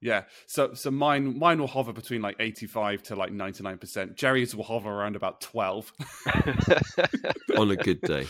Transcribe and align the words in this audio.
Yeah. 0.00 0.24
So 0.46 0.74
so 0.74 0.90
mine 0.90 1.38
mine 1.38 1.58
will 1.58 1.66
hover 1.66 1.92
between 1.92 2.22
like 2.22 2.36
85 2.40 3.02
to 3.04 3.16
like 3.16 3.32
99%. 3.32 4.16
Jerry's 4.16 4.54
will 4.54 4.64
hover 4.64 4.90
around 4.90 5.16
about 5.16 5.40
12 5.40 5.92
on 7.56 7.70
a 7.70 7.76
good 7.76 8.00
day. 8.00 8.26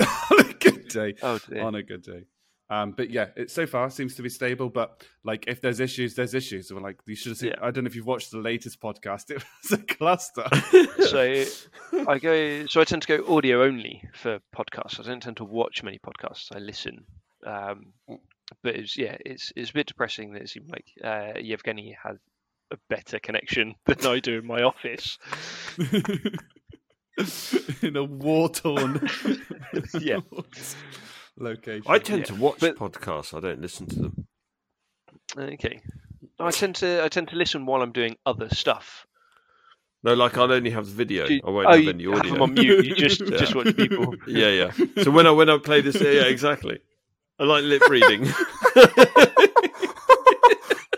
on 0.00 0.40
a 0.40 0.52
good 0.54 0.88
day. 0.88 1.14
Oh 1.22 1.38
dear. 1.48 1.62
On 1.62 1.74
a 1.74 1.82
good 1.82 2.02
day. 2.02 2.24
Um, 2.70 2.92
but 2.92 3.10
yeah, 3.10 3.26
it 3.34 3.50
so 3.50 3.66
far 3.66 3.90
seems 3.90 4.14
to 4.14 4.22
be 4.22 4.28
stable. 4.28 4.68
But 4.68 5.04
like, 5.24 5.46
if 5.48 5.60
there's 5.60 5.80
issues, 5.80 6.14
there's 6.14 6.34
issues. 6.34 6.72
We're 6.72 6.80
like, 6.80 7.00
you 7.04 7.16
should 7.16 7.30
have 7.30 7.38
seen. 7.38 7.50
Yeah. 7.50 7.66
I 7.66 7.72
don't 7.72 7.82
know 7.82 7.88
if 7.88 7.96
you've 7.96 8.06
watched 8.06 8.30
the 8.30 8.38
latest 8.38 8.80
podcast. 8.80 9.30
It 9.30 9.42
was 9.62 9.72
a 9.72 9.82
cluster. 9.82 10.46
so 11.08 11.44
I 12.08 12.18
go. 12.18 12.66
So 12.66 12.80
I 12.80 12.84
tend 12.84 13.02
to 13.02 13.18
go 13.18 13.36
audio 13.36 13.64
only 13.64 14.08
for 14.14 14.38
podcasts. 14.56 15.00
I 15.00 15.02
don't 15.02 15.20
tend 15.20 15.38
to 15.38 15.44
watch 15.44 15.82
many 15.82 15.98
podcasts. 15.98 16.54
I 16.54 16.60
listen. 16.60 17.04
Um, 17.44 17.92
but 18.62 18.74
it's 18.76 18.96
yeah, 18.96 19.16
it's 19.24 19.52
it's 19.56 19.70
a 19.70 19.74
bit 19.74 19.86
depressing 19.86 20.32
that 20.32 20.42
it 20.42 20.48
seemed 20.50 20.70
like 20.70 20.86
uh, 21.02 21.38
Yevgeny 21.40 21.96
had 22.02 22.18
a 22.72 22.76
better 22.88 23.18
connection 23.18 23.74
than 23.86 24.06
I 24.06 24.20
do 24.20 24.38
in 24.38 24.46
my 24.46 24.62
office. 24.62 25.18
in 27.82 27.96
a 27.96 28.04
war 28.04 28.48
torn 28.48 29.08
Yeah. 30.00 30.20
location. 31.36 31.84
I 31.86 31.98
tend 31.98 32.20
Yeah, 32.20 32.24
to 32.26 32.34
watch 32.36 32.60
but- 32.60 32.76
podcasts. 32.76 33.36
I 33.36 33.40
don't 33.40 33.60
listen 33.60 33.86
to 33.88 33.96
them. 34.00 34.26
Okay. 35.36 35.80
I 36.38 36.50
tend 36.50 36.76
to 36.76 37.04
I 37.04 37.08
tend 37.08 37.28
to 37.28 37.36
listen 37.36 37.66
while 37.66 37.82
I'm 37.82 37.92
doing 37.92 38.16
other 38.26 38.48
stuff. 38.50 39.06
No, 40.02 40.14
like 40.14 40.38
I'll 40.38 40.50
only 40.50 40.70
have 40.70 40.86
the 40.86 40.92
video. 40.92 41.26
Do- 41.26 41.40
I 41.46 41.50
won't 41.50 41.66
oh, 41.66 41.72
have 41.72 41.80
you 41.82 41.90
any 41.90 42.04
have 42.04 42.14
audio. 42.20 42.32
them 42.32 42.42
on 42.42 42.54
mute. 42.54 42.86
You 42.86 42.94
just 42.94 43.20
Yeah. 43.20 43.36
just 43.36 43.54
watch 43.54 43.76
people. 43.76 44.14
Yeah, 44.26 44.48
yeah. 44.48 44.70
So 45.02 45.10
when 45.10 45.26
I 45.26 45.30
when 45.32 45.50
I 45.50 45.58
play 45.58 45.82
this, 45.82 46.00
yeah, 46.00 46.10
yeah, 46.10 46.22
exactly. 46.22 46.78
I 47.40 47.44
like 47.44 47.64
lip 47.64 47.82
reading. 47.88 48.26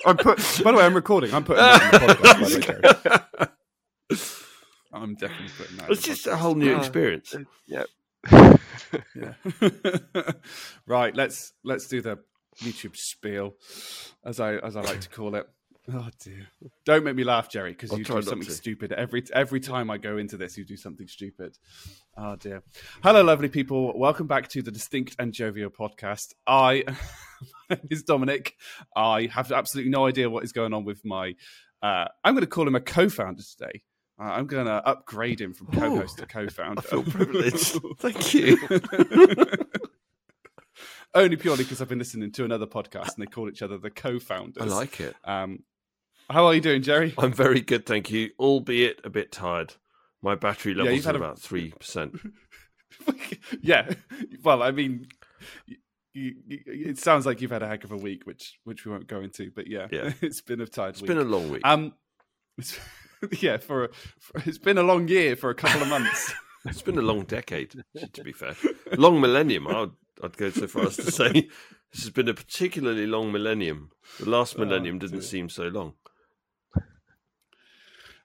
I'm 0.04 0.16
put. 0.16 0.38
By 0.64 0.72
the 0.72 0.78
way, 0.78 0.84
I'm 0.84 0.94
recording. 0.94 1.32
I'm 1.32 1.44
putting 1.44 1.62
that 1.62 1.82
in 1.82 1.90
the 2.08 2.14
podcast. 2.14 2.66
By 2.66 2.74
the 3.38 3.46
way, 4.10 4.18
I'm 4.92 5.14
definitely 5.14 5.48
putting 5.56 5.76
that. 5.76 5.86
in 5.86 5.92
it's 5.92 6.02
the 6.02 6.06
just 6.08 6.26
a 6.26 6.36
whole 6.36 6.54
new 6.56 6.74
Uh, 6.74 6.78
experience. 6.78 7.34
Yeah. 7.66 7.84
Yeah. 9.14 9.32
right. 10.86 11.16
Let's 11.16 11.52
let's 11.64 11.86
do 11.88 12.02
the 12.02 12.18
YouTube 12.62 12.94
spiel, 12.96 13.54
as 14.24 14.38
I 14.38 14.56
as 14.56 14.76
I 14.76 14.82
like 14.82 15.00
to 15.00 15.08
call 15.08 15.34
it. 15.34 15.46
Oh 15.90 16.08
dear! 16.20 16.46
Don't 16.84 17.02
make 17.02 17.16
me 17.16 17.24
laugh, 17.24 17.48
Jerry, 17.48 17.72
because 17.72 17.90
you 17.90 18.04
do 18.04 18.22
something 18.22 18.46
to. 18.46 18.52
stupid 18.52 18.92
every 18.92 19.24
every 19.34 19.58
time 19.58 19.90
I 19.90 19.98
go 19.98 20.16
into 20.16 20.36
this. 20.36 20.56
You 20.56 20.64
do 20.64 20.76
something 20.76 21.08
stupid. 21.08 21.58
Oh 22.16 22.36
dear! 22.36 22.62
Hello, 23.02 23.24
lovely 23.24 23.48
people. 23.48 23.98
Welcome 23.98 24.28
back 24.28 24.46
to 24.50 24.62
the 24.62 24.70
Distinct 24.70 25.16
and 25.18 25.32
Jovial 25.32 25.70
podcast. 25.70 26.34
I 26.46 26.84
is 27.90 28.04
Dominic. 28.04 28.54
I 28.94 29.28
have 29.32 29.50
absolutely 29.50 29.90
no 29.90 30.06
idea 30.06 30.30
what 30.30 30.44
is 30.44 30.52
going 30.52 30.72
on 30.72 30.84
with 30.84 31.04
my. 31.04 31.34
Uh, 31.82 32.04
I'm 32.22 32.34
going 32.34 32.42
to 32.42 32.46
call 32.46 32.68
him 32.68 32.76
a 32.76 32.80
co-founder 32.80 33.42
today. 33.42 33.82
Uh, 34.20 34.24
I'm 34.24 34.46
going 34.46 34.66
to 34.66 34.86
upgrade 34.86 35.40
him 35.40 35.52
from 35.52 35.66
co-host 35.66 36.18
to 36.18 36.26
co-founder. 36.26 36.80
I 36.80 36.82
feel 36.82 37.02
privileged. 37.02 37.76
Thank 37.98 38.34
you. 38.34 38.56
Only 41.14 41.36
purely 41.36 41.64
because 41.64 41.82
I've 41.82 41.88
been 41.88 41.98
listening 41.98 42.30
to 42.32 42.44
another 42.44 42.66
podcast 42.66 43.14
and 43.14 43.22
they 43.22 43.26
call 43.26 43.48
each 43.48 43.62
other 43.62 43.78
the 43.78 43.90
co-founders. 43.90 44.62
I 44.62 44.66
like 44.66 45.00
it. 45.00 45.16
Um, 45.24 45.64
how 46.30 46.46
are 46.46 46.54
you 46.54 46.60
doing, 46.60 46.82
Jerry? 46.82 47.14
I'm 47.18 47.32
very 47.32 47.60
good, 47.60 47.86
thank 47.86 48.10
you. 48.10 48.30
Albeit 48.38 49.00
a 49.04 49.10
bit 49.10 49.32
tired. 49.32 49.74
My 50.22 50.34
battery 50.34 50.72
Yeah, 50.72 50.82
levels 50.84 50.96
you've 50.96 51.06
are 51.06 51.08
had 51.08 51.14
a- 51.16 51.18
about 51.24 51.38
three 51.40 51.70
percent. 51.72 52.20
yeah. 53.62 53.92
Well, 54.44 54.62
I 54.62 54.70
mean, 54.70 55.06
it 56.14 56.98
sounds 56.98 57.26
like 57.26 57.40
you've 57.40 57.50
had 57.50 57.62
a 57.62 57.66
heck 57.68 57.84
of 57.84 57.92
a 57.92 57.96
week, 57.96 58.26
which 58.26 58.58
which 58.64 58.84
we 58.84 58.92
won't 58.92 59.06
go 59.06 59.20
into. 59.20 59.50
But 59.54 59.66
yeah, 59.66 59.88
Yeah. 59.90 60.12
it's 60.20 60.40
been 60.40 60.60
a 60.60 60.66
tired 60.66 60.90
It's 60.90 61.02
week. 61.02 61.08
been 61.08 61.18
a 61.18 61.24
long 61.24 61.50
week. 61.50 61.62
um, 61.64 61.94
yeah, 63.40 63.56
for, 63.56 63.84
a, 63.84 63.88
for 64.20 64.42
it's 64.48 64.58
been 64.58 64.78
a 64.78 64.82
long 64.82 65.08
year 65.08 65.36
for 65.36 65.50
a 65.50 65.54
couple 65.54 65.82
of 65.82 65.88
months. 65.88 66.32
It's 66.64 66.82
been 66.82 66.98
a 66.98 67.02
long 67.02 67.24
decade, 67.24 67.74
to 68.12 68.22
be 68.22 68.30
fair. 68.32 68.54
Long 68.96 69.20
millennium. 69.20 69.66
I'd, 69.66 69.90
I'd 70.22 70.36
go 70.36 70.50
so 70.50 70.68
far 70.68 70.84
as 70.86 70.94
to 70.96 71.10
say 71.10 71.32
this 71.92 72.02
has 72.02 72.10
been 72.10 72.28
a 72.28 72.34
particularly 72.34 73.06
long 73.06 73.32
millennium. 73.32 73.90
The 74.20 74.30
last 74.30 74.54
Oh, 74.56 74.60
millennium 74.64 75.00
didn't 75.00 75.20
dear. 75.20 75.28
seem 75.28 75.48
so 75.48 75.64
long. 75.64 75.94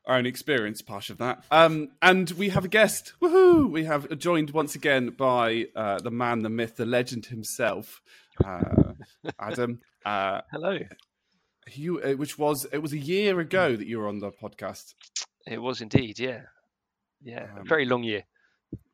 Our 0.07 0.15
own 0.17 0.25
experience 0.25 0.81
part 0.81 1.09
of 1.09 1.17
that. 1.19 1.43
Um, 1.51 1.89
and 2.01 2.31
we 2.31 2.49
have 2.49 2.65
a 2.65 2.69
guest. 2.69 3.13
Woohoo! 3.21 3.69
We 3.69 3.83
have 3.83 4.17
joined 4.17 4.51
once 4.51 4.73
again 4.73 5.09
by 5.09 5.67
uh, 5.75 5.99
the 5.99 6.11
man, 6.11 6.41
the 6.41 6.49
myth, 6.49 6.77
the 6.77 6.85
legend 6.85 7.27
himself, 7.27 8.01
uh, 8.43 8.93
Adam. 9.39 9.81
Uh, 10.05 10.41
Hello. 10.51 10.79
you, 11.73 12.01
uh, 12.01 12.13
which 12.13 12.39
was 12.39 12.65
it 12.71 12.79
was 12.79 12.93
a 12.93 12.97
year 12.97 13.39
ago 13.39 13.75
that 13.75 13.85
you 13.85 13.99
were 13.99 14.07
on 14.07 14.19
the 14.19 14.31
podcast. 14.31 14.93
It 15.45 15.61
was 15.61 15.81
indeed. 15.81 16.17
Yeah. 16.17 16.41
Yeah. 17.21 17.47
Um, 17.51 17.59
a 17.59 17.63
very 17.63 17.85
long 17.85 18.03
year. 18.03 18.23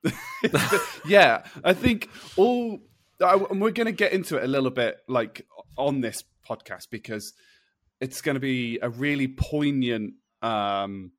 yeah, 1.07 1.43
I 1.63 1.73
think 1.73 2.09
all, 2.35 2.79
I, 3.21 3.35
and 3.35 3.61
we're 3.61 3.71
going 3.71 3.85
to 3.85 3.93
get 3.93 4.11
into 4.11 4.37
it 4.37 4.43
a 4.43 4.47
little 4.47 4.69
bit, 4.69 4.97
like 5.07 5.47
on 5.77 6.01
this 6.01 6.23
podcast, 6.47 6.89
because 6.91 7.33
it's 8.01 8.21
going 8.21 8.35
to 8.35 8.41
be 8.41 8.79
a 8.81 8.89
really 8.89 9.27
poignant. 9.27 10.15
Um, 10.43 11.11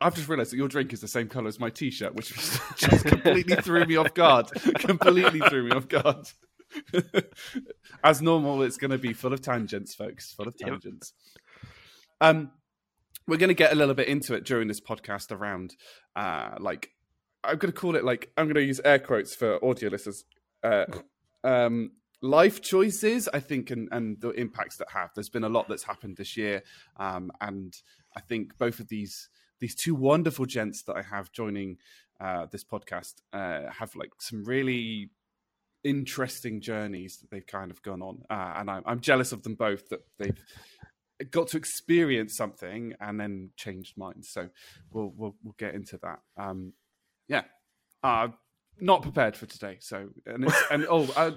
I've 0.00 0.14
just 0.14 0.28
realised 0.28 0.52
that 0.52 0.56
your 0.56 0.68
drink 0.68 0.92
is 0.92 1.00
the 1.00 1.08
same 1.08 1.28
colour 1.28 1.48
as 1.48 1.60
my 1.60 1.70
T-shirt, 1.70 2.14
which 2.14 2.30
just 2.76 3.04
completely 3.04 3.56
threw 3.56 3.84
me 3.86 3.96
off 3.96 4.12
guard. 4.14 4.48
completely 4.74 5.40
threw 5.40 5.64
me 5.64 5.70
off 5.70 5.88
guard. 5.88 6.26
As 8.04 8.20
normal, 8.22 8.62
it's 8.62 8.76
going 8.78 8.90
to 8.90 8.98
be 8.98 9.12
full 9.12 9.32
of 9.32 9.42
tangents, 9.42 9.94
folks. 9.94 10.32
Full 10.32 10.48
of 10.48 10.54
Yep. 10.58 10.68
tangents. 10.68 11.12
Um, 12.20 12.50
we're 13.28 13.36
going 13.36 13.48
to 13.48 13.54
get 13.54 13.72
a 13.72 13.76
little 13.76 13.94
bit 13.94 14.08
into 14.08 14.34
it 14.34 14.44
during 14.44 14.68
this 14.68 14.80
podcast 14.80 15.30
around, 15.30 15.76
uh, 16.16 16.56
like 16.58 16.90
I'm 17.44 17.58
going 17.58 17.72
to 17.72 17.78
call 17.78 17.94
it 17.94 18.04
like 18.04 18.32
I'm 18.36 18.46
going 18.46 18.54
to 18.56 18.64
use 18.64 18.80
air 18.84 18.98
quotes 18.98 19.34
for 19.34 19.64
audio 19.64 19.90
listeners. 19.90 20.24
Uh, 20.62 20.86
um, 21.44 21.92
life 22.20 22.60
choices, 22.60 23.28
I 23.32 23.40
think, 23.40 23.70
and, 23.70 23.88
and 23.92 24.20
the 24.20 24.30
impacts 24.30 24.76
that 24.78 24.88
have. 24.92 25.10
There's 25.14 25.28
been 25.28 25.44
a 25.44 25.48
lot 25.48 25.68
that's 25.68 25.82
happened 25.84 26.16
this 26.16 26.36
year, 26.36 26.62
um, 26.96 27.30
and 27.40 27.74
I 28.16 28.20
think 28.20 28.56
both 28.58 28.80
of 28.80 28.88
these 28.88 29.28
these 29.60 29.74
two 29.74 29.94
wonderful 29.94 30.44
gents 30.44 30.82
that 30.82 30.96
I 30.96 31.02
have 31.02 31.30
joining 31.30 31.78
uh, 32.20 32.46
this 32.50 32.64
podcast 32.64 33.14
uh, 33.32 33.70
have 33.70 33.94
like 33.94 34.10
some 34.18 34.44
really 34.44 35.10
interesting 35.84 36.60
journeys 36.60 37.18
that 37.18 37.30
they've 37.30 37.46
kind 37.46 37.70
of 37.70 37.82
gone 37.82 38.02
on, 38.02 38.22
uh, 38.30 38.54
and 38.56 38.70
I'm, 38.70 38.82
I'm 38.86 39.00
jealous 39.00 39.32
of 39.32 39.42
them 39.42 39.54
both 39.54 39.88
that 39.90 40.00
they've 40.18 40.38
got 41.30 41.48
to 41.48 41.56
experience 41.56 42.36
something 42.36 42.94
and 43.00 43.20
then 43.20 43.50
changed 43.56 43.96
minds. 43.96 44.28
So 44.28 44.48
we'll 44.90 45.12
we'll, 45.16 45.36
we'll 45.42 45.54
get 45.58 45.74
into 45.74 45.98
that. 46.02 46.20
Um, 46.36 46.72
yeah, 47.28 47.42
uh, 48.02 48.28
not 48.80 49.02
prepared 49.02 49.36
for 49.36 49.46
today. 49.46 49.78
So 49.80 50.08
and 50.26 50.44
it's, 50.44 50.62
and 50.70 50.86
oh, 50.88 51.08
uh, 51.16 51.32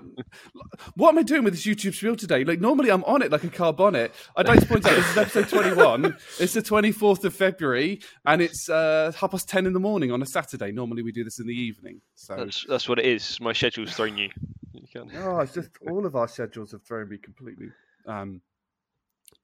what 0.96 1.10
am 1.10 1.20
I 1.20 1.24
doing 1.24 1.44
with 1.44 1.54
this 1.54 1.66
YouTube 1.66 1.94
spiel 1.94 2.16
today? 2.16 2.44
Like 2.44 2.60
normally 2.60 2.90
I'm 2.92 3.04
on 3.04 3.22
it 3.22 3.32
like 3.32 3.44
a 3.44 3.50
car 3.50 3.74
bonnet. 3.74 4.14
I'd 4.36 4.48
like 4.48 4.60
to 4.60 4.66
point 4.66 4.86
out 4.86 4.96
this 4.96 5.10
is 5.12 5.18
episode 5.18 5.50
21. 5.50 6.18
it's 6.40 6.54
the 6.54 6.62
24th 6.62 7.24
of 7.24 7.34
February 7.34 8.02
and 8.26 8.42
it's 8.42 8.70
uh, 8.70 9.12
half 9.20 9.32
past 9.32 9.48
10 9.50 9.66
in 9.66 9.74
the 9.74 9.80
morning 9.80 10.12
on 10.12 10.22
a 10.22 10.26
Saturday. 10.26 10.72
Normally 10.72 11.04
we 11.04 11.12
do 11.12 11.24
this 11.24 11.40
in 11.40 11.48
the 11.48 11.54
evening. 11.54 12.02
So 12.16 12.36
That's 12.36 12.66
that's 12.68 12.90
what 12.90 13.00
it 13.00 13.06
is. 13.06 13.40
My 13.40 13.54
schedule's 13.54 13.94
thrown 13.94 14.18
you. 14.18 14.30
you. 14.74 15.08
Oh, 15.18 15.40
it's 15.40 15.54
just 15.54 15.70
all 15.88 16.06
of 16.06 16.16
our 16.16 16.28
schedules 16.28 16.72
have 16.72 16.84
thrown 16.84 17.10
me 17.10 17.18
completely. 17.18 17.68
Um, 18.08 18.42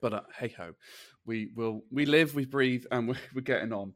but 0.01 0.13
uh, 0.13 0.21
hey 0.37 0.53
ho, 0.57 0.73
we 1.25 1.51
will 1.55 1.83
we 1.91 2.05
live, 2.05 2.35
we 2.35 2.45
breathe, 2.45 2.83
and 2.91 3.07
we're, 3.09 3.15
we're 3.33 3.41
getting 3.41 3.71
on. 3.71 3.93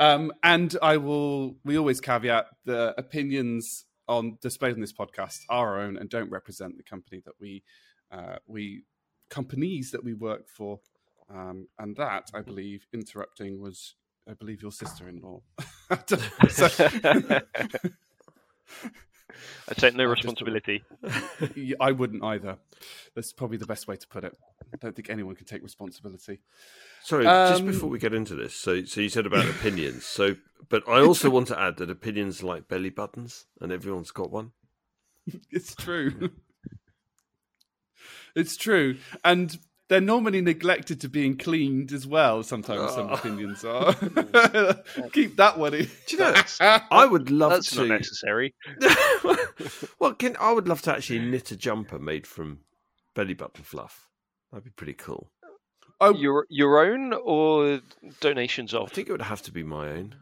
Um, 0.00 0.32
and 0.42 0.76
I 0.82 0.96
will. 0.96 1.56
We 1.64 1.78
always 1.78 2.00
caveat 2.00 2.46
the 2.64 2.94
opinions 2.98 3.84
on 4.08 4.38
displayed 4.42 4.74
on 4.74 4.80
this 4.80 4.92
podcast 4.92 5.40
are 5.48 5.76
our 5.76 5.80
own 5.82 5.96
and 5.96 6.10
don't 6.10 6.30
represent 6.30 6.76
the 6.76 6.82
company 6.82 7.22
that 7.24 7.34
we 7.40 7.62
uh, 8.10 8.36
we 8.46 8.82
companies 9.30 9.90
that 9.92 10.02
we 10.04 10.14
work 10.14 10.48
for. 10.48 10.80
Um, 11.30 11.68
and 11.78 11.96
that 11.96 12.30
I 12.34 12.42
believe 12.42 12.86
interrupting 12.92 13.60
was 13.60 13.94
I 14.28 14.34
believe 14.34 14.62
your 14.62 14.72
sister-in-law. 14.72 15.40
so, 16.48 16.68
I 19.68 19.74
take 19.74 19.94
no 19.94 20.04
I 20.04 20.08
responsibility. 20.08 20.84
I 21.80 21.92
wouldn't 21.92 22.24
either. 22.24 22.58
That's 23.14 23.32
probably 23.32 23.56
the 23.56 23.66
best 23.66 23.88
way 23.88 23.96
to 23.96 24.08
put 24.08 24.24
it. 24.24 24.36
I 24.72 24.76
don't 24.76 24.94
think 24.94 25.10
anyone 25.10 25.34
can 25.34 25.46
take 25.46 25.62
responsibility. 25.62 26.40
Sorry, 27.02 27.24
just 27.24 27.60
Um, 27.60 27.66
before 27.66 27.90
we 27.90 27.98
get 27.98 28.14
into 28.14 28.34
this, 28.34 28.54
so 28.54 28.84
so 28.84 29.00
you 29.00 29.08
said 29.08 29.26
about 29.26 29.48
opinions. 29.48 30.04
So, 30.04 30.36
but 30.68 30.86
I 30.88 31.00
also 31.00 31.30
want 31.30 31.48
to 31.48 31.58
add 31.58 31.76
that 31.78 31.90
opinions 31.90 32.42
are 32.42 32.46
like 32.46 32.68
belly 32.68 32.90
buttons, 32.90 33.46
and 33.60 33.72
everyone's 33.72 34.10
got 34.10 34.30
one. 34.30 34.52
It's 35.50 35.74
true. 35.74 36.30
it's 38.34 38.56
true. 38.56 38.96
And 39.24 39.58
they're 39.88 40.00
normally 40.00 40.40
neglected 40.40 41.00
to 41.02 41.08
being 41.08 41.36
cleaned 41.36 41.92
as 41.92 42.06
well, 42.06 42.42
sometimes 42.42 42.92
some 42.92 43.08
Oh. 43.10 43.14
opinions 43.14 43.64
are. 43.64 43.94
Keep 45.12 45.36
that 45.36 45.58
one 45.58 45.74
in. 45.74 45.84
Do 46.06 46.16
you 46.16 46.18
know? 46.18 46.34
I 46.90 47.04
would 47.06 47.30
love 47.30 47.50
That's 47.50 47.70
to. 47.72 47.80
not 47.86 47.88
necessary. 47.98 48.54
well, 49.98 50.14
can 50.14 50.36
I 50.40 50.52
would 50.52 50.68
love 50.68 50.82
to 50.82 50.92
actually 50.94 51.18
knit 51.20 51.50
a 51.50 51.56
jumper 51.56 51.98
made 51.98 52.26
from 52.26 52.60
belly 53.14 53.34
button 53.34 53.64
fluff. 53.64 54.08
That'd 54.50 54.64
be 54.64 54.70
pretty 54.70 54.94
cool. 54.94 55.30
Oh, 56.00 56.14
Your 56.14 56.46
your 56.48 56.84
own 56.84 57.12
or 57.12 57.80
donations 58.20 58.74
off? 58.74 58.90
I 58.90 58.94
think 58.94 59.08
it 59.08 59.12
would 59.12 59.22
have 59.22 59.42
to 59.42 59.52
be 59.52 59.62
my 59.62 59.88
own 59.90 60.14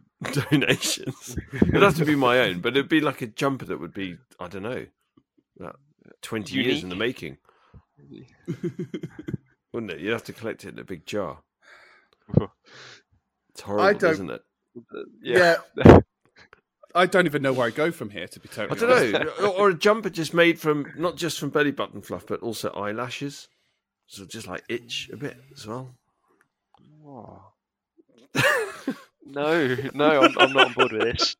donations. 0.50 1.36
it'd 1.54 1.82
have 1.82 1.96
to 1.96 2.04
be 2.04 2.14
my 2.16 2.38
own, 2.40 2.60
but 2.60 2.76
it'd 2.76 2.88
be 2.90 3.00
like 3.00 3.22
a 3.22 3.26
jumper 3.26 3.64
that 3.66 3.80
would 3.80 3.94
be 3.94 4.16
I 4.38 4.48
don't 4.48 4.62
know, 4.62 4.84
about 5.58 5.78
twenty 6.22 6.56
years 6.60 6.82
in 6.82 6.90
the 6.90 6.96
making, 6.96 7.38
wouldn't 9.72 9.92
it? 9.92 10.00
You'd 10.00 10.12
have 10.12 10.24
to 10.24 10.32
collect 10.32 10.64
it 10.64 10.74
in 10.74 10.78
a 10.78 10.84
big 10.84 11.06
jar. 11.06 11.38
It's 13.52 13.62
horrible, 13.62 13.98
don't- 13.98 14.12
isn't 14.12 14.30
it? 14.30 14.42
Yeah. 15.22 15.56
yeah. 15.76 15.98
I 16.94 17.06
don't 17.06 17.26
even 17.26 17.42
know 17.42 17.52
where 17.52 17.66
I 17.66 17.70
go 17.70 17.90
from 17.90 18.10
here. 18.10 18.26
To 18.28 18.40
be 18.40 18.48
totally 18.48 18.76
I 18.76 18.80
don't 18.80 19.14
honest. 19.14 19.40
know, 19.40 19.46
or, 19.46 19.54
or 19.54 19.68
a 19.70 19.74
jumper 19.74 20.08
just 20.10 20.32
made 20.34 20.58
from 20.60 20.86
not 20.96 21.16
just 21.16 21.38
from 21.40 21.50
belly 21.50 21.70
button 21.72 22.00
fluff, 22.00 22.26
but 22.26 22.40
also 22.40 22.70
eyelashes, 22.70 23.48
so 24.06 24.24
just 24.24 24.46
like 24.46 24.62
itch 24.68 25.10
a 25.12 25.16
bit 25.16 25.36
as 25.56 25.66
well. 25.66 25.94
Oh. 27.04 27.42
no, 29.26 29.76
no, 29.94 30.22
I'm, 30.22 30.38
I'm 30.38 30.52
not 30.52 30.66
on 30.68 30.72
board 30.74 30.92
with 30.92 31.02
this. 31.02 31.36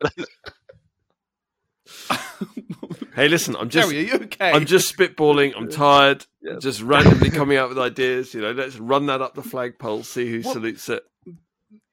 Hey, 3.21 3.29
listen, 3.29 3.55
I'm 3.55 3.69
just 3.69 3.91
Jerry, 3.91 4.01
are 4.11 4.17
you 4.17 4.25
okay? 4.25 4.51
I'm 4.51 4.65
just 4.65 4.97
spitballing. 4.97 5.53
I'm 5.57 5.69
tired. 5.69 6.25
Yeah. 6.43 6.57
Just 6.59 6.81
randomly 6.81 7.29
coming 7.29 7.59
out 7.59 7.69
with 7.69 7.79
ideas. 7.79 8.33
You 8.33 8.41
know, 8.41 8.53
let's 8.53 8.79
run 8.79 9.05
that 9.07 9.21
up 9.21 9.35
the 9.35 9.43
flagpole, 9.43 10.05
see 10.05 10.27
who 10.31 10.41
What- 10.41 10.55
salutes 10.55 10.89
it. 10.89 11.03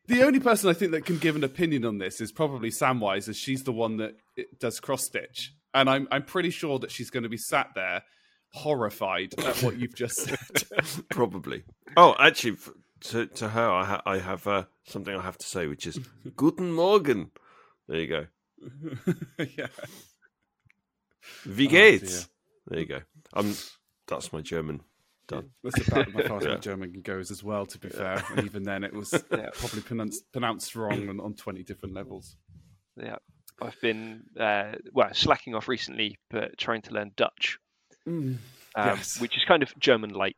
The 0.06 0.24
only 0.24 0.40
person 0.40 0.70
I 0.70 0.74
think 0.74 0.94
that 0.94 1.04
can 1.04 1.18
give 1.18 1.36
an 1.36 1.44
opinion 1.44 1.84
on 1.84 1.98
this 1.98 2.22
is 2.22 2.32
probably 2.32 2.70
Samwise, 2.70 3.28
as 3.28 3.36
she's 3.36 3.64
the 3.64 3.74
one 3.74 3.98
that 3.98 4.16
does 4.58 4.80
cross 4.80 5.04
stitch, 5.04 5.54
and 5.74 5.90
I'm 5.90 6.08
I'm 6.12 6.24
pretty 6.24 6.50
sure 6.50 6.80
that 6.80 6.92
she's 6.92 7.10
going 7.10 7.24
to 7.24 7.30
be 7.30 7.36
sat 7.36 7.72
there 7.76 8.04
horrified 8.54 9.34
at 9.38 9.62
what 9.62 9.78
you've 9.78 9.96
just 9.96 10.16
said. 10.16 10.38
Probably. 11.12 11.64
Oh, 11.98 12.16
actually, 12.18 12.56
to 13.02 13.26
to 13.26 13.50
her, 13.50 13.70
I, 13.70 13.84
ha- 13.84 14.02
I 14.06 14.20
have 14.20 14.48
uh, 14.48 14.64
something 14.86 15.14
I 15.14 15.22
have 15.22 15.38
to 15.40 15.46
say, 15.46 15.68
which 15.68 15.86
is 15.86 16.00
Guten 16.38 16.72
Morgen. 16.72 17.32
There 17.90 18.00
you 18.00 18.08
go. 18.08 18.26
yeah. 19.58 19.68
Wie 21.46 21.68
Oh, 21.68 22.26
there 22.68 22.80
you 22.80 22.86
go. 22.86 23.00
Um, 23.34 23.56
that's 24.08 24.32
my 24.34 24.42
German. 24.42 24.82
Done. 25.28 25.50
That's 25.64 25.88
about 25.88 26.08
as 26.08 26.28
far 26.28 26.38
as 26.38 26.44
my 26.44 26.50
Yeah. 26.52 26.58
German 26.58 27.02
goes 27.04 27.32
as 27.32 27.44
well. 27.44 27.66
To 27.66 27.78
be 27.78 27.90
fair, 27.90 28.24
and 28.36 28.46
even 28.46 28.64
then, 28.64 28.84
it 28.84 28.94
was 28.94 29.12
Yeah. 29.32 29.50
probably 29.54 29.82
pronounced 29.82 30.32
pronounced 30.32 30.76
wrong 30.76 31.10
on, 31.10 31.20
on 31.20 31.34
twenty 31.34 31.64
different 31.64 31.94
levels. 31.96 32.38
Yeah, 32.96 33.18
I've 33.62 33.80
been 33.82 34.24
uh, 34.40 34.74
well 34.94 35.14
slacking 35.14 35.54
off 35.54 35.68
recently, 35.68 36.18
but 36.30 36.58
trying 36.58 36.82
to 36.84 36.94
learn 36.94 37.12
Dutch, 37.18 37.60
um, 38.08 38.40
Yes. 38.76 39.20
which 39.20 39.36
is 39.36 39.44
kind 39.46 39.64
of 39.64 39.78
German 39.80 40.12
light. 40.12 40.38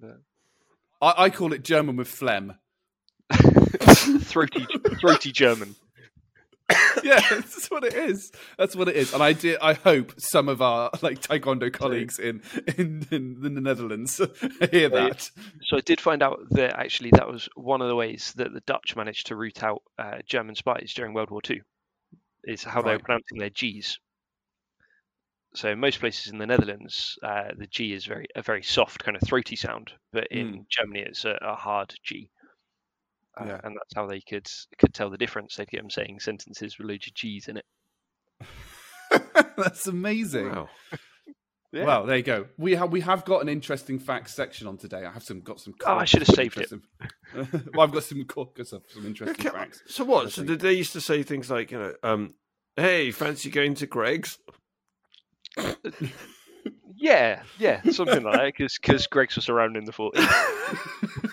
But 0.00 0.20
I, 1.02 1.24
I 1.24 1.30
call 1.30 1.52
it 1.52 1.64
German 1.64 1.96
with 1.96 2.08
phlegm. 2.08 2.54
throaty, 3.32 4.66
throaty 5.00 5.32
German. 5.32 5.74
yeah, 7.02 7.20
that's 7.30 7.70
what 7.70 7.84
it 7.84 7.94
is. 7.94 8.32
That's 8.58 8.74
what 8.74 8.88
it 8.88 8.96
is. 8.96 9.12
And 9.12 9.22
I 9.22 9.32
do, 9.32 9.56
I 9.60 9.74
hope 9.74 10.14
some 10.18 10.48
of 10.48 10.62
our 10.62 10.90
like 11.02 11.20
taekwondo 11.20 11.72
colleagues 11.72 12.18
in 12.18 12.42
in, 12.78 13.06
in, 13.10 13.54
the 13.54 13.60
Netherlands 13.60 14.16
hear 14.70 14.88
that. 14.88 15.30
So 15.62 15.76
I 15.76 15.80
did 15.80 16.00
find 16.00 16.22
out 16.22 16.40
that 16.50 16.78
actually 16.78 17.10
that 17.10 17.28
was 17.28 17.48
one 17.54 17.82
of 17.82 17.88
the 17.88 17.94
ways 17.94 18.32
that 18.36 18.52
the 18.52 18.60
Dutch 18.60 18.96
managed 18.96 19.26
to 19.26 19.36
root 19.36 19.62
out 19.62 19.82
uh, 19.98 20.18
German 20.26 20.54
spies 20.54 20.92
during 20.94 21.12
World 21.12 21.30
War 21.30 21.42
Two, 21.42 21.60
is 22.44 22.64
how 22.64 22.80
they 22.80 22.90
were 22.90 22.96
Right. 22.96 23.04
pronouncing 23.04 23.38
their 23.38 23.50
G's. 23.50 23.98
So 25.54 25.70
in 25.70 25.78
most 25.78 26.00
places 26.00 26.32
in 26.32 26.38
the 26.38 26.46
Netherlands, 26.46 27.16
uh, 27.22 27.50
the 27.56 27.66
G 27.66 27.92
is 27.92 28.06
very 28.06 28.26
a 28.34 28.42
very 28.42 28.62
soft 28.62 29.04
kind 29.04 29.16
of 29.16 29.22
throaty 29.22 29.56
sound, 29.56 29.92
but 30.12 30.28
in 30.30 30.66
Germany 30.70 31.00
it's 31.00 31.24
a, 31.24 31.38
a 31.42 31.54
hard 31.54 31.94
G. 32.02 32.30
Uh, 33.36 33.44
Yeah. 33.46 33.60
And 33.64 33.76
that's 33.76 33.94
how 33.94 34.06
they 34.06 34.20
could 34.20 34.48
could 34.78 34.94
tell 34.94 35.10
the 35.10 35.18
difference. 35.18 35.56
They'd 35.56 35.68
get 35.68 35.80
them 35.80 35.90
saying 35.90 36.20
sentences 36.20 36.78
with 36.78 36.88
loads 36.88 37.06
of 37.06 37.14
G's 37.14 37.48
in 37.48 37.56
it. 37.58 37.64
that's 39.56 39.86
amazing. 39.86 40.50
Wow. 40.50 40.68
Yeah. 41.72 41.86
Well, 41.86 42.06
there 42.06 42.16
you 42.18 42.22
go. 42.22 42.46
We 42.56 42.76
have 42.76 42.92
we 42.92 43.00
have 43.00 43.24
got 43.24 43.42
an 43.42 43.48
interesting 43.48 43.98
facts 43.98 44.32
section 44.32 44.68
on 44.68 44.76
today. 44.76 45.04
I 45.04 45.10
have 45.10 45.24
some 45.24 45.40
got 45.40 45.58
some. 45.58 45.74
Oh, 45.84 45.94
I 45.96 46.04
should 46.04 46.22
have 46.22 46.32
saved 46.32 46.56
it. 46.56 46.70
it. 46.70 46.80
well, 47.74 47.80
I've 47.84 47.90
got 47.92 48.04
some 48.04 48.22
co- 48.26 48.52
got 48.54 48.68
some, 48.68 48.82
some 48.86 49.04
interesting 49.04 49.44
Okay, 49.48 49.58
facts. 49.58 49.82
So 49.88 50.04
what? 50.04 50.30
So 50.30 50.44
did 50.44 50.60
they 50.60 50.72
used 50.74 50.92
to 50.92 51.00
say 51.00 51.24
things 51.24 51.50
like, 51.50 51.72
you 51.72 51.80
know, 51.80 51.92
um, 52.04 52.34
hey, 52.76 53.10
fancy 53.10 53.50
going 53.50 53.74
to 53.74 53.88
Greggs? 53.88 54.38
Yeah, 56.96 57.42
yeah, 57.58 57.82
something 57.90 58.22
like 58.22 58.56
that. 58.56 58.78
Because 58.78 59.08
Greggs 59.08 59.34
was 59.34 59.48
around 59.48 59.76
in 59.76 59.84
the 59.84 59.92
40s. 59.92 61.30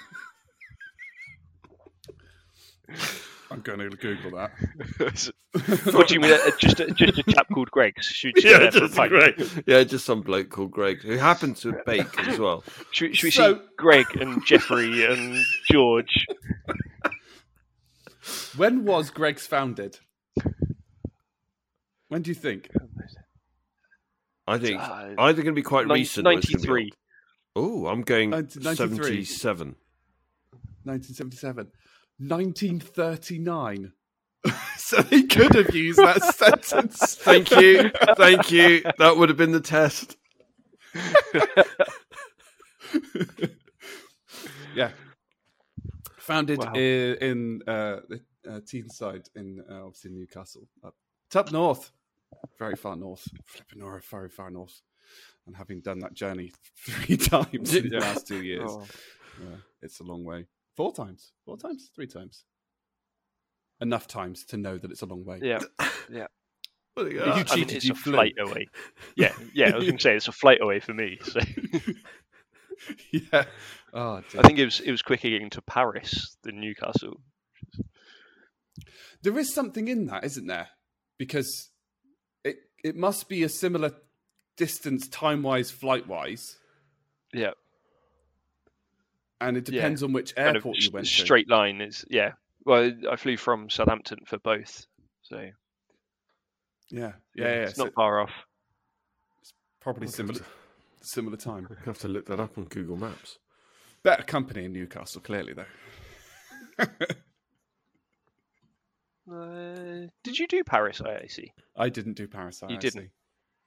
I'm 3.49 3.59
going 3.61 3.79
to 3.79 3.89
Google 3.89 4.31
that. 4.38 4.51
what 5.93 6.07
do 6.07 6.13
you 6.13 6.21
mean? 6.21 6.31
uh, 6.31 6.38
Just 6.57 6.79
a, 6.79 6.89
just 6.91 7.17
a 7.19 7.23
chap 7.23 7.47
called 7.53 7.69
Greggs? 7.71 8.05
Should, 8.05 8.38
should, 8.39 8.49
Yeah, 8.49 8.57
there 8.59 8.67
a 8.85 8.88
just? 8.88 8.95
Greg. 8.95 9.63
Yeah, 9.67 9.83
just 9.83 10.05
some 10.05 10.21
bloke 10.21 10.49
called 10.49 10.71
Greg 10.71 11.01
who 11.01 11.17
happened 11.17 11.57
to 11.57 11.73
bake 11.85 12.17
as 12.27 12.39
well. 12.39 12.63
Should, 12.91 13.15
should 13.17 13.25
we 13.25 13.31
So- 13.31 13.55
see 13.55 13.61
Greg 13.77 14.05
and 14.19 14.45
Jeffrey 14.45 15.05
and 15.05 15.38
George? 15.69 16.25
When 18.55 18.85
was 18.85 19.09
Greggs 19.09 19.47
founded? 19.47 19.99
When 22.07 22.21
do 22.21 22.29
you 22.31 22.35
think? 22.35 22.69
I 24.47 24.57
think 24.57 24.81
Uh, 24.81 25.13
either 25.17 25.41
going 25.44 25.53
to 25.55 25.59
be 25.59 25.61
quite 25.63 25.87
Nin- 25.87 25.95
recent 25.95 26.27
or 26.27 26.33
it's 26.33 26.47
going 26.49 26.61
to 26.63 26.67
93. 26.69 26.91
Oh, 27.55 27.87
I'm 27.87 28.01
going 28.01 28.31
1993. 28.31 29.25
77. 29.25 29.75
1977. 30.83 31.67
1939. 32.27 33.94
so 34.77 35.03
he 35.03 35.27
could 35.27 35.53
have 35.56 35.75
used 35.75 36.00
that 36.00 36.23
sentence. 36.35 37.15
Thank 37.15 37.51
you. 37.51 37.91
Thank 38.18 38.51
you. 38.51 38.81
That 38.97 39.18
would 39.18 39.29
have 39.29 39.38
been 39.38 39.51
the 39.51 39.59
test. 39.62 40.18
yeah. 44.75 44.91
Founded 46.19 46.59
Wow. 46.59 46.73
in, 46.73 47.15
in 47.21 47.62
uh, 47.68 48.00
the 48.07 48.21
uh, 48.47 48.59
Teesside 48.62 49.27
in 49.35 49.62
uh, 49.69 49.85
obviously 49.85 50.12
Newcastle. 50.12 50.68
Up, 50.83 50.95
up 51.35 51.51
north, 51.51 51.91
very 52.57 52.75
far 52.75 52.95
north, 52.95 53.27
flipping 53.47 53.79
north, 53.79 54.06
very 54.09 54.29
far 54.29 54.50
north. 54.50 54.81
And 55.47 55.56
having 55.57 55.81
done 55.81 56.00
that 56.00 56.13
journey 56.13 56.53
three 56.85 57.18
times 57.18 57.73
in 57.75 57.89
the 57.89 57.95
Yeah. 57.95 58.00
last 58.00 58.27
two 58.27 58.41
years, 58.44 58.69
Oh, 58.71 58.85
yeah, 59.41 59.57
it's 59.81 60.00
a 60.00 60.03
long 60.03 60.23
way. 60.23 60.45
Four 60.75 60.94
times, 60.94 61.33
four 61.45 61.57
times, 61.57 61.90
three 61.95 62.07
times. 62.07 62.45
Enough 63.81 64.07
times 64.07 64.45
to 64.45 64.57
know 64.57 64.78
that 64.78 64.92
it's 64.92 65.01
a 65.01 65.06
long 65.06 65.25
way. 65.25 65.40
yeah, 65.42 65.59
Yeah. 66.09 66.28
You 66.97 67.21
I 67.21 67.35
mean, 67.35 67.45
cheated, 67.45 67.78
it's 67.78 67.85
you 67.85 67.94
a 67.94 67.95
flew. 67.95 68.13
flight 68.13 68.35
away. 68.40 68.68
Yeah, 69.16 69.33
yeah. 69.54 69.69
I 69.71 69.75
was 69.78 69.85
going 69.85 69.97
to 69.97 70.04
say 70.04 70.16
it's 70.16 70.28
a 70.28 70.31
flight 70.33 70.59
away 70.61 70.80
for 70.81 70.94
me. 70.94 71.18
So 71.23 71.40
yeah. 73.11 73.45
Oh, 73.94 74.21
dear. 74.30 74.42
I 74.42 74.44
think 74.47 74.59
it 74.59 74.66
was 74.66 74.80
it 74.81 74.92
was 74.92 75.01
quicker 75.01 75.30
getting 75.30 75.49
to 75.51 75.61
Paris 75.61 76.35
than 76.44 76.59
Newcastle. 76.59 77.21
There 79.23 79.37
is 79.37 79.54
something 79.54 79.87
in 79.87 80.06
that, 80.07 80.23
isn't 80.25 80.47
there? 80.47 80.68
Because 81.18 81.69
it 82.44 82.57
it 82.83 82.95
must 82.95 83.30
be 83.30 83.44
a 83.44 83.49
similar 83.49 83.92
distance, 84.57 85.07
time 85.07 85.44
wise, 85.44 85.71
flight 85.71 86.07
wise, 86.07 86.57
Yeah, 87.33 87.51
and 89.42 89.57
it 89.57 89.68
Yeah. 89.69 89.81
depends 89.81 90.04
on 90.04 90.14
which 90.14 90.36
kind 90.36 90.50
of 90.50 90.56
airport 90.57 90.78
you 90.78 90.88
s- 90.88 90.94
went 90.94 91.07
to. 91.07 91.12
straight 91.12 91.50
line 91.50 91.81
is 91.81 92.06
yeah. 92.10 92.33
Well, 92.66 92.92
I 93.10 93.16
flew 93.18 93.36
from 93.38 93.69
Southampton 93.69 94.19
for 94.26 94.38
both, 94.38 94.86
so 95.24 95.38
Yeah, 95.40 95.52
yeah, 96.90 97.14
yeah. 97.36 97.45
it's 97.64 97.76
so 97.76 97.86
not 97.86 97.94
far 97.94 98.19
off. 98.21 98.31
It's 99.42 99.54
probably 99.81 100.07
Okay. 100.07 100.16
similar, 100.16 100.42
similar 101.02 101.38
time. 101.38 101.68
I 101.69 101.83
have 101.86 101.98
to 102.00 102.07
look 102.07 102.26
that 102.28 102.40
up 102.40 102.57
on 102.57 102.66
Google 102.66 102.98
Maps. 102.98 103.40
Better 104.04 104.24
company 104.24 104.66
in 104.66 104.74
Newcastle, 104.74 105.21
clearly 105.21 105.54
though. 105.54 105.66
Uh, 109.31 110.07
did 110.24 110.38
you 110.40 110.48
do 110.48 110.64
Paris 110.64 111.00
IAC? 111.00 111.52
I 111.78 111.90
didn't 111.90 112.14
do 112.14 112.28
Paris. 112.28 112.62
IAC. 112.62 112.71
You 112.71 112.78
didn't. 112.78 113.12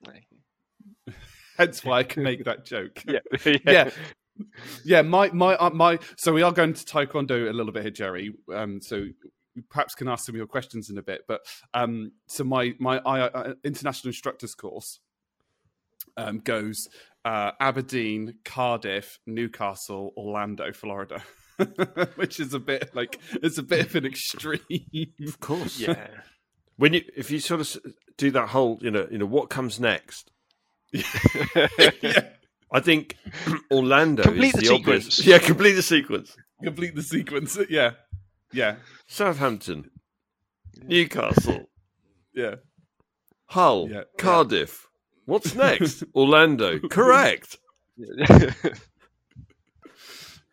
Hence 1.56 1.84
why 1.84 2.00
I 2.00 2.02
can 2.02 2.22
make 2.22 2.44
that 2.44 2.64
joke. 2.64 3.02
Yeah, 3.08 3.20
yeah. 3.64 3.90
Yeah, 4.84 5.02
my 5.02 5.30
my 5.30 5.54
uh, 5.54 5.70
my. 5.70 5.98
So 6.16 6.32
we 6.32 6.42
are 6.42 6.52
going 6.52 6.74
to 6.74 6.84
taekwondo 6.84 7.48
a 7.48 7.52
little 7.52 7.72
bit 7.72 7.82
here, 7.82 7.90
Jerry. 7.90 8.34
Um, 8.52 8.80
so 8.80 9.06
perhaps 9.70 9.94
can 9.94 10.08
ask 10.08 10.26
some 10.26 10.34
of 10.34 10.38
your 10.38 10.46
questions 10.46 10.90
in 10.90 10.98
a 10.98 11.02
bit. 11.02 11.22
But 11.28 11.40
um, 11.72 12.12
so 12.26 12.44
my 12.44 12.74
my 12.78 12.98
I, 12.98 13.20
uh, 13.20 13.54
international 13.64 14.10
instructors 14.10 14.54
course 14.54 15.00
um, 16.16 16.40
goes 16.40 16.88
uh, 17.24 17.52
Aberdeen, 17.60 18.36
Cardiff, 18.44 19.18
Newcastle, 19.26 20.12
Orlando, 20.16 20.72
Florida, 20.72 21.22
which 22.16 22.40
is 22.40 22.54
a 22.54 22.58
bit 22.58 22.94
like 22.94 23.18
it's 23.42 23.58
a 23.58 23.62
bit 23.62 23.86
of 23.86 23.94
an 23.94 24.06
extreme. 24.06 24.60
Of 25.26 25.40
course. 25.40 25.78
yeah. 25.78 26.08
When 26.76 26.92
you 26.92 27.02
if 27.16 27.30
you 27.30 27.38
sort 27.38 27.60
of 27.60 27.76
do 28.18 28.32
that 28.32 28.48
whole, 28.48 28.80
you 28.82 28.90
know, 28.90 29.06
you 29.08 29.16
know 29.16 29.26
what 29.26 29.48
comes 29.48 29.78
next. 29.78 30.32
yeah. 30.92 32.30
I 32.72 32.80
think 32.80 33.16
Orlando 33.70 34.22
Complete 34.24 34.54
is 34.54 34.60
the 34.62 34.68
the, 34.68 34.74
obvious. 34.74 35.04
sequence. 35.16 35.26
Yeah, 35.26 35.38
complete 35.38 35.72
the 35.74 35.82
sequence. 35.82 36.36
Complete 36.62 36.94
the 36.94 37.02
sequence. 37.02 37.58
Yeah, 37.68 37.92
yeah, 38.52 38.76
Southampton, 39.06 39.90
Newcastle, 40.82 41.68
yeah. 42.34 42.56
Hull, 43.46 43.88
Yeah. 43.90 44.02
Cardiff. 44.18 44.86
What's 45.26 45.54
next? 45.66 46.02
Orlando. 46.14 46.78
Correct. 46.80 47.58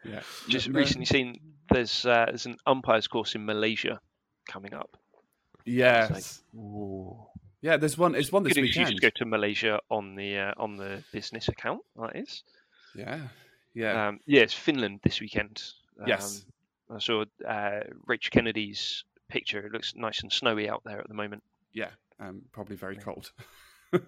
Yeah. 0.03 0.21
Just 0.47 0.69
No- 0.69 0.79
recently 0.79 1.05
seen 1.05 1.39
there's 1.69 2.05
uh, 2.05 2.25
there's 2.27 2.45
an 2.47 2.57
umpires 2.65 3.07
course 3.07 3.35
in 3.35 3.45
Malaysia 3.45 3.99
coming 4.49 4.73
up. 4.73 4.97
Yes. 5.65 6.41
Ooh. 6.55 7.17
Yeah, 7.61 7.77
there's 7.77 7.97
one. 7.97 8.13
There's 8.13 8.31
one 8.31 8.43
this 8.43 8.57
excuse 8.57 8.89
weekend. 8.89 8.95
to 8.95 9.01
go 9.01 9.09
to 9.17 9.25
Malaysia 9.25 9.79
on 9.89 10.15
the 10.15 10.37
uh, 10.37 10.53
on 10.57 10.77
the 10.77 11.03
business 11.11 11.47
account. 11.47 11.81
That 11.95 12.15
is. 12.15 12.43
Yeah, 12.95 13.27
yeah, 13.73 14.07
Um, 14.07 14.19
yeah, 14.25 14.41
it's 14.41 14.53
Finland 14.53 14.99
this 15.03 15.21
weekend. 15.21 15.61
yes. 16.05 16.43
Um, 16.89 16.97
I 16.97 16.99
saw 16.99 17.23
uh, 17.47 17.79
Rachel 18.07 18.31
Kennedy's 18.31 19.05
picture. 19.29 19.65
It 19.65 19.71
looks 19.71 19.93
nice 19.95 20.21
and 20.23 20.31
snowy 20.33 20.67
out 20.69 20.81
there 20.83 20.99
at 20.99 21.07
the 21.07 21.13
moment. 21.13 21.43
Yeah, 21.71 21.91
um, 22.19 22.41
probably 22.51 22.75
very 22.75 22.97
cold. 22.97 23.31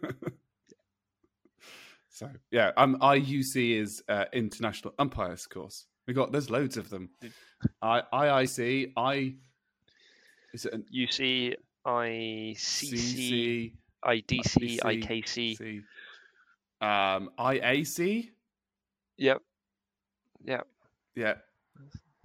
so 2.10 2.30
yeah, 2.52 2.72
um, 2.78 2.98
IUC 3.00 3.80
is 3.80 4.04
uh, 4.10 4.26
International 4.34 4.94
Umpires 5.00 5.46
of 5.46 5.50
Course. 5.50 5.86
We 6.08 6.14
got 6.14 6.32
there's 6.32 6.50
loads 6.50 6.78
of 6.78 6.90
them. 6.90 7.10
I 7.82 8.02
IIC 8.14 8.92
I 8.98 9.36
is 10.54 10.66
it 10.66 10.74
an 10.74 10.86
UC, 10.94 11.56
ICC, 11.86 12.56
CC 12.56 13.74
IDC, 14.06 14.76
IC, 14.76 14.82
IKC. 14.84 15.58
C, 15.58 15.82
um 16.82 17.30
IAC? 17.40 18.30
Yep. 19.18 19.42
Yep. 20.46 20.68
Yeah. 21.16 21.34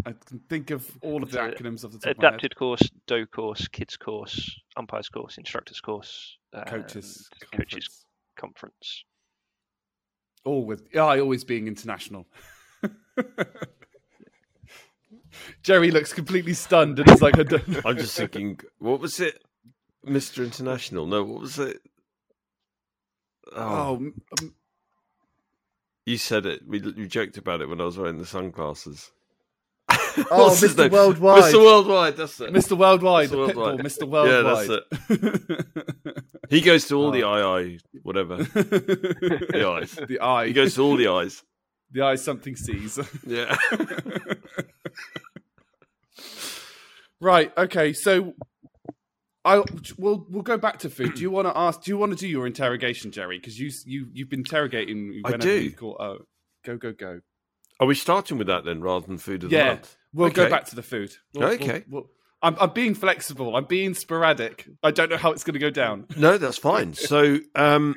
I 0.07 0.13
can 0.13 0.39
think 0.49 0.71
of 0.71 0.91
all 1.03 1.23
of 1.23 1.31
the 1.31 1.37
So, 1.37 1.51
acronyms 1.51 1.85
of 1.85 1.93
the 1.93 1.99
top 1.99 2.13
of 2.13 2.19
my 2.19 2.25
head. 2.25 2.35
Adapted 2.35 2.57
course, 2.57 2.83
DO 3.07 3.27
course, 3.27 3.69
kids 3.69 3.97
course, 3.97 4.59
umpires 4.77 5.09
course, 5.09 5.39
instructors 5.39 5.81
course, 5.81 6.39
coaches 6.67 7.29
and 7.43 7.51
coaches 7.51 8.05
conference. 8.37 9.05
conference. 9.05 9.05
All 10.45 10.65
with 10.65 10.97
I 10.97 11.21
always 11.21 11.45
being 11.45 11.67
international. 11.67 12.27
Jerry 15.63 15.91
looks 15.91 16.13
completely 16.13 16.55
stunned 16.55 16.99
and 16.99 17.11
is 17.11 17.21
like, 17.23 17.39
I 17.39 17.43
don't 17.43 17.67
know. 17.69 17.81
I'm 17.85 17.97
just 17.97 18.17
thinking, 18.17 18.61
what 18.79 19.01
was 19.01 19.21
it? 19.21 19.43
Mr. 20.07 20.45
International? 20.45 21.07
No, 21.07 21.25
what 21.25 21.41
was 21.41 21.59
it? 21.59 21.79
Oh, 23.55 23.61
Oh, 23.61 23.95
um, 23.97 24.55
you 26.07 26.17
said 26.19 26.47
it. 26.47 26.61
We, 26.67 26.81
we 26.81 27.07
joked 27.07 27.37
about 27.39 27.61
it 27.61 27.69
when 27.69 27.81
I 27.81 27.85
was 27.85 27.99
wearing 27.99 28.19
the 28.19 28.27
sunglasses. 28.27 29.11
Oh, 30.33 30.51
Mr. 30.51 30.91
Worldwide. 30.91 31.45
Mr. 31.45 31.65
Worldwide, 31.65 32.17
that's 32.17 32.41
it. 32.41 32.53
Mr. 32.53 32.77
Worldwide, 32.77 33.29
Mr. 33.29 33.37
Worldwide. 33.39 33.79
Pitbull, 33.79 33.85
Mr. 33.85 34.03
Yeah, 34.03 34.43
Worldwide. 34.43 36.09
that's 36.09 36.23
He 36.51 36.61
goes 36.61 36.87
to 36.89 36.97
all 36.97 37.13
the 37.13 37.19
II, 37.21 37.79
whatever. 38.03 38.39
the 38.39 39.47
The 39.53 39.69
eyes. 39.69 39.93
The 40.09 40.19
eye. 40.21 40.47
He 40.49 40.53
goes 40.55 40.75
to 40.75 40.83
all 40.83 40.97
the 40.97 41.07
eyes. 41.09 41.45
The 41.93 42.03
eye 42.03 42.17
something 42.17 42.57
sees. 42.57 42.99
Yeah. 43.25 43.57
right. 47.21 47.53
Okay. 47.57 47.93
So, 47.93 48.35
I 49.45 49.63
we'll 49.97 50.27
we'll 50.29 50.43
go 50.43 50.59
back 50.59 50.79
to 50.81 50.91
food. 50.91 51.15
Do 51.15 51.23
you 51.23 51.31
want 51.31 51.47
to 51.49 51.57
ask? 51.57 51.83
Do 51.83 51.91
you 51.91 51.97
want 51.99 52.13
to 52.13 52.19
do 52.19 52.29
your 52.29 52.47
interrogation, 52.47 53.11
Jerry? 53.11 53.39
Because 53.39 53.59
you 53.59 53.71
you 53.87 54.09
you've 54.13 54.29
been 54.29 54.41
interrogating. 54.41 55.23
I 55.25 55.37
do. 55.37 55.71
Call, 55.73 55.97
oh, 56.01 56.19
go 56.65 56.77
go 56.77 56.93
go. 56.93 57.21
Are 57.81 57.87
we 57.87 57.95
starting 57.95 58.39
with 58.39 58.49
that 58.49 58.65
then, 58.65 58.81
rather 58.81 59.07
than 59.07 59.19
food 59.19 59.45
of 59.45 59.51
the 59.51 59.57
Yeah. 59.57 59.67
month? 59.69 59.97
We'll 60.13 60.31
go 60.31 60.51
back 60.51 60.65
to 60.67 60.75
the 60.77 60.83
food. 60.83 61.15
We'll- 61.35 61.49
we'll- 61.49 61.55
Okay. 61.55 61.85
we'll- 61.89 62.11
I'm, 62.43 62.57
I'm 62.61 62.71
being 62.73 62.95
flexible. 62.95 63.55
I'm 63.57 63.65
being 63.67 63.95
sporadic. 63.95 64.69
I 64.83 64.91
don't 64.91 65.11
know 65.11 65.17
how 65.17 65.33
it's 65.33 65.45
going 65.45 65.55
to 65.55 65.59
go 65.61 65.71
down. 65.71 66.07
No, 66.17 66.39
that's 66.39 66.59
fine. 66.59 66.95
So, 66.95 67.39
um, 67.57 67.95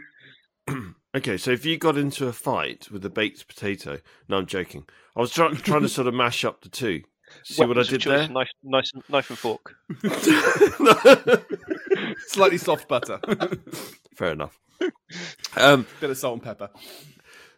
okay, 1.15 1.37
so 1.37 1.51
if 1.51 1.65
you 1.65 1.77
got 1.77 1.97
into 1.97 2.27
a 2.27 2.33
fight 2.33 2.89
with 2.91 3.05
a 3.05 3.09
baked 3.09 3.47
potato, 3.47 3.99
no, 4.27 4.37
I'm 4.37 4.45
joking. 4.45 4.85
I 5.15 5.21
was 5.21 5.31
try- 5.31 5.51
trying 5.53 5.81
to 5.81 5.89
sort 5.89 6.07
of 6.07 6.13
mash 6.13 6.43
up 6.45 6.61
the 6.61 6.69
two. 6.69 7.01
See 7.43 7.65
what 7.65 7.77
I 7.77 7.83
did 7.83 8.01
there? 8.01 8.27
Knife, 8.27 8.49
knife, 8.63 8.85
knife 9.09 9.29
and 9.29 9.39
fork. 9.39 9.75
Slightly 12.27 12.57
soft 12.57 12.87
butter, 12.87 13.19
Fair 14.15 14.31
enough. 14.33 14.59
Um, 15.57 15.85
bit 15.99 16.09
of 16.09 16.17
salt 16.17 16.33
and 16.35 16.43
pepper. 16.43 16.69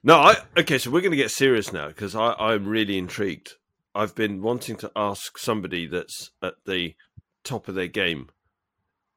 no, 0.04 0.16
I 0.18 0.36
okay. 0.58 0.78
So 0.78 0.92
we're 0.92 1.02
going 1.02 1.12
to 1.12 1.18
get 1.18 1.32
serious 1.32 1.72
now 1.74 1.88
because 1.88 2.16
I'm 2.16 2.66
really 2.66 2.98
intrigued. 2.98 3.54
I've 3.96 4.16
been 4.16 4.42
wanting 4.42 4.76
to 4.78 4.92
ask 4.96 5.38
somebody 5.38 5.86
that's 5.88 6.32
at 6.42 6.56
the 6.66 6.96
top 7.44 7.68
of 7.68 7.76
their 7.76 7.88
game 7.88 8.30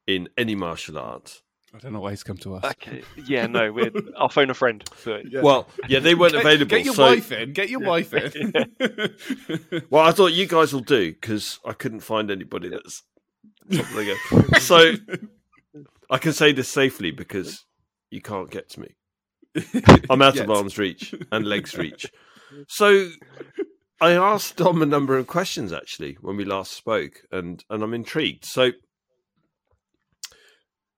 in 0.07 0.29
any 0.37 0.55
martial 0.55 0.99
art. 0.99 1.43
I 1.76 1.78
don't 1.78 1.92
know 1.92 2.00
why 2.00 2.11
he's 2.11 2.23
come 2.23 2.38
to 2.38 2.54
us. 2.54 2.64
Okay. 2.64 3.02
Yeah, 3.26 3.47
no, 3.47 3.71
we're, 3.71 3.90
I'll 4.16 4.30
phone 4.30 4.49
a 4.49 4.54
friend. 4.54 4.83
But 5.04 5.30
Yeah. 5.30 5.42
Well, 5.42 5.68
yeah, 5.88 5.99
they 5.99 6.14
weren't 6.14 6.33
Get- 6.33 6.40
available. 6.40 6.71
Get 6.71 6.85
your 6.87 6.95
so, 6.95 7.02
wife 7.02 7.30
in. 7.33 7.52
Get 7.52 7.68
your 7.68 7.80
wife 7.80 8.14
in. 8.14 8.52
well, 9.90 10.02
I 10.06 10.12
thought 10.12 10.33
you 10.33 10.47
guys 10.47 10.73
will 10.73 10.80
do 10.80 11.12
because 11.12 11.61
I 11.66 11.75
couldn't 11.75 12.00
find 12.00 12.30
anybody 12.30 12.71
that's 12.71 13.02
top 13.71 13.85
of 13.85 13.95
their 13.95 14.04
game. 14.04 14.61
So 14.61 14.95
I 16.09 16.16
can 16.16 16.33
say 16.33 16.52
this 16.52 16.68
safely 16.68 17.11
because 17.11 17.66
you 18.11 18.23
can't 18.23 18.50
get 18.50 18.71
to 18.71 18.80
me. 18.80 18.95
I'm 20.09 20.23
out 20.23 20.38
of 20.38 20.50
arm's 20.50 20.78
reach 20.78 21.14
and 21.30 21.47
legs 21.47 21.76
reach. 21.76 22.06
So 22.68 23.11
I 24.00 24.12
asked 24.12 24.56
Dom 24.56 24.80
a 24.80 24.87
number 24.87 25.18
of 25.18 25.26
questions 25.26 25.73
actually 25.75 26.16
when 26.21 26.37
we 26.37 26.45
last 26.45 26.73
spoke, 26.73 27.23
and 27.33 27.62
and 27.71 27.83
I'm 27.83 27.95
intrigued. 27.95 28.45
So 28.45 28.73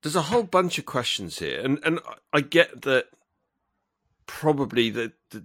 there's 0.02 0.16
a 0.16 0.22
whole 0.22 0.44
bunch 0.44 0.78
of 0.78 0.86
questions 0.86 1.38
here, 1.38 1.60
and 1.60 1.78
and 1.84 2.00
I 2.32 2.40
get 2.40 2.82
that 2.82 3.06
probably 4.26 4.90
that 4.90 5.12
that 5.30 5.44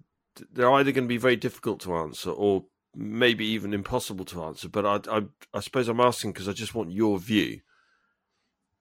they're 0.51 0.71
either 0.71 0.91
going 0.91 1.05
to 1.05 1.09
be 1.09 1.17
very 1.17 1.35
difficult 1.35 1.79
to 1.81 1.95
answer 1.95 2.29
or 2.31 2.65
maybe 2.95 3.45
even 3.45 3.73
impossible 3.73 4.25
to 4.25 4.43
answer. 4.43 4.69
But 4.69 4.85
I 4.85 5.17
I, 5.17 5.21
I 5.53 5.59
suppose 5.59 5.87
I'm 5.87 5.99
asking 5.99 6.33
because 6.33 6.47
I 6.47 6.53
just 6.53 6.75
want 6.75 6.91
your 6.91 7.19
view. 7.19 7.61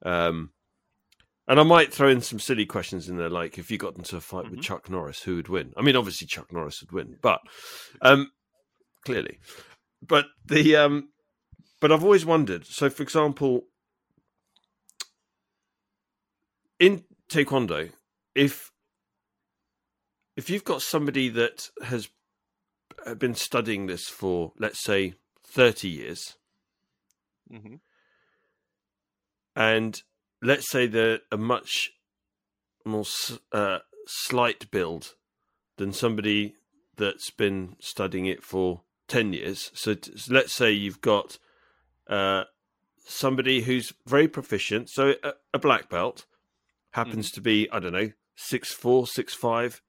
Um, 0.05 0.50
and 1.49 1.59
I 1.61 1.64
might 1.64 1.93
throw 1.93 2.09
in 2.09 2.21
some 2.21 2.38
silly 2.38 2.67
questions 2.67 3.09
in 3.09 3.17
there, 3.17 3.29
like 3.29 3.59
if 3.59 3.71
you 3.71 3.79
got 3.79 3.97
into 3.97 4.17
a 4.17 4.21
fight 4.21 4.49
with 4.50 4.61
Mhm. 4.61 4.62
Chuck 4.62 4.88
Norris, 4.91 5.23
who 5.23 5.37
would 5.37 5.49
win? 5.49 5.73
I 5.76 5.83
mean, 5.83 5.97
obviously 5.97 6.26
Chuck 6.26 6.52
Norris 6.52 6.81
would 6.81 6.93
win, 6.93 7.19
but 7.21 7.41
um, 8.00 8.31
clearly, 9.05 9.38
but 10.00 10.26
the 10.45 10.76
um, 10.76 11.09
but 11.81 11.91
I've 11.93 12.05
always 12.05 12.25
wondered. 12.25 12.64
So, 12.67 12.88
for 12.91 13.02
example, 13.02 13.67
in 16.83 17.05
Taekwondo, 17.29 17.91
if 18.35 18.73
if 20.37 20.51
you've 20.51 20.65
got 20.65 20.83
somebody 20.83 21.29
that 21.29 21.71
has 21.85 22.09
been 23.19 23.35
studying 23.37 23.87
this 23.87 24.09
for, 24.09 24.53
let's 24.59 24.83
say, 24.83 25.15
thirty 25.45 25.89
years, 25.89 26.37
Mhm. 27.51 27.81
and 29.55 30.03
let's 30.41 30.69
say 30.69 30.87
they're 30.87 31.21
a 31.31 31.37
much 31.37 31.93
more 32.85 33.05
uh, 33.53 33.79
slight 34.07 34.69
build 34.73 35.15
than 35.77 35.93
somebody 35.93 36.57
that's 36.97 37.31
been 37.31 37.77
studying 37.79 38.27
it 38.27 38.43
for 38.43 38.83
10 39.07 39.33
years. 39.33 39.71
So, 39.75 39.95
t- 39.95 40.17
so 40.17 40.35
let's 40.35 40.53
say 40.53 40.73
you've 40.73 41.01
got 41.01 41.39
uh, 42.09 42.45
somebody 43.05 43.62
who's 43.62 43.93
very 44.05 44.27
proficient, 44.27 44.91
so 44.91 45.15
a, 45.23 45.35
a 45.55 45.59
black 45.61 45.89
belt 45.89 46.27
happens 46.93 47.31
to 47.33 47.41
be, 47.41 47.69
I 47.71 47.81
don't 47.81 47.93
know, 47.93 48.11
six 48.37 48.73
four, 48.73 49.07
six 49.07 49.35
five, 49.35 49.83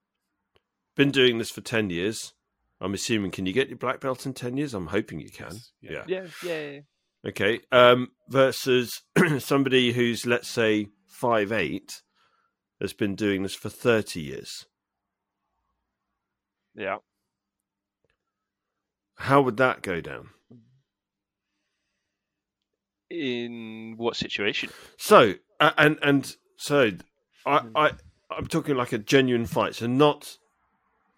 been 0.96 1.12
doing 1.12 1.38
this 1.38 1.52
for 1.52 1.62
10 1.62 1.90
years. 1.90 2.34
I'm 2.82 2.94
assuming, 2.94 3.32
can 3.32 3.46
you 3.46 3.54
get 3.54 3.70
your 3.70 3.78
black 3.78 4.02
belt 4.02 4.26
in 4.26 4.34
10 4.34 4.58
years? 4.58 4.74
I'm 4.74 4.88
hoping 4.88 5.20
you 5.20 5.30
can. 5.30 5.58
Yeah. 5.82 6.04
yeah, 6.08 6.26
yeah, 6.44 6.72
yeah. 6.72 6.80
Okay. 7.26 7.62
Um, 7.72 8.10
versus 8.30 9.02
somebody 9.40 9.94
who's, 9.94 10.26
let's 10.26 10.50
say, 10.50 10.88
five 11.08 11.52
eight, 11.52 12.02
has 12.82 12.92
been 12.92 13.16
doing 13.16 13.44
this 13.44 13.56
for 13.56 13.70
30 13.70 14.20
years. 14.20 14.66
yeah. 16.76 16.98
How 19.16 19.42
would 19.42 19.58
that 19.58 19.82
go 19.84 20.02
down? 20.02 20.30
In 23.10 23.94
what 23.96 24.16
situation? 24.16 24.70
So, 24.98 25.36
uh, 25.60 25.72
and 25.78 26.00
and 26.02 26.36
so, 26.64 26.92
I, 27.46 27.62
I 27.76 27.92
I'm 28.32 28.48
talking 28.48 28.76
like 28.78 28.94
a 28.94 28.98
genuine 28.98 29.46
fight. 29.46 29.76
So 29.76 29.86
not 29.86 30.38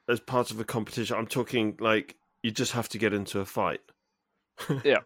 as 0.09 0.19
part 0.19 0.49
of 0.49 0.59
a 0.59 0.63
competition. 0.63 1.15
I'm 1.15 1.27
talking 1.27 1.77
like 1.79 2.15
you 2.41 2.49
just 2.49 2.71
have 2.71 2.89
to 2.89 2.97
get 2.97 3.13
into 3.13 3.39
a 3.39 3.45
fight. 3.45 3.81
Yeah. 4.83 4.99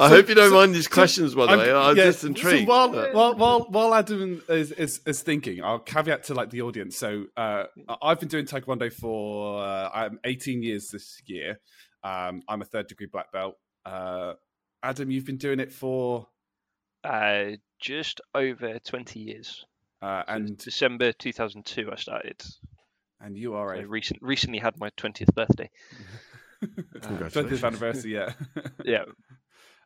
I 0.00 0.08
So- 0.08 0.08
hope 0.08 0.28
you 0.28 0.34
don't 0.34 0.50
so- 0.50 0.54
mind 0.56 0.74
these 0.74 0.84
so 0.88 0.94
questions, 0.94 1.34
by 1.34 1.46
the 1.50 1.58
way. 1.58 1.72
I'm 1.72 1.96
yeah, 1.96 2.04
just 2.06 2.20
so 2.20 2.28
intrigued. 2.28 2.68
while, 2.68 2.90
while 3.12 3.34
while 3.36 3.60
while 3.68 3.94
Adam 3.94 4.42
is, 4.48 4.72
is 4.72 5.00
is 5.06 5.22
thinking, 5.22 5.62
I'll 5.62 5.78
caveat 5.80 6.24
to 6.24 6.34
like 6.34 6.50
the 6.50 6.62
audience. 6.62 6.96
So 6.96 7.26
uh, 7.36 7.64
I've 8.02 8.18
been 8.20 8.28
doing 8.28 8.46
Taekwondo 8.46 8.92
for 8.92 9.62
uh, 9.62 9.90
I'm 9.92 10.18
18 10.24 10.62
years 10.62 10.88
this 10.90 11.20
year. 11.26 11.60
Um, 12.04 12.42
I'm 12.48 12.62
a 12.62 12.64
third 12.64 12.86
degree 12.88 13.06
black 13.06 13.32
belt. 13.32 13.56
Uh, 13.84 14.34
Adam, 14.82 15.10
you've 15.10 15.24
been 15.26 15.36
doing 15.36 15.58
it 15.60 15.72
for 15.72 16.28
Uh, 17.04 17.56
just 17.80 18.20
over 18.34 18.78
20 18.78 19.20
years. 19.20 19.64
uh, 20.02 20.22
So 20.26 20.32
and 20.34 20.58
December 20.58 21.12
2002, 21.12 21.90
I 21.92 21.96
started. 21.96 22.42
and 23.20 23.36
you 23.36 23.54
are 23.54 23.74
I 23.74 23.80
a 23.80 23.86
recent, 23.86 24.20
recently 24.22 24.58
had 24.58 24.78
my 24.78 24.90
20th 24.90 25.34
birthday. 25.34 25.70
20th 26.62 27.64
anniversary. 27.64 28.14
Yeah. 28.14 28.32
Yeah. 28.84 29.04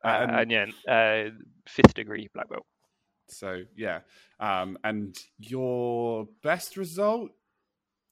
Uh, 0.05 0.09
and, 0.29 0.51
and 0.53 0.73
yeah, 0.87 0.93
uh, 0.93 1.31
fifth 1.69 1.95
degree 1.95 2.29
black 2.35 2.49
belt. 2.49 2.67
so 3.29 3.63
yeah, 3.77 4.01
um, 4.41 4.77
and 4.83 5.15
your 5.39 6.27
best 6.43 6.77
result, 6.77 7.31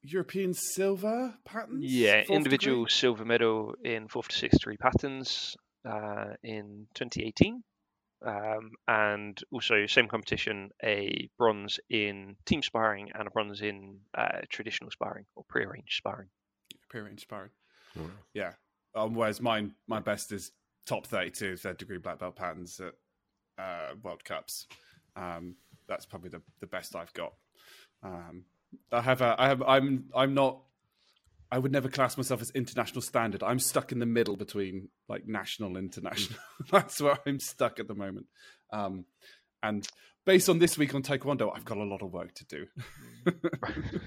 European 0.03 0.55
silver 0.55 1.35
patterns. 1.45 1.85
Yeah, 1.85 2.23
individual 2.29 2.85
degree? 2.85 2.91
silver 2.93 3.25
medal 3.25 3.75
in 3.85 4.07
fourth 4.07 4.29
to 4.29 4.37
sixth 4.37 4.61
degree 4.61 4.77
patterns 4.77 5.57
uh, 5.85 6.35
in 6.45 6.87
2018. 6.95 7.65
Um, 8.25 8.73
and 8.87 9.41
also, 9.51 9.87
same 9.87 10.09
competition, 10.09 10.71
a 10.85 11.29
bronze 11.39 11.81
in 11.89 12.37
team 12.45 12.63
sparring 12.63 13.11
and 13.15 13.27
a 13.27 13.31
bronze 13.31 13.63
in 13.63 13.99
uh, 14.17 14.41
traditional 14.49 14.91
sparring 14.91 15.25
or 15.37 15.45
pre-arranged 15.49 15.97
sparring. 15.97 16.29
Pre-range 16.89 17.21
sparring. 17.21 17.51
Wow. 17.97 18.05
Yeah. 18.35 18.53
Um, 18.95 19.15
whereas 19.15 19.41
mine, 19.41 19.75
my 19.87 20.01
best 20.01 20.33
is 20.33 20.53
top 20.87 21.07
32 21.07 21.57
third 21.57 21.79
degree 21.79 21.99
black 21.99 22.19
belt 22.19 22.37
patterns 22.37 22.81
at 22.81 22.95
uh, 23.63 23.95
World 24.03 24.25
Cups. 24.25 24.67
Um, 25.17 25.57
that's 25.87 26.07
probably 26.07 26.31
the, 26.31 26.43
the 26.61 26.67
best 26.67 26.97
I've 26.97 27.13
got. 27.15 27.33
Um, 28.03 28.45
I 28.93 29.01
have 29.01 29.21
a, 29.21 29.35
I 29.39 29.49
have, 29.49 29.63
I'm, 29.63 30.05
I'm 30.15 30.35
not, 30.35 30.61
I 31.53 31.59
would 31.59 31.73
never 31.73 31.89
class 31.89 32.17
myself 32.17 32.41
as 32.41 32.51
international 32.51 33.03
standard. 33.03 33.43
I'm 33.43 33.59
stuck 33.59 33.93
in 33.93 33.99
the 33.99 34.07
middle 34.07 34.37
between 34.37 34.89
like 35.09 35.27
national 35.27 35.77
and 35.77 35.79
international. 35.79 36.39
that's 36.71 37.01
where 37.01 37.19
I'm 37.27 37.41
stuck 37.41 37.81
at 37.81 37.89
the 37.89 37.95
moment. 37.95 38.27
Um, 38.73 39.05
and 39.63 39.87
based 40.25 40.49
on 40.49 40.59
this 40.59 40.79
week 40.79 40.95
on 40.95 41.03
Taekwondo, 41.03 41.51
I've 41.55 41.65
got 41.65 41.79
a 41.79 41.85
lot 41.85 42.03
of 42.03 42.13
work 42.13 42.35
to 42.35 42.45
do. 42.47 42.67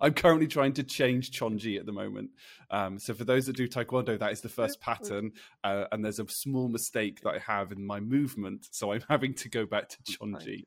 I'm 0.00 0.14
currently 0.14 0.46
trying 0.46 0.72
to 0.74 0.82
change 0.82 1.30
Chonji 1.30 1.78
at 1.78 1.86
the 1.86 1.92
moment. 1.92 2.30
Um, 2.70 2.98
so 2.98 3.14
for 3.14 3.24
those 3.24 3.46
that 3.46 3.56
do 3.56 3.68
Taekwondo, 3.68 4.18
that 4.18 4.32
is 4.32 4.40
the 4.40 4.48
first 4.48 4.80
pattern, 4.80 5.32
uh, 5.62 5.84
and 5.92 6.04
there's 6.04 6.18
a 6.18 6.26
small 6.28 6.68
mistake 6.68 7.20
that 7.20 7.34
I 7.34 7.38
have 7.38 7.72
in 7.72 7.86
my 7.86 8.00
movement, 8.00 8.66
so 8.70 8.92
I'm 8.92 9.02
having 9.08 9.34
to 9.34 9.48
go 9.48 9.66
back 9.66 9.90
to 9.90 9.98
Chonji. 10.02 10.64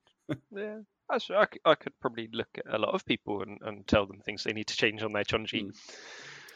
Yeah, 0.55 0.79
that's, 1.09 1.29
I, 1.29 1.45
c- 1.45 1.59
I 1.65 1.75
could 1.75 1.93
probably 1.99 2.29
look 2.31 2.49
at 2.57 2.73
a 2.73 2.77
lot 2.77 2.93
of 2.93 3.05
people 3.05 3.41
and, 3.41 3.59
and 3.61 3.87
tell 3.87 4.05
them 4.05 4.19
things 4.25 4.43
they 4.43 4.53
need 4.53 4.67
to 4.67 4.77
change 4.77 5.03
on 5.03 5.13
their 5.13 5.23
chonji. 5.23 5.71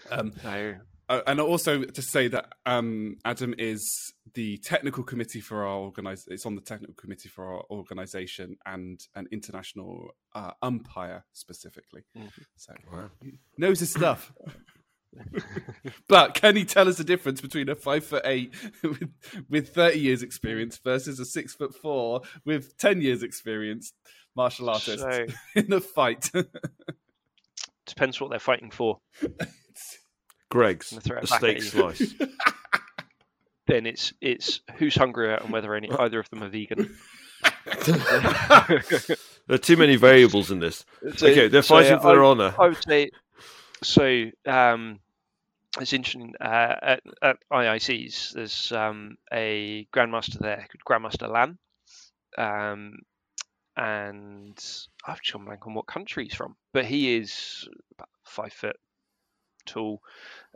Um, 0.10 0.34
So 0.42 0.76
uh, 1.10 1.22
and 1.28 1.42
also 1.42 1.84
to 1.84 2.02
say 2.02 2.30
that 2.30 2.54
um, 2.66 3.18
Adam 3.26 3.54
is 3.58 4.14
the 4.34 4.58
technical 4.60 5.04
committee 5.04 5.42
for 5.42 5.66
our 5.66 5.78
organize. 5.80 6.24
It's 6.28 6.46
on 6.46 6.56
the 6.56 6.62
technical 6.62 6.96
committee 6.96 7.28
for 7.28 7.46
our 7.54 7.64
organization 7.70 8.56
and 8.66 9.00
an 9.16 9.28
international 9.32 10.12
uh, 10.34 10.52
umpire 10.62 11.26
specifically. 11.34 12.04
Mhm. 12.18 12.32
So 12.56 12.74
Wow. 12.92 13.10
knows 13.58 13.80
his 13.82 13.92
stuff. 13.92 14.32
but 16.08 16.34
can 16.36 16.56
he 16.56 16.64
tell 16.66 16.88
us 16.88 16.98
the 16.98 17.04
difference 17.04 17.42
between 17.42 17.68
a 17.70 17.76
five 17.76 18.06
foot 18.06 18.22
eight 18.26 18.54
with, 18.84 19.10
with 19.50 19.74
30 19.76 20.00
years 20.00 20.24
experience 20.24 20.78
versus 20.84 21.20
a 21.20 21.26
six 21.26 21.54
foot 21.54 21.76
four 21.76 22.22
with 22.46 22.78
10 22.78 23.02
years 23.02 23.22
experience 23.24 23.92
martial 24.36 24.70
artist 24.70 25.00
So 25.00 25.26
in 25.56 25.72
a 25.74 25.80
fight? 25.80 26.32
depends 27.86 28.20
what 28.22 28.30
they're 28.30 28.40
fighting 28.40 28.72
for. 28.72 29.00
Greggs, 30.50 30.92
I'm 30.92 30.98
gonna 30.98 31.02
throw 31.02 31.18
it 31.18 31.24
a 31.24 31.28
steak 31.28 31.62
slice. 31.64 32.14
Then 33.68 33.86
it's 33.86 34.12
it's 34.22 34.62
who's 34.78 34.96
hungrier 34.96 35.36
and 35.36 35.52
whether 35.52 35.74
any 35.76 35.90
either 35.92 36.20
of 36.20 36.30
them 36.30 36.44
are 36.44 36.50
vegan. 36.50 36.94
there 37.88 39.18
are 39.50 39.58
too 39.58 39.78
many 39.78 39.96
variables 39.96 40.52
in 40.52 40.60
this. 40.60 40.86
So- 41.16 41.28
okay, 41.28 41.48
they're 41.48 41.62
fighting 41.64 42.00
for 42.00 42.08
their 42.14 42.24
I- 42.24 42.28
honour. 42.28 42.56
I 42.60 42.68
would 42.68 42.84
say 42.84 43.12
so. 43.84 44.26
Um, 44.46 45.00
it's 45.80 45.94
interesting. 45.94 46.34
Uh, 46.42 46.76
at, 46.82 47.02
at 47.22 47.38
IICs, 47.52 48.34
there's 48.34 48.72
um, 48.74 49.16
a 49.32 49.88
grandmaster 49.96 50.38
there, 50.40 50.68
Grandmaster 50.88 51.30
Lan, 51.32 51.58
um, 52.38 52.96
and 53.78 54.58
I've 55.06 55.22
just 55.22 55.34
gone 55.34 55.46
blank 55.46 55.66
on 55.68 55.74
what 55.74 55.88
country 55.88 56.26
he's 56.26 56.36
from, 56.36 56.56
but 56.74 56.86
he 56.86 57.16
is 57.16 57.68
about 57.98 58.10
five 58.26 58.54
foot 58.54 58.76
tall, 59.66 60.02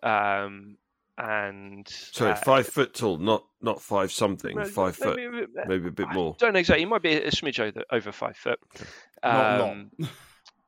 um, 0.03 0.77
and 1.17 1.87
Sorry, 1.87 2.31
uh, 2.31 2.35
five 2.35 2.67
foot 2.67 2.93
tall, 2.93 3.17
not 3.17 3.45
not 3.61 3.81
five 3.81 4.11
something, 4.11 4.55
no, 4.57 4.65
five 4.65 4.95
foot, 4.95 5.15
maybe, 5.15 5.45
maybe 5.67 5.87
a 5.87 5.91
bit 5.91 6.07
I 6.09 6.13
more. 6.13 6.35
Don't 6.39 6.53
know 6.53 6.59
exactly. 6.59 6.81
He 6.81 6.85
might 6.85 7.01
be 7.01 7.13
a 7.13 7.31
smidge 7.31 7.59
over, 7.59 7.83
over 7.91 8.11
five 8.11 8.35
foot. 8.35 8.59
Not 9.23 9.55
a 9.55 9.57
lot. 9.57 9.71
Um, 9.71 9.91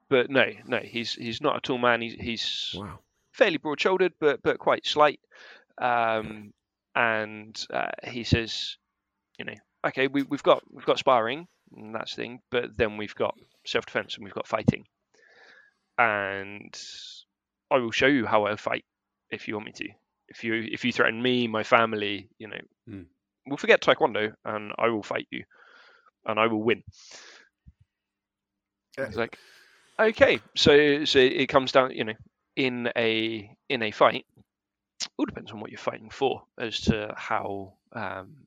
but 0.09 0.29
no, 0.29 0.45
no, 0.65 0.79
he's 0.79 1.13
he's 1.13 1.41
not 1.41 1.57
a 1.57 1.59
tall 1.61 1.77
man. 1.77 2.01
He's 2.01 2.13
he's 2.13 2.75
Wow. 2.77 2.99
fairly 3.33 3.57
broad-shouldered, 3.57 4.13
but 4.21 4.41
but 4.41 4.57
quite 4.57 4.85
slight. 4.85 5.19
Um, 5.79 6.53
and 6.95 7.61
uh, 7.71 7.91
he 8.05 8.23
says, 8.23 8.77
you 9.37 9.45
know, 9.45 9.53
okay, 9.85 10.07
we, 10.07 10.23
we've 10.23 10.43
got 10.43 10.63
we've 10.71 10.85
got 10.85 10.97
sparring, 10.97 11.47
and 11.75 11.93
that's 11.93 12.15
the 12.15 12.21
thing, 12.23 12.41
but 12.51 12.77
then 12.77 12.97
we've 12.97 13.15
got 13.15 13.35
self-defense 13.65 14.15
and 14.15 14.23
we've 14.23 14.33
got 14.33 14.47
fighting. 14.47 14.85
And 15.97 16.75
I 17.71 17.77
will 17.77 17.91
show 17.91 18.07
you 18.07 18.25
how 18.25 18.45
I 18.45 18.55
fight 18.55 18.85
if 19.31 19.47
you 19.47 19.55
want 19.55 19.65
me 19.67 19.71
to. 19.73 19.89
If 20.29 20.43
you 20.43 20.53
if 20.71 20.83
you 20.85 20.91
threaten 20.91 21.21
me, 21.21 21.47
my 21.47 21.63
family, 21.63 22.29
you 22.37 22.47
know, 22.47 22.59
Mm. 22.89 23.05
we'll 23.45 23.57
forget 23.57 23.81
taekwondo, 23.81 24.33
and 24.45 24.73
I 24.77 24.89
will 24.89 25.03
fight 25.03 25.27
you, 25.31 25.43
and 26.25 26.39
I 26.39 26.47
will 26.47 26.61
win. 26.63 26.83
Uh, 28.97 29.03
It's 29.03 29.15
like, 29.15 29.37
okay, 29.99 30.39
so 30.55 31.05
so 31.05 31.19
it 31.19 31.47
comes 31.47 31.71
down, 31.71 31.91
you 31.91 32.03
know, 32.03 32.15
in 32.55 32.89
a 32.95 33.55
in 33.69 33.83
a 33.83 33.91
fight, 33.91 34.25
it 35.01 35.09
all 35.17 35.25
depends 35.25 35.51
on 35.51 35.59
what 35.59 35.71
you're 35.71 35.77
fighting 35.79 36.09
for 36.09 36.43
as 36.57 36.81
to 36.81 37.13
how 37.15 37.73
um, 37.93 38.46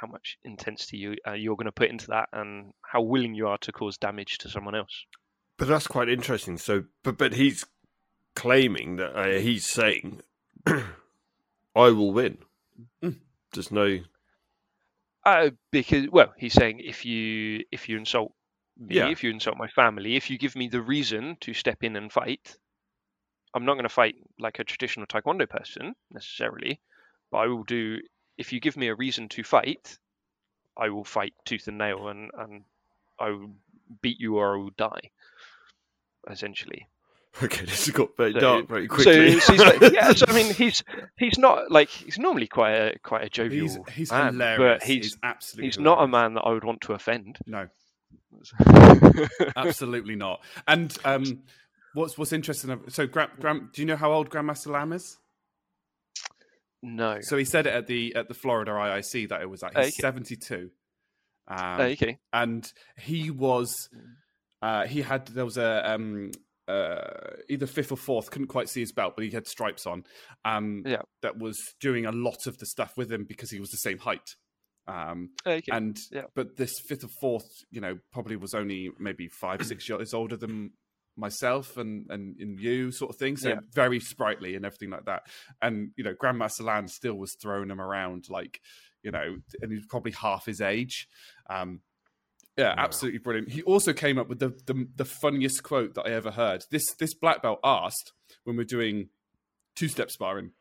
how 0.00 0.06
much 0.06 0.38
intensity 0.44 0.96
you 0.98 1.16
uh, 1.26 1.32
you're 1.32 1.56
going 1.56 1.66
to 1.66 1.72
put 1.72 1.90
into 1.90 2.08
that 2.08 2.28
and 2.32 2.72
how 2.82 3.00
willing 3.02 3.34
you 3.34 3.46
are 3.48 3.58
to 3.58 3.72
cause 3.72 3.96
damage 3.98 4.38
to 4.38 4.48
someone 4.48 4.74
else. 4.74 5.04
But 5.56 5.68
that's 5.68 5.86
quite 5.86 6.08
interesting. 6.08 6.58
So, 6.58 6.84
but 7.02 7.16
but 7.18 7.34
he's 7.34 7.64
claiming 8.34 8.96
that 8.96 9.16
uh, 9.16 9.38
he's 9.38 9.64
saying, 9.66 10.20
"I 10.66 10.82
will 11.74 12.12
win." 12.12 12.38
Mm. 13.02 13.18
There's 13.52 13.70
no. 13.70 14.00
Uh, 15.24 15.50
because 15.70 16.06
well, 16.10 16.34
he's 16.36 16.52
saying 16.52 16.80
if 16.80 17.04
you 17.04 17.64
if 17.72 17.88
you 17.88 17.96
insult 17.96 18.32
me, 18.78 18.96
Yeah. 18.96 19.08
if 19.08 19.22
you 19.22 19.30
insult 19.30 19.56
my 19.56 19.68
family, 19.68 20.16
if 20.16 20.28
you 20.28 20.36
give 20.38 20.56
me 20.56 20.68
the 20.68 20.82
reason 20.82 21.36
to 21.42 21.54
step 21.54 21.82
in 21.82 21.96
and 21.96 22.12
fight, 22.12 22.56
I'm 23.54 23.64
not 23.64 23.74
going 23.74 23.84
to 23.84 23.88
fight 23.88 24.16
like 24.38 24.58
a 24.58 24.64
traditional 24.64 25.06
taekwondo 25.06 25.48
person 25.48 25.94
necessarily, 26.10 26.80
but 27.30 27.38
I 27.38 27.46
will 27.46 27.64
do. 27.64 27.98
If 28.38 28.52
you 28.52 28.60
give 28.60 28.76
me 28.76 28.88
a 28.88 28.94
reason 28.94 29.28
to 29.30 29.42
fight, 29.44 29.98
I 30.76 30.88
will 30.90 31.04
fight 31.04 31.34
tooth 31.44 31.68
and 31.68 31.78
nail, 31.78 32.08
and 32.08 32.30
and 32.38 32.64
I 33.18 33.30
will 33.30 33.50
beat 34.02 34.18
you 34.20 34.36
or 34.38 34.54
I 34.54 34.58
will 34.58 34.70
die. 34.76 35.10
Essentially, 36.28 36.88
Okay, 37.42 37.64
this 37.64 37.86
has 37.86 37.94
got 37.94 38.16
very 38.16 38.32
So- 38.32 38.40
dark 38.40 38.68
very 38.68 38.86
so, 38.88 38.94
quickly. 38.94 39.40
so 39.40 39.52
he's 39.52 39.60
like, 39.60 39.92
yeah. 39.92 40.12
So 40.12 40.26
I 40.28 40.32
mean, 40.32 40.52
he's 40.54 40.82
he's 41.18 41.38
not 41.38 41.70
like 41.70 41.88
he's 41.90 42.18
normally 42.18 42.46
quite 42.46 42.72
a 42.72 42.98
quite 43.00 43.24
a 43.24 43.28
jovial 43.28 43.66
he's 43.66 43.78
he's 43.94 44.10
man, 44.12 44.32
hilarious. 44.34 44.80
but 44.80 44.86
he's 44.88 45.16
absolutely 45.22 45.68
he's 45.68 45.78
not 45.78 46.02
a 46.02 46.08
man 46.08 46.34
that 46.34 46.42
I 46.42 46.50
would 46.52 46.64
want 46.64 46.80
to 46.82 46.92
offend. 46.94 47.38
No, 47.46 47.68
absolutely 49.56 50.16
not. 50.16 50.40
And 50.66 50.96
um, 51.04 51.40
what's 51.94 52.16
what's 52.18 52.32
interesting? 52.32 52.80
So, 52.88 53.06
Gram, 53.06 53.30
Gram, 53.40 53.70
do 53.72 53.82
you 53.82 53.86
know 53.86 53.96
how 53.96 54.12
old 54.12 54.30
Grandmaster 54.30 54.68
Lamb 54.68 54.92
is? 54.92 55.18
No. 56.84 57.18
So 57.22 57.36
he 57.36 57.44
said 57.44 57.66
it 57.66 57.74
at 57.74 57.86
the 57.86 58.14
at 58.14 58.28
the 58.28 58.34
Florida 58.34 58.70
IIC 58.72 59.28
that 59.30 59.42
it 59.42 59.48
was 59.50 59.62
at. 59.62 59.70
he's 59.76 59.86
Okay. 59.86 59.90
seventy 59.90 60.36
two, 60.36 60.70
um, 61.48 61.80
okay. 61.80 62.18
and 62.32 62.70
he 62.98 63.30
was 63.30 63.88
uh, 64.62 64.86
he 64.86 65.02
had 65.02 65.26
there 65.28 65.44
was 65.44 65.56
a 65.58 65.90
um, 65.92 66.30
uh, 66.68 67.36
either 67.48 67.66
fifth 67.66 67.92
or 67.92 67.96
fourth 67.96 68.30
couldn't 68.30 68.48
quite 68.48 68.68
see 68.68 68.80
his 68.80 68.92
belt, 68.92 69.14
but 69.16 69.24
he 69.24 69.30
had 69.30 69.46
stripes 69.46 69.86
on. 69.86 70.04
Um, 70.44 70.82
Yeah. 70.86 71.02
that 71.22 71.38
was 71.38 71.58
doing 71.80 72.06
a 72.06 72.12
lot 72.12 72.46
of 72.46 72.58
the 72.58 72.66
stuff 72.66 72.92
with 72.96 73.12
him 73.12 73.24
because 73.24 73.50
he 73.50 73.60
was 73.60 73.70
the 73.70 73.76
same 73.78 73.98
height. 73.98 74.36
Um, 74.86 75.30
Okay. 75.46 75.72
and 75.72 75.98
yeah. 76.10 76.24
but 76.34 76.56
this 76.56 76.72
fifth 76.86 77.04
or 77.04 77.10
fourth, 77.20 77.48
you 77.70 77.80
know, 77.80 77.98
probably 78.12 78.36
was 78.36 78.54
only 78.54 78.90
maybe 78.98 79.28
five 79.28 79.64
six 79.66 79.88
years 79.88 80.12
older 80.14 80.36
than 80.36 80.72
myself 81.16 81.76
and, 81.76 82.06
and 82.10 82.36
and 82.40 82.58
you 82.58 82.90
sort 82.90 83.10
of 83.10 83.16
thing. 83.16 83.36
So 83.36 83.50
Yeah. 83.50 83.60
very 83.72 84.00
sprightly 84.00 84.56
and 84.56 84.64
everything 84.64 84.90
like 84.90 85.04
that. 85.06 85.26
And 85.62 85.90
you 85.96 86.04
know, 86.04 86.14
Grandmaster 86.14 86.62
Land 86.62 86.90
still 86.90 87.14
was 87.14 87.34
throwing 87.40 87.70
him 87.70 87.80
around 87.80 88.28
like 88.30 88.60
you 89.02 89.10
know, 89.10 89.36
and 89.60 89.70
he's 89.72 89.86
probably 89.86 90.12
half 90.12 90.46
his 90.46 90.60
age. 90.60 91.08
Um, 91.50 91.80
yeah, 92.56 92.74
absolutely 92.78 93.18
brilliant. 93.18 93.50
He 93.50 93.62
also 93.62 93.92
came 93.92 94.16
up 94.18 94.28
with 94.28 94.38
the, 94.38 94.50
the 94.66 94.88
the 94.96 95.04
funniest 95.04 95.62
quote 95.62 95.94
that 95.94 96.06
I 96.06 96.10
ever 96.10 96.30
heard. 96.30 96.64
This 96.70 96.84
this 96.98 97.14
black 97.14 97.42
belt 97.42 97.60
asked 97.64 98.12
when 98.44 98.56
we're 98.56 98.64
doing 98.64 99.08
two 99.76 99.88
step 99.88 100.10
sparring 100.10 100.52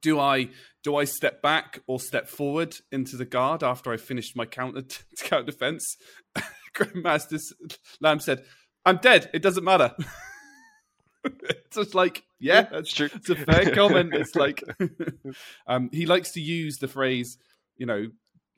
do 0.00 0.18
I 0.20 0.48
do 0.84 0.96
I 0.96 1.04
step 1.04 1.42
back 1.42 1.80
or 1.86 1.98
step 2.00 2.28
forward 2.28 2.76
into 2.92 3.16
the 3.16 3.24
guard 3.24 3.62
after 3.64 3.92
I 3.92 3.96
finished 3.96 4.36
my 4.36 4.46
counter 4.46 4.82
counter 5.22 5.46
defense? 5.50 5.96
Grandmaster 6.74 7.40
Lamb 8.00 8.20
said, 8.20 8.44
"I'm 8.88 8.98
dead. 8.98 9.30
It 9.32 9.42
doesn't 9.42 9.64
matter." 9.64 9.94
it's 11.24 11.76
just 11.76 11.94
like, 11.94 12.24
yeah, 12.38 12.62
that's 12.62 12.92
true. 12.92 13.08
It's 13.14 13.30
a 13.30 13.34
fair 13.34 13.70
comment. 13.74 14.14
It's 14.14 14.34
like, 14.34 14.62
um, 15.66 15.90
he 15.92 16.06
likes 16.06 16.32
to 16.32 16.40
use 16.40 16.78
the 16.78 16.88
phrase, 16.88 17.38
you 17.76 17.86
know, 17.86 18.06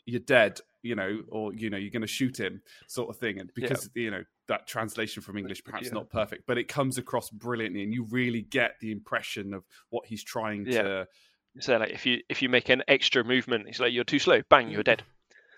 you're 0.04 0.20
dead, 0.20 0.60
you 0.82 0.94
know, 0.94 1.22
or 1.28 1.52
you 1.54 1.70
know, 1.70 1.76
you're 1.76 1.90
going 1.90 2.02
to 2.02 2.08
shoot 2.08 2.38
him, 2.38 2.62
sort 2.86 3.10
of 3.10 3.16
thing, 3.16 3.38
and 3.38 3.50
because 3.54 3.88
yeah. 3.94 4.02
you 4.02 4.10
know 4.10 4.24
that 4.48 4.66
translation 4.66 5.22
from 5.22 5.36
English 5.36 5.62
perhaps 5.64 5.86
yeah. 5.86 5.92
not 5.92 6.10
perfect, 6.10 6.44
but 6.46 6.58
it 6.58 6.68
comes 6.68 6.98
across 6.98 7.30
brilliantly, 7.30 7.82
and 7.82 7.92
you 7.92 8.04
really 8.04 8.42
get 8.42 8.72
the 8.80 8.90
impression 8.92 9.54
of 9.54 9.64
what 9.90 10.06
he's 10.06 10.24
trying 10.24 10.66
yeah. 10.66 10.82
to 10.82 11.08
so 11.58 11.76
like 11.76 11.90
if 11.90 12.06
you 12.06 12.22
if 12.28 12.42
you 12.42 12.48
make 12.48 12.68
an 12.68 12.82
extra 12.86 13.24
movement, 13.24 13.66
it's 13.68 13.80
like 13.80 13.92
you're 13.92 14.04
too 14.04 14.18
slow. 14.18 14.42
Bang, 14.48 14.70
you're 14.70 14.82
dead. 14.82 15.02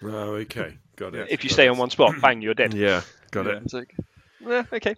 Oh, 0.03 0.35
okay, 0.37 0.79
got 0.97 1.15
it. 1.15 1.29
If 1.31 1.45
you 1.45 1.51
got 1.51 1.55
stay 1.55 1.67
it. 1.67 1.71
on 1.71 1.77
one 1.79 1.91
spot, 1.91 2.15
bang, 2.21 2.41
you're 2.41 2.55
dead. 2.55 2.75
Yeah, 2.75 3.03
got 3.31 3.47
yeah. 3.47 3.53
it. 3.53 3.63
It's 3.65 3.75
like, 3.75 3.95
yeah, 4.47 4.65
okay. 4.73 4.95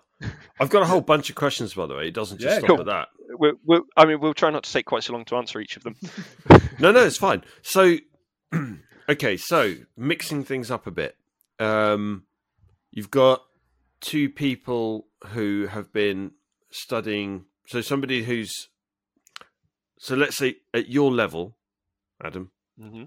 I've 0.60 0.70
got 0.70 0.82
a 0.82 0.86
whole 0.86 1.00
bunch 1.00 1.30
of 1.30 1.36
questions, 1.36 1.74
by 1.74 1.86
the 1.86 1.94
way. 1.94 2.08
It 2.08 2.14
doesn't 2.14 2.38
just 2.38 2.52
yeah, 2.52 2.58
stop 2.58 2.68
cool. 2.68 2.80
at 2.80 2.86
that. 2.86 3.08
We're, 3.38 3.54
we're, 3.64 3.80
I 3.96 4.04
mean, 4.04 4.20
we'll 4.20 4.34
try 4.34 4.50
not 4.50 4.64
to 4.64 4.72
take 4.72 4.86
quite 4.86 5.02
so 5.02 5.12
long 5.12 5.24
to 5.26 5.36
answer 5.36 5.60
each 5.60 5.76
of 5.76 5.82
them. 5.82 5.96
no, 6.78 6.92
no, 6.92 7.04
it's 7.04 7.16
fine. 7.16 7.42
So, 7.62 7.96
okay, 9.08 9.36
so 9.36 9.74
mixing 9.96 10.44
things 10.44 10.70
up 10.70 10.86
a 10.86 10.90
bit. 10.90 11.16
Um, 11.58 12.24
you've 12.90 13.10
got 13.10 13.42
two 14.00 14.28
people 14.28 15.06
who 15.28 15.66
have 15.70 15.92
been 15.92 16.32
studying. 16.70 17.46
So 17.66 17.80
somebody 17.80 18.24
who's 18.24 18.68
so 19.98 20.14
let's 20.14 20.36
say 20.36 20.56
at 20.74 20.88
your 20.90 21.10
level, 21.10 21.56
Adam, 22.22 22.50
mm-hmm. 22.78 23.04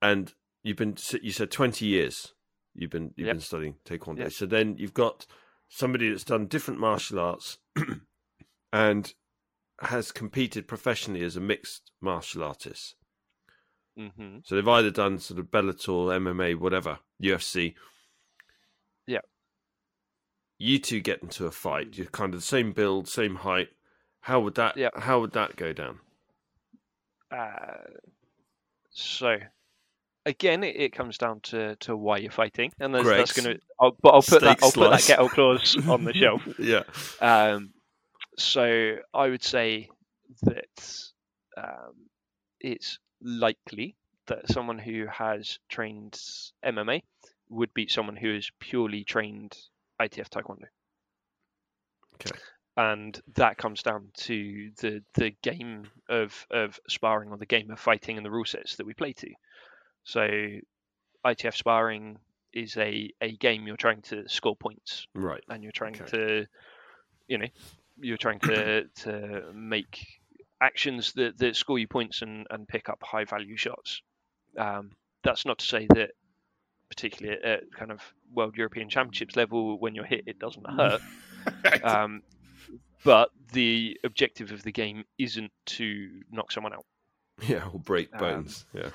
and 0.00 0.32
you've 0.62 0.76
been 0.76 0.96
you 1.22 1.32
said 1.32 1.50
twenty 1.50 1.86
years 1.86 2.34
you've 2.74 2.90
been 2.90 3.12
you've 3.16 3.26
yep. 3.26 3.36
been 3.36 3.40
studying 3.40 3.74
taekwondo. 3.84 4.20
Yep. 4.20 4.32
So 4.32 4.46
then 4.46 4.76
you've 4.78 4.94
got 4.94 5.26
somebody 5.68 6.10
that's 6.10 6.24
done 6.24 6.46
different 6.46 6.80
martial 6.80 7.18
arts 7.18 7.58
and 8.72 9.14
has 9.80 10.12
competed 10.12 10.68
professionally 10.68 11.22
as 11.22 11.36
a 11.36 11.40
mixed 11.40 11.90
martial 12.00 12.42
artist. 12.42 12.96
Mm-hmm. 13.98 14.38
So 14.44 14.54
they've 14.54 14.68
either 14.68 14.90
done 14.90 15.18
sort 15.18 15.40
of 15.40 15.46
Bellator, 15.46 16.08
MMA, 16.20 16.58
whatever, 16.58 16.98
UFC. 17.22 17.74
Yeah. 19.06 19.20
You 20.58 20.78
two 20.78 21.00
get 21.00 21.22
into 21.22 21.46
a 21.46 21.50
fight. 21.50 21.96
You're 21.96 22.06
kind 22.06 22.34
of 22.34 22.40
the 22.40 22.46
same 22.46 22.72
build, 22.72 23.08
same 23.08 23.36
height, 23.36 23.68
how 24.20 24.40
would 24.40 24.54
that? 24.56 24.76
Yeah. 24.76 24.90
How 24.94 25.20
would 25.20 25.32
that 25.32 25.56
go 25.56 25.72
down? 25.72 26.00
Uh, 27.30 27.98
so 28.90 29.38
again, 30.30 30.64
it, 30.64 30.76
it, 30.76 30.92
comes 30.92 31.18
down 31.18 31.40
to, 31.40 31.76
to 31.76 31.96
why 31.96 32.18
you're 32.18 32.30
fighting, 32.30 32.72
and 32.80 32.94
that's, 32.94 33.06
that's 33.06 33.32
going 33.32 33.56
to. 33.56 33.60
But 34.02 34.10
I'll 34.10 34.22
put 34.22 34.24
Steak 34.24 34.40
that 34.40 34.62
I'll 34.62 34.70
slice. 34.70 35.06
put 35.06 35.08
that 35.08 35.20
out 35.20 35.30
clause 35.30 35.76
on 35.88 36.04
the 36.04 36.14
shelf. 36.14 36.42
yeah. 36.58 36.82
Um, 37.20 37.72
so 38.38 38.96
I 39.12 39.28
would 39.28 39.42
say 39.42 39.88
that 40.42 41.02
um, 41.56 42.08
it's 42.60 42.98
likely 43.20 43.96
that 44.28 44.48
someone 44.48 44.78
who 44.78 45.06
has 45.12 45.58
trained 45.68 46.18
MMA 46.64 47.02
would 47.48 47.74
beat 47.74 47.90
someone 47.90 48.16
who 48.16 48.34
is 48.34 48.50
purely 48.60 49.04
trained 49.04 49.56
ITF 50.00 50.28
Taekwondo. 50.28 50.66
Okay 52.14 52.38
and 52.76 53.20
that 53.34 53.58
comes 53.58 53.82
down 53.82 54.08
to 54.14 54.70
the 54.80 55.02
the 55.14 55.32
game 55.42 55.84
of 56.08 56.46
of 56.50 56.78
sparring 56.88 57.30
or 57.30 57.36
the 57.36 57.46
game 57.46 57.70
of 57.70 57.78
fighting 57.78 58.16
and 58.16 58.24
the 58.24 58.30
rule 58.30 58.44
sets 58.44 58.76
that 58.76 58.86
we 58.86 58.94
play 58.94 59.12
to. 59.12 59.28
So, 60.04 60.26
ITF 61.24 61.54
sparring 61.54 62.18
is 62.52 62.76
a 62.76 63.10
a 63.20 63.32
game 63.36 63.66
you're 63.66 63.76
trying 63.76 64.02
to 64.02 64.28
score 64.28 64.56
points, 64.56 65.06
right? 65.14 65.42
And 65.48 65.62
you're 65.62 65.72
trying 65.72 65.94
okay. 65.94 66.10
to, 66.10 66.46
you 67.28 67.38
know, 67.38 67.46
you're 68.00 68.16
trying 68.16 68.40
to 68.40 68.84
to 69.02 69.44
make 69.54 70.20
actions 70.60 71.12
that 71.14 71.38
that 71.38 71.56
score 71.56 71.78
you 71.78 71.88
points 71.88 72.22
and 72.22 72.46
and 72.50 72.66
pick 72.66 72.88
up 72.88 73.02
high 73.02 73.24
value 73.24 73.56
shots. 73.56 74.02
Um, 74.56 74.92
that's 75.22 75.46
not 75.46 75.58
to 75.58 75.66
say 75.66 75.86
that 75.94 76.10
particularly 76.88 77.38
at 77.42 77.72
kind 77.72 77.92
of 77.92 78.00
world 78.34 78.56
European 78.56 78.88
championships 78.88 79.36
level, 79.36 79.78
when 79.78 79.94
you're 79.94 80.04
hit, 80.04 80.24
it 80.26 80.38
doesn't 80.38 80.66
hurt. 80.76 81.00
um, 81.84 82.22
but 83.04 83.30
the 83.52 83.98
objective 84.04 84.52
of 84.52 84.62
the 84.62 84.72
game 84.72 85.04
isn't 85.18 85.52
to 85.66 86.10
knock 86.30 86.52
someone 86.52 86.74
out. 86.74 86.84
Yeah, 87.46 87.68
or 87.72 87.78
break 87.78 88.12
um, 88.14 88.18
bones. 88.18 88.66
Um, 88.74 88.82
yeah. 88.82 88.90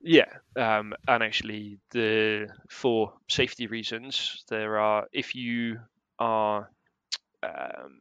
Yeah, 0.00 0.32
um, 0.56 0.94
and 1.08 1.22
actually, 1.22 1.78
the 1.90 2.48
for 2.70 3.14
safety 3.28 3.66
reasons, 3.66 4.44
there 4.48 4.78
are 4.78 5.06
if 5.12 5.34
you 5.34 5.80
are 6.18 6.70
um, 7.42 8.00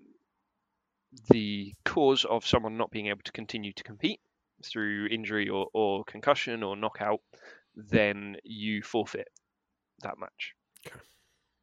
the 1.29 1.73
cause 1.85 2.23
of 2.25 2.45
someone 2.45 2.77
not 2.77 2.91
being 2.91 3.07
able 3.07 3.23
to 3.23 3.31
continue 3.31 3.73
to 3.73 3.83
compete 3.83 4.19
through 4.63 5.07
injury 5.07 5.49
or, 5.49 5.67
or 5.73 6.03
concussion 6.03 6.63
or 6.63 6.75
knockout, 6.75 7.21
then 7.75 8.37
you 8.43 8.81
forfeit 8.83 9.29
that 10.01 10.19
match. 10.19 10.53
Okay. 10.85 10.99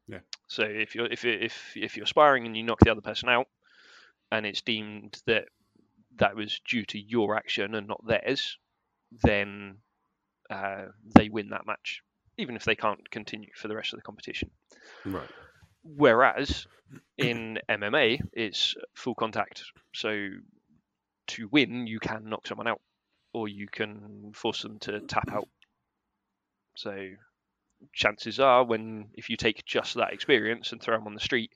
Yeah. 0.07 0.19
So 0.47 0.63
if 0.63 0.95
you're 0.95 1.11
if 1.11 1.25
if 1.25 1.73
if 1.75 1.97
you're 1.97 2.05
sparring 2.05 2.45
and 2.45 2.55
you 2.55 2.63
knock 2.63 2.79
the 2.79 2.91
other 2.91 3.01
person 3.01 3.29
out, 3.29 3.47
and 4.31 4.45
it's 4.45 4.61
deemed 4.61 5.21
that 5.27 5.45
that 6.17 6.35
was 6.35 6.59
due 6.67 6.85
to 6.85 6.99
your 6.99 7.35
action 7.35 7.75
and 7.75 7.87
not 7.87 8.05
theirs, 8.05 8.57
then 9.23 9.77
uh, 10.49 10.85
they 11.15 11.29
win 11.29 11.49
that 11.49 11.65
match, 11.65 12.01
even 12.37 12.55
if 12.55 12.65
they 12.65 12.75
can't 12.75 13.09
continue 13.09 13.49
for 13.55 13.67
the 13.67 13.75
rest 13.75 13.93
of 13.93 13.99
the 13.99 14.03
competition. 14.03 14.49
Right. 15.05 15.29
Whereas 15.83 16.67
in 17.17 17.59
MMA, 17.69 18.21
it's 18.33 18.75
full 18.93 19.15
contact. 19.15 19.63
So 19.93 20.29
to 21.27 21.47
win, 21.51 21.87
you 21.87 21.99
can 21.99 22.29
knock 22.29 22.47
someone 22.47 22.67
out, 22.67 22.81
or 23.33 23.47
you 23.47 23.67
can 23.67 24.31
force 24.33 24.61
them 24.61 24.79
to 24.79 24.99
tap 25.01 25.31
out. 25.31 25.49
So 26.75 27.09
chances 27.93 28.39
are, 28.39 28.63
when 28.63 29.09
if 29.13 29.29
you 29.29 29.37
take 29.37 29.65
just 29.65 29.95
that 29.95 30.13
experience 30.13 30.71
and 30.71 30.81
throw 30.81 30.97
them 30.97 31.07
on 31.07 31.13
the 31.13 31.19
street, 31.19 31.51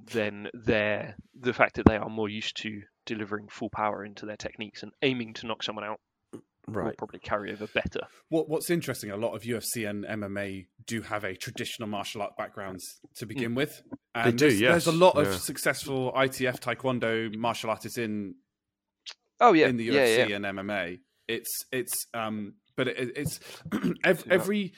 then 0.00 0.48
they're 0.54 1.16
the 1.38 1.52
fact 1.52 1.76
that 1.76 1.86
they 1.86 1.96
are 1.96 2.08
more 2.08 2.28
used 2.28 2.56
to 2.58 2.82
delivering 3.04 3.48
full 3.48 3.70
power 3.70 4.04
into 4.04 4.26
their 4.26 4.36
techniques 4.36 4.82
and 4.82 4.92
aiming 5.02 5.34
to 5.34 5.46
knock 5.46 5.62
someone 5.62 5.84
out 5.84 6.00
right. 6.76 6.86
will 6.86 6.92
probably 6.92 7.20
carry 7.20 7.52
over 7.52 7.66
better. 7.66 8.00
What, 8.28 8.48
what's 8.48 8.70
interesting, 8.70 9.10
a 9.10 9.16
lot 9.16 9.34
of 9.34 9.42
UFC 9.42 9.88
and 9.88 10.04
MMA 10.04 10.66
do 10.86 11.02
have 11.02 11.24
a 11.24 11.34
traditional 11.34 11.88
martial 11.88 12.22
art 12.22 12.36
backgrounds 12.36 12.84
to 13.16 13.24
mm. 13.24 13.28
begin 13.28 13.54
with. 13.54 13.82
And 14.14 14.32
they 14.32 14.36
do, 14.36 14.48
there's, 14.48 14.60
yes. 14.60 14.70
There's 14.72 14.86
a 14.94 14.98
lot 14.98 15.16
of 15.18 15.34
successful 15.40 16.12
ITF 16.12 16.60
Taekwondo 16.60 17.34
martial 17.36 17.70
artists 17.70 17.98
in. 17.98 18.34
Oh 19.40 19.52
yeah, 19.52 19.68
in 19.68 19.76
the 19.76 19.88
UFC 19.88 20.16
yeah, 20.16 20.26
yeah. 20.26 20.36
and 20.36 20.44
MMA. 20.44 20.98
It's 21.28 21.64
it's 21.70 22.06
um, 22.14 22.54
but 22.76 22.88
it, 22.88 23.12
it's 23.16 23.40
every, 24.04 24.30
every 24.32 24.72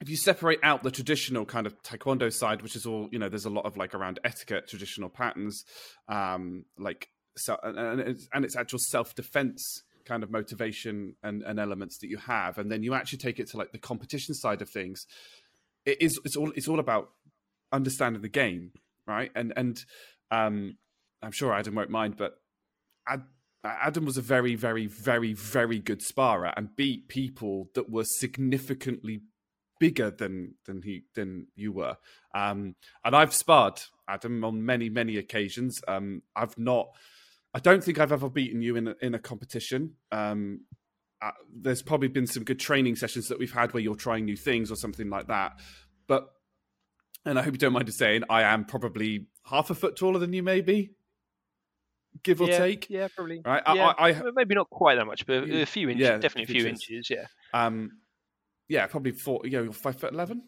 if 0.00 0.10
you 0.10 0.16
separate 0.16 0.58
out 0.62 0.82
the 0.82 0.90
traditional 0.90 1.46
kind 1.46 1.66
of 1.66 1.80
taekwondo 1.82 2.30
side 2.30 2.60
which 2.60 2.76
is 2.76 2.84
all 2.84 3.08
you 3.10 3.18
know 3.18 3.28
there's 3.28 3.44
a 3.46 3.50
lot 3.50 3.64
of 3.64 3.76
like 3.76 3.94
around 3.94 4.18
etiquette 4.24 4.68
traditional 4.68 5.08
patterns 5.08 5.64
um 6.08 6.64
like 6.78 7.08
so 7.36 7.56
and 7.62 8.00
it's, 8.00 8.28
and 8.32 8.44
it's 8.44 8.56
actual 8.56 8.78
self-defense 8.78 9.82
kind 10.04 10.22
of 10.22 10.30
motivation 10.30 11.14
and, 11.22 11.42
and 11.42 11.58
elements 11.58 11.98
that 11.98 12.08
you 12.08 12.18
have 12.18 12.58
and 12.58 12.70
then 12.70 12.82
you 12.82 12.94
actually 12.94 13.18
take 13.18 13.38
it 13.38 13.48
to 13.48 13.56
like 13.56 13.72
the 13.72 13.78
competition 13.78 14.34
side 14.34 14.60
of 14.62 14.68
things 14.68 15.06
it 15.84 16.00
is 16.00 16.18
it's 16.24 16.36
all 16.36 16.52
it's 16.56 16.68
all 16.68 16.80
about 16.80 17.10
understanding 17.72 18.22
the 18.22 18.28
game 18.28 18.70
right 19.06 19.30
and 19.34 19.52
and 19.56 19.84
um 20.30 20.76
i'm 21.22 21.32
sure 21.32 21.52
adam 21.52 21.74
won't 21.74 21.90
mind 21.90 22.16
but 22.16 22.38
Adam 23.64 24.04
was 24.04 24.16
a 24.18 24.22
very, 24.22 24.54
very, 24.54 24.86
very, 24.86 25.32
very 25.32 25.78
good 25.78 26.02
sparrer 26.02 26.52
and 26.56 26.76
beat 26.76 27.08
people 27.08 27.70
that 27.74 27.90
were 27.90 28.04
significantly 28.04 29.22
bigger 29.80 30.10
than 30.10 30.54
than 30.66 30.82
he 30.82 31.04
than 31.14 31.46
you 31.56 31.72
were. 31.72 31.96
Um, 32.34 32.76
and 33.04 33.16
I've 33.16 33.34
sparred 33.34 33.80
Adam 34.08 34.44
on 34.44 34.64
many 34.64 34.88
many 34.88 35.16
occasions. 35.16 35.80
Um, 35.88 36.22
I've 36.36 36.58
not. 36.58 36.88
I 37.54 37.60
don't 37.60 37.82
think 37.84 37.98
I've 38.00 38.12
ever 38.12 38.28
beaten 38.28 38.60
you 38.62 38.76
in 38.76 38.88
a, 38.88 38.94
in 39.00 39.14
a 39.14 39.18
competition. 39.18 39.94
Um, 40.10 40.62
uh, 41.22 41.30
there's 41.54 41.82
probably 41.82 42.08
been 42.08 42.26
some 42.26 42.42
good 42.44 42.58
training 42.58 42.96
sessions 42.96 43.28
that 43.28 43.38
we've 43.38 43.52
had 43.52 43.72
where 43.72 43.82
you're 43.82 43.94
trying 43.94 44.24
new 44.24 44.36
things 44.36 44.70
or 44.72 44.76
something 44.76 45.08
like 45.08 45.28
that. 45.28 45.60
But 46.08 46.28
and 47.24 47.38
I 47.38 47.42
hope 47.42 47.54
you 47.54 47.58
don't 47.58 47.72
mind 47.72 47.86
me 47.86 47.92
saying 47.92 48.24
I 48.28 48.42
am 48.42 48.64
probably 48.64 49.28
half 49.44 49.70
a 49.70 49.74
foot 49.74 49.96
taller 49.96 50.18
than 50.18 50.32
you, 50.32 50.42
maybe. 50.42 50.90
give 52.22 52.40
or 52.40 52.48
yeah, 52.48 52.58
take. 52.58 52.88
Yeah, 52.90 53.08
probably. 53.14 53.40
Right, 53.44 53.62
I- 53.64 53.74
yeah, 53.74 53.86
I- 53.98 54.08
I- 54.10 54.22
maybe 54.34 54.54
not 54.54 54.68
quite 54.70 54.96
that 54.96 55.06
much, 55.06 55.24
but 55.26 55.48
a 55.48 55.64
few 55.66 55.88
inches. 55.88 56.02
Yeah, 56.06 56.18
definitely 56.18 56.54
a 56.54 56.60
few 56.60 56.68
inches. 56.68 56.90
inches. 56.90 57.10
Yeah. 57.10 57.26
Um, 57.52 57.98
yeah, 58.68 58.86
probably 58.86 59.12
four. 59.12 59.40
You 59.44 59.64
know, 59.66 59.72
five 59.72 59.98
foot 59.98 60.12
eleven. 60.12 60.42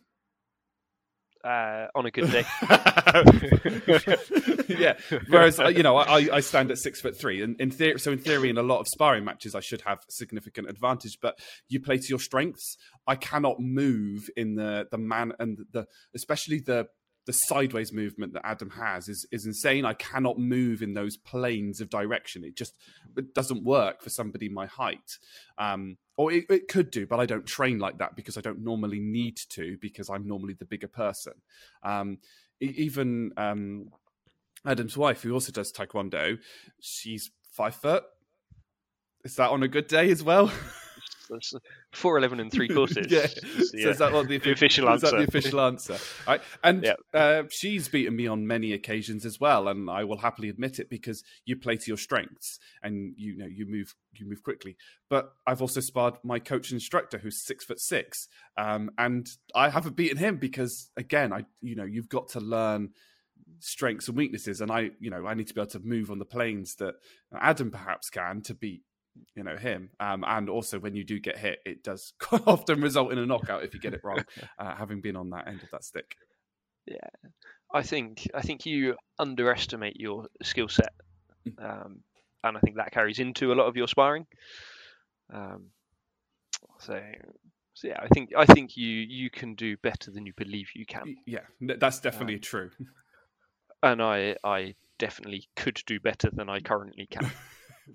Uh, 1.47 1.87
on 1.95 2.07
a 2.07 2.11
good 2.11 2.29
day. 2.29 2.45
yeah. 4.69 4.95
Whereas 5.29 5.61
uh, 5.61 5.69
you 5.69 5.85
know, 5.85 5.97
I, 5.97 6.37
I 6.37 6.41
stand 6.41 6.73
at 6.73 6.79
six 6.79 7.01
foot 7.01 7.17
three, 7.17 7.41
and 7.41 7.55
in 7.61 7.71
theory, 7.71 8.01
so 8.01 8.11
in 8.11 8.19
theory, 8.19 8.51
in 8.51 8.59
a 8.59 8.65
lot 8.65 8.81
of 8.81 8.89
sparring 8.89 9.25
matches, 9.25 9.55
I 9.55 9.61
should 9.61 9.83
have 9.83 10.01
significant 10.09 10.69
advantage. 10.69 11.19
But 11.23 11.39
you 11.69 11.81
play 11.81 11.99
to 11.99 12.09
your 12.09 12.19
strengths. 12.19 12.77
I 13.07 13.15
cannot 13.15 13.61
move 13.61 14.29
in 14.37 14.57
the 14.57 14.89
the 14.91 14.99
man 14.99 15.35
and 15.39 15.59
the 15.71 15.87
especially 16.17 16.59
the 16.59 16.89
the 17.27 17.33
sideways 17.33 17.93
movement 17.93 18.33
that 18.33 18.47
Adam 18.47 18.71
has 18.71 19.09
is 19.09 19.27
is 19.33 19.47
insane. 19.47 19.85
I 19.85 19.95
cannot 19.95 20.39
move 20.39 20.81
in 20.81 20.95
those 20.95 21.17
planes 21.17 21.81
of 21.81 21.91
direction. 21.91 22.45
It 22.45 22.57
just 22.57 22.77
it 23.17 23.35
doesn't 23.35 23.65
work 23.65 24.01
for 24.01 24.11
somebody 24.11 24.49
my 24.49 24.67
height. 24.67 25.19
Um, 25.59 25.99
or 26.17 26.33
it, 26.33 26.47
it 26.49 26.69
could 26.69 26.91
do, 26.91 27.07
but 27.07 27.21
I 27.21 27.27
don't 27.27 27.45
train 27.45 27.79
like 27.79 27.99
that 27.99 28.17
because 28.17 28.39
I 28.39 28.41
don't 28.41 28.65
normally 28.65 29.01
need 29.01 29.37
to 29.51 29.77
because 29.81 30.09
I'm 30.09 30.27
normally 30.27 30.55
the 30.55 30.65
bigger 30.65 30.89
person. 30.89 31.35
Um, 31.83 32.19
even 32.61 33.33
um, 33.37 33.91
Adam's 34.65 34.97
wife, 34.97 35.23
who 35.23 35.33
also 35.33 35.53
does 35.53 35.73
taekwondo, 35.73 36.39
she's 36.81 37.31
five 37.53 37.75
foot. 37.75 38.05
Is 39.25 39.37
that 39.37 39.51
on 39.51 39.63
a 39.63 39.69
good 39.69 39.89
day 39.89 40.11
as 40.11 40.23
well? 40.23 40.51
That's 41.31 41.53
four 41.93 42.19
eleven 42.19 42.41
and 42.41 42.51
three 42.53 42.69
quarters. 42.77 43.07
yeah. 43.11 43.27
So 43.27 43.91
is 43.91 43.99
that 43.99 44.13
what 44.13 44.29
the, 44.29 44.39
the 44.39 44.53
official 44.53 44.89
is 44.93 45.03
that 45.03 45.11
the 45.13 45.17
answer. 45.19 45.29
official 45.29 45.61
answer? 45.61 45.99
Right. 46.27 46.41
And 46.65 46.83
Yeah. 46.85 46.95
uh, 47.15 47.43
she's 47.51 47.89
beaten 47.89 48.17
me 48.17 48.27
on 48.27 48.47
many 48.47 48.73
occasions 48.73 49.25
as 49.25 49.39
well, 49.41 49.69
and 49.69 49.89
I 49.91 50.05
will 50.05 50.19
happily 50.19 50.49
admit 50.49 50.79
it 50.79 50.89
because 50.91 51.23
you 51.45 51.57
play 51.57 51.77
to 51.77 51.85
your 51.89 51.97
strengths 51.97 52.59
and 52.83 53.15
you 53.17 53.37
know 53.37 53.47
you 53.47 53.67
move 53.67 53.95
you 54.13 54.27
move 54.29 54.43
quickly. 54.43 54.77
But 55.11 55.33
I've 55.47 55.61
also 55.61 55.81
sparred 55.81 56.15
my 56.25 56.39
coach 56.39 56.71
and 56.71 56.77
instructor 56.77 57.19
who's 57.19 57.45
six 57.45 57.65
foot 57.65 57.81
six, 57.81 58.29
um, 58.57 58.91
and 58.99 59.27
I 59.55 59.69
haven't 59.71 59.97
beaten 59.97 60.19
him 60.19 60.37
because 60.39 60.91
again, 60.97 61.33
I 61.33 61.45
you 61.61 61.77
know 61.77 61.85
you've 61.85 62.09
got 62.09 62.29
to 62.31 62.41
learn 62.41 62.91
strengths 63.61 64.09
and 64.09 64.17
weaknesses, 64.17 64.61
and 64.61 64.71
I 64.71 64.91
you 65.01 65.11
know 65.11 65.27
I 65.27 65.35
need 65.35 65.49
to 65.49 65.55
be 65.55 65.61
able 65.61 65.71
to 65.73 65.81
move 65.81 66.11
on 66.11 66.19
the 66.19 66.25
planes 66.25 66.75
that 66.77 66.95
Adam 67.39 67.71
perhaps 67.71 68.11
can 68.11 68.43
to 68.43 68.55
beat 68.55 68.83
you 69.35 69.43
know 69.43 69.57
him 69.57 69.91
um, 70.01 70.25
and 70.27 70.49
also 70.49 70.79
when 70.79 70.95
you 70.95 71.05
do 71.05 71.19
get 71.21 71.37
hit 71.39 71.61
it 71.65 71.83
does 71.83 72.13
quite 72.19 72.43
often 72.47 72.81
result 72.81 73.13
in 73.13 73.19
a 73.19 73.27
knockout 73.27 73.63
if 73.63 73.75
you 73.75 73.81
get 73.81 73.95
it 73.95 74.01
wrong 74.05 74.23
uh, 74.59 74.75
having 74.75 75.01
been 75.01 75.17
on 75.17 75.31
that 75.31 75.47
end 75.49 75.63
of 75.63 75.71
that 75.71 75.85
stick 75.85 76.17
Yeah, 76.87 77.09
I 77.73 77.83
think 77.83 78.29
I 78.35 78.43
think 78.43 78.65
you 78.67 78.97
underestimate 79.19 79.99
your 79.99 80.29
skill 80.43 80.69
set, 80.69 80.93
Mm. 81.47 81.65
um, 81.65 82.03
and 82.43 82.57
I 82.57 82.61
think 82.61 82.77
that 82.77 82.93
carries 82.93 83.19
into 83.19 83.53
a 83.53 83.55
lot 83.55 83.67
of 83.67 83.77
your 83.77 83.89
sparring. 83.89 84.27
Um, 85.33 85.67
so, 86.79 87.01
so 87.75 87.89
yeah, 87.89 88.01
I 88.03 88.09
think 88.09 88.31
I 88.37 88.47
think 88.47 88.77
you 88.77 88.89
you 88.89 89.31
can 89.31 89.55
do 89.55 89.77
better 89.77 90.11
than 90.11 90.27
you 90.27 90.33
believe 90.37 90.69
you 90.75 90.87
can, 90.87 91.17
yeah 91.27 91.47
that's 91.61 92.01
definitely 92.01 92.39
true 92.39 92.71
and 93.83 94.03
I 94.03 94.37
I 94.45 94.75
definitely 94.99 95.49
could 95.57 95.83
do 95.87 96.01
better 96.01 96.31
than 96.33 96.49
I 96.49 96.61
currently 96.61 97.07
can. 97.07 97.31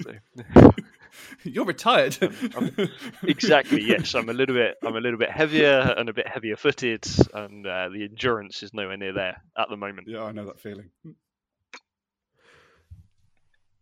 So, 0.04 0.72
you're 1.44 1.66
retired 1.66 2.18
Um, 2.56 2.72
exactly, 3.24 3.84
yes, 3.84 4.14
I'm 4.16 4.30
a 4.30 4.34
little 4.34 4.56
bit 4.56 4.76
I'm 4.84 4.96
a 4.96 5.00
little 5.02 5.20
bit 5.20 5.30
heavier 5.32 5.94
and 5.98 6.10
a 6.10 6.14
bit 6.14 6.28
heavier 6.28 6.56
footed, 6.56 7.06
and 7.34 7.66
uh, 7.66 7.90
the 7.90 8.04
endurance 8.04 8.64
is 8.64 8.74
nowhere 8.74 8.98
near 8.98 9.14
there 9.14 9.42
at 9.58 9.70
the 9.70 9.78
moment. 9.78 10.08
yeah 10.08 10.24
i 10.24 10.32
know 10.32 10.46
that 10.46 10.60
feeling 10.60 10.90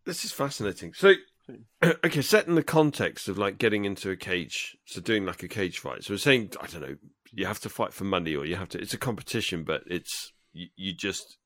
This 0.06 0.26
is 0.26 0.32
fascinating. 0.32 0.94
So, 0.94 1.14
okay, 1.84 2.22
set 2.22 2.48
in 2.48 2.56
the 2.56 2.64
context 2.64 3.28
of 3.28 3.38
like 3.38 3.58
getting 3.58 3.86
into 3.86 4.10
a 4.10 4.16
cage, 4.16 4.78
so 4.86 5.02
doing 5.02 5.26
like 5.26 5.44
a 5.44 5.48
cage 5.48 5.80
fight. 5.80 6.04
So 6.04 6.14
we're 6.14 6.18
saying, 6.18 6.54
I 6.60 6.66
don't 6.68 6.82
know, 6.82 6.96
you 7.32 7.46
have 7.46 7.60
to 7.62 7.70
fight 7.70 7.94
for 7.94 8.06
money, 8.06 8.36
or 8.36 8.46
you 8.46 8.56
have 8.56 8.70
to. 8.70 8.80
It's 8.80 8.94
a 8.94 8.98
competition, 8.98 9.64
but 9.64 9.84
it's 9.88 10.34
you, 10.54 10.68
you 10.76 10.94
just. 10.94 11.38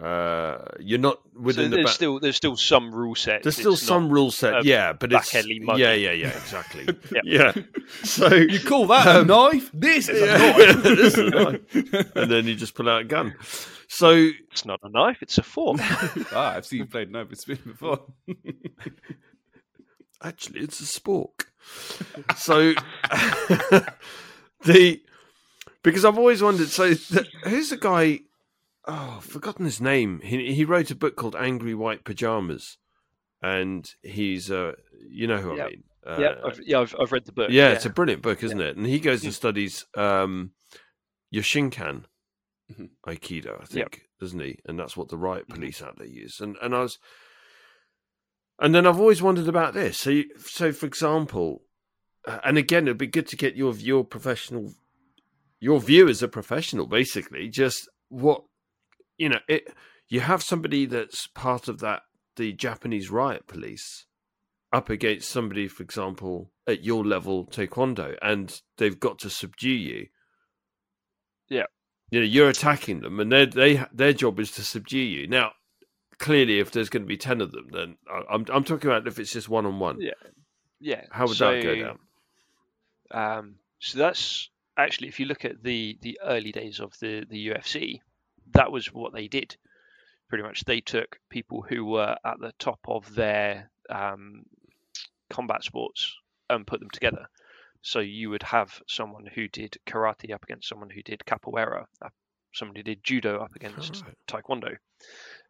Uh, 0.00 0.58
you're 0.80 0.98
not 0.98 1.18
So 1.34 1.40
within 1.40 1.70
the. 1.70 1.76
there's 1.76 1.86
ba- 1.86 1.92
still 1.92 2.18
there's 2.18 2.36
still 2.36 2.56
some 2.56 2.92
rule 2.92 3.14
set. 3.14 3.44
there's 3.44 3.54
still 3.56 3.74
It's 3.74 3.82
some 3.82 4.08
rule 4.10 4.32
set, 4.32 4.54
a 4.54 4.60
yeah, 4.64 4.92
but 4.92 5.12
it's 5.12 5.32
back-alley 5.32 5.60
muggy. 5.60 5.82
yeah, 5.82 5.92
yeah, 5.92 6.10
yeah, 6.10 6.28
exactly, 6.36 6.84
Yep. 7.12 7.22
yeah. 7.24 7.52
So 8.02 8.34
you 8.34 8.58
call 8.58 8.86
that 8.88 9.06
a 9.06 9.20
Um, 9.20 9.28
knife 9.28 9.70
this 9.72 10.08
is 10.08 10.20
yeah, 10.20 10.34
a 10.34 10.38
knife 10.74 10.82
this 10.82 10.98
is 10.98 11.18
a 11.18 11.30
knife. 11.30 12.16
and 12.16 12.28
then 12.30 12.46
you 12.48 12.56
just 12.56 12.74
pull 12.74 12.88
out 12.88 13.02
a 13.02 13.04
gun. 13.04 13.36
So 13.86 14.10
It's 14.50 14.64
not 14.64 14.80
a 14.82 14.88
knife, 14.88 15.18
it's 15.22 15.38
a 15.38 15.44
fork. 15.44 15.78
ah, 16.32 16.54
i've 16.56 16.66
seen 16.66 16.80
you 16.80 16.86
played 16.86 17.12
knife 17.12 17.32
spin 17.36 17.58
before 17.64 18.00
Actually, 20.22 20.60
it's 20.60 20.80
a 20.80 21.00
spork. 21.00 21.44
so 22.36 22.72
the 24.64 25.00
because 25.82 26.04
I've 26.04 26.18
always 26.18 26.42
wondered. 26.42 26.68
So 26.68 26.94
the, 26.94 27.26
who's 27.44 27.70
the 27.70 27.76
guy? 27.76 28.20
Oh, 28.86 29.14
I've 29.18 29.24
forgotten 29.24 29.64
his 29.64 29.80
name. 29.80 30.20
He 30.22 30.54
he 30.54 30.64
wrote 30.64 30.90
a 30.90 30.94
book 30.94 31.16
called 31.16 31.36
Angry 31.36 31.74
White 31.74 32.04
Pajamas, 32.04 32.76
and 33.42 33.88
he's 34.02 34.50
uh, 34.50 34.72
you 35.08 35.26
know 35.26 35.38
who 35.38 35.56
Yep. 35.56 35.66
I 35.66 35.70
mean. 35.70 35.84
Uh, 36.06 36.20
yeah, 36.20 36.34
I've, 36.44 36.60
yeah, 36.66 36.80
I've, 36.80 36.94
I've 37.00 37.12
read 37.12 37.24
the 37.24 37.32
book. 37.32 37.48
yeah, 37.50 37.70
it's 37.70 37.86
a 37.86 37.90
brilliant 37.90 38.20
book, 38.20 38.42
isn't 38.42 38.60
it? 38.60 38.76
And 38.76 38.84
he 38.84 39.00
goes 39.00 39.24
and 39.24 39.32
studies 39.32 39.86
um, 39.96 40.52
Yoshinkan 41.34 42.04
Mhm. 42.72 42.90
Aikido, 43.06 43.60
I 43.60 43.64
think, 43.64 44.02
doesn't 44.20 44.40
he? 44.40 44.58
And 44.66 44.78
that's 44.78 44.96
what 44.96 45.08
the 45.08 45.16
riot 45.18 45.48
Mhm. 45.48 45.54
police 45.54 45.82
out 45.82 45.96
there 45.98 46.06
use. 46.06 46.40
And 46.40 46.56
and 46.62 46.74
I 46.74 46.80
was, 46.80 46.98
and 48.58 48.74
then 48.74 48.86
I've 48.86 49.00
always 49.00 49.22
wondered 49.22 49.48
about 49.48 49.72
this. 49.74 49.98
So, 49.98 50.10
you, 50.10 50.24
so 50.38 50.72
for 50.72 50.84
example, 50.86 51.62
uh, 52.26 52.40
and 52.44 52.58
again, 52.58 52.84
it'd 52.86 52.98
be 52.98 53.06
good 53.06 53.26
to 53.28 53.36
get 53.36 53.56
your 53.56 53.74
your 53.74 54.04
professional, 54.04 54.72
your 55.60 55.80
view 55.80 56.06
as 56.08 56.22
a 56.22 56.28
professional, 56.28 56.86
basically, 56.86 57.48
just 57.48 57.88
what 58.08 58.44
you 59.18 59.28
know. 59.28 59.40
It 59.48 59.72
you 60.08 60.20
have 60.20 60.42
somebody 60.42 60.86
that's 60.86 61.26
part 61.28 61.68
of 61.68 61.80
that 61.80 62.02
the 62.36 62.52
Japanese 62.52 63.10
riot 63.10 63.46
police 63.46 64.06
up 64.72 64.90
against 64.90 65.30
somebody, 65.30 65.68
for 65.68 65.82
example, 65.82 66.50
at 66.66 66.82
your 66.84 67.04
level 67.04 67.46
taekwondo, 67.46 68.16
and 68.20 68.60
they've 68.76 68.98
got 68.98 69.18
to 69.20 69.30
subdue 69.30 69.70
you. 69.70 70.06
Yeah. 71.48 71.66
you 72.10 72.20
know, 72.20 72.26
you're 72.26 72.48
attacking 72.48 73.00
them, 73.00 73.20
and 73.20 73.30
their 73.30 73.46
they 73.46 73.84
their 73.92 74.12
job 74.12 74.40
is 74.40 74.50
to 74.52 74.62
subdue 74.62 74.98
you. 74.98 75.26
Now, 75.26 75.52
clearly, 76.18 76.58
if 76.58 76.70
there's 76.70 76.88
going 76.88 77.02
to 77.04 77.08
be 77.08 77.16
ten 77.16 77.40
of 77.40 77.52
them, 77.52 77.68
then 77.72 77.96
I- 78.10 78.34
I'm 78.34 78.44
I'm 78.52 78.64
talking 78.64 78.90
about 78.90 79.06
if 79.06 79.18
it's 79.18 79.32
just 79.32 79.48
one 79.48 79.66
on 79.66 79.78
one. 79.78 80.00
Yeah. 80.00 80.12
Yeah. 80.80 81.04
How 81.10 81.26
would 81.26 81.36
so, 81.36 81.52
that 81.52 81.62
go 81.62 81.76
down? 81.76 81.98
Um, 83.10 83.54
so 83.78 83.98
that's 83.98 84.50
actually, 84.76 85.08
if 85.08 85.20
you 85.20 85.26
look 85.26 85.44
at 85.44 85.62
the 85.62 85.98
the 86.02 86.18
early 86.24 86.52
days 86.52 86.80
of 86.80 86.98
the 87.00 87.24
the 87.28 87.48
UFC, 87.48 88.00
that 88.52 88.70
was 88.72 88.86
what 88.92 89.12
they 89.12 89.28
did. 89.28 89.56
Pretty 90.28 90.44
much, 90.44 90.64
they 90.64 90.80
took 90.80 91.18
people 91.30 91.62
who 91.68 91.84
were 91.84 92.16
at 92.24 92.40
the 92.40 92.52
top 92.58 92.80
of 92.88 93.14
their 93.14 93.70
um, 93.90 94.42
combat 95.30 95.62
sports 95.62 96.14
and 96.50 96.66
put 96.66 96.80
them 96.80 96.90
together. 96.90 97.26
So 97.82 98.00
you 98.00 98.30
would 98.30 98.42
have 98.44 98.80
someone 98.88 99.26
who 99.26 99.46
did 99.48 99.76
karate 99.86 100.32
up 100.32 100.42
against 100.44 100.68
someone 100.68 100.88
who 100.90 101.02
did 101.02 101.22
capoeira, 101.26 101.84
uh, 102.02 102.08
someone 102.54 102.74
who 102.76 102.82
did 102.82 103.04
judo 103.04 103.40
up 103.40 103.54
against 103.54 104.02
Alright. 104.02 104.16
taekwondo, 104.26 104.76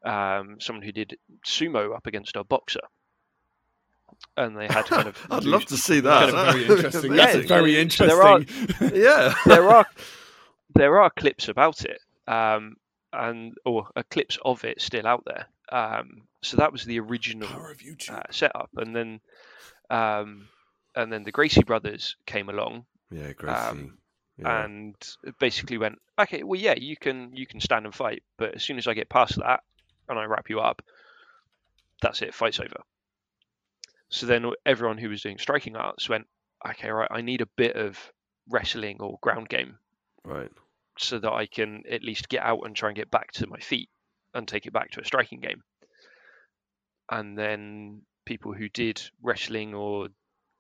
um, 0.05 0.57
someone 0.61 0.83
who 0.85 0.93
did 0.93 1.17
sumo 1.47 1.95
up 1.95 2.07
against 2.07 2.35
a 2.37 2.43
boxer, 2.43 2.81
and 4.37 4.57
they 4.59 4.67
had 4.67 4.85
kind 4.87 5.07
of 5.09 5.17
I'd 5.31 5.45
love 5.45 5.65
to 5.67 5.77
see 5.77 6.01
That's 6.01 6.33
that. 6.33 6.53
very 6.53 6.67
interesting 6.77 7.15
Yeah, 7.15 7.37
very 7.47 7.79
interesting 7.79 8.09
there 8.09 8.23
are- 8.27 8.41
yeah. 8.95 9.35
there 9.47 9.69
are 9.69 9.87
there 10.75 11.01
are 11.01 11.11
clips 11.11 11.49
about 11.49 11.85
it, 11.85 12.01
um, 12.27 12.75
and 13.15 13.57
or 13.65 13.89
uh, 13.97 14.03
clips 14.11 14.39
of 14.45 14.65
it 14.65 14.81
still 14.81 15.07
out 15.07 15.25
there. 15.25 15.47
Um, 15.71 16.23
so 16.43 16.57
that 16.59 16.73
was 16.73 16.85
the 16.85 17.01
original 17.01 17.49
uh, 17.49 18.23
setup, 18.31 18.71
and 18.77 18.95
then 18.95 19.21
um, 19.91 20.49
and 20.95 21.13
then 21.13 21.25
the 21.25 21.33
Gracie 21.33 21.65
brothers 21.65 22.17
came 22.27 22.49
along 22.49 22.85
yeah, 23.11 23.33
Gracie. 23.33 23.55
um, 23.55 23.99
yeah. 24.39 24.65
and 24.65 24.95
basically 25.39 25.79
went, 25.79 25.99
okay, 26.19 26.43
well, 26.43 26.61
yeah, 26.61 26.75
you 26.77 26.97
can 26.97 27.35
you 27.35 27.47
can 27.47 27.61
stand 27.61 27.87
and 27.87 27.95
fight, 27.95 28.23
but 28.37 28.55
as 28.55 28.63
soon 28.63 28.79
as 28.79 28.87
I 28.87 28.95
get 28.95 29.09
past 29.09 29.37
that 29.37 29.63
and 30.09 30.19
I 30.19 30.25
wrap 30.25 30.51
you 30.51 30.61
up, 30.61 30.83
that's 32.03 32.23
it, 32.23 32.35
fight's 32.35 32.61
over. 32.61 32.83
So 34.11 34.27
then 34.27 34.51
everyone 34.65 34.99
who 34.99 35.09
was 35.09 35.23
doing 35.23 35.39
striking 35.39 35.77
arts 35.77 36.09
went, 36.09 36.27
okay, 36.69 36.91
right, 36.91 37.09
I 37.11 37.21
need 37.21 37.41
a 37.41 37.47
bit 37.57 37.75
of 37.77 37.99
wrestling 38.49 38.99
or 39.01 39.19
ground 39.23 39.49
game 39.49 39.79
right. 40.25 40.51
So 40.99 41.19
that 41.19 41.33
I 41.33 41.47
can 41.47 41.83
at 41.91 42.03
least 42.03 42.29
get 42.29 42.43
out 42.43 42.61
and 42.65 42.75
try 42.75 42.91
and 42.91 42.97
get 42.97 43.11
back 43.11 43.33
to 43.33 43.47
my 43.47 43.59
feet 43.59 43.89
and 44.33 44.47
take 44.47 44.67
it 44.67 44.73
back 44.73 44.91
to 44.93 45.01
a 45.01 45.05
striking 45.05 45.41
game. 45.41 45.63
And 47.11 47.37
then 47.37 48.03
people 48.25 48.53
who 48.53 48.69
did 48.69 49.03
wrestling 49.23 49.75
or 49.75 50.09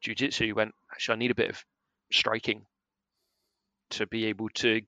jiu-jitsu 0.02 0.54
went, 0.54 0.74
actually, 0.92 1.14
I 1.14 1.18
need 1.18 1.30
a 1.30 1.36
bit 1.36 1.50
of 1.50 1.64
striking 2.12 2.66
to 3.90 4.06
be 4.06 4.26
able 4.26 4.48
to 4.50 4.82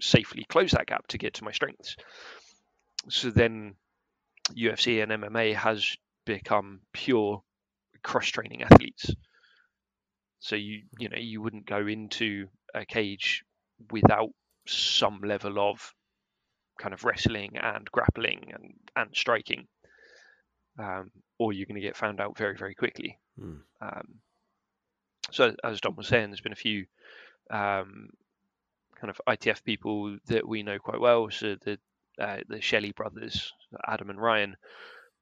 safely 0.00 0.44
close 0.48 0.72
that 0.72 0.86
gap 0.86 1.06
to 1.08 1.18
get 1.18 1.34
to 1.34 1.44
my 1.44 1.52
strengths. 1.52 1.96
So 3.08 3.30
then 3.30 3.74
UFC 4.52 5.02
and 5.02 5.12
MMA 5.12 5.54
has 5.54 5.96
become 6.24 6.80
pure 6.92 7.42
cross 8.02 8.28
training 8.28 8.62
athletes. 8.62 9.14
So 10.40 10.56
you 10.56 10.82
you 10.98 11.08
know 11.08 11.18
you 11.18 11.40
wouldn't 11.40 11.66
go 11.66 11.86
into 11.86 12.48
a 12.74 12.84
cage 12.84 13.44
without 13.90 14.30
some 14.66 15.20
level 15.22 15.58
of 15.58 15.94
kind 16.78 16.94
of 16.94 17.04
wrestling 17.04 17.56
and 17.56 17.90
grappling 17.90 18.52
and 18.54 18.74
and 18.96 19.10
striking, 19.14 19.66
um, 20.78 21.10
or 21.38 21.52
you're 21.52 21.66
going 21.66 21.80
to 21.80 21.86
get 21.86 21.96
found 21.96 22.20
out 22.20 22.36
very 22.36 22.56
very 22.56 22.74
quickly. 22.74 23.18
Hmm. 23.38 23.56
Um, 23.80 24.08
so 25.30 25.54
as 25.64 25.80
Dom 25.80 25.96
was 25.96 26.08
saying, 26.08 26.30
there's 26.30 26.40
been 26.40 26.52
a 26.52 26.56
few 26.56 26.86
um, 27.50 28.10
kind 29.00 29.10
of 29.10 29.20
ITF 29.28 29.64
people 29.64 30.18
that 30.26 30.46
we 30.46 30.62
know 30.62 30.78
quite 30.78 31.00
well. 31.00 31.30
So 31.30 31.56
the 31.64 31.78
uh, 32.18 32.38
the 32.48 32.60
Shelley 32.60 32.92
brothers, 32.92 33.52
Adam 33.86 34.10
and 34.10 34.20
Ryan, 34.20 34.56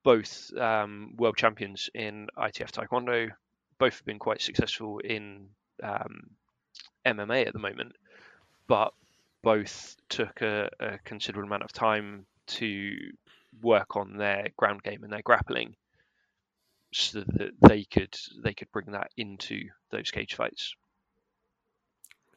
both 0.03 0.53
um, 0.59 1.15
world 1.17 1.37
champions 1.37 1.89
in 1.95 2.29
ITF 2.37 2.71
Taekwondo. 2.71 3.31
Both 3.79 3.95
have 3.95 4.05
been 4.05 4.19
quite 4.19 4.43
successful 4.43 4.99
in 4.99 5.49
um, 5.83 6.31
MMA 7.07 7.47
at 7.47 7.53
the 7.53 7.59
moment, 7.59 7.95
but 8.69 8.93
both 9.43 9.97
took 10.09 10.41
a, 10.43 10.69
a 10.81 10.99
considerable 11.05 11.47
amount 11.47 11.63
of 11.65 11.73
time 11.73 12.27
to 12.47 12.93
work 13.63 13.97
on 13.97 14.17
their 14.17 14.49
ground 14.57 14.83
game 14.83 15.03
and 15.05 15.13
their 15.13 15.23
grappling 15.23 15.75
so 16.93 17.21
that 17.21 17.53
they 17.69 17.85
could 17.85 18.15
they 18.43 18.53
could 18.55 18.71
bring 18.73 18.93
that 18.93 19.11
into 19.17 19.65
those 19.91 20.11
cage 20.11 20.35
fights. 20.35 20.75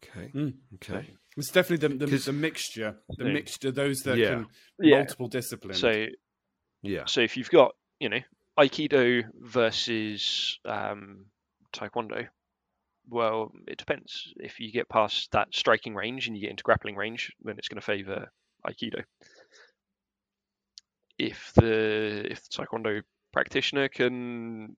Okay. 0.04 0.32
Mm. 0.34 0.54
Okay. 0.76 1.14
It's 1.38 1.52
definitely 1.52 1.88
the 1.88 2.06
the, 2.06 2.12
'Cause- 2.12 2.26
the 2.26 2.34
mixture, 2.34 2.96
the 3.18 3.26
Yeah. 3.26 3.34
mixture, 3.34 3.72
those 3.72 4.00
that 4.04 4.18
Yeah. 4.18 4.30
can 4.30 4.48
Yeah. 4.80 4.98
multiple 4.98 5.28
disciplines. 5.28 5.80
So 5.80 6.08
Yeah. 6.82 7.06
so 7.06 7.22
if 7.22 7.38
you've 7.38 7.50
got 7.50 7.76
you 8.00 8.10
know 8.10 8.20
Aikido 8.58 9.24
versus 9.42 10.60
um, 10.66 11.26
Taekwondo, 11.74 12.28
well, 13.10 13.52
it 13.68 13.78
depends. 13.78 14.34
If 14.38 14.60
you 14.60 14.72
get 14.72 14.90
past 14.90 15.32
that 15.32 15.50
striking 15.52 15.96
range 15.96 16.28
and 16.28 16.36
you 16.36 16.42
get 16.42 16.52
into 16.52 16.64
grappling 16.64 16.96
range, 16.96 17.32
then 17.44 17.58
it's 17.58 17.68
going 17.68 17.80
to 17.80 17.86
favour 17.86 18.32
Aikido. 18.68 19.04
If 21.18 21.54
the 21.56 22.26
if 22.30 22.44
the 22.44 22.58
Taekwondo 22.58 23.02
practitioner 23.32 23.88
can 23.88 24.76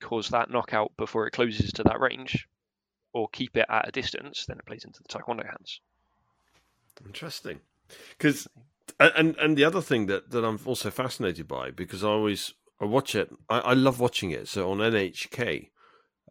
cause 0.00 0.28
that 0.28 0.50
knockout 0.50 0.92
before 0.96 1.26
it 1.26 1.32
closes 1.32 1.72
to 1.72 1.82
that 1.84 2.00
range, 2.00 2.46
or 3.12 3.28
keep 3.28 3.56
it 3.56 3.66
at 3.68 3.88
a 3.88 3.92
distance, 3.92 4.46
then 4.46 4.58
it 4.58 4.66
plays 4.66 4.84
into 4.84 5.02
the 5.02 5.08
Taekwondo 5.08 5.44
hands. 5.44 5.80
Interesting. 7.04 7.60
Because 8.10 8.46
and 8.98 9.36
and 9.36 9.56
the 9.56 9.64
other 9.64 9.80
thing 9.80 10.06
that 10.06 10.30
that 10.30 10.44
I'm 10.44 10.60
also 10.64 10.90
fascinated 10.90 11.48
by 11.48 11.70
because 11.70 12.04
I 12.04 12.08
always 12.08 12.54
I 12.80 12.84
watch 12.84 13.14
it. 13.14 13.30
I, 13.48 13.58
I 13.58 13.72
love 13.74 14.00
watching 14.00 14.30
it. 14.30 14.48
So 14.48 14.70
on 14.70 14.78
NHK, 14.78 15.70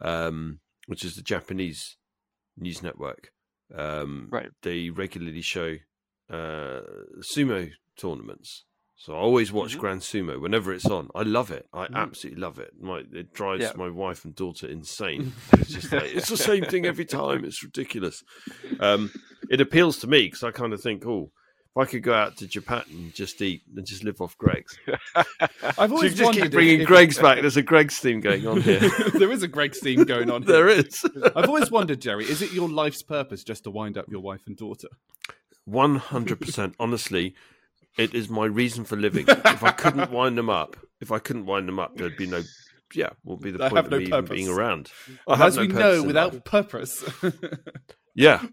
um, 0.01 0.59
which 0.89 1.05
is 1.05 1.15
the 1.15 1.21
Japanese 1.21 1.97
news 2.57 2.81
network, 2.81 3.31
um, 3.75 4.27
Right. 4.31 4.49
they 4.63 4.89
regularly 4.89 5.41
show 5.43 5.77
uh, 6.31 6.81
sumo 7.21 7.71
tournaments. 7.95 8.65
So 8.95 9.13
I 9.13 9.17
always 9.17 9.51
watch 9.51 9.75
Mhm. 9.75 9.79
Grand 9.79 10.01
Sumo 10.01 10.39
whenever 10.39 10.71
it's 10.73 10.85
on. 10.85 11.09
I 11.15 11.23
love 11.23 11.49
it. 11.51 11.65
I 11.73 11.87
Mm. 11.87 11.95
absolutely 11.95 12.41
love 12.41 12.59
it. 12.59 12.71
My 12.79 12.99
it 13.11 13.33
drives 13.33 13.63
Yeah. 13.63 13.71
my 13.75 13.89
wife 13.89 14.25
and 14.25 14.35
daughter 14.35 14.67
insane. 14.67 15.33
it's 15.53 15.73
just 15.73 15.91
like 15.91 16.03
it's 16.15 16.29
the 16.29 16.37
same 16.37 16.65
thing 16.65 16.85
every 16.85 17.05
time. 17.05 17.45
It's 17.45 17.63
ridiculous. 17.63 18.23
Um, 18.79 19.11
it 19.49 19.59
appeals 19.61 19.97
to 19.99 20.07
me 20.07 20.23
because 20.27 20.43
I 20.43 20.51
kind 20.51 20.73
of 20.73 20.81
think, 20.81 21.05
oh, 21.05 21.31
if 21.75 21.77
I 21.77 21.85
could 21.85 22.03
go 22.03 22.13
out 22.13 22.37
to 22.37 22.47
Japan 22.47 22.83
and 22.89 23.13
just 23.13 23.41
eat 23.41 23.61
and 23.75 23.85
just 23.85 24.03
live 24.03 24.19
off 24.21 24.37
Greggs. 24.37 24.77
I've 25.15 25.25
So 25.89 25.95
always 25.95 26.13
just 26.15 26.23
wondered 26.25 26.43
keep 26.43 26.51
bringing 26.51 26.81
if- 26.81 26.87
Greggs 26.87 27.17
back. 27.19 27.41
There's 27.41 27.57
a 27.57 27.61
Greggs 27.61 27.99
theme 27.99 28.19
going 28.21 28.47
on 28.47 28.61
here. 28.61 28.79
there 29.13 29.31
is 29.31 29.43
a 29.43 29.47
Greggs 29.47 29.79
theme 29.79 30.03
going 30.03 30.29
on. 30.31 30.43
there 30.45 30.67
here. 30.67 30.79
is. 30.87 31.05
I've 31.35 31.47
always 31.47 31.69
wondered, 31.71 32.01
Jerry, 32.01 32.25
is 32.25 32.41
it 32.41 32.51
your 32.51 32.67
life's 32.69 33.03
purpose 33.03 33.43
just 33.43 33.63
to 33.65 33.71
wind 33.71 33.97
up 33.97 34.05
your 34.09 34.21
wife 34.21 34.41
and 34.47 34.57
daughter? 34.57 34.87
One 35.65 35.97
hundred 35.97 36.41
percent. 36.41 36.73
Honestly, 36.79 37.35
it 37.97 38.15
is 38.15 38.29
my 38.29 38.45
reason 38.45 38.83
for 38.85 38.95
living. 38.95 39.25
If 39.27 39.63
I 39.63 39.71
couldn't 39.71 40.09
wind 40.11 40.37
them 40.37 40.49
up, 40.49 40.75
if 40.99 41.11
I 41.11 41.19
couldn't 41.19 41.45
wind 41.45 41.67
them 41.67 41.77
up, 41.79 41.95
there'd 41.95 42.17
be 42.17 42.25
no. 42.25 42.41
Yeah, 42.95 43.09
what 43.23 43.37
would 43.37 43.43
be 43.43 43.51
the 43.51 43.63
I 43.63 43.69
point 43.69 43.75
have 43.77 43.85
of 43.85 43.91
no 43.91 43.97
me 43.99 44.03
even 44.05 44.21
purpose. 44.23 44.35
being 44.35 44.49
around? 44.49 44.91
I 45.27 45.35
have 45.35 45.47
As 45.49 45.55
no 45.57 45.61
we 45.61 45.67
purpose 45.67 45.79
know, 45.81 46.01
in 46.01 46.07
without 46.07 46.33
life. 46.33 46.43
purpose. 46.43 47.03
Yeah. 48.15 48.43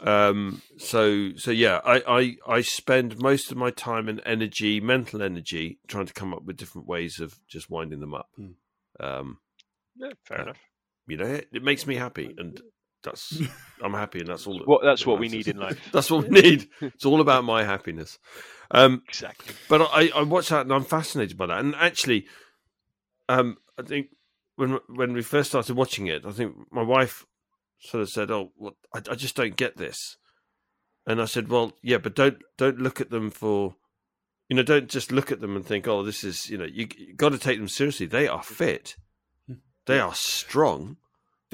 Um, 0.00 0.62
so 0.78 1.30
so 1.36 1.50
yeah, 1.50 1.80
I, 1.84 2.02
I 2.46 2.56
I 2.56 2.60
spend 2.62 3.18
most 3.20 3.50
of 3.50 3.56
my 3.56 3.70
time 3.70 4.08
and 4.08 4.20
energy, 4.26 4.80
mental 4.80 5.22
energy, 5.22 5.78
trying 5.88 6.06
to 6.06 6.12
come 6.12 6.34
up 6.34 6.44
with 6.44 6.56
different 6.56 6.88
ways 6.88 7.20
of 7.20 7.38
just 7.48 7.70
winding 7.70 8.00
them 8.00 8.14
up. 8.14 8.28
Hmm. 8.36 8.52
Um, 9.00 9.38
Yeah, 9.96 10.10
fair 10.24 10.38
Yeah. 10.38 10.42
enough. 10.44 10.58
you 11.06 11.16
know, 11.16 11.26
it, 11.26 11.48
it 11.52 11.62
makes 11.62 11.86
me 11.86 11.94
happy, 11.94 12.34
and 12.38 12.60
that's 13.02 13.40
I'm 13.82 13.94
happy, 13.94 14.20
and 14.20 14.28
that's 14.28 14.46
all. 14.46 14.58
that- 14.58 14.66
What 14.66 14.82
that's 14.82 15.02
that 15.04 15.10
what 15.10 15.20
we 15.20 15.28
need 15.28 15.46
in 15.48 15.58
life. 15.58 15.78
That's 15.92 16.10
what 16.10 16.24
we 16.28 16.40
need. 16.40 16.68
It's 16.80 17.04
all 17.04 17.20
about 17.20 17.44
my 17.44 17.62
happiness. 17.64 18.18
Um, 18.70 19.02
Exactly. 19.08 19.54
but 19.68 19.82
I, 19.92 20.10
I 20.14 20.22
watch 20.22 20.48
that 20.48 20.62
and 20.62 20.72
I'm 20.72 20.84
fascinated 20.84 21.36
by 21.36 21.46
that. 21.46 21.58
And 21.60 21.74
actually, 21.76 22.26
um, 23.28 23.58
I 23.78 23.82
think 23.82 24.08
when 24.56 24.78
when 24.88 25.12
we 25.12 25.22
first 25.22 25.50
started 25.50 25.76
watching 25.76 26.06
it, 26.08 26.24
I 26.26 26.32
think 26.32 26.56
my 26.72 26.82
wife 26.82 27.24
sort 27.84 28.02
of 28.02 28.10
said, 28.10 28.30
"Oh, 28.30 28.52
well, 28.56 28.76
I, 28.94 28.98
I 29.10 29.14
just 29.14 29.36
don't 29.36 29.56
get 29.56 29.76
this," 29.76 30.16
and 31.06 31.20
I 31.20 31.26
said, 31.26 31.48
"Well, 31.48 31.72
yeah, 31.82 31.98
but 31.98 32.14
don't 32.14 32.38
don't 32.56 32.78
look 32.78 33.00
at 33.00 33.10
them 33.10 33.30
for." 33.30 33.76
You 34.48 34.56
know, 34.56 34.62
don't 34.62 34.90
just 34.90 35.10
look 35.10 35.32
at 35.32 35.40
them 35.40 35.56
and 35.56 35.64
think, 35.64 35.88
"Oh, 35.88 36.02
this 36.02 36.24
is." 36.24 36.48
You 36.50 36.58
know, 36.58 36.64
you, 36.64 36.88
you 36.96 37.14
got 37.14 37.30
to 37.30 37.38
take 37.38 37.58
them 37.58 37.68
seriously. 37.68 38.06
They 38.06 38.28
are 38.28 38.42
hmm. 38.42 38.54
fit. 38.54 38.96
Hmm. 39.46 39.54
They 39.86 39.98
are 40.00 40.14
strong 40.14 40.96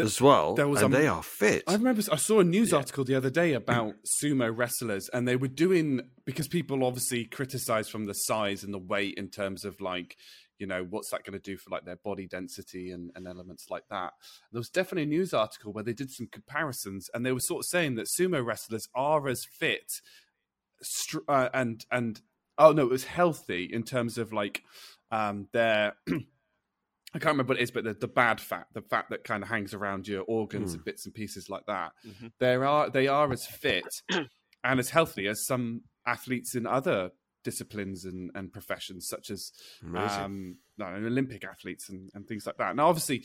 as 0.01 0.21
well, 0.21 0.55
there 0.55 0.69
was 0.69 0.83
and 0.83 0.93
they 0.93 1.07
are 1.07 1.23
fit. 1.23 1.65
I 1.67 1.75
remember 1.75 2.03
I 2.11 2.17
saw 2.17 2.41
a 2.41 2.45
news 2.45 2.71
Yeah. 2.71 2.79
article 2.79 3.05
the 3.05 3.15
other 3.15 3.31
day 3.31 3.53
mm. 3.53 3.57
about 3.57 3.95
sumo 4.23 4.57
wrestlers, 4.57 5.09
and 5.13 5.27
they 5.27 5.37
were 5.37 5.49
doing 5.49 6.01
because 6.25 6.49
people 6.49 6.85
obviously 6.85 7.25
criticize 7.25 7.89
from 7.89 8.07
the 8.07 8.15
size 8.15 8.65
and 8.65 8.73
the 8.73 8.79
weight 8.79 9.15
in 9.17 9.29
terms 9.29 9.65
of 9.65 9.81
like, 9.81 10.17
you 10.61 10.67
know, 10.67 10.87
what's 10.89 11.11
that 11.11 11.25
going 11.25 11.33
to 11.33 11.51
do 11.51 11.57
for 11.57 11.71
like 11.71 11.85
their 11.87 11.97
body 11.97 12.27
density 12.29 12.91
and, 12.93 13.11
and 13.17 13.27
elements 13.27 13.67
like 13.71 13.85
that. 13.89 14.13
There 14.53 14.61
was 14.61 14.69
definitely 14.69 15.05
a 15.05 15.07
news 15.19 15.33
article 15.35 15.73
where 15.73 15.83
they 15.83 15.95
did 15.95 16.11
some 16.11 16.29
comparisons, 16.31 17.09
and 17.15 17.25
they 17.25 17.33
were 17.33 17.41
sort 17.41 17.61
of 17.61 17.67
saying 17.67 17.95
that 17.97 18.07
sumo 18.07 18.45
wrestlers 18.45 18.87
are 18.95 19.27
as 19.27 19.45
fit, 19.45 19.91
str- 20.83 21.19
uh, 21.29 21.49
and 21.55 21.85
and 21.91 22.21
oh 22.59 22.73
no, 22.73 22.83
it 22.83 22.91
was 22.91 23.05
healthy 23.05 23.65
in 23.65 23.83
terms 23.83 24.19
of 24.19 24.33
like 24.33 24.63
um 25.11 25.49
their. 25.53 25.95
I 27.13 27.19
can't 27.19 27.33
remember 27.33 27.55
what 27.55 27.59
it 27.59 27.65
is, 27.65 27.73
but 27.73 27.83
the, 27.83 27.95
the 27.95 28.07
bad 28.07 28.41
fat, 28.41 28.67
the 28.73 28.83
fat 28.83 29.07
that 29.11 29.25
kind 29.25 29.43
of 29.43 29.49
hangs 29.49 29.75
around 29.75 30.07
your 30.07 30.23
organs 30.29 30.71
Hmm. 30.73 30.77
and 30.77 30.85
bits 30.85 31.07
and 31.07 31.15
pieces 31.15 31.49
like 31.49 31.67
that, 31.67 31.93
Mhm. 32.07 32.31
there 32.39 32.65
are 32.65 32.89
they 32.89 33.09
are 33.09 33.33
as 33.33 33.47
fit 33.47 33.89
and 34.63 34.79
as 34.79 34.91
healthy 34.91 35.27
as 35.27 35.45
some 35.45 35.83
athletes 36.07 36.55
in 36.55 36.67
other 36.67 37.11
disciplines 37.43 38.05
and, 38.05 38.31
and 38.35 38.53
professions, 38.53 39.09
such 39.09 39.31
as 39.31 39.53
um, 40.25 40.59
no, 40.79 40.87
Olympic 40.87 41.45
athletes 41.45 41.89
and, 41.89 42.11
and 42.15 42.27
things 42.27 42.47
like 42.47 42.57
that. 42.59 42.77
Now, 42.77 42.89
obviously, 42.89 43.25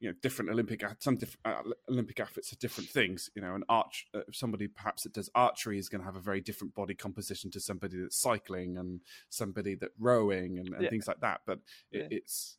you 0.00 0.08
know, 0.08 0.14
different 0.20 0.50
Olympic 0.50 0.82
some 0.98 1.16
different 1.16 1.40
uh, 1.44 1.62
Olympic 1.88 2.18
athletes 2.20 2.52
are 2.52 2.56
different 2.56 2.90
things. 2.90 3.30
You 3.34 3.42
know, 3.42 3.54
an 3.54 3.64
arch 3.68 4.06
uh, 4.14 4.20
somebody 4.32 4.66
perhaps 4.68 5.04
that 5.04 5.12
does 5.12 5.30
archery 5.34 5.78
is 5.78 5.88
going 5.88 6.00
to 6.00 6.04
have 6.06 6.16
a 6.16 6.20
very 6.20 6.40
different 6.40 6.74
body 6.74 6.94
composition 6.94 7.50
to 7.52 7.60
somebody 7.60 8.00
that's 8.00 8.20
cycling 8.20 8.78
and 8.78 9.00
somebody 9.30 9.74
that 9.76 9.90
rowing 9.98 10.58
and, 10.58 10.68
and 10.74 10.82
Yeah. 10.84 10.90
things 10.90 11.06
like 11.06 11.20
that. 11.20 11.42
But 11.46 11.60
it, 11.92 12.08
Yeah. 12.10 12.18
it's 12.18 12.58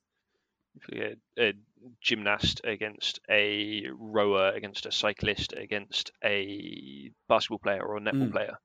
a, 0.92 1.16
a 1.38 1.54
gymnast 2.02 2.62
against 2.64 3.20
a 3.30 3.84
rower 3.92 4.50
against 4.52 4.86
a 4.86 4.92
cyclist 4.92 5.54
against 5.54 6.12
a 6.24 7.12
basketball 7.30 7.60
player 7.60 7.84
or 7.84 7.98
a 7.98 8.02
netball 8.02 8.30
Mm. 8.30 8.32
player 8.32 8.58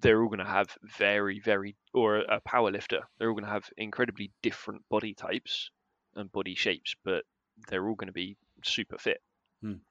they're 0.00 0.22
all 0.22 0.28
going 0.28 0.38
to 0.38 0.44
have 0.44 0.68
very 0.98 1.40
very 1.40 1.76
or 1.94 2.18
a 2.18 2.40
power 2.40 2.70
lifter 2.70 3.00
they're 3.18 3.28
all 3.28 3.34
going 3.34 3.44
to 3.44 3.50
have 3.50 3.68
incredibly 3.76 4.30
different 4.42 4.82
body 4.90 5.14
types 5.14 5.70
and 6.14 6.30
body 6.32 6.54
shapes 6.54 6.94
but 7.04 7.24
they're 7.68 7.88
all 7.88 7.94
going 7.94 8.08
to 8.08 8.12
be 8.12 8.36
super 8.62 8.98
fit 8.98 9.20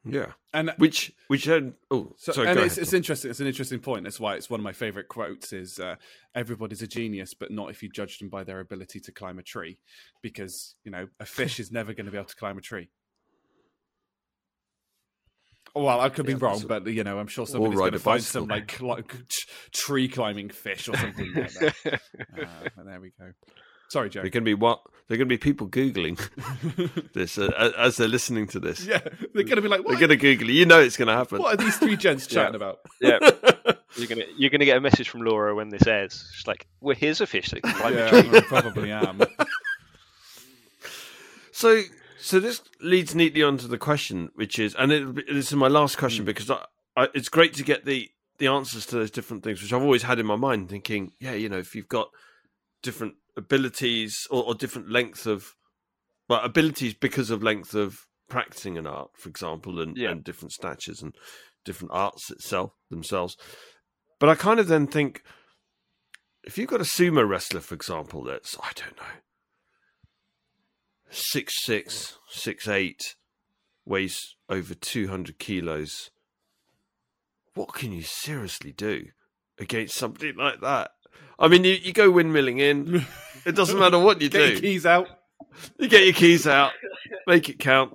yeah. 0.06 0.28
and 0.54 0.72
Which 0.78 1.12
which 1.28 1.46
then 1.46 1.74
oh 1.92 2.14
So, 2.18 2.32
sorry, 2.32 2.50
and 2.50 2.58
go 2.58 2.64
it's, 2.64 2.76
ahead, 2.76 2.84
it's 2.84 2.94
interesting. 2.94 3.32
It's 3.32 3.40
an 3.40 3.48
interesting 3.48 3.80
point. 3.80 4.04
That's 4.04 4.20
why 4.20 4.36
it's 4.36 4.50
one 4.50 4.60
of 4.60 4.64
my 4.64 4.74
favorite 4.74 5.08
quotes. 5.08 5.54
Is 5.54 5.80
uh, 5.80 5.96
everybody's 6.34 6.82
a 6.82 6.88
genius, 6.88 7.34
but 7.34 7.52
not 7.52 7.72
if 7.72 7.82
you 7.82 7.90
judge 7.90 8.20
them 8.20 8.30
by 8.30 8.44
their 8.44 8.60
ability 8.60 9.00
to 9.02 9.12
climb 9.12 9.40
a 9.40 9.44
tree, 9.44 9.80
because 10.22 10.76
you 10.84 10.92
know 10.92 11.08
a 11.20 11.26
fish 11.26 11.60
is 11.60 11.72
never 11.72 11.94
going 11.94 12.06
to 12.06 12.12
be 12.12 12.18
able 12.18 12.28
to 12.28 12.36
climb 12.36 12.58
a 12.58 12.62
tree. 12.62 12.90
Well, 15.76 16.00
I 16.00 16.08
could 16.10 16.26
be 16.26 16.32
Yeah, 16.32 16.38
wrong, 16.42 16.60
so- 16.60 16.68
but 16.68 16.88
you 16.88 17.04
know, 17.04 17.20
I'm 17.20 17.28
sure 17.28 17.46
somebody's 17.46 17.78
going 17.78 17.92
to 17.92 18.00
find 18.00 18.24
some 18.24 18.48
like, 18.48 18.80
like 18.82 19.08
cli- 19.10 19.22
tree 19.74 20.08
climbing 20.08 20.50
fish 20.50 20.88
or 20.88 20.96
something 20.96 21.34
like 21.34 21.52
that. 21.54 21.76
Uh, 22.40 22.84
there 22.86 23.02
we 23.02 23.12
go. 23.20 23.32
Sorry, 23.90 24.10
Joe. 24.10 24.22
There 24.22 24.32
can 24.32 24.44
be 24.44 24.54
what 24.56 24.82
there 25.10 25.18
can 25.18 25.28
be 25.28 25.38
people 25.38 25.68
googling 25.68 26.18
this 27.14 27.38
uh, 27.38 27.72
as 27.78 27.98
they're 27.98 28.08
listening 28.08 28.48
to 28.48 28.60
this. 28.60 28.86
yeah, 28.86 29.00
they're 29.34 29.44
going 29.44 29.58
to 29.58 29.62
be 29.62 29.68
like, 29.68 29.86
They're 29.86 29.98
going 29.98 30.10
to 30.10 30.18
Google 30.18 30.50
it. 30.50 30.54
You 30.54 30.66
know 30.66 30.80
it's 30.80 30.98
going 30.98 31.08
to 31.08 31.14
happen. 31.14 31.40
what 31.40 31.54
are 31.54 31.64
these 31.64 31.78
three 31.78 31.96
gents 31.96 32.26
Yeah. 32.32 32.36
chatting 32.42 32.56
about? 32.56 32.80
yeah 33.00 33.20
you 33.22 33.74
You're 33.98 34.08
gonna 34.08 34.26
you're 34.38 34.50
gonna 34.50 34.66
get 34.66 34.78
a 34.78 34.82
message 34.82 35.08
from 35.10 35.22
Laura 35.22 35.54
when 35.56 35.70
this 35.70 35.86
airs. 35.88 36.28
She's 36.34 36.48
like, 36.48 36.66
"Well, 36.82 36.96
here's 36.96 37.22
a 37.22 37.28
fish 37.28 37.50
that 37.52 37.62
can 37.64 37.74
climb 37.74 37.98
a 37.98 38.10
tree." 38.10 38.38
I 38.38 38.42
probably 38.42 38.92
am. 38.92 39.22
So, 41.52 41.82
so 42.20 42.40
this 42.40 42.62
leads 42.82 43.14
neatly 43.16 43.44
onto 43.44 43.68
the 43.68 43.78
question, 43.78 44.30
which 44.36 44.60
is, 44.60 44.76
and 44.76 44.92
it, 44.92 45.16
this 45.28 45.48
is 45.48 45.56
my 45.56 45.68
last 45.68 45.98
question 45.98 46.24
Hmm. 46.24 46.28
because 46.28 46.50
I, 46.50 46.66
I, 46.96 47.08
it's 47.14 47.30
great 47.30 47.54
to 47.56 47.64
get 47.64 47.86
the 47.86 48.10
the 48.38 48.48
answers 48.48 48.86
to 48.88 48.96
those 48.96 49.12
different 49.12 49.44
things, 49.44 49.62
which 49.62 49.72
I've 49.72 49.82
always 49.82 50.04
had 50.04 50.20
in 50.20 50.26
my 50.26 50.36
mind, 50.36 50.70
thinking, 50.70 51.14
yeah, 51.22 51.32
you 51.34 51.48
know, 51.48 51.58
if 51.58 51.74
you've 51.74 51.88
got 51.88 52.10
different 52.84 53.14
abilities 53.38 54.28
or, 54.30 54.44
or 54.44 54.54
different 54.54 54.90
length 54.92 55.26
of, 55.26 55.54
well, 56.28 56.42
abilities 56.42 56.94
because 56.94 57.30
of 57.30 57.42
length 57.42 57.74
of 57.74 57.98
practicing 58.28 58.78
an 58.78 58.88
art, 58.88 59.12
for 59.16 59.30
example, 59.30 59.80
and, 59.80 59.96
Yeah. 59.96 60.10
and 60.12 60.22
different 60.22 60.52
statures 60.52 61.02
and 61.02 61.16
different 61.64 61.94
arts 61.94 62.30
itself 62.30 62.74
themselves. 62.90 63.38
But 64.20 64.28
I 64.28 64.36
kind 64.36 64.60
of 64.60 64.68
then 64.68 64.88
think, 64.88 65.22
if 66.44 66.58
you've 66.58 66.70
got 66.70 66.82
a 66.82 66.84
sumo 66.84 67.28
wrestler, 67.28 67.62
for 67.62 67.74
example, 67.76 68.24
that's 68.24 68.58
I 68.62 68.72
don't 68.76 68.98
know 68.98 69.22
six 71.10 71.64
six, 71.66 72.18
six 72.30 72.68
eight, 72.68 73.16
weighs 73.86 74.36
over 74.50 74.74
two 74.74 75.08
hundred 75.08 75.40
kilos. 75.40 76.10
What 77.54 77.74
can 77.74 77.92
you 77.94 78.02
seriously 78.02 78.72
do 78.72 79.06
against 79.60 79.96
something 79.96 80.36
like 80.36 80.60
that? 80.62 80.92
I 81.40 81.48
mean, 81.48 81.64
you, 81.64 81.74
you 81.74 81.94
go 81.94 82.12
windmilling 82.12 82.60
in. 82.60 83.06
It 83.46 83.56
doesn't 83.56 83.80
matter 83.80 84.00
what 84.00 84.22
you 84.22 84.30
Get 84.30 84.42
your 84.42 84.56
do. 84.56 84.62
keys 84.62 84.86
out. 84.86 85.08
You 85.80 85.88
get 85.88 86.04
your 86.04 86.14
keys 86.14 86.48
out, 86.48 86.72
make 87.28 87.48
it 87.48 87.60
count. 87.60 87.94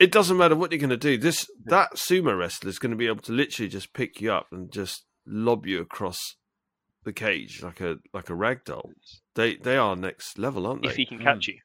It 0.00 0.10
doesn't 0.10 0.36
matter 0.36 0.56
what 0.56 0.72
you're 0.72 0.80
going 0.80 0.90
to 0.90 0.96
do. 0.96 1.16
This 1.16 1.46
that 1.66 1.94
sumo 1.94 2.36
wrestler 2.36 2.68
is 2.68 2.78
going 2.80 2.90
to 2.90 2.96
be 2.96 3.06
able 3.06 3.22
to 3.22 3.32
literally 3.32 3.68
just 3.68 3.92
pick 3.92 4.20
you 4.20 4.32
up 4.32 4.48
and 4.50 4.70
just 4.72 5.04
lob 5.24 5.66
you 5.66 5.80
across 5.80 6.18
the 7.04 7.12
cage 7.12 7.62
like 7.62 7.80
a 7.80 7.98
like 8.12 8.28
a 8.28 8.34
rag 8.34 8.64
doll. 8.64 8.90
They 9.36 9.54
they 9.56 9.76
are 9.76 9.94
next 9.94 10.36
level, 10.38 10.66
aren't 10.66 10.82
they? 10.82 10.88
if 10.88 10.96
he 10.96 11.06
can 11.06 11.18
Mm. 11.18 11.22
catch 11.24 11.46
you. 11.48 11.58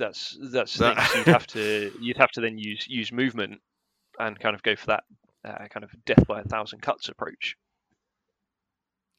That's 0.00 0.36
that's 0.52 0.74
the 0.74 0.94
That- 0.94 0.96
thing. 0.96 1.06
So 1.12 1.18
you'd 1.18 1.26
have 1.32 1.46
to 1.48 1.92
you'd 2.00 2.16
have 2.16 2.30
to 2.32 2.40
then 2.40 2.58
use 2.58 2.86
use 2.88 3.12
movement 3.12 3.60
and 4.18 4.38
kind 4.40 4.54
of 4.56 4.62
go 4.62 4.74
for 4.76 4.86
that 4.86 5.04
uh, 5.44 5.68
kind 5.68 5.84
of 5.84 5.90
death 6.04 6.26
by 6.26 6.40
a 6.40 6.44
thousand 6.44 6.80
cuts 6.82 7.08
approach, 7.08 7.56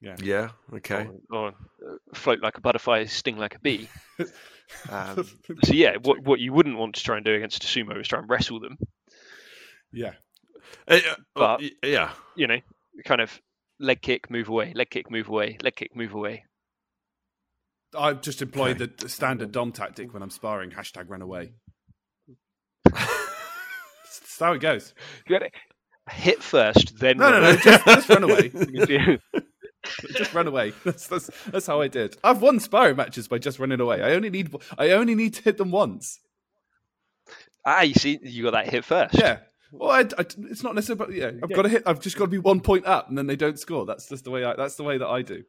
yeah. 0.02 0.16
Yeah. 0.22 0.50
Okay. 0.74 1.08
or, 1.32 1.38
or 1.40 1.48
uh, 1.50 1.96
float 2.16 2.42
like 2.42 2.58
a 2.58 2.62
butterfly, 2.62 3.06
sting 3.06 3.38
like 3.38 3.56
a 3.56 3.60
bee. 3.60 3.88
Um, 4.90 5.26
so 5.66 5.74
yeah, 5.74 5.98
what 6.02 6.24
what 6.24 6.40
you 6.40 6.54
wouldn't 6.54 6.78
want 6.78 6.96
to 6.96 7.04
try 7.04 7.18
and 7.18 7.26
do 7.26 7.34
against 7.34 7.62
a 7.66 7.68
sumo 7.68 8.00
is 8.00 8.08
try 8.08 8.20
and 8.20 8.30
wrestle 8.30 8.62
them. 8.62 8.78
yeah. 9.92 10.14
Uh, 10.88 11.00
uh, 11.10 11.16
But- 11.36 11.62
yeah, 11.84 12.12
You 12.38 12.48
know, 12.48 12.60
kind 13.04 13.20
of 13.20 13.38
leg 13.82 14.02
kick, 14.02 14.30
move 14.32 14.48
away, 14.48 14.72
leg 14.74 14.90
kick, 14.90 15.12
move 15.12 15.28
away, 15.28 15.58
leg 15.62 15.76
kick, 15.76 15.94
move 15.94 16.14
away. 16.14 16.46
I've 17.98 18.22
just 18.22 18.42
employed 18.42 18.82
Okay. 18.82 18.92
the, 18.98 19.04
the 19.04 19.10
standard 19.10 19.52
Dom 19.52 19.72
tactic 19.72 20.14
when 20.14 20.24
I'm 20.24 20.30
sparring. 20.30 20.72
Hashtag 20.72 21.10
run 21.10 21.22
away. 21.22 21.54
That's 22.94 24.40
how 24.40 24.54
it 24.54 24.60
goes. 24.60 24.94
You 25.28 25.40
got 25.40 25.46
to 25.46 26.14
hit 26.16 26.42
first, 26.42 26.98
then 27.00 27.18
No, 27.18 27.30
no, 27.32 27.42
run 27.42 27.42
no. 27.42 27.48
away. 27.50 27.58
Just, 27.62 27.86
just 27.86 28.10
run 28.10 28.24
away. 28.24 29.20
Just 30.16 30.34
run 30.36 30.46
away. 30.48 30.74
That's, 30.86 31.08
that's 31.08 31.32
that's 31.48 31.66
how 31.66 31.82
I 31.82 31.88
did. 31.88 32.16
I've 32.24 32.40
won 32.40 32.60
sparring 32.60 32.98
matches 32.98 33.28
by 33.28 33.40
just 33.40 33.58
running 33.58 33.80
away. 33.80 34.04
I 34.04 34.12
only 34.14 34.30
need 34.30 34.56
I 34.78 34.92
only 34.92 35.16
need 35.16 35.34
to 35.34 35.42
hit 35.42 35.58
them 35.58 35.72
once. 35.72 36.20
ah, 37.66 37.82
you 37.82 37.96
see, 37.96 38.20
you 38.22 38.44
got 38.44 38.52
that 38.52 38.70
hit 38.70 38.86
first. 38.86 39.16
Yeah. 39.18 39.40
Well, 39.72 39.90
I, 39.90 40.02
I- 40.22 40.26
it's 40.52 40.62
not 40.62 40.76
necessarily. 40.76 41.20
Yeah, 41.20 41.32
I've 41.42 41.52
got 41.52 41.64
to 41.64 41.70
hit. 41.70 41.82
I've 41.88 42.00
just 42.00 42.16
got 42.16 42.26
to 42.26 42.30
be 42.32 42.38
one 42.38 42.60
point 42.62 42.86
up, 42.86 43.10
and 43.10 43.18
then 43.18 43.26
they 43.26 43.36
don't 43.36 43.60
score. 43.60 43.88
That's 43.88 44.08
just 44.08 44.24
the 44.24 44.30
way. 44.30 44.44
I, 44.44 44.56
that's 44.56 44.76
the 44.76 44.84
way 44.84 45.00
that 45.00 45.08
I 45.08 45.24
do. 45.24 45.42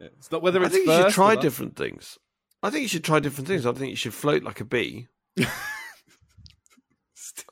It's 0.00 0.30
not 0.30 0.42
whether 0.42 0.62
it's. 0.62 0.74
I 0.74 0.78
think 0.78 0.86
you 0.86 1.02
should 1.02 1.12
try 1.12 1.36
different 1.36 1.76
things. 1.76 2.18
I 2.62 2.70
think 2.70 2.82
you 2.82 2.88
should 2.88 3.04
try 3.04 3.20
different 3.20 3.48
things. 3.48 3.66
I 3.66 3.72
think 3.72 3.90
you 3.90 3.96
should 3.96 4.14
float 4.14 4.42
like 4.42 4.60
a 4.60 4.64
bee. 4.64 5.08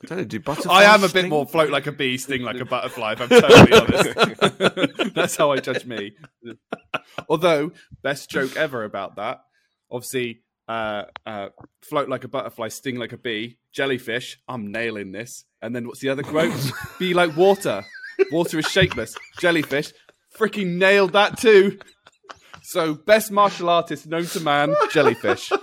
I 0.03 0.07
don't 0.07 0.17
know, 0.17 0.23
do 0.25 0.39
butterflies. 0.39 0.85
I 0.85 0.93
am 0.93 0.99
a 0.99 1.07
bit 1.07 1.09
sting? 1.09 1.29
more 1.29 1.45
float 1.45 1.69
like 1.69 1.87
a 1.87 1.91
bee, 1.91 2.17
sting 2.17 2.41
like 2.41 2.59
a 2.59 2.65
butterfly. 2.65 3.13
If 3.13 3.21
I'm 3.21 3.29
totally 3.29 3.73
honest, 3.73 5.13
that's 5.15 5.35
how 5.35 5.51
I 5.51 5.57
judge 5.57 5.85
me. 5.85 6.13
Although 7.29 7.71
best 8.03 8.29
joke 8.29 8.55
ever 8.57 8.83
about 8.83 9.15
that, 9.15 9.41
obviously, 9.89 10.43
uh, 10.67 11.03
uh, 11.25 11.49
float 11.81 12.09
like 12.09 12.23
a 12.25 12.27
butterfly, 12.27 12.67
sting 12.67 12.97
like 12.97 13.13
a 13.13 13.17
bee, 13.17 13.57
jellyfish. 13.71 14.39
I'm 14.47 14.71
nailing 14.71 15.11
this. 15.11 15.45
And 15.61 15.75
then 15.75 15.87
what's 15.87 15.99
the 15.99 16.09
other 16.09 16.23
quote? 16.23 16.53
Be 16.99 17.13
like 17.13 17.35
water. 17.35 17.85
Water 18.31 18.59
is 18.59 18.67
shapeless. 18.67 19.15
Jellyfish. 19.39 19.93
Freaking 20.37 20.77
nailed 20.77 21.13
that 21.13 21.39
too. 21.39 21.79
So 22.67 22.95
best 22.95 23.31
martial 23.31 23.69
artist 23.69 24.07
known 24.07 24.25
to 24.25 24.41
man, 24.41 24.75
jellyfish. 24.91 25.53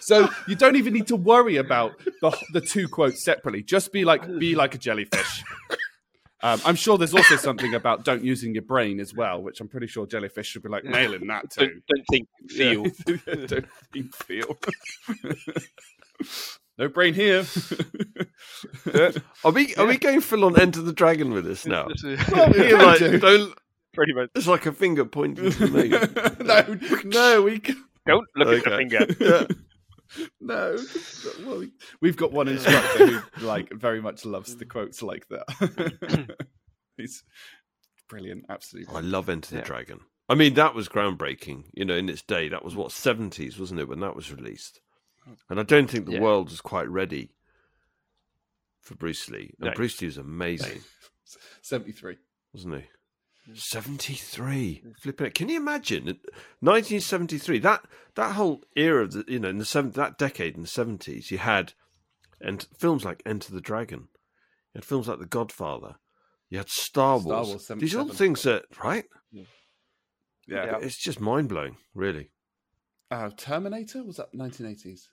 So 0.00 0.26
you 0.48 0.54
don't 0.56 0.76
even 0.76 0.94
need 0.94 1.06
to 1.08 1.16
worry 1.16 1.58
about 1.58 1.98
the 2.22 2.34
the 2.54 2.62
two 2.62 2.88
quotes 2.88 3.22
separately. 3.22 3.62
Just 3.62 3.92
be 3.92 4.06
like 4.06 4.26
be 4.38 4.54
like 4.54 4.74
a 4.74 4.78
jellyfish. 4.78 5.44
Um, 6.42 6.62
I'm 6.64 6.76
sure 6.76 6.96
there's 6.96 7.14
also 7.14 7.36
something 7.36 7.74
about 7.74 8.06
don't 8.06 8.24
using 8.24 8.54
your 8.54 8.62
brain 8.62 9.00
as 9.00 9.12
well, 9.12 9.42
which 9.42 9.60
I'm 9.60 9.68
pretty 9.68 9.86
sure 9.86 10.06
jellyfish 10.06 10.46
should 10.46 10.62
be 10.62 10.70
like 10.70 10.84
nailing 10.84 11.26
that 11.26 11.50
Don't, 11.58 11.68
too. 11.68 11.80
don't 11.88 12.04
think, 12.10 12.28
feel. 12.48 12.86
Yeah. 13.06 13.46
don't 13.46 13.66
think, 13.92 14.14
feel. 14.14 14.58
no 16.78 16.88
brain 16.88 17.12
here. 17.12 17.44
Are 19.44 19.52
we 19.52 19.74
are 19.76 19.86
we 19.86 19.98
going 19.98 20.22
full 20.22 20.46
on 20.46 20.58
Enter 20.58 20.80
the 20.80 20.94
Dragon 20.94 21.34
with 21.34 21.44
this 21.44 21.66
now? 21.66 21.88
Well, 22.32 22.50
we 22.52 22.72
like, 22.72 23.20
don't. 23.20 23.54
Pretty 23.94 24.12
much. 24.12 24.30
It's 24.34 24.46
like 24.46 24.66
a 24.66 24.72
finger 24.72 25.04
pointing 25.04 25.50
to 25.52 25.66
me. 25.68 25.88
no, 26.44 26.78
no, 27.04 27.42
we 27.44 27.58
can, 27.60 27.82
Don't 28.06 28.26
look 28.36 28.66
at 28.66 28.70
the 28.70 28.76
finger. 28.76 29.46
Yeah. 30.16 30.26
no. 30.40 30.76
Well, 31.44 31.58
we, 31.60 31.72
we've 32.00 32.16
got 32.16 32.30
one 32.30 32.46
instructor 32.46 33.06
who 33.06 33.44
like 33.46 33.72
very 33.72 34.00
much 34.00 34.24
loves 34.24 34.54
the 34.56 34.64
quotes 34.66 35.02
like 35.02 35.26
that. 35.28 36.36
He's 36.96 37.24
brilliant, 38.08 38.44
absolutely. 38.48 38.94
I 38.94 39.00
love 39.00 39.28
Enter 39.28 39.56
Yeah. 39.56 39.62
the 39.62 39.66
Dragon. 39.66 40.00
I 40.28 40.34
mean, 40.36 40.54
that 40.54 40.74
was 40.74 40.88
groundbreaking. 40.88 41.64
You 41.72 41.84
know, 41.84 41.96
in 41.96 42.08
its 42.08 42.22
day, 42.22 42.48
that 42.48 42.64
was 42.64 42.76
what 42.76 42.92
seventies, 42.92 43.58
wasn't 43.58 43.80
it, 43.80 43.88
when 43.88 44.00
that 44.00 44.14
was 44.14 44.30
released? 44.32 44.80
And 45.50 45.58
I 45.58 45.62
don't 45.64 45.90
think 45.90 46.06
the 46.06 46.12
Yeah. 46.12 46.20
world 46.20 46.50
was 46.50 46.60
quite 46.60 46.88
ready 46.88 47.30
for 48.82 48.94
Bruce 48.94 49.28
Lee. 49.30 49.54
And 49.58 49.70
No. 49.70 49.72
Bruce 49.74 50.00
Lee 50.00 50.06
was 50.06 50.18
amazing, 50.18 50.82
Seventy-three. 51.62 52.18
wasn't 52.52 52.74
he? 52.76 52.84
Seventy-three. 53.52 54.82
Flipping 55.00 55.26
it. 55.26 55.34
Can 55.34 55.48
you 55.50 55.56
imagine? 55.58 56.18
Nineteen 56.62 57.00
seventy-three. 57.00 57.58
That 57.58 57.84
that 58.14 58.32
whole 58.32 58.62
era 58.74 59.02
of 59.02 59.12
the 59.12 59.24
you 59.28 59.38
know 59.38 59.50
in 59.50 59.58
the 59.58 59.64
seven 59.66 59.90
that 59.92 60.16
decade 60.16 60.54
in 60.56 60.62
the 60.62 60.68
seventies, 60.68 61.30
you 61.30 61.38
had 61.38 61.74
and 62.40 62.66
films 62.78 63.04
like 63.04 63.22
Enter 63.26 63.52
the 63.52 63.60
Dragon. 63.60 64.08
You 64.72 64.78
had 64.78 64.84
films 64.84 65.08
like 65.08 65.18
The 65.18 65.26
Godfather. 65.26 65.96
You 66.50 66.58
had 66.58 66.68
Star 66.68 67.20
Star 67.20 67.32
Wars. 67.44 67.48
Wars, 67.48 67.80
These 67.80 67.94
are 67.94 68.00
all 68.00 68.08
things 68.08 68.42
that 68.42 68.64
right. 68.82 69.04
Yeah. 69.30 69.44
Yeah. 70.46 70.78
It's 70.80 71.02
just 71.02 71.20
mind 71.20 71.48
blowing, 71.48 71.76
really. 71.94 72.30
Uh, 73.10 73.30
Terminator 73.36 74.02
was 74.04 74.16
that 74.16 74.32
1980s? 74.34 75.08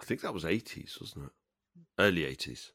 I 0.00 0.04
think 0.04 0.20
that 0.22 0.34
was 0.34 0.44
eighties, 0.44 0.96
wasn't 1.00 1.26
it? 1.26 1.30
Early 1.98 2.24
eighties, 2.24 2.72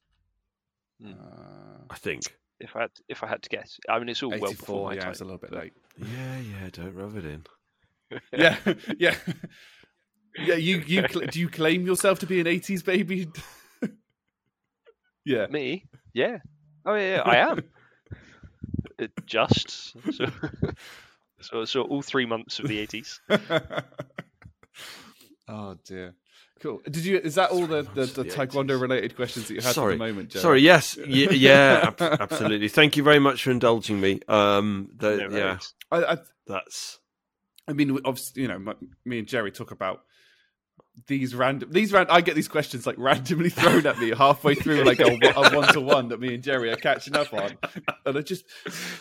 Uh, 1.06 1.84
I 1.90 1.96
think. 1.96 2.38
If 2.60 2.76
I 2.76 2.82
had, 2.82 2.92
if 3.08 3.24
I 3.24 3.28
had 3.28 3.42
to 3.44 3.50
guess, 3.50 3.80
I 3.88 4.00
mean, 4.00 4.10
it's 4.10 4.22
all 4.22 4.30
well 4.30 4.50
84. 4.50 4.54
before 4.56 4.86
my 4.90 4.96
yeah, 4.96 5.02
time. 5.02 5.12
it's 5.12 5.22
a 5.22 5.24
little 5.24 5.38
bit 5.38 5.54
late. 5.54 5.74
Yeah, 5.98 6.40
yeah. 6.40 6.70
Don't 6.72 6.94
rub 6.94 7.16
it 7.18 7.26
in. 7.26 7.46
Yeah, 8.34 8.58
yeah, 8.98 9.16
yeah. 10.36 10.56
You, 10.56 10.80
you, 10.80 11.08
cl- 11.08 11.28
do 11.28 11.40
you 11.40 11.48
claim 11.48 11.86
yourself 11.86 12.18
to 12.20 12.26
be 12.26 12.40
an 12.40 12.48
80s 12.48 12.84
baby? 12.84 13.28
yeah. 15.26 15.46
Me? 15.48 15.86
Yeah. 16.12 16.40
Oh 16.88 16.96
yeah, 16.96 17.18
yeah 17.18 17.22
I 17.22 17.36
am. 17.36 17.64
It 18.98 19.12
just 19.28 19.94
so, 20.12 20.26
so 21.40 21.66
so 21.66 21.82
all 21.84 22.02
three 22.02 22.26
months 22.26 22.58
of 22.58 22.68
the 22.68 22.80
eighties. 22.80 23.22
oh 25.48 25.78
dear. 25.86 26.16
Cool. 26.62 26.82
Did 26.86 27.06
you? 27.06 27.18
Is 27.20 27.36
that 27.36 27.52
all 27.52 27.66
the, 27.68 27.84
the, 27.84 28.06
the 28.06 28.24
the 28.24 28.30
taekwondo 28.30 28.80
related 28.80 29.16
questions 29.16 29.48
that 29.48 29.54
you 29.54 29.62
had 29.62 29.74
Sorry. 29.76 29.94
at 29.94 30.00
the 30.00 30.06
moment, 30.06 30.30
Joe? 30.30 30.40
Sorry. 30.40 30.62
Yes. 30.62 30.98
Y- 30.98 31.06
yeah. 31.32 31.94
ab- 31.98 32.02
absolutely. 32.22 32.68
Thank 32.68 32.98
you 32.98 33.04
very 33.04 33.20
much 33.20 33.44
for 33.44 33.52
indulging 33.52 34.02
me. 34.02 34.20
Um. 34.28 34.90
The, 34.98 35.28
No 35.30 35.38
yeah. 35.38 35.60
I, 35.92 36.04
I, 36.14 36.18
That's. 36.48 37.00
I 37.68 37.74
mean, 37.74 37.94
we- 37.94 38.02
obviously, 38.04 38.42
you 38.42 38.48
know, 38.50 38.60
my, 38.60 38.74
me 39.06 39.20
and 39.20 39.28
Jerry 39.28 39.52
talk 39.52 39.72
about 39.72 40.02
these 41.08 41.34
random. 41.34 41.72
These 41.72 41.94
random 41.94 42.14
I 42.14 42.20
get 42.20 42.36
these 42.36 42.50
questions 42.50 42.86
like 42.86 42.98
randomly 42.98 43.50
thrown 43.50 43.86
at 43.88 43.98
me 44.00 44.10
halfway 44.18 44.54
through, 44.56 44.84
like 44.84 45.00
a 45.00 45.18
one 45.56 45.72
to 45.74 45.80
one 45.80 46.10
that 46.10 46.20
me 46.20 46.34
and 46.34 46.44
Jerry 46.44 46.72
are 46.72 46.76
catching 46.76 47.16
up 47.16 47.34
on, 47.34 47.58
and 48.06 48.18
I 48.18 48.22
just 48.22 48.44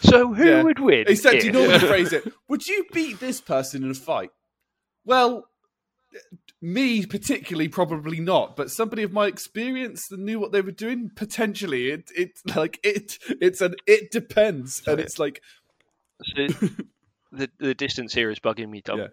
So 0.02 0.32
who 0.32 0.44
Yeah. 0.48 0.62
would 0.62 0.78
win? 0.78 1.06
Except 1.08 1.42
you 1.42 1.48
if- 1.48 1.54
normally 1.54 1.78
phrase 1.88 2.12
it, 2.12 2.32
would 2.48 2.68
you 2.68 2.84
beat 2.92 3.18
this 3.18 3.40
person 3.40 3.82
in 3.82 3.90
a 3.90 3.94
fight? 3.94 4.30
Well, 5.04 5.46
me 6.60 7.06
particularly, 7.06 7.68
probably 7.68 8.20
not, 8.20 8.56
but 8.56 8.70
somebody 8.70 9.02
of 9.02 9.12
my 9.12 9.26
experience 9.26 10.08
that 10.08 10.18
knew 10.18 10.40
what 10.40 10.52
they 10.52 10.60
were 10.60 10.72
doing, 10.72 11.10
potentially. 11.14 11.90
It 11.90 12.10
it 12.14 12.30
like 12.56 12.80
it 12.82 13.18
it's 13.40 13.60
an 13.60 13.74
it 13.86 14.10
depends, 14.10 14.82
and 14.86 15.00
it's 15.00 15.18
like 15.18 15.42
So 16.22 16.46
the 17.32 17.50
the 17.58 17.74
distance 17.74 18.12
here 18.12 18.30
is 18.30 18.40
bugging 18.40 18.68
me, 18.68 18.82
Tom. 18.82 18.98
Yeah. 18.98 19.06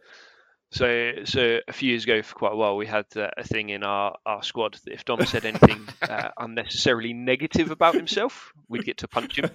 So 0.71 1.11
so 1.25 1.59
a 1.67 1.73
few 1.73 1.89
years 1.89 2.03
ago, 2.03 2.21
for 2.21 2.35
quite 2.35 2.53
a 2.53 2.55
while, 2.55 2.75
we 2.75 2.87
had 2.87 3.05
uh, 3.15 3.29
a 3.37 3.43
thing 3.43 3.69
in 3.69 3.83
our, 3.83 4.15
our 4.25 4.43
squad 4.43 4.79
that 4.85 4.93
if 4.93 5.05
Dom 5.05 5.25
said 5.25 5.45
anything 5.45 5.87
uh, 6.01 6.29
unnecessarily 6.37 7.13
negative 7.13 7.71
about 7.71 7.95
himself, 7.95 8.51
we'd 8.67 8.83
get 8.83 8.97
to 8.97 9.07
punch 9.07 9.37
him. 9.37 9.49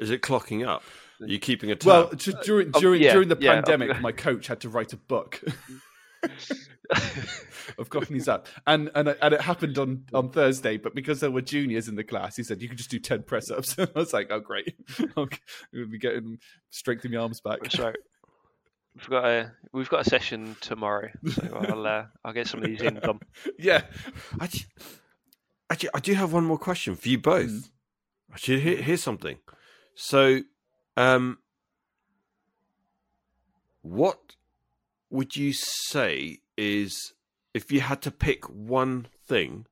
Is 0.00 0.10
it 0.10 0.22
clocking 0.22 0.66
up? 0.66 0.82
Are 1.20 1.28
you 1.28 1.38
keeping 1.38 1.70
a 1.70 1.76
tab? 1.76 1.86
well 1.86 2.08
d- 2.08 2.34
during 2.42 2.68
um, 2.68 2.80
during 2.80 3.02
yeah, 3.02 3.12
during 3.12 3.28
the 3.28 3.36
yeah, 3.38 3.54
pandemic, 3.54 3.94
um, 3.94 4.02
my 4.02 4.10
coach 4.10 4.46
had 4.48 4.60
to 4.60 4.68
write 4.68 4.92
a 4.92 4.96
book. 4.96 5.40
of 7.78 7.90
Cockney's 7.90 8.28
up, 8.28 8.48
and 8.66 8.90
and 8.94 9.08
and 9.08 9.34
it 9.34 9.40
happened 9.40 9.78
on 9.78 10.04
on 10.12 10.30
Thursday. 10.30 10.76
But 10.76 10.94
because 10.94 11.20
there 11.20 11.30
were 11.30 11.42
juniors 11.42 11.88
in 11.88 11.96
the 11.96 12.04
class, 12.04 12.36
he 12.36 12.42
said 12.42 12.62
you 12.62 12.68
could 12.68 12.78
just 12.78 12.90
do 12.90 12.98
ten 12.98 13.22
press 13.22 13.50
ups. 13.50 13.76
I 13.78 13.88
was 13.94 14.12
like, 14.12 14.28
oh 14.30 14.40
great, 14.40 14.74
okay. 15.16 15.38
we'll 15.72 15.88
be 15.88 15.98
getting 15.98 16.38
strengthening 16.70 17.16
my 17.16 17.22
arms 17.22 17.40
back. 17.40 17.58
so 17.70 17.92
we've 18.94 19.08
got 19.08 19.24
a 19.24 19.52
we've 19.72 19.88
got 19.88 20.06
a 20.06 20.10
session 20.10 20.56
tomorrow, 20.60 21.10
so 21.28 21.64
I'll 21.68 21.86
uh, 21.86 22.04
I'll 22.24 22.32
get 22.32 22.46
some 22.46 22.62
of 22.62 22.66
these 22.66 22.82
in, 22.82 22.94
Dom. 22.94 23.20
yeah, 23.58 23.82
Actually, 24.40 24.66
actually, 25.70 25.90
I 25.94 26.00
do 26.00 26.14
have 26.14 26.32
one 26.32 26.44
more 26.44 26.58
question 26.58 26.96
for 26.96 27.08
you 27.08 27.18
both. 27.18 27.50
Mm. 27.50 27.68
Actually, 28.32 28.60
here, 28.60 28.76
here's 28.76 29.02
something. 29.02 29.38
So, 29.94 30.40
um, 30.96 31.38
what 33.82 34.18
would 35.12 35.36
you 35.36 35.52
say 35.52 36.38
is 36.56 37.12
if 37.54 37.70
you 37.70 37.80
had 37.80 38.02
to 38.02 38.10
pick 38.10 38.44
one 38.46 39.06
thing 39.26 39.66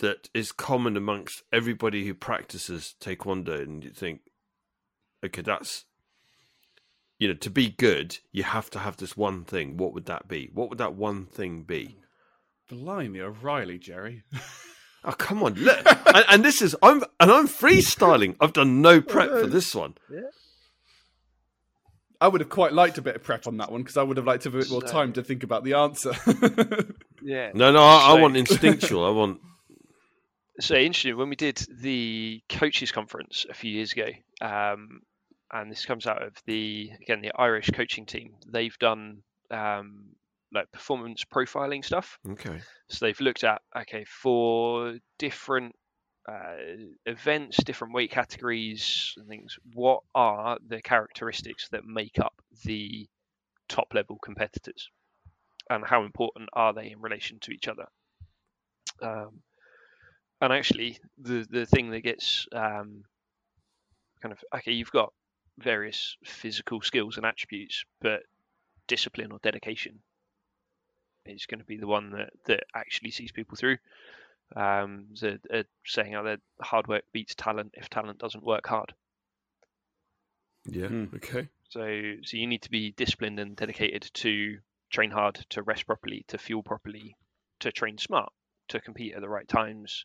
that 0.00 0.28
is 0.34 0.52
common 0.52 0.96
amongst 0.96 1.42
everybody 1.52 2.06
who 2.06 2.14
practices 2.14 2.94
taekwondo, 3.00 3.62
and 3.62 3.84
you 3.84 3.90
think, 3.90 4.20
okay, 5.24 5.42
that's 5.42 5.84
you 7.18 7.28
know, 7.28 7.34
to 7.34 7.50
be 7.50 7.68
good, 7.68 8.18
you 8.32 8.42
have 8.42 8.70
to 8.70 8.78
have 8.78 8.96
this 8.96 9.14
one 9.14 9.44
thing. 9.44 9.76
What 9.76 9.92
would 9.92 10.06
that 10.06 10.26
be? 10.26 10.48
What 10.54 10.70
would 10.70 10.78
that 10.78 10.94
one 10.94 11.26
thing 11.26 11.62
be? 11.62 11.96
blimey, 12.70 13.20
O'Reilly, 13.20 13.78
Jerry. 13.78 14.22
Oh 15.02 15.12
come 15.12 15.42
on! 15.42 15.54
Look, 15.54 15.78
and, 16.14 16.24
and 16.28 16.44
this 16.44 16.60
is 16.60 16.76
I'm 16.82 17.02
and 17.18 17.32
I'm 17.32 17.48
freestyling. 17.48 18.36
I've 18.38 18.52
done 18.52 18.82
no 18.82 19.00
prep 19.00 19.30
for 19.30 19.46
this 19.46 19.74
one. 19.74 19.94
I 22.20 22.28
would 22.28 22.40
have 22.40 22.50
quite 22.50 22.72
liked 22.72 22.98
a 22.98 23.02
bit 23.02 23.16
of 23.16 23.22
prep 23.22 23.46
on 23.46 23.56
that 23.58 23.72
one 23.72 23.82
because 23.82 23.96
I 23.96 24.02
would 24.02 24.16
have 24.18 24.26
liked 24.26 24.42
to 24.42 24.50
have 24.50 24.54
a 24.54 24.58
bit 24.58 24.70
more 24.70 24.82
time 24.82 25.14
to 25.14 25.22
think 25.22 25.42
about 25.42 25.64
the 25.64 25.74
answer. 25.74 26.12
Yeah. 27.22 27.50
No, 27.52 27.70
no, 27.70 27.82
I, 27.82 28.16
I 28.16 28.20
want 28.20 28.36
instinctual. 28.36 29.04
I 29.04 29.10
want 29.10 29.40
So 30.60 30.74
interesting. 30.74 31.16
When 31.16 31.28
we 31.28 31.36
did 31.36 31.62
the 31.80 32.42
coaches 32.48 32.92
conference 32.92 33.46
a 33.48 33.54
few 33.54 33.70
years 33.70 33.92
ago, 33.92 34.08
um, 34.40 35.00
and 35.52 35.70
this 35.70 35.84
comes 35.86 36.06
out 36.06 36.22
of 36.22 36.34
the 36.46 36.90
again 37.02 37.20
the 37.22 37.32
Irish 37.34 37.70
coaching 37.70 38.06
team. 38.06 38.34
They've 38.46 38.76
done 38.78 39.22
um, 39.50 40.10
like 40.52 40.70
performance 40.72 41.24
profiling 41.24 41.84
stuff. 41.84 42.18
okay. 42.28 42.60
So 42.88 43.04
they've 43.06 43.20
looked 43.20 43.44
at 43.44 43.62
okay 43.76 44.04
for 44.04 44.98
different 45.18 45.74
uh, 46.30 46.56
events, 47.06 47.62
different 47.64 47.94
weight 47.94 48.10
categories, 48.10 49.14
and 49.16 49.26
things. 49.26 49.58
What 49.74 50.02
are 50.14 50.58
the 50.66 50.80
characteristics 50.80 51.68
that 51.70 51.84
make 51.84 52.18
up 52.18 52.34
the 52.64 53.08
top 53.68 53.94
level 53.94 54.18
competitors, 54.22 54.90
and 55.68 55.84
how 55.84 56.04
important 56.04 56.48
are 56.52 56.72
they 56.72 56.90
in 56.90 57.00
relation 57.00 57.38
to 57.40 57.50
each 57.52 57.68
other? 57.68 57.86
Um, 59.02 59.40
and 60.40 60.52
actually, 60.52 60.98
the 61.18 61.46
the 61.50 61.66
thing 61.66 61.90
that 61.90 62.00
gets 62.00 62.46
um, 62.52 63.02
kind 64.22 64.32
of 64.32 64.38
okay, 64.56 64.72
you've 64.72 64.92
got 64.92 65.12
various 65.58 66.16
physical 66.24 66.80
skills 66.80 67.16
and 67.16 67.26
attributes, 67.26 67.84
but 68.00 68.20
discipline 68.86 69.32
or 69.32 69.38
dedication 69.42 70.00
is 71.26 71.46
going 71.46 71.60
to 71.60 71.66
be 71.66 71.76
the 71.76 71.86
one 71.86 72.10
that 72.10 72.30
that 72.46 72.64
actually 72.74 73.10
sees 73.10 73.32
people 73.32 73.56
through. 73.56 73.78
Um, 74.56 75.06
there's 75.08 75.38
a, 75.50 75.58
a 75.58 75.64
saying 75.86 76.14
out 76.14 76.24
there: 76.24 76.38
hard 76.60 76.88
work 76.88 77.04
beats 77.12 77.34
talent 77.34 77.74
if 77.74 77.88
talent 77.88 78.18
doesn't 78.18 78.44
work 78.44 78.66
hard. 78.66 78.94
Yeah. 80.66 80.88
Hmm. 80.88 81.04
Okay. 81.16 81.48
So, 81.70 81.80
so 82.24 82.36
you 82.36 82.46
need 82.46 82.62
to 82.62 82.70
be 82.70 82.90
disciplined 82.90 83.38
and 83.38 83.54
dedicated 83.54 84.10
to 84.14 84.58
train 84.90 85.10
hard, 85.10 85.36
to 85.50 85.62
rest 85.62 85.86
properly, 85.86 86.24
to 86.28 86.38
fuel 86.38 86.64
properly, 86.64 87.16
to 87.60 87.70
train 87.70 87.96
smart, 87.96 88.32
to 88.68 88.80
compete 88.80 89.14
at 89.14 89.20
the 89.20 89.28
right 89.28 89.46
times, 89.46 90.04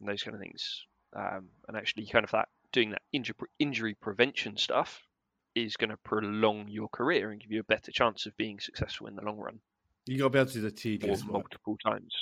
and 0.00 0.08
those 0.08 0.22
kind 0.22 0.34
of 0.34 0.40
things. 0.40 0.84
Um, 1.14 1.48
and 1.68 1.76
actually, 1.76 2.06
kind 2.06 2.24
of 2.24 2.32
that 2.32 2.48
doing 2.72 2.90
that 2.90 3.02
injury 3.12 3.34
injury 3.58 3.94
prevention 3.94 4.56
stuff 4.56 5.06
is 5.54 5.76
going 5.76 5.90
to 5.90 5.98
prolong 5.98 6.66
your 6.68 6.88
career 6.88 7.30
and 7.30 7.40
give 7.40 7.52
you 7.52 7.60
a 7.60 7.64
better 7.64 7.92
chance 7.92 8.26
of 8.26 8.36
being 8.36 8.58
successful 8.58 9.06
in 9.06 9.16
the 9.16 9.22
long 9.22 9.36
run, 9.36 9.60
you 10.06 10.18
got 10.18 10.24
to 10.24 10.30
be 10.30 10.38
able 10.38 10.50
to 10.50 10.54
do 10.54 10.60
the 10.62 10.68
or 10.68 10.70
tedious 10.70 11.24
multiple 11.24 11.76
times. 11.84 12.14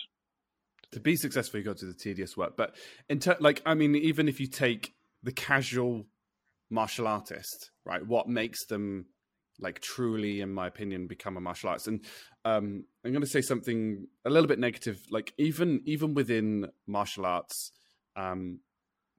To 0.92 1.00
be 1.00 1.16
successful, 1.16 1.58
you 1.58 1.64
got 1.64 1.78
to 1.78 1.86
do 1.86 1.92
the 1.92 1.98
tedious 1.98 2.36
work. 2.36 2.56
But 2.56 2.76
in 3.08 3.20
ter- 3.20 3.36
like, 3.40 3.62
I 3.64 3.74
mean, 3.74 3.94
even 3.94 4.28
if 4.28 4.40
you 4.40 4.46
take 4.46 4.94
the 5.22 5.32
casual 5.32 6.06
martial 6.70 7.06
artist, 7.06 7.70
right? 7.84 8.04
What 8.06 8.28
makes 8.28 8.66
them 8.66 9.06
like 9.58 9.80
truly, 9.80 10.40
in 10.40 10.52
my 10.52 10.66
opinion, 10.66 11.06
become 11.06 11.36
a 11.36 11.40
martial 11.40 11.68
artist? 11.68 11.88
And 11.88 12.04
um, 12.44 12.84
I'm 13.04 13.12
going 13.12 13.22
to 13.22 13.26
say 13.28 13.42
something 13.42 14.06
a 14.24 14.30
little 14.30 14.48
bit 14.48 14.58
negative. 14.58 14.98
Like, 15.10 15.32
even 15.38 15.82
even 15.84 16.14
within 16.14 16.68
martial 16.86 17.26
arts, 17.26 17.72
um, 18.16 18.60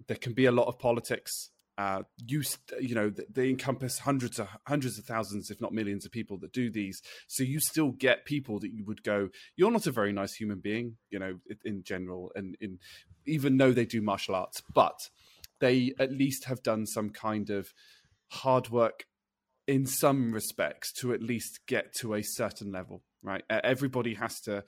there 0.07 0.17
can 0.17 0.33
be 0.33 0.45
a 0.45 0.51
lot 0.51 0.67
of 0.67 0.79
politics. 0.79 1.51
Uh, 1.81 2.03
you 2.27 2.43
you 2.79 2.93
know 2.93 3.11
they 3.33 3.49
encompass 3.49 3.97
hundreds 3.97 4.37
of 4.37 4.47
hundreds 4.67 4.99
of 4.99 5.05
thousands, 5.05 5.49
if 5.49 5.59
not 5.59 5.73
millions, 5.73 6.05
of 6.05 6.11
people 6.11 6.37
that 6.37 6.53
do 6.53 6.69
these. 6.69 7.01
So 7.25 7.41
you 7.41 7.59
still 7.59 7.89
get 7.89 8.23
people 8.23 8.59
that 8.59 8.71
you 8.71 8.85
would 8.85 9.01
go, 9.01 9.29
you're 9.55 9.71
not 9.71 9.87
a 9.87 9.91
very 9.91 10.13
nice 10.13 10.35
human 10.35 10.59
being, 10.59 10.97
you 11.09 11.17
know, 11.17 11.39
in, 11.65 11.81
general, 11.81 12.31
and 12.35 12.55
in 12.61 12.77
even 13.25 13.57
though 13.57 13.71
they 13.71 13.85
do 13.85 13.99
martial 13.99 14.35
arts, 14.35 14.61
but 14.71 15.09
they 15.59 15.93
at 15.97 16.11
least 16.11 16.45
have 16.45 16.61
done 16.61 16.85
some 16.85 17.09
kind 17.09 17.49
of 17.49 17.73
hard 18.29 18.69
work 18.69 19.05
in 19.65 19.87
some 19.87 20.31
respects 20.33 20.93
to 20.99 21.13
at 21.13 21.23
least 21.23 21.61
get 21.65 21.95
to 22.01 22.13
a 22.13 22.21
certain 22.21 22.71
level, 22.71 23.01
right? 23.23 23.43
Everybody 23.49 24.13
has 24.13 24.39
to 24.41 24.63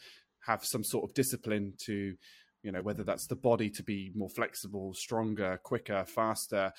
have 0.48 0.66
some 0.66 0.84
sort 0.84 1.04
of 1.08 1.14
discipline 1.14 1.74
to, 1.86 2.16
you 2.64 2.72
know, 2.72 2.82
whether 2.82 3.04
that's 3.04 3.28
the 3.28 3.36
body 3.36 3.70
to 3.70 3.84
be 3.84 4.12
more 4.16 4.30
flexible, 4.30 4.96
stronger, 4.96 5.60
quicker, 5.64 6.06
faster, 6.06 6.72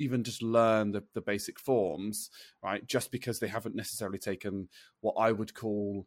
even 0.00 0.24
just 0.24 0.42
learn 0.42 0.92
the, 0.92 1.02
the 1.14 1.20
basic 1.20 1.60
forms, 1.60 2.30
right? 2.62 2.86
Just 2.86 3.12
because 3.12 3.38
they 3.38 3.48
haven't 3.48 3.74
necessarily 3.74 4.18
taken 4.18 4.68
what 5.00 5.14
I 5.18 5.32
would 5.32 5.54
call 5.54 6.06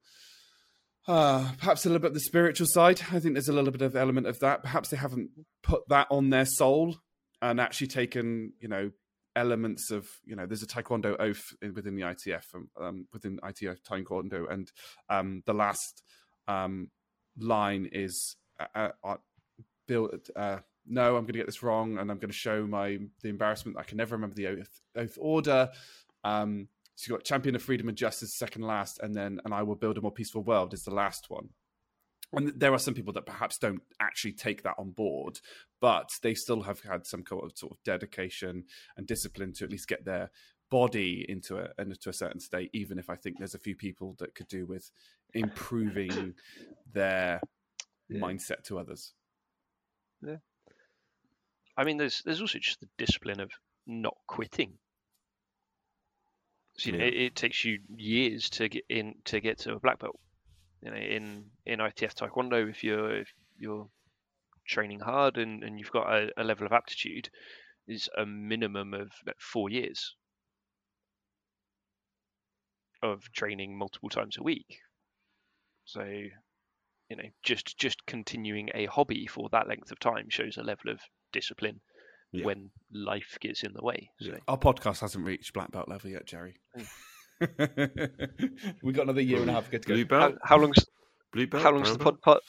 uh, 1.08 1.52
perhaps 1.58 1.86
a 1.86 1.90
little 1.90 2.02
bit 2.02 2.14
the 2.14 2.20
spiritual 2.20 2.68
side. 2.68 3.02
I 3.12 3.20
think 3.20 3.34
there's 3.36 3.50
a 3.50 3.54
little 3.54 3.72
bit 3.72 3.82
of 3.82 3.96
element 3.96 4.28
of 4.28 4.40
that. 4.40 4.64
Perhaps 4.64 4.90
they 4.90 4.98
haven't 4.98 5.32
put 5.62 5.88
that 5.90 6.08
on 6.10 6.30
their 6.30 6.46
soul 6.46 6.98
and 7.42 7.60
actually 7.60 7.88
taken, 7.88 8.54
you 8.60 8.70
know, 8.70 8.92
elements 9.36 9.92
of, 9.92 10.08
you 10.26 10.36
know, 10.36 10.46
there's 10.46 10.64
a 10.64 10.68
Taekwondo 10.68 11.16
oath 11.20 11.44
within 11.74 11.96
the 11.96 12.04
ITF, 12.04 12.44
um, 12.54 12.70
um, 12.80 13.08
within 13.12 13.38
ITF 13.40 13.80
Taekwondo, 13.82 14.50
and 14.50 14.72
um, 15.10 15.44
the 15.46 15.54
last 15.54 16.04
um, 16.48 16.90
line 17.38 17.90
is 17.92 18.38
uh, 18.60 18.66
uh, 18.76 18.90
uh. 19.04 19.16
Uh, 20.36 20.60
no, 20.86 21.16
I'm 21.16 21.24
going 21.24 21.34
to 21.34 21.40
get 21.40 21.46
this 21.46 21.64
wrong, 21.64 21.98
and 21.98 22.12
I'm 22.12 22.18
going 22.18 22.30
to 22.30 22.36
show 22.36 22.66
my 22.68 23.00
the 23.22 23.30
embarrassment. 23.30 23.78
I 23.78 23.84
can 23.84 23.98
never 23.98 24.16
remember 24.16 24.36
the 24.36 24.48
oath, 24.48 24.82
oath 24.96 25.18
order. 25.20 25.70
Um, 26.24 26.68
so 26.96 27.10
you 27.12 27.18
got 27.18 27.26
champion 27.26 27.56
of 27.56 27.64
freedom 27.64 27.90
and 27.90 27.98
justice, 27.98 28.34
second 28.34 28.64
last, 28.64 29.00
and 29.02 29.16
then 29.16 29.40
and 29.46 29.54
I 29.54 29.64
will 29.64 29.76
build 29.76 29.98
a 29.98 30.02
more 30.02 30.12
peaceful 30.12 30.44
world 30.44 30.74
is 30.74 30.84
the 30.84 30.94
last 30.94 31.30
one. 31.30 31.50
And 32.36 32.52
there 32.60 32.74
are 32.74 32.80
some 32.80 32.96
people 32.96 33.14
that 33.14 33.28
perhaps 33.28 33.60
don't 33.60 33.82
actually 34.00 34.34
take 34.34 34.64
that 34.64 34.76
on 34.80 34.90
board, 34.92 35.40
but 35.80 36.10
they 36.24 36.34
still 36.34 36.64
have 36.64 36.82
had 36.82 37.06
some 37.06 37.24
kind 37.24 37.44
of 37.44 37.52
sort 37.56 37.74
of 37.74 37.84
dedication 37.84 38.64
and 38.98 39.06
discipline 39.06 39.54
to 39.54 39.66
at 39.66 39.70
least 39.72 39.88
get 39.88 40.04
their 40.04 40.32
body 40.72 41.26
into 41.30 41.60
a 41.60 41.70
into 41.80 42.10
a 42.10 42.14
certain 42.14 42.40
state. 42.40 42.72
Even 42.74 42.98
if 42.98 43.10
I 43.10 43.16
think 43.16 43.38
there's 43.38 43.54
a 43.54 43.60
few 43.60 43.76
people 43.76 44.16
that 44.20 44.34
could 44.34 44.48
do 44.48 44.66
with 44.66 44.90
improving 45.34 46.34
their 46.92 47.42
Yeah. 48.10 48.20
mindset 48.20 48.64
to 48.66 48.80
others. 48.80 49.14
I 51.78 51.84
mean, 51.84 51.98
there's 51.98 52.22
there's 52.24 52.42
also 52.42 52.60
just 52.60 52.80
the 52.80 52.90
discipline 52.98 53.40
of 53.40 53.52
not 53.88 54.16
quitting. 54.28 54.78
So, 56.78 56.92
you 56.92 56.98
know, 56.98 57.06
it, 57.06 57.14
it 57.14 57.36
takes 57.36 57.64
you 57.66 57.80
years 57.96 58.50
to 58.52 58.70
get 58.70 58.84
in 58.90 59.16
to 59.26 59.40
get 59.40 59.60
to 59.60 59.74
a 59.74 59.80
black 59.80 60.00
belt. 60.00 60.20
You 60.82 60.92
know, 60.92 60.98
in 60.98 61.46
in 61.66 61.80
ITF 61.80 62.16
Taekwondo, 62.16 62.70
if 62.70 62.84
you're 62.84 63.18
if 63.18 63.34
you're 63.58 63.90
training 64.68 65.00
hard 65.00 65.38
and, 65.38 65.64
and 65.64 65.80
you've 65.80 65.92
got 65.92 66.12
a, 66.14 66.32
a 66.38 66.44
level 66.44 66.66
of 66.66 66.74
aptitude, 66.74 67.30
is 67.88 68.10
a 68.18 68.26
minimum 68.26 68.94
of 68.94 69.12
like, 69.26 69.40
four 69.40 69.70
years. 69.70 70.16
of 73.04 73.32
training 73.34 73.78
multiple 73.78 74.10
times 74.10 74.38
a 74.38 74.44
week. 74.44 74.80
So, 75.86 76.04
you 76.04 77.16
know, 77.18 77.30
just 77.44 77.78
just 77.78 78.06
continuing 78.06 78.70
a 78.74 78.86
hobby 78.86 79.28
for 79.28 79.50
that 79.52 79.68
length 79.68 79.92
of 79.92 80.00
time 80.00 80.30
shows 80.30 80.58
a 80.58 80.64
level 80.64 80.90
of 80.90 81.02
discipline 81.34 81.82
Yeah. 82.32 82.46
when 82.46 82.70
life 82.94 83.38
gets 83.42 83.64
in 83.64 83.74
the 83.74 83.84
way. 83.84 84.10
So, 84.22 84.30
Yeah. 84.32 84.38
Our 84.48 84.58
podcast 84.58 85.02
hasn't 85.02 85.26
reached 85.26 85.54
black 85.54 85.72
belt 85.72 85.90
level 85.90 86.10
yet, 86.10 86.26
Jerry. 86.26 86.56
we 88.82 88.94
got 88.94 89.04
another 89.04 89.22
year 89.22 89.42
and 89.42 89.50
a 89.50 89.54
half 89.54 89.66
to 89.66 89.72
get 89.72 89.82
to 89.84 89.88
Blue 89.90 90.06
go. 90.06 90.20
how, 90.20 90.30
belt, 90.30 90.40
how 90.44 90.58
long's 90.58 90.86
blue 91.34 91.48
belt, 91.48 91.64
how 91.64 91.72
long's 91.72 91.92
the 91.92 91.98
pod, 91.98 92.14
belt? 92.22 92.22
pod 92.22 92.40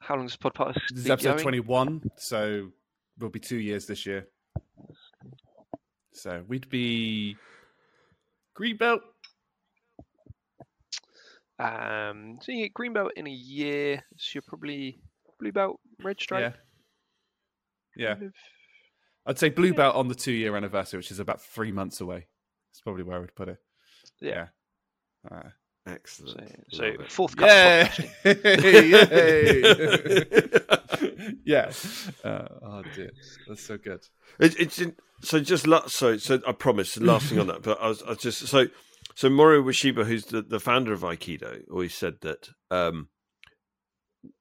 how 0.00 0.16
long's 0.16 0.36
the 0.36 0.50
podcast? 0.50 0.78
This 0.90 1.04
is 1.04 1.10
episode 1.10 1.38
21, 1.38 2.02
so 2.16 2.70
we'll 3.18 3.30
be 3.30 3.38
two 3.38 3.58
years 3.58 3.86
this 3.86 4.04
year. 4.06 4.26
So 6.12 6.42
we'd 6.48 6.68
be 6.70 7.36
green 8.54 8.76
belt. 8.78 9.02
Um, 11.58 12.38
so 12.40 12.52
you 12.52 12.64
get 12.64 12.74
green 12.74 12.92
belt 12.94 13.12
in 13.16 13.26
a 13.26 13.30
year, 13.30 14.02
so 14.16 14.30
you're 14.36 14.42
probably 14.46 14.98
blue 15.38 15.52
belt, 15.52 15.78
red 16.02 16.18
stripe. 16.20 16.54
Yeah. 16.54 16.60
Yeah. 17.96 18.14
kind 18.14 18.26
of. 18.26 18.32
I'd 19.26 19.38
say 19.38 19.48
blue 19.50 19.74
belt 19.74 19.96
on 19.96 20.08
the 20.08 20.14
two 20.14 20.32
year 20.32 20.56
anniversary, 20.56 20.98
which 20.98 21.10
is 21.10 21.18
about 21.20 21.40
three 21.42 21.72
months 21.72 22.00
away. 22.00 22.26
That's 22.72 22.80
probably 22.82 23.02
where 23.02 23.16
I 23.16 23.20
would 23.20 23.34
put 23.34 23.48
it. 23.48 23.58
Yeah. 24.20 24.46
Uh, 25.30 25.50
So, 25.86 25.92
Excellent. 25.92 26.64
so 26.72 26.82
Love 26.84 27.00
it. 27.00 27.12
fourth 27.12 27.36
cup 27.36 27.48
Yay! 28.24 28.32
yeah. 31.44 31.70
Uh, 32.24 32.46
oh 32.62 32.82
dear, 32.94 33.10
that's 33.48 33.62
so 33.64 33.78
good. 33.78 34.00
It, 34.38 34.58
it's 34.60 34.78
in, 34.78 34.94
so 35.22 35.40
just 35.40 35.66
la- 35.66 35.86
so 35.86 36.16
so 36.16 36.40
I 36.46 36.52
promise 36.52 36.94
the 36.94 37.04
last 37.12 37.26
thing 37.28 37.38
on 37.38 37.46
that, 37.48 37.62
but 37.62 37.80
I 37.80 37.88
was, 37.88 38.02
I 38.02 38.10
was 38.10 38.18
just 38.18 38.46
so 38.46 38.66
so 39.14 39.28
Morihei 39.28 39.64
Ueshiba, 39.64 40.06
who's 40.06 40.26
the, 40.26 40.42
the 40.42 40.60
founder 40.60 40.92
of 40.92 41.00
Aikido, 41.00 41.62
always 41.70 41.94
said 41.94 42.16
that 42.22 42.50
um, 42.70 43.08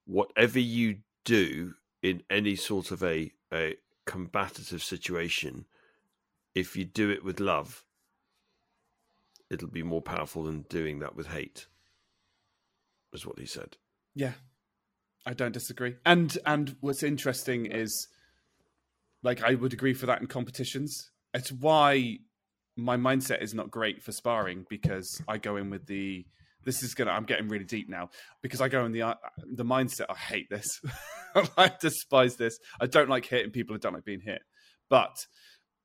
whatever 0.05 0.59
you 0.59 0.97
do 1.25 1.73
in 2.01 2.23
any 2.29 2.55
sort 2.55 2.91
of 2.91 3.03
a 3.03 3.31
a 3.51 3.75
combative 4.05 4.81
situation, 4.83 5.65
if 6.55 6.75
you 6.75 6.85
do 6.85 7.09
it 7.09 7.23
with 7.23 7.39
love, 7.39 7.83
it'll 9.49 9.67
be 9.67 9.83
more 9.83 10.01
powerful 10.01 10.43
than 10.43 10.61
doing 10.63 10.99
that 10.99 11.15
with 11.15 11.27
hate. 11.27 11.67
Is 13.13 13.25
what 13.25 13.39
he 13.39 13.45
said. 13.45 13.77
Yeah, 14.15 14.33
I 15.25 15.33
don't 15.33 15.51
disagree. 15.51 15.95
And 16.05 16.37
and 16.45 16.75
what's 16.79 17.03
interesting 17.03 17.65
is, 17.65 18.07
like, 19.23 19.43
I 19.43 19.55
would 19.55 19.73
agree 19.73 19.93
for 19.93 20.05
that 20.05 20.21
in 20.21 20.27
competitions. 20.27 21.09
It's 21.33 21.51
why 21.51 22.19
my 22.75 22.97
mindset 22.97 23.41
is 23.41 23.53
not 23.53 23.71
great 23.71 24.01
for 24.01 24.11
sparring 24.11 24.65
because 24.69 25.21
I 25.27 25.37
go 25.37 25.57
in 25.57 25.69
with 25.69 25.87
the. 25.87 26.25
This 26.65 26.83
is 26.83 26.93
gonna. 26.93 27.11
I'm 27.11 27.25
getting 27.25 27.47
really 27.47 27.65
deep 27.65 27.89
now 27.89 28.09
because 28.41 28.61
I 28.61 28.67
go 28.67 28.85
in 28.85 28.91
the 28.91 29.03
uh, 29.03 29.15
the 29.45 29.65
mindset. 29.65 30.05
I 30.09 30.15
hate 30.15 30.49
this. 30.49 30.81
I 31.57 31.71
despise 31.79 32.35
this. 32.35 32.59
I 32.79 32.87
don't 32.87 33.09
like 33.09 33.25
hitting 33.25 33.51
people. 33.51 33.75
I 33.75 33.79
don't 33.79 33.93
like 33.93 34.05
being 34.05 34.21
hit. 34.21 34.41
But 34.89 35.25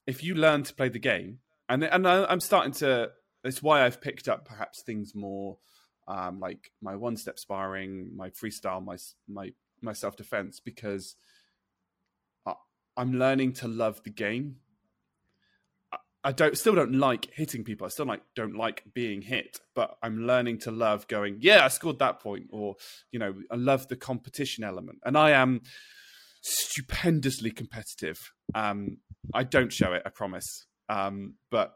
if 0.07 0.25
you 0.25 0.35
learn 0.35 0.64
to 0.64 0.75
play 0.75 0.89
the 0.89 0.99
game, 0.99 1.39
and 1.68 1.85
and 1.85 2.07
I, 2.07 2.25
I'm 2.25 2.41
starting 2.41 2.72
to. 2.75 3.11
It's 3.45 3.62
why 3.62 3.85
I've 3.85 4.01
picked 4.01 4.27
up 4.27 4.47
perhaps 4.47 4.83
things 4.83 5.14
more 5.14 5.59
um, 6.07 6.41
like 6.41 6.70
my 6.83 6.97
one 6.97 7.16
step 7.16 7.39
sparring, 7.39 8.11
my 8.14 8.31
freestyle, 8.31 8.85
my 8.85 8.97
my 9.29 9.53
my 9.81 9.93
self 9.93 10.16
defense, 10.16 10.61
because 10.61 11.16
I, 12.47 12.55
I'm 12.97 13.14
learning 13.14 13.55
to 13.55 13.68
love 13.68 14.03
the 14.03 14.11
game. 14.11 14.57
I, 16.25 16.33
don't 16.33 16.57
still 16.59 16.75
don't 16.75 16.95
like 16.95 17.31
hitting 17.35 17.64
people. 17.64 17.85
I 17.87 17.91
still 17.91 18.07
like 18.07 18.22
don't 18.35 18.57
like 18.57 18.83
being 18.95 19.22
hit, 19.22 19.61
but 19.75 19.97
I'm 20.03 20.27
learning 20.27 20.59
to 20.61 20.70
love 20.70 21.07
going. 21.09 21.37
Yeah, 21.41 21.64
I 21.64 21.68
scored 21.68 21.99
that 22.01 22.20
point, 22.20 22.47
or 22.51 22.77
you 23.12 23.18
know, 23.18 23.35
I 23.51 23.57
love 23.57 23.89
the 23.89 23.97
competition 23.97 24.64
element, 24.64 24.99
and 25.05 25.16
I 25.18 25.31
am 25.31 25.61
stupendously 26.43 27.51
competitive. 27.51 28.18
Um, 28.55 28.99
I 29.33 29.45
don't 29.45 29.72
show 29.72 29.93
it, 29.93 30.03
I 30.05 30.11
promise. 30.11 30.66
Um, 30.89 31.35
but 31.51 31.75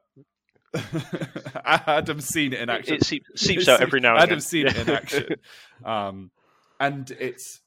Adam's 1.64 2.26
seen 2.26 2.52
it 2.52 2.60
in 2.60 2.68
It, 2.68 2.72
action. 2.72 2.94
it 2.96 3.04
seeps, 3.04 3.26
seeps 3.36 3.68
out 3.68 3.80
every 3.82 4.00
now 4.00 4.14
and 4.14 4.22
Adam's 4.24 4.52
again. 4.52 4.72
seen 4.72 4.80
it 4.82 4.88
in 4.88 4.94
action. 4.94 5.26
Um, 5.84 6.30
and 6.80 7.10
it's, 7.12 7.60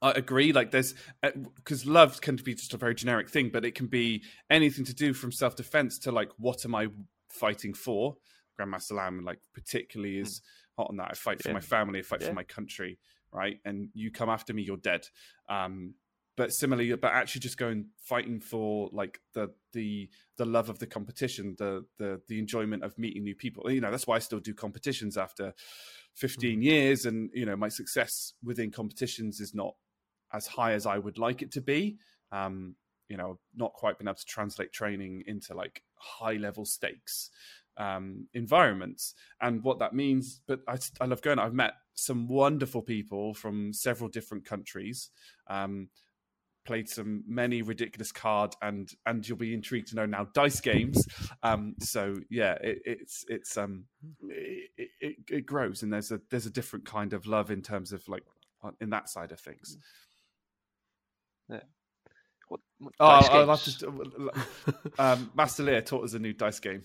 I 0.00 0.12
agree. 0.12 0.52
Like 0.52 0.70
there's 0.70 0.94
because 1.56 1.86
love 1.86 2.20
can 2.20 2.36
be 2.36 2.54
just 2.54 2.74
a 2.74 2.76
very 2.76 2.94
generic 2.94 3.28
thing, 3.28 3.50
but 3.52 3.64
it 3.64 3.74
can 3.74 3.86
be 3.86 4.22
anything 4.50 4.84
to 4.84 4.94
do 4.94 5.12
from 5.12 5.32
self 5.32 5.56
defense 5.56 5.98
to 6.00 6.12
like 6.12 6.30
what 6.38 6.64
am 6.64 6.74
I 6.74 6.88
fighting 7.30 7.74
for? 7.74 8.16
Grandmaster 8.58 8.92
Lam 8.92 9.24
like 9.24 9.40
particularly 9.54 10.18
is 10.18 10.40
hot 10.76 10.88
on 10.90 10.96
that. 10.98 11.08
I 11.10 11.14
fight 11.14 11.42
for 11.42 11.48
Hmm. 11.48 11.50
Yeah. 11.50 11.54
my 11.54 11.60
family. 11.60 11.98
I 11.98 12.02
fight 12.02 12.20
Yeah. 12.22 12.28
for 12.28 12.34
my 12.34 12.44
country, 12.44 12.98
right? 13.32 13.60
And 13.64 13.88
you 13.94 14.10
come 14.10 14.28
after 14.28 14.52
me, 14.54 14.62
you're 14.62 14.76
dead. 14.76 15.08
Um, 15.48 15.94
but 16.36 16.52
similarly, 16.52 16.94
but 16.94 17.12
actually 17.12 17.40
just 17.40 17.56
going 17.58 17.86
fighting 18.00 18.38
for 18.40 18.88
like 18.92 19.20
the 19.34 19.52
the 19.72 20.08
the 20.36 20.44
love 20.46 20.68
of 20.68 20.78
the 20.78 20.86
competition, 20.86 21.56
the 21.58 21.84
the 21.96 22.20
the 22.28 22.38
enjoyment 22.38 22.84
of 22.84 22.96
meeting 22.96 23.24
new 23.24 23.34
people. 23.34 23.68
You 23.68 23.80
know, 23.80 23.90
that's 23.90 24.06
why 24.06 24.14
I 24.14 24.20
still 24.20 24.38
do 24.38 24.54
competitions 24.54 25.16
after 25.16 25.52
15 26.14 26.62
years, 26.62 27.04
and 27.06 27.30
you 27.34 27.44
know, 27.44 27.56
my 27.56 27.68
success 27.68 28.34
within 28.44 28.70
competitions 28.70 29.40
is 29.40 29.52
not 29.52 29.74
as 30.32 30.46
high 30.46 30.72
as 30.72 30.86
I 30.86 30.98
would 30.98 31.18
like 31.18 31.42
it 31.42 31.52
to 31.52 31.60
be. 31.60 31.98
Um, 32.32 32.76
you 33.08 33.16
know, 33.16 33.38
not 33.56 33.72
quite 33.72 33.98
been 33.98 34.06
able 34.08 34.16
to 34.16 34.24
translate 34.26 34.72
training 34.72 35.24
into 35.26 35.54
like 35.54 35.82
high 35.94 36.34
level 36.34 36.66
stakes 36.66 37.30
um, 37.78 38.26
environments 38.34 39.14
and 39.40 39.62
what 39.62 39.78
that 39.78 39.94
means. 39.94 40.40
But 40.46 40.60
I, 40.68 40.76
I 41.00 41.06
love 41.06 41.22
going. 41.22 41.38
I've 41.38 41.54
met 41.54 41.74
some 41.94 42.28
wonderful 42.28 42.82
people 42.82 43.34
from 43.34 43.72
several 43.72 44.10
different 44.10 44.44
countries. 44.44 45.10
Um, 45.48 45.88
played 46.66 46.88
some 46.88 47.24
many 47.26 47.62
ridiculous 47.62 48.12
card 48.12 48.54
and 48.60 48.92
and 49.06 49.26
you'll 49.26 49.38
be 49.38 49.54
intrigued 49.54 49.88
to 49.88 49.96
know 49.96 50.04
now 50.04 50.28
dice 50.34 50.60
games 50.60 51.08
um 51.42 51.74
so 51.80 52.14
yeah 52.28 52.58
it, 52.60 52.78
it's 52.84 53.24
it's 53.28 53.56
um 53.56 53.84
it, 54.28 54.90
it, 55.00 55.16
it 55.30 55.46
grows 55.46 55.82
and 55.82 55.90
there's 55.90 56.12
a 56.12 56.20
there's 56.28 56.44
a 56.44 56.50
different 56.50 56.84
kind 56.84 57.14
of 57.14 57.26
love 57.26 57.50
in 57.50 57.62
terms 57.62 57.90
of 57.90 58.06
like 58.06 58.22
in 58.82 58.90
that 58.90 59.08
side 59.08 59.32
of 59.32 59.40
things 59.40 59.78
What, 62.48 62.60
what 62.78 62.92
oh 63.00 63.46
have 63.46 63.48
games? 63.48 63.76
to 63.78 64.30
um 64.98 65.30
master 65.34 65.62
lear 65.62 65.82
taught 65.82 66.04
us 66.04 66.14
a 66.14 66.18
new 66.18 66.32
dice 66.32 66.60
game 66.60 66.82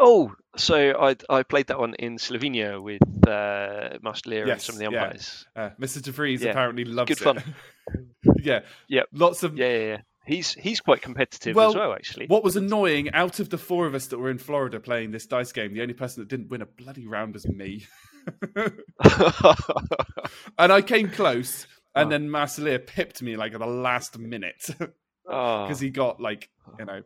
Oh, 0.00 0.32
so 0.56 0.76
I 0.96 1.16
I 1.28 1.42
played 1.42 1.66
that 1.66 1.78
one 1.80 1.94
in 1.94 2.18
Slovenia 2.18 2.80
with 2.80 3.02
uh, 3.26 3.98
Master 4.00 4.30
Lear 4.30 4.48
and 4.48 4.62
some 4.62 4.76
of 4.76 4.78
the 4.78 4.84
yeah. 4.92 5.02
umpires. 5.02 5.44
uh, 5.56 5.70
mr 5.80 6.00
devries 6.00 6.40
Yeah, 6.40 6.50
apparently 6.50 6.84
loves 6.84 7.08
good 7.08 7.20
it 7.20 7.24
fun. 7.24 7.54
yeah 8.40 8.60
Yep. 8.86 9.08
lots 9.12 9.42
of 9.42 9.58
Yeah, 9.58 9.66
yeah, 9.72 9.86
yeah. 9.86 10.00
He's 10.24 10.52
he's 10.54 10.78
quite 10.80 11.02
competitive 11.02 11.56
Well, 11.56 11.70
as 11.70 11.74
well, 11.74 11.92
actually. 11.94 12.26
What 12.28 12.44
was 12.44 12.54
annoying, 12.54 13.12
out 13.12 13.40
of 13.40 13.48
the 13.50 13.58
four 13.58 13.86
of 13.86 13.94
us 13.96 14.06
that 14.08 14.18
were 14.18 14.30
in 14.30 14.38
Florida 14.38 14.78
playing 14.78 15.10
this 15.10 15.26
dice 15.26 15.50
game, 15.52 15.74
the 15.74 15.82
only 15.82 15.94
person 15.94 16.22
that 16.22 16.28
didn't 16.28 16.48
win 16.48 16.62
a 16.62 16.66
bloody 16.66 17.06
round 17.08 17.34
was 17.34 17.48
me. 17.48 17.86
and 20.58 20.72
I 20.72 20.82
came 20.82 21.08
close, 21.10 21.66
and 21.98 22.06
Oh. 22.06 22.10
then 22.10 22.30
Master 22.30 22.62
Lear 22.62 22.78
pipped 22.78 23.22
me 23.22 23.36
like 23.36 23.52
at 23.54 23.60
the 23.60 23.66
last 23.66 24.18
minute 24.18 24.62
because 24.66 24.90
oh, 25.26 25.74
he 25.74 25.90
got 25.90 26.20
like 26.20 26.48
you 26.78 26.84
know, 26.84 27.02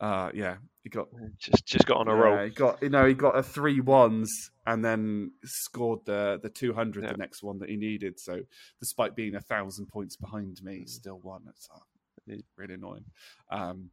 uh, 0.00 0.30
yeah, 0.34 0.56
he 0.82 0.90
got 0.90 1.08
just 1.38 1.64
just 1.66 1.86
got 1.86 1.98
on 1.98 2.08
a 2.08 2.14
yeah, 2.14 2.20
roll. 2.20 2.44
He 2.44 2.50
got 2.50 2.82
you 2.82 2.90
know 2.90 3.06
he 3.06 3.14
got 3.14 3.36
a 3.36 3.42
three 3.42 3.80
ones 3.80 4.50
and 4.66 4.84
then 4.84 5.32
scored 5.44 6.00
the 6.04 6.38
the 6.42 6.50
two 6.50 6.72
hundred 6.72 7.04
Yeah. 7.04 7.12
the 7.12 7.18
next 7.18 7.42
one 7.42 7.58
that 7.60 7.68
he 7.68 7.76
needed. 7.76 8.18
So 8.20 8.42
despite 8.80 9.16
being 9.16 9.34
a 9.34 9.40
thousand 9.40 9.86
points 9.86 10.16
behind 10.16 10.62
me, 10.62 10.80
he 10.80 10.86
still 10.86 11.20
won. 11.22 11.42
It's 11.48 11.68
uh, 11.74 12.34
really 12.56 12.74
annoying. 12.74 13.04
Um, 13.50 13.90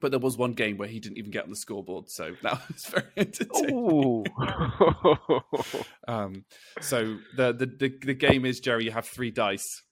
but 0.00 0.10
there 0.10 0.20
was 0.20 0.36
one 0.36 0.52
game 0.52 0.76
where 0.76 0.88
he 0.88 1.00
didn't 1.00 1.16
even 1.18 1.30
get 1.30 1.44
on 1.44 1.50
the 1.50 1.56
scoreboard, 1.56 2.10
so 2.10 2.34
that 2.42 2.60
was 2.68 2.84
very 2.86 3.06
entertaining. 3.16 4.26
Um, 6.06 6.44
so 6.82 7.16
the, 7.34 7.54
the 7.54 7.64
the 7.66 7.98
the 8.04 8.14
game 8.14 8.44
is 8.44 8.60
Jerry. 8.60 8.84
You 8.84 8.90
have 8.90 9.06
three 9.06 9.30
dice, 9.30 9.82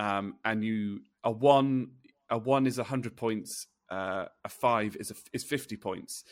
um, 0.00 0.34
and 0.44 0.64
you 0.64 1.02
a 1.22 1.30
one 1.30 1.92
a 2.28 2.36
one 2.36 2.66
is 2.66 2.76
hundred 2.78 3.16
points. 3.16 3.68
Uh, 3.88 4.24
a 4.44 4.48
five 4.48 4.96
is 4.96 5.12
a, 5.12 5.14
is 5.32 5.44
fifty 5.44 5.76
points, 5.76 6.24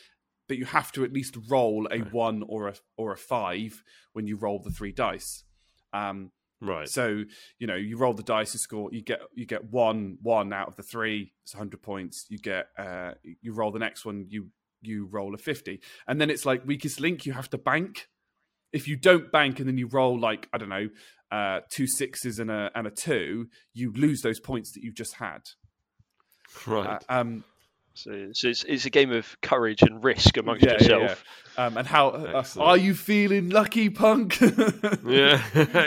but 0.49 0.57
you 0.57 0.65
have 0.65 0.91
to 0.91 1.05
at 1.05 1.13
least 1.13 1.37
roll 1.47 1.87
a 1.89 1.99
one 1.99 2.43
or 2.47 2.67
a 2.67 2.73
or 2.97 3.13
a 3.13 3.17
five 3.17 3.81
when 4.11 4.27
you 4.27 4.35
roll 4.35 4.59
the 4.61 4.71
three 4.71 4.91
dice. 4.91 5.45
Um, 5.93 6.31
Right. 6.61 6.89
so 6.89 7.23
you 7.57 7.67
know 7.67 7.75
you 7.75 7.97
roll 7.97 8.13
the 8.13 8.23
dice, 8.23 8.53
you 8.53 8.59
score, 8.59 8.89
you 8.91 9.01
get 9.01 9.21
you 9.33 9.45
get 9.45 9.71
one 9.71 10.17
one 10.21 10.51
out 10.51 10.67
of 10.67 10.75
the 10.75 10.83
three. 10.83 11.31
It's 11.43 11.53
hundred 11.53 11.81
points. 11.81 12.25
You 12.29 12.37
get 12.37 12.67
uh, 12.77 13.13
you 13.41 13.53
roll 13.53 13.71
the 13.71 13.79
next 13.79 14.05
one, 14.05 14.25
you 14.29 14.47
you 14.81 15.05
roll 15.05 15.33
a 15.33 15.37
fifty, 15.37 15.81
and 16.07 16.19
then 16.19 16.29
it's 16.29 16.45
like 16.45 16.65
weakest 16.65 16.99
link. 16.99 17.25
You 17.25 17.33
have 17.33 17.49
to 17.51 17.57
bank. 17.57 18.07
If 18.71 18.87
you 18.87 18.97
don't 18.97 19.31
bank 19.31 19.59
and 19.59 19.67
then 19.67 19.77
you 19.77 19.87
roll 19.87 20.19
like 20.19 20.47
I 20.53 20.57
don't 20.57 20.69
know 20.69 20.89
uh, 21.31 21.61
two 21.69 21.87
sixes 21.87 22.39
and 22.39 22.51
a 22.51 22.71
and 22.75 22.87
a 22.87 22.91
two, 22.91 23.47
you 23.73 23.93
lose 23.93 24.21
those 24.21 24.39
points 24.39 24.73
that 24.73 24.83
you 24.83 24.91
just 24.91 25.15
had. 25.15 25.41
right. 26.67 27.01
Uh, 27.09 27.19
um, 27.19 27.43
So, 28.03 28.29
so 28.31 28.47
it's, 28.47 28.63
it's 28.63 28.85
a 28.85 28.89
game 28.89 29.11
of 29.11 29.39
courage 29.41 29.81
and 29.81 30.03
risk 30.03 30.37
amongst 30.37 30.65
Yeah, 30.65 30.77
yeah, 30.79 30.87
yourself. 30.87 31.23
Um, 31.57 31.77
and 31.77 31.85
how 31.85 32.09
uh, 32.11 32.31
Excellent. 32.37 32.69
are 32.69 32.77
you 32.77 32.93
feeling, 32.93 33.49
lucky 33.49 33.89
punk? 33.89 34.39
Yeah, 35.05 35.41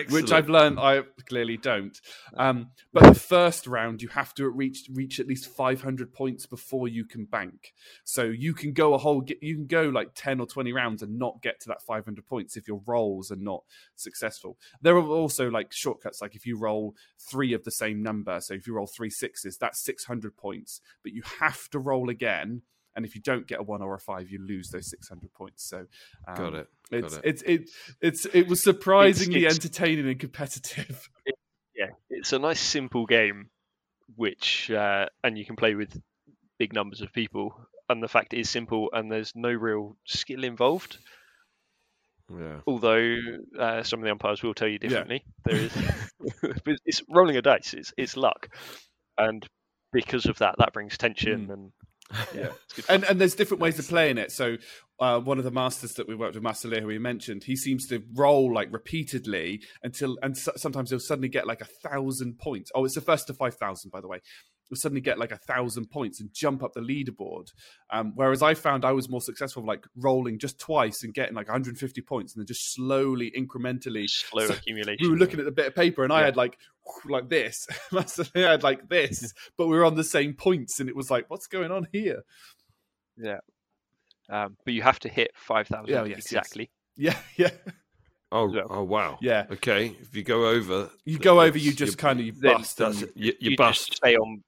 which. 0.11 0.33
I've 0.33 0.49
learned 0.49 0.79
I 0.79 1.03
clearly 1.29 1.57
don't. 1.57 1.99
Um, 2.37 2.71
but 2.93 3.05
the 3.05 3.19
first 3.19 3.67
round, 3.67 4.03
you 4.03 4.09
have 4.09 4.35
to 4.35 4.49
reach 4.49 4.89
reach 4.93 5.21
at 5.21 5.27
least 5.27 5.47
500 5.47 6.13
points 6.13 6.47
before 6.47 6.89
you 6.89 7.05
can 7.05 7.25
bank. 7.25 7.73
So 8.05 8.25
you 8.25 8.53
can 8.55 8.73
go 8.73 8.95
a 8.95 8.99
whole, 8.99 9.25
you 9.41 9.55
can 9.55 9.67
go 9.67 9.85
like 9.85 10.11
10 10.15 10.41
or 10.41 10.47
20 10.47 10.73
rounds 10.73 11.03
and 11.03 11.19
not 11.19 11.41
get 11.43 11.61
to 11.61 11.69
that 11.69 11.83
500 11.83 12.27
points 12.27 12.57
if 12.57 12.67
your 12.67 12.83
rolls 12.87 13.31
are 13.31 13.37
not 13.37 13.63
successful. 13.95 14.59
There 14.81 14.97
are 14.97 15.07
also 15.07 15.49
like 15.51 15.73
shortcuts, 15.73 16.21
like 16.21 16.35
if 16.35 16.47
you 16.47 16.59
roll 16.59 16.95
three 17.19 17.53
of 17.53 17.65
the 17.65 17.71
same 17.71 18.03
number, 18.03 18.41
so 18.41 18.55
if 18.55 18.67
you 18.67 18.75
roll 18.75 18.87
three 18.87 19.11
sixes, 19.11 19.57
that's 19.57 19.83
600 19.85 20.37
points. 20.37 20.81
But 21.03 21.13
you 21.13 21.23
have 21.41 21.69
to 21.71 21.79
roll 21.79 22.02
again. 22.11 22.63
And 22.95 23.07
if 23.07 23.15
you 23.15 23.23
don't 23.23 23.47
get 23.47 23.59
a 23.59 23.63
one 23.63 23.81
or 23.81 23.95
a 23.95 23.99
five, 23.99 24.29
you 24.31 24.39
lose 24.39 24.69
those 24.69 24.91
600 24.91 25.33
points. 25.33 25.65
So 25.65 25.87
um, 26.29 26.35
Got 26.37 26.55
it. 26.55 26.67
it's 26.91 27.15
it. 27.17 27.23
it's 27.25 27.43
it 27.43 27.71
it's 28.03 28.27
it 28.27 28.49
was 28.49 28.63
surprisingly 28.63 29.41
it's- 29.41 29.55
entertaining 29.55 30.09
and 30.09 30.19
competitive. 30.21 31.09
Yeah, 31.75 31.87
it's 32.11 32.35
a 32.35 32.39
nice 32.39 32.61
simple 32.61 33.07
game, 33.07 33.49
which 34.15 34.71
uh, 34.71 35.07
and 35.25 35.39
you 35.39 35.47
can 35.47 35.57
play 35.57 35.75
with 35.75 35.99
big 36.59 36.75
numbers 36.75 37.01
of 37.01 37.15
people. 37.15 37.59
And 37.89 38.03
the 38.03 38.09
fact 38.09 38.35
it 38.35 38.41
is 38.41 38.51
simple, 38.51 38.91
and 38.93 39.11
there's 39.11 39.33
no 39.35 39.51
real 39.51 39.97
skill 40.07 40.45
involved. 40.45 40.99
Yeah. 42.31 42.61
Although 42.67 43.17
uh, 43.59 43.83
some 43.83 44.01
of 44.01 44.05
the 44.05 44.11
umpires 44.13 44.43
will 44.43 44.55
tell 44.55 44.69
you 44.69 44.79
Yeah. 44.83 44.89
differently. 44.89 45.25
There 45.45 45.57
is, 45.57 45.73
it's 46.87 47.03
rolling 47.11 47.37
a 47.39 47.43
dice. 47.43 47.73
It's 47.75 47.93
it's 47.97 48.17
luck, 48.19 48.49
and 49.19 49.45
because 49.93 50.27
of 50.27 50.39
that, 50.39 50.57
that 50.59 50.73
brings 50.75 50.97
tension 50.99 51.51
and 51.51 51.73
Yeah. 52.35 52.49
it's 52.65 52.75
good 52.75 52.85
fun. 52.85 52.97
And 52.97 53.05
and 53.05 53.21
there's 53.21 53.35
different 53.35 53.61
ways 53.61 53.79
of 53.79 53.89
playing 53.89 54.19
it. 54.19 54.33
So 54.33 54.57
uh, 55.01 55.21
one 55.21 55.39
of 55.39 55.45
the 55.45 55.51
masters 55.51 55.95
that 55.95 56.07
we 56.07 56.15
worked 56.15 56.35
with, 56.35 56.43
Master 56.43 56.69
Lear, 56.69 56.81
who 56.81 56.87
we 56.87 56.99
mentioned, 56.99 57.45
he 57.45 57.57
seems 57.57 57.87
to 57.89 58.03
roll 58.15 58.53
like 58.53 58.73
repeatedly 58.73 59.63
until 59.83 60.19
and 60.23 60.37
so, 60.37 60.53
sometimes 60.57 60.91
he'll 60.91 61.01
suddenly 61.01 61.29
get 61.29 61.47
like 61.47 61.61
a 61.61 61.89
thousand 61.89 62.39
points. 62.39 62.71
Oh, 62.75 62.85
it's 62.85 62.95
the 62.95 63.01
first 63.01 63.27
to 63.29 63.35
five 63.35 63.57
thousand, 63.57 63.91
by 63.91 64.01
the 64.01 64.09
way. 64.09 64.21
He'll 64.73 64.79
suddenly 64.79 65.03
get 65.03 65.19
like 65.19 65.33
a 65.33 65.37
thousand 65.37 65.91
points 65.91 66.19
and 66.19 66.33
jump 66.33 66.63
up 66.63 66.73
the 66.73 66.81
leaderboard. 66.81 67.49
Um, 67.91 68.13
whereas 68.15 68.41
I 68.41 68.55
found 68.55 68.87
I 68.87 68.93
was 68.93 69.11
more 69.11 69.21
successful, 69.21 69.63
like 69.67 69.85
rolling 69.97 70.39
just 70.39 70.59
twice 70.59 71.03
and 71.05 71.13
getting 71.13 71.35
like 71.35 71.47
150 71.49 72.01
points, 72.01 72.33
and 72.35 72.41
then 72.41 72.47
just 72.47 72.73
slowly, 72.73 73.31
incrementally 73.37 74.09
slow 74.09 74.47
so 74.47 74.55
accumulation. 74.55 74.97
we 75.03 75.11
were 75.11 75.19
looking 75.19 75.39
at 75.41 75.45
the 75.45 75.53
bit 75.53 75.67
of 75.67 75.75
paper 75.75 76.05
and 76.05 76.13
I 76.13 76.25
had 76.25 76.37
like 76.39 76.57
like 77.05 77.29
this. 77.29 77.67
Master 77.93 78.25
Lear 78.35 78.49
had 78.49 78.63
like 78.63 78.89
this, 78.89 79.35
but 79.59 79.67
we 79.67 79.77
were 79.77 79.85
on 79.85 79.95
the 79.95 80.05
same 80.05 80.33
points, 80.33 80.81
and 80.81 80.89
it 80.89 80.97
was 80.97 81.11
like, 81.11 81.27
what's 81.29 81.47
going 81.49 81.71
on 81.71 81.87
here? 81.93 82.23
Yeah, 83.19 83.41
um, 84.31 84.57
but 84.65 84.73
you 84.73 84.81
have 84.81 84.99
to 85.01 85.11
hit 85.11 85.33
five 85.35 85.69
thousand 85.69 85.89
Yeah, 85.93 86.05
yes, 86.05 86.17
yes. 86.17 86.27
exactly. 86.27 86.71
Yeah, 86.97 87.19
yeah. 87.37 87.51
Oh, 88.35 88.51
Yeah. 88.51 88.63
oh 88.71 88.83
wow. 88.83 89.19
Yeah. 89.21 89.45
Okay. 89.51 89.95
If 90.01 90.17
you 90.17 90.23
go 90.23 90.49
over, 90.49 90.89
You 91.05 91.19
go 91.19 91.43
over, 91.43 91.59
you 91.59 91.71
just 91.75 91.99
kind 91.99 92.19
of 92.19 92.25
you 92.25 92.33
bust. 92.33 92.79
That's 92.79 93.03
and- 93.03 93.11
it. 93.11 93.13
You, 93.15 93.33
you, 93.41 93.51
just 93.51 93.59
bust. 93.59 93.95
stay 93.97 94.17
on. 94.17 94.43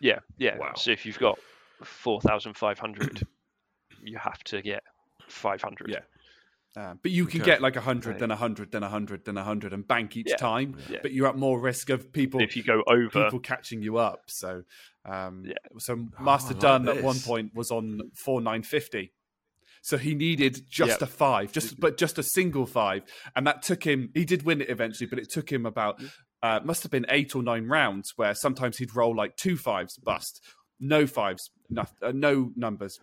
Yeah, 0.00 0.20
yeah. 0.38 0.56
Wow. 0.58 0.72
So 0.76 0.90
if 0.90 1.04
you've 1.06 1.18
got 1.18 1.38
four 1.84 2.20
thousand 2.20 2.54
five 2.54 2.78
hundred, 2.78 3.22
you 4.02 4.18
have 4.18 4.42
to 4.44 4.62
get 4.62 4.82
five 5.28 5.60
hundred. 5.62 5.90
Yeah. 5.90 6.00
Uh, 6.76 6.94
but 7.02 7.10
you 7.10 7.26
can 7.26 7.40
Okay. 7.40 7.50
get 7.50 7.60
like 7.60 7.74
a 7.74 7.80
hundred, 7.80 8.10
Right. 8.12 8.18
then 8.20 8.30
a 8.30 8.36
hundred, 8.36 8.70
then 8.70 8.84
a 8.84 8.88
hundred, 8.88 9.24
then 9.24 9.36
a 9.36 9.42
hundred, 9.42 9.72
and 9.72 9.86
bank 9.86 10.16
each 10.16 10.28
Yeah. 10.30 10.36
time. 10.36 10.76
Yeah. 10.88 11.00
But 11.02 11.12
you're 11.12 11.26
at 11.26 11.36
more 11.36 11.58
risk 11.60 11.90
of 11.90 12.12
people 12.12 12.40
If 12.40 12.56
you 12.56 12.62
go 12.62 12.84
over, 12.86 13.24
people 13.24 13.40
catching 13.40 13.82
you 13.82 13.98
up. 13.98 14.20
So, 14.28 14.62
um, 15.04 15.44
Yeah. 15.46 15.54
so 15.78 15.94
Oh, 15.94 16.22
Master 16.22 16.50
I 16.50 16.52
like 16.52 16.60
Dunn 16.60 16.88
at 16.88 17.02
one 17.02 17.18
point 17.18 17.54
was 17.54 17.72
on 17.72 18.00
four 18.14 18.40
nine 18.40 18.62
fifty. 18.62 19.12
So 19.82 19.96
he 19.98 20.14
needed 20.14 20.62
just 20.68 21.00
Yep. 21.00 21.02
a 21.02 21.06
five, 21.06 21.52
just 21.52 21.80
but 21.80 21.96
just 21.96 22.18
a 22.18 22.22
single 22.22 22.66
five, 22.66 23.02
and 23.34 23.46
that 23.48 23.62
took 23.62 23.82
him. 23.84 24.10
He 24.14 24.24
did 24.24 24.44
win 24.44 24.60
it 24.60 24.68
eventually, 24.70 25.08
but 25.08 25.18
it 25.18 25.28
took 25.30 25.50
him 25.50 25.66
about 25.66 26.00
uh, 26.42 26.60
must 26.64 26.82
have 26.82 26.90
been 26.92 27.06
eight 27.08 27.34
or 27.36 27.42
nine 27.42 27.66
rounds 27.66 28.12
where 28.16 28.34
sometimes 28.34 28.78
he'd 28.78 28.94
roll 28.96 29.14
like 29.14 29.36
two 29.36 29.56
fives, 29.56 29.96
bust, 29.98 30.40
no 30.78 31.06
fives, 31.06 31.50
no, 31.68 31.84
uh, 32.02 32.12
no 32.14 32.50
numbers, 32.56 32.98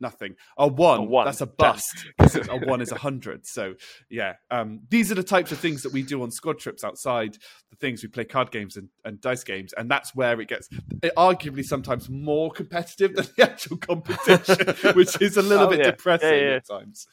nothing. 0.00 0.34
A 0.58 0.66
one, 0.68 1.00
A 1.00 1.02
one, 1.04 1.24
that's 1.24 1.40
a 1.40 1.46
bust. 1.46 1.86
bust. 2.18 2.34
'cause 2.36 2.48
a 2.48 2.56
one 2.66 2.80
is 2.82 2.92
a 2.92 2.98
hundred. 2.98 3.46
So 3.46 3.74
yeah, 4.10 4.34
um, 4.50 4.80
these 4.90 5.10
are 5.10 5.14
the 5.14 5.22
types 5.22 5.52
of 5.52 5.58
things 5.58 5.82
that 5.82 5.92
we 5.92 6.02
do 6.02 6.22
on 6.22 6.30
squad 6.30 6.58
trips 6.58 6.84
outside 6.84 7.36
the 7.70 7.76
things 7.76 8.02
we 8.02 8.08
play 8.08 8.24
card 8.24 8.50
games 8.50 8.76
and, 8.76 8.88
and 9.04 9.20
dice 9.20 9.44
games, 9.44 9.72
and 9.74 9.90
that's 9.90 10.14
where 10.14 10.38
it 10.40 10.48
gets 10.48 10.68
it, 11.02 11.12
arguably 11.16 11.64
sometimes 11.64 12.10
more 12.10 12.50
competitive 12.50 13.14
than 13.14 13.26
the 13.36 13.42
actual 13.50 13.76
competition, 13.78 14.94
which 14.94 15.20
is 15.22 15.36
a 15.38 15.42
little 15.42 15.66
Oh, 15.66 15.70
bit 15.70 15.78
yeah. 15.78 15.90
depressing 15.92 16.28
Yeah, 16.28 16.48
yeah. 16.50 16.56
at 16.56 16.66
times. 16.68 17.06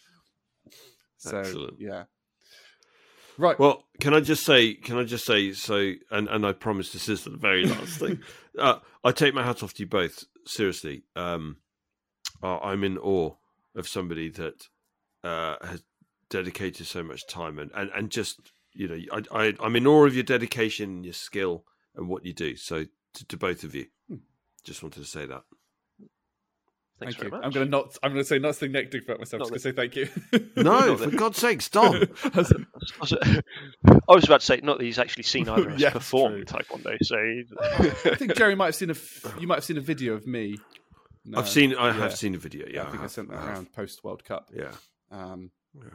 So 1.18 1.38
Excellent. 1.40 1.80
yeah, 1.80 2.04
right. 3.40 3.58
Well, 3.58 3.84
can 4.00 4.14
I 4.14 4.20
just 4.20 4.46
say? 4.46 4.74
Can 4.76 4.98
I 4.98 5.04
just 5.04 5.26
say? 5.26 5.54
So, 5.54 5.94
and 6.12 6.28
and 6.28 6.46
I 6.46 6.54
promise 6.54 6.92
this 6.92 7.10
is 7.10 7.24
the 7.24 7.32
very 7.32 7.66
last 7.66 8.00
thing. 8.00 8.20
Uh, 8.58 8.80
I 9.06 9.14
take 9.14 9.34
my 9.34 9.44
hat 9.44 9.64
off 9.64 9.74
to 9.76 9.84
you 9.84 9.88
both. 9.88 10.26
Seriously, 10.46 11.04
um, 11.16 11.58
uh, 12.44 12.58
I'm 12.58 12.84
in 12.84 12.98
awe 12.98 13.36
of 13.74 13.88
somebody 13.88 14.28
that 14.32 14.68
uh, 15.24 15.56
has 15.66 15.82
dedicated 16.30 16.86
so 16.86 17.02
much 17.02 17.26
time 17.26 17.58
and 17.58 17.72
and 17.74 17.90
and 17.96 18.10
just 18.10 18.52
you 18.74 18.88
know, 18.88 18.98
I, 19.12 19.46
I 19.46 19.54
I'm 19.60 19.76
in 19.76 19.88
awe 19.88 20.06
of 20.06 20.14
your 20.16 20.24
dedication, 20.24 20.90
and 20.90 21.06
your 21.06 21.14
skill, 21.14 21.66
and 21.96 22.08
what 22.08 22.26
you 22.26 22.34
do. 22.34 22.56
So, 22.56 22.86
to, 23.16 23.26
to 23.28 23.38
both 23.38 23.64
of 23.64 23.76
you, 23.76 23.88
just 24.64 24.84
wanted 24.84 25.02
to 25.02 25.10
say 25.10 25.26
that. 25.26 25.44
thanks 27.00 27.16
Thank 27.16 27.18
very 27.18 27.28
you. 27.28 27.32
much. 27.32 27.46
I'm 27.46 27.52
going 27.52 27.66
to 27.66 27.72
not. 27.72 27.98
I'm 28.04 28.12
going 28.12 28.24
to 28.24 28.28
say 28.28 28.40
nothing 28.40 28.72
negative 28.72 29.04
about 29.06 29.20
myself. 29.20 29.40
Not 29.40 29.52
Just 29.52 29.64
going 29.64 29.76
to 29.76 29.92
say 29.92 30.08
thank 30.32 30.56
you. 30.56 30.64
No, 30.64 30.98
for 30.98 31.10
God's 31.12 31.38
sake, 31.40 31.62
stop. 31.62 31.96
I 32.96 33.00
was, 33.02 33.14
I 33.14 34.14
was 34.14 34.24
about 34.26 34.40
to 34.42 34.46
say, 34.46 34.60
not 34.64 34.78
that 34.78 34.84
he's 34.84 35.00
actually 35.00 35.24
seen 35.24 35.48
either 35.50 35.68
of 35.70 35.74
us 35.76 35.80
Yes, 35.80 35.94
perform 35.94 36.34
true. 36.34 36.46
Taekwondo. 36.46 36.98
So 37.02 37.18
I 38.12 38.16
think 38.16 38.36
Jerry 38.36 38.56
might 38.56 38.66
have 38.68 38.76
seen 38.76 38.90
a. 38.90 38.94
F- 38.94 39.36
you 39.40 39.48
might 39.48 39.56
have 39.56 39.64
seen 39.64 39.78
a 39.78 39.82
video 39.82 40.14
of 40.14 40.26
me. 40.28 40.58
No, 41.26 41.40
I've 41.40 41.50
seen. 41.50 41.76
I 41.76 41.88
yeah. 41.88 41.94
have 41.94 42.16
seen 42.16 42.36
a 42.36 42.38
video. 42.38 42.66
Yeah, 42.68 42.74
Yeah, 42.76 42.82
I 42.82 42.86
think 42.86 43.00
I, 43.00 43.02
have, 43.04 43.12
sent 43.12 43.30
that 43.30 43.38
have. 43.38 43.48
around 43.48 43.74
post 43.74 44.04
World 44.04 44.24
Cup. 44.24 44.50
Yeah. 44.56 44.72
Um, 45.12 45.52
Yeah. 45.76 45.90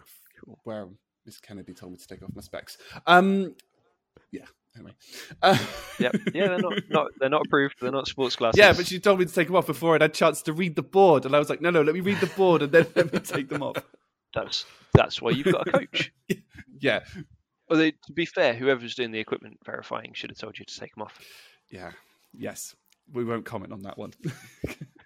where 0.65 0.89
Miss 1.27 1.41
Kennedy 1.41 1.73
told 1.75 1.93
me 1.93 1.99
to 1.99 2.07
take 2.07 2.23
off 2.23 2.31
my 2.35 2.43
specs. 2.43 2.77
Um, 3.07 3.55
yeah. 4.31 4.45
Anyway. 4.77 4.93
Uh, 5.41 5.57
yep, 6.01 6.17
yeah, 6.35 6.49
they're 6.49 6.59
not, 6.59 6.73
not 6.91 7.07
they're 7.21 7.29
not 7.29 7.47
approved. 7.47 7.77
They're 7.81 7.93
not 7.93 8.09
sports 8.09 8.35
glasses. 8.35 8.59
Yeah, 8.59 8.73
but 8.73 8.87
she 8.87 8.99
told 8.99 9.21
me 9.21 9.25
to 9.25 9.33
take 9.33 9.47
them 9.47 9.55
off 9.57 9.67
before 9.69 9.95
I'd 9.95 10.03
had 10.03 10.11
a 10.11 10.15
chance 10.15 10.43
to 10.43 10.53
read 10.53 10.75
the 10.75 10.83
board, 10.83 11.25
and 11.25 11.35
I 11.35 11.39
was 11.39 11.49
like, 11.49 11.61
no, 11.61 11.71
no, 11.71 11.83
let 11.83 11.95
me 11.95 12.01
read 12.01 12.19
the 12.21 12.27
board 12.27 12.63
and 12.63 12.73
then 12.73 12.87
let 12.97 13.13
me 13.13 13.21
take 13.21 13.49
them 13.49 13.63
off. 13.63 13.77
That's 14.35 14.65
that's 14.93 15.23
why 15.23 15.31
you've 15.31 15.53
got 15.53 15.69
a 15.69 15.73
coach. 15.73 16.13
Yeah, 16.81 17.01
Although 17.71 17.91
to 17.91 18.13
be 18.13 18.27
fair, 18.27 18.55
whoever's 18.55 18.95
doing 18.95 19.11
the 19.11 19.21
equipment 19.21 19.59
verifying 19.65 20.13
should 20.13 20.31
have 20.31 20.39
told 20.39 20.59
you 20.59 20.65
to 20.65 20.81
take 20.81 20.95
them 20.95 21.03
off. 21.03 21.19
yeah, 21.71 21.93
yes. 22.33 22.75
We 23.13 23.23
won't 23.25 23.45
comment 23.45 23.71
on 23.73 23.83
that 23.83 23.99
one. 23.99 24.13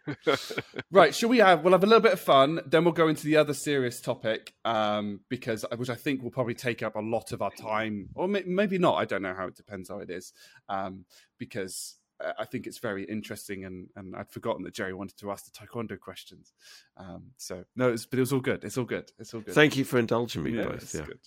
right, 0.93 1.13
shall 1.13 1.29
we 1.29 1.39
have? 1.39 1.65
We'll 1.65 1.73
have 1.73 1.83
a 1.83 1.87
little 1.87 2.01
bit 2.01 2.13
of 2.13 2.21
fun, 2.21 2.61
then 2.65 2.85
we'll 2.85 2.93
go 2.93 3.09
into 3.09 3.25
the 3.25 3.37
other 3.37 3.53
serious 3.55 4.01
topic, 4.01 4.55
um, 4.65 5.21
because 5.29 5.65
which 5.77 5.91
I 5.91 5.97
think 5.97 6.23
will 6.23 6.31
probably 6.31 6.55
take 6.55 6.83
up 6.85 6.95
a 6.95 7.01
lot 7.01 7.33
of 7.33 7.43
our 7.43 7.51
time, 7.51 8.09
or 8.15 8.29
may, 8.29 8.45
maybe 8.47 8.79
not. 8.79 8.95
I 8.95 9.05
don't 9.05 9.23
know 9.23 9.35
how 9.35 9.49
it 9.49 9.57
depends 9.57 9.89
how 9.89 9.99
it 9.99 10.11
is, 10.11 10.33
um, 10.69 11.07
because 11.39 11.97
uh, 11.98 11.98
I 12.39 12.45
think 12.45 12.67
it's 12.67 12.79
very 12.79 13.05
interesting, 13.05 13.65
and 13.65 13.89
and 13.97 14.17
I'd 14.17 14.29
forgotten 14.31 14.65
that 14.65 14.75
Jerry 14.75 14.93
wanted 14.95 15.17
to 15.19 15.31
ask 15.31 15.45
the 15.45 15.51
taekwondo 15.53 15.99
questions. 16.01 16.53
Um, 16.97 17.33
so 17.37 17.65
no, 17.77 17.93
it's, 17.93 18.07
but 18.07 18.19
it 18.19 18.23
was 18.23 18.33
all 18.33 18.41
good. 18.41 18.65
It's 18.65 18.77
all 18.79 18.85
good. 18.85 19.11
It's 19.19 19.33
all 19.35 19.41
good. 19.41 19.55
Thank 19.55 19.77
you 19.77 19.85
for 19.85 19.99
indulging 19.99 20.43
me 20.43 20.53
yeah, 20.53 20.65
both. 20.65 20.83
it's 20.83 20.95
Yeah. 20.95 21.05
good. 21.07 21.21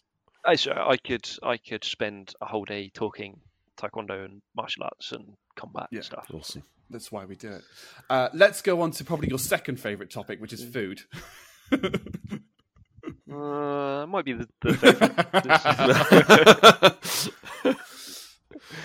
I, 0.44 0.56
so 0.56 0.72
I 0.74 0.98
could 0.98 1.30
I 1.44 1.58
could 1.58 1.84
spend 1.84 2.34
a 2.42 2.46
whole 2.46 2.66
day 2.66 2.90
talking 2.94 3.40
taekwondo 3.78 4.26
and 4.26 4.42
martial 4.56 4.84
arts 4.84 5.12
and 5.12 5.36
combat 5.56 5.88
Yeah. 5.92 5.98
and 6.00 6.06
stuff. 6.06 6.28
Awesome. 6.34 6.64
That's 6.90 7.12
why 7.12 7.24
we 7.26 7.36
do 7.36 7.52
it. 7.54 7.64
Uh, 8.10 8.30
let's 8.34 8.62
go 8.62 8.82
on 8.82 8.92
to 8.92 9.04
probably 9.06 9.30
your 9.30 9.40
second 9.40 9.80
favorite 9.80 10.10
topic, 10.12 10.42
which 10.42 10.52
is 10.54 10.64
food. 10.64 11.02
Uh, 13.32 14.06
might 14.08 14.26
be 14.26 14.34
the, 14.34 14.48
the 14.62 14.74
favorite. 17.64 17.78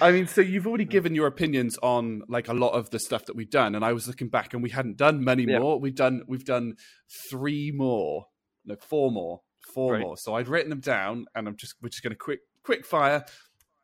I 0.01 0.13
mean, 0.13 0.27
so 0.27 0.41
you've 0.41 0.67
already 0.67 0.85
given 0.85 1.15
your 1.15 1.27
opinions 1.27 1.79
on 1.83 2.23
like 2.29 2.49
a 2.49 2.53
lot 2.53 2.71
of 2.73 2.91
the 2.91 2.99
stuff 2.99 3.25
that 3.27 3.37
we've 3.37 3.51
done, 3.51 3.75
and 3.75 3.85
I 3.85 3.93
was 3.93 4.07
looking 4.07 4.29
back, 4.29 4.53
and 4.55 4.63
we 4.63 4.71
hadn't 4.71 4.97
done 4.97 5.23
many 5.25 5.45
Yeah. 5.45 5.59
more. 5.61 5.79
We've 5.81 5.95
done 5.95 6.23
we've 6.29 6.45
done 6.45 6.75
three 7.31 7.71
more, 7.73 8.27
no, 8.65 8.77
four 8.77 9.11
more, 9.11 9.43
four 9.73 9.95
Right. 9.95 10.03
more. 10.03 10.17
So 10.17 10.35
I'd 10.35 10.49
written 10.49 10.71
them 10.71 10.81
down, 10.81 11.27
and 11.35 11.49
I'm 11.49 11.57
just 11.57 11.75
we're 11.83 11.89
just 11.89 12.03
going 12.03 12.13
to 12.13 12.17
quick 12.19 12.41
quick 12.63 12.85
fire, 12.85 13.25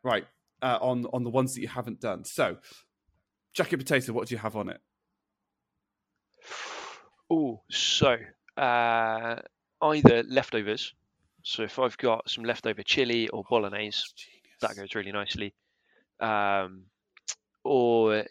right, 0.03 0.25
uh, 0.61 0.77
on 0.81 1.05
on 1.13 1.23
the 1.23 1.29
ones 1.29 1.55
that 1.55 1.61
you 1.61 1.67
haven't 1.67 1.99
done. 1.99 2.23
So, 2.25 2.57
jacket 3.53 3.77
potato, 3.77 4.13
what 4.13 4.27
do 4.27 4.35
you 4.35 4.39
have 4.39 4.55
on 4.55 4.69
it? 4.69 4.81
Oh, 7.29 7.63
so 7.69 8.17
uh, 8.57 9.35
either 9.81 10.23
leftovers. 10.23 10.93
So 11.41 11.63
if 11.63 11.79
I've 11.79 11.97
got 11.97 12.29
some 12.29 12.43
leftover 12.43 12.83
chili 12.83 13.27
or 13.29 13.43
bolognese, 13.49 14.03
that 14.61 14.75
goes 14.75 14.95
really 14.95 15.11
nicely. 15.11 15.53
Um, 16.23 16.83
or 17.63 18.23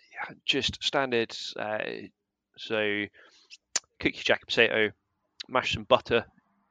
just 0.46 0.82
standard 0.82 1.34
uh, 1.58 1.78
So 2.56 3.04
cook 4.00 4.14
your 4.14 4.22
jacket 4.22 4.46
potato, 4.46 4.90
mash 5.48 5.74
some 5.74 5.84
butter 5.84 6.24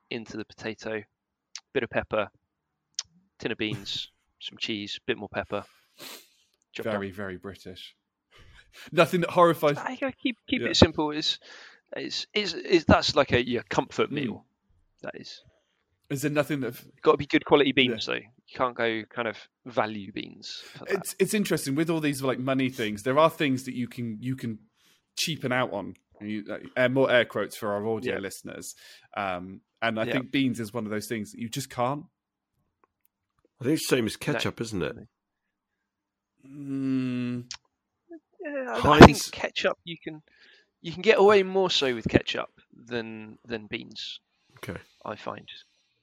into 0.10 0.38
the 0.38 0.46
potato, 0.46 1.02
bit 1.74 1.84
of 1.84 1.90
pepper, 1.90 2.30
tin 3.40 3.52
of 3.52 3.58
beans, 3.58 4.10
some 4.40 4.58
cheese, 4.58 5.00
bit 5.06 5.18
more 5.18 5.30
pepper. 5.30 5.64
Job 6.74 6.86
done. 6.86 6.94
Very, 6.94 7.12
very 7.12 7.38
British. 7.38 7.96
Nothing 8.92 9.22
that 9.22 9.30
horrifies. 9.32 9.78
I 9.78 9.96
gotta 9.96 10.14
keep 10.14 10.38
keep 10.48 10.62
Yeah. 10.62 10.70
it 10.70 10.78
simple. 10.78 11.12
Is 11.12 11.40
is 11.96 12.28
is 12.34 12.54
is 12.54 12.86
that's 12.86 13.16
like 13.16 13.32
a 13.32 13.46
your 13.48 13.64
comfort 13.64 14.10
Mm. 14.10 14.14
meal. 14.14 14.46
That 15.02 15.16
is 15.16 15.44
Is 16.12 16.22
there 16.24 16.32
nothing 16.32 16.60
that 16.60 16.76
got 17.02 17.12
to 17.14 17.18
be 17.18 17.26
good 17.26 17.46
quality 17.46 17.70
Yeah. 17.70 17.74
beans 17.88 18.06
though. 18.06 18.14
You 18.16 18.56
can't 18.56 18.76
go 18.76 19.04
kind 19.06 19.28
of 19.28 19.38
value 19.66 20.12
beans. 20.12 20.62
It's 20.88 21.16
it's 21.20 21.34
interesting 21.34 21.74
with 21.76 21.90
all 21.90 22.02
these 22.02 22.22
like 22.22 22.38
money 22.38 22.70
things. 22.70 23.04
There 23.04 23.18
are 23.18 23.30
things 23.30 23.64
that 23.64 23.76
you 23.76 23.88
can 23.88 24.18
you 24.22 24.36
can 24.36 24.60
cheapen 25.18 25.52
out 25.52 25.72
on. 25.72 25.96
You, 26.20 26.44
uh, 26.52 26.60
air, 26.78 26.90
more 26.90 27.10
air 27.10 27.26
quotes 27.26 27.56
for 27.58 27.74
our 27.74 27.88
audio 27.88 28.14
Yeah. 28.16 28.20
listeners, 28.20 28.76
um, 29.18 29.62
and 29.82 30.00
I 30.00 30.04
Yeah. 30.04 30.14
think 30.14 30.32
beans 30.32 30.60
is 30.60 30.72
one 30.74 30.86
of 30.86 30.92
those 30.92 31.08
things 31.08 31.32
that 31.32 31.40
you 31.40 31.50
just 31.50 31.70
can't. 31.72 32.06
I 33.60 33.64
think 33.64 33.74
it's 33.80 33.88
the 33.90 33.96
same 33.96 34.06
as 34.06 34.18
ketchup, 34.18 34.62
isn't 34.62 34.84
it? 34.84 34.96
Mm, 36.46 37.46
Yeah, 38.40 38.80
I- 38.84 38.90
I 38.94 39.00
think 39.06 39.32
ketchup 39.32 39.80
you 39.84 39.98
can 39.98 40.22
you 40.82 40.92
can 40.92 41.02
get 41.04 41.20
away 41.20 41.44
more 41.44 41.70
so 41.70 41.94
with 41.96 42.08
ketchup 42.10 42.50
than 42.74 43.38
than 43.46 43.68
beans. 43.68 44.20
Okay. 44.58 44.80
I 45.06 45.16
find, 45.16 45.48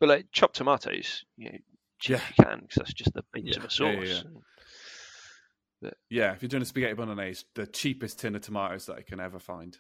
but 0.01 0.09
like 0.09 0.27
chopped 0.33 0.57
tomatoes, 0.57 1.25
you 1.37 1.51
know, 1.53 1.59
Yeah. 2.07 2.17
if 2.17 2.39
you 2.39 2.45
can 2.45 2.61
because 2.61 2.77
that's 2.77 2.93
just 2.95 3.13
the 3.15 3.25
base 3.33 3.57
of 3.57 3.65
a 3.65 3.71
sauce. 3.71 3.95
Yeah, 3.97 4.03
yeah, 4.03 4.21
and- 4.21 5.93
yeah, 6.11 6.33
if 6.33 6.43
you're 6.43 6.49
doing 6.49 6.63
a 6.63 6.67
spaghetti 6.67 6.95
bolognese, 6.95 7.45
the 7.55 7.67
cheapest 7.67 8.19
tin 8.21 8.35
of 8.35 8.43
tomatoes 8.43 8.87
that 8.87 8.97
I 8.97 9.03
can 9.03 9.21
ever 9.21 9.39
find, 9.39 9.77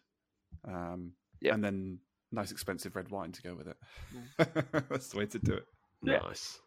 um, 0.64 1.12
Yeah. 1.40 1.54
and 1.54 1.64
then 1.64 2.00
nice 2.30 2.50
expensive 2.52 2.94
red 2.94 3.08
wine 3.10 3.32
to 3.32 3.42
go 3.42 3.54
with 3.54 3.68
it. 3.68 3.76
Mm. 4.38 4.88
That's 4.90 5.08
the 5.08 5.18
way 5.18 5.26
to 5.26 5.38
do 5.38 5.54
it. 5.54 5.64
Yeah. 6.02 6.18
Nice. 6.18 6.60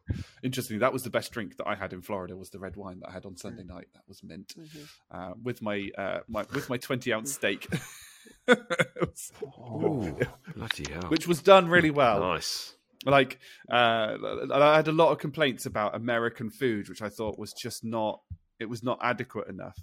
Interestingly, 0.43 0.79
that 0.79 0.91
was 0.91 1.03
the 1.03 1.09
best 1.09 1.31
drink 1.31 1.55
that 1.57 1.65
I 1.67 1.75
had 1.75 1.93
in 1.93 2.01
Florida. 2.01 2.35
Was 2.35 2.49
the 2.49 2.59
red 2.59 2.75
wine 2.75 2.99
that 2.99 3.09
I 3.09 3.13
had 3.13 3.25
on 3.25 3.35
Mm. 3.35 3.39
Sunday 3.39 3.63
night. 3.63 3.87
That 3.93 4.03
was 4.05 4.21
mint 4.23 4.53
Mhm. 4.57 4.89
uh, 5.09 5.33
with 5.41 5.61
my 5.61 5.89
uh, 5.97 6.19
my 6.27 6.43
with 6.53 6.69
my 6.69 6.75
twenty 6.77 7.13
ounce 7.13 7.31
steak, 7.33 7.65
was- 8.47 9.31
Oh, 9.57 10.17
bloody 10.55 10.91
hell. 10.91 11.03
which 11.09 11.27
was 11.27 11.41
done 11.41 11.69
really 11.69 11.91
well. 11.91 12.19
nice. 12.19 12.75
Like 13.05 13.39
uh, 13.71 14.17
I 14.53 14.75
had 14.75 14.87
a 14.87 14.91
lot 14.91 15.11
of 15.11 15.17
complaints 15.17 15.65
about 15.65 15.95
American 15.95 16.49
food, 16.49 16.87
which 16.87 17.01
I 17.01 17.09
thought 17.09 17.39
was 17.39 17.53
just 17.53 17.83
not 17.83 18.21
it 18.59 18.69
was 18.69 18.83
not 18.83 18.99
adequate 19.01 19.47
enough. 19.47 19.77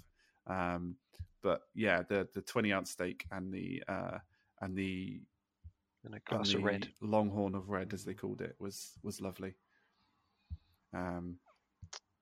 Um, 0.47 0.95
but 1.43 1.61
yeah, 1.75 2.03
the 2.07 2.27
the 2.33 2.41
twenty 2.41 2.71
ounce 2.71 2.91
steak 2.91 3.25
and 3.31 3.53
the 3.53 3.83
uh, 3.87 4.17
and 4.61 4.75
the 4.75 5.21
and 6.05 6.13
a 6.13 6.15
and 6.15 6.25
glass 6.25 6.53
of 6.53 6.61
the 6.61 6.65
red. 6.65 6.87
Longhorn 7.01 7.55
of 7.55 7.69
Red, 7.69 7.93
as 7.93 8.05
they 8.05 8.13
called 8.13 8.41
it, 8.41 8.55
was 8.59 8.93
was 9.03 9.21
lovely. 9.21 9.53
Um, 10.93 11.37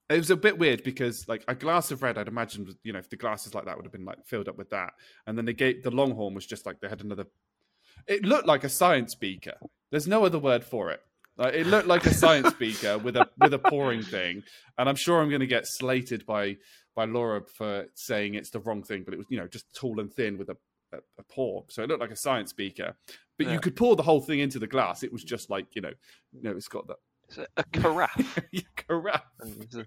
it 0.10 0.18
was 0.18 0.30
a 0.30 0.38
bit 0.38 0.58
weird 0.58 0.84
because 0.84 1.28
like 1.28 1.44
a 1.48 1.56
glass 1.56 1.92
of 1.92 2.02
red, 2.02 2.18
I'd 2.18 2.28
imagined, 2.28 2.74
you 2.84 2.94
know, 2.94 3.00
if 3.00 3.10
the 3.10 3.18
glasses 3.18 3.54
like 3.54 3.66
that 3.66 3.76
would 3.76 3.86
have 3.86 3.92
been 3.92 4.06
like 4.06 4.26
filled 4.26 4.48
up 4.48 4.58
with 4.58 4.70
that, 4.70 4.94
and 5.26 5.38
then 5.38 5.46
they 5.46 5.54
gave 5.54 5.84
the 5.84 5.92
Longhorn 5.92 6.34
was 6.34 6.46
just 6.46 6.66
like 6.66 6.80
they 6.80 6.88
had 6.88 7.04
another. 7.04 7.26
It 8.08 8.24
looked 8.24 8.48
like 8.48 8.64
a 8.64 8.70
science 8.70 9.16
beaker. 9.16 9.58
There's 9.92 10.08
no 10.08 10.26
other 10.26 10.40
word 10.40 10.64
for 10.64 10.92
it. 10.92 11.02
Like, 11.38 11.54
it 11.54 11.68
looked 11.68 11.88
like 11.88 12.06
a 12.06 12.14
science 12.14 12.52
beaker 12.54 12.98
with 12.98 13.16
a 13.16 13.30
with 13.40 13.54
a 13.54 13.60
pouring 13.60 14.02
thing, 14.02 14.44
and 14.78 14.90
I'm 14.90 14.96
sure 14.96 15.22
I'm 15.22 15.30
going 15.30 15.42
to 15.42 15.48
get 15.48 15.68
slated 15.68 16.26
by 16.26 16.58
by 16.96 17.06
Laura 17.06 17.42
for 17.58 17.86
saying 17.94 18.34
it's 18.34 18.50
the 18.50 18.60
wrong 18.60 18.82
thing, 18.84 19.04
but 19.06 19.14
it 19.14 19.18
was 19.18 19.28
you 19.30 19.38
know 19.38 19.48
just 19.48 19.66
tall 19.76 20.00
and 20.00 20.12
thin 20.12 20.38
with 20.38 20.50
a 20.50 20.58
a, 20.94 20.98
a 21.20 21.24
pour, 21.32 21.66
so 21.70 21.84
it 21.84 21.90
looked 21.90 22.02
like 22.02 22.12
a 22.12 22.16
science 22.16 22.54
beaker. 22.54 22.96
But 23.38 23.48
Yeah. 23.48 23.54
you 23.54 23.60
could 23.60 23.76
pour 23.76 23.96
the 23.96 24.04
whole 24.04 24.20
thing 24.22 24.40
into 24.40 24.58
the 24.58 24.66
glass. 24.68 25.04
It 25.04 25.14
was 25.14 25.24
just 25.24 25.50
like 25.50 25.68
you 25.76 25.82
know, 25.82 25.92
you 26.32 26.42
know, 26.42 26.52
it's 26.52 26.68
got 26.68 26.88
that 26.88 26.98
It's 27.30 27.38
a, 27.38 27.48
a 27.58 27.64
carafe. 27.66 28.40
yeah, 28.52 28.62
carafe. 28.76 29.22
And 29.42 29.62
it's 29.64 29.76
a- 29.76 29.86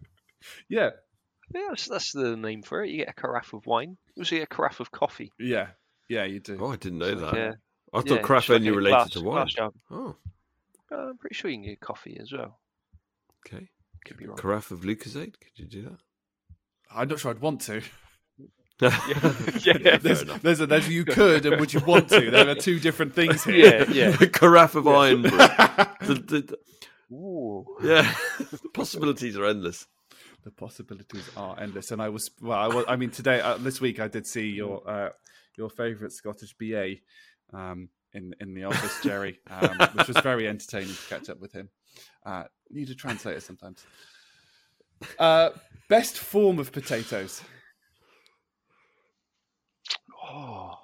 Yeah, 0.68 0.90
yeah, 1.52 1.66
that's, 1.70 1.88
that's 1.88 2.12
the 2.12 2.36
name 2.36 2.62
for 2.62 2.84
it. 2.84 2.90
You 2.90 2.98
get 2.98 3.08
a 3.08 3.12
carafe 3.20 3.54
of 3.54 3.66
wine. 3.66 3.96
You 4.14 4.20
also 4.20 4.36
get 4.36 4.44
a 4.44 4.54
carafe 4.54 4.78
of 4.78 4.92
coffee. 4.92 5.32
yeah, 5.38 5.68
yeah. 6.08 6.24
You 6.24 6.38
do. 6.38 6.58
Oh, 6.60 6.70
I 6.72 6.76
didn't 6.76 6.98
know 7.00 7.06
It's 7.06 7.20
that. 7.22 7.26
like 7.32 7.36
a- 7.36 7.56
I 7.92 8.00
thought 8.02 8.10
yeah, 8.10 8.18
craft 8.22 8.46
just 8.48 8.56
only 8.56 8.70
related 8.70 8.96
glass- 8.96 9.10
to 9.10 9.20
wine. 9.22 9.34
glass 9.36 9.52
jar. 9.54 9.70
Oh, 9.90 10.16
Uh, 10.92 10.96
I'm 11.10 11.18
pretty 11.18 11.34
sure 11.34 11.50
you 11.50 11.56
can 11.58 11.64
get 11.66 11.80
coffee 11.80 12.18
as 12.20 12.32
well. 12.32 12.58
okay. 13.46 13.68
Could 14.04 14.16
be 14.16 14.26
wrong. 14.26 14.36
Carafe 14.36 14.70
of 14.70 14.80
Lucozade? 14.80 15.34
Could 15.40 15.56
you 15.58 15.66
do 15.66 15.82
that? 15.82 15.98
I'm 16.94 17.08
not 17.08 17.20
sure 17.20 17.30
I'd 17.30 17.40
want 17.40 17.60
to. 17.62 17.82
that? 18.78 19.62
Yeah. 19.84 19.98
there's, 19.98 20.24
there's, 20.24 20.60
a, 20.60 20.66
there's 20.66 20.88
you 20.88 21.04
could 21.04 21.44
and 21.46 21.60
would 21.60 21.72
you 21.74 21.80
want 21.80 22.08
to? 22.08 22.30
There 22.30 22.48
are 22.48 22.54
two 22.54 22.80
different 22.80 23.14
things 23.14 23.44
here. 23.52 23.84
Yeah, 23.90 24.10
yeah. 24.20 24.26
Carafe 24.32 24.74
of 24.76 24.88
iron. 24.88 25.22
The- 25.22 25.88
the- 26.00 26.14
the- 27.10 27.14
Ooh. 27.14 27.66
yeah, 27.82 28.10
the 28.38 28.58
possibilities 28.72 29.36
are 29.36 29.44
endless. 29.44 29.86
the 30.44 30.50
possibilities 30.52 31.28
are 31.36 31.58
endless. 31.60 31.90
And 31.90 32.00
I 32.00 32.08
was 32.08 32.30
well, 32.40 32.58
I, 32.58 32.68
was, 32.68 32.84
I 32.88 32.96
mean, 32.96 33.10
today 33.10 33.40
uh, 33.40 33.58
this 33.58 33.80
week 33.80 33.98
I 34.00 34.08
did 34.08 34.26
see 34.26 34.46
your 34.48 34.88
uh, 34.88 35.10
your 35.58 35.68
favourite 35.70 36.12
Scottish 36.12 36.54
BA 36.58 36.94
um, 37.52 37.88
in 38.12 38.34
in 38.40 38.54
the 38.54 38.64
office, 38.64 39.02
Jerry, 39.02 39.38
um, 39.50 39.78
which 39.94 40.08
was 40.08 40.18
very 40.18 40.48
entertaining 40.48 40.88
to 40.94 41.08
catch 41.08 41.28
up 41.28 41.40
with 41.40 41.52
him. 41.52 41.68
Uh, 42.24 42.44
need 42.70 42.90
a 42.90 42.94
translator 42.94 43.40
sometimes. 43.40 43.84
Uh, 45.18 45.50
best 45.88 46.18
form 46.18 46.58
of 46.58 46.72
potatoes. 46.72 47.42
Oh, 50.22 50.74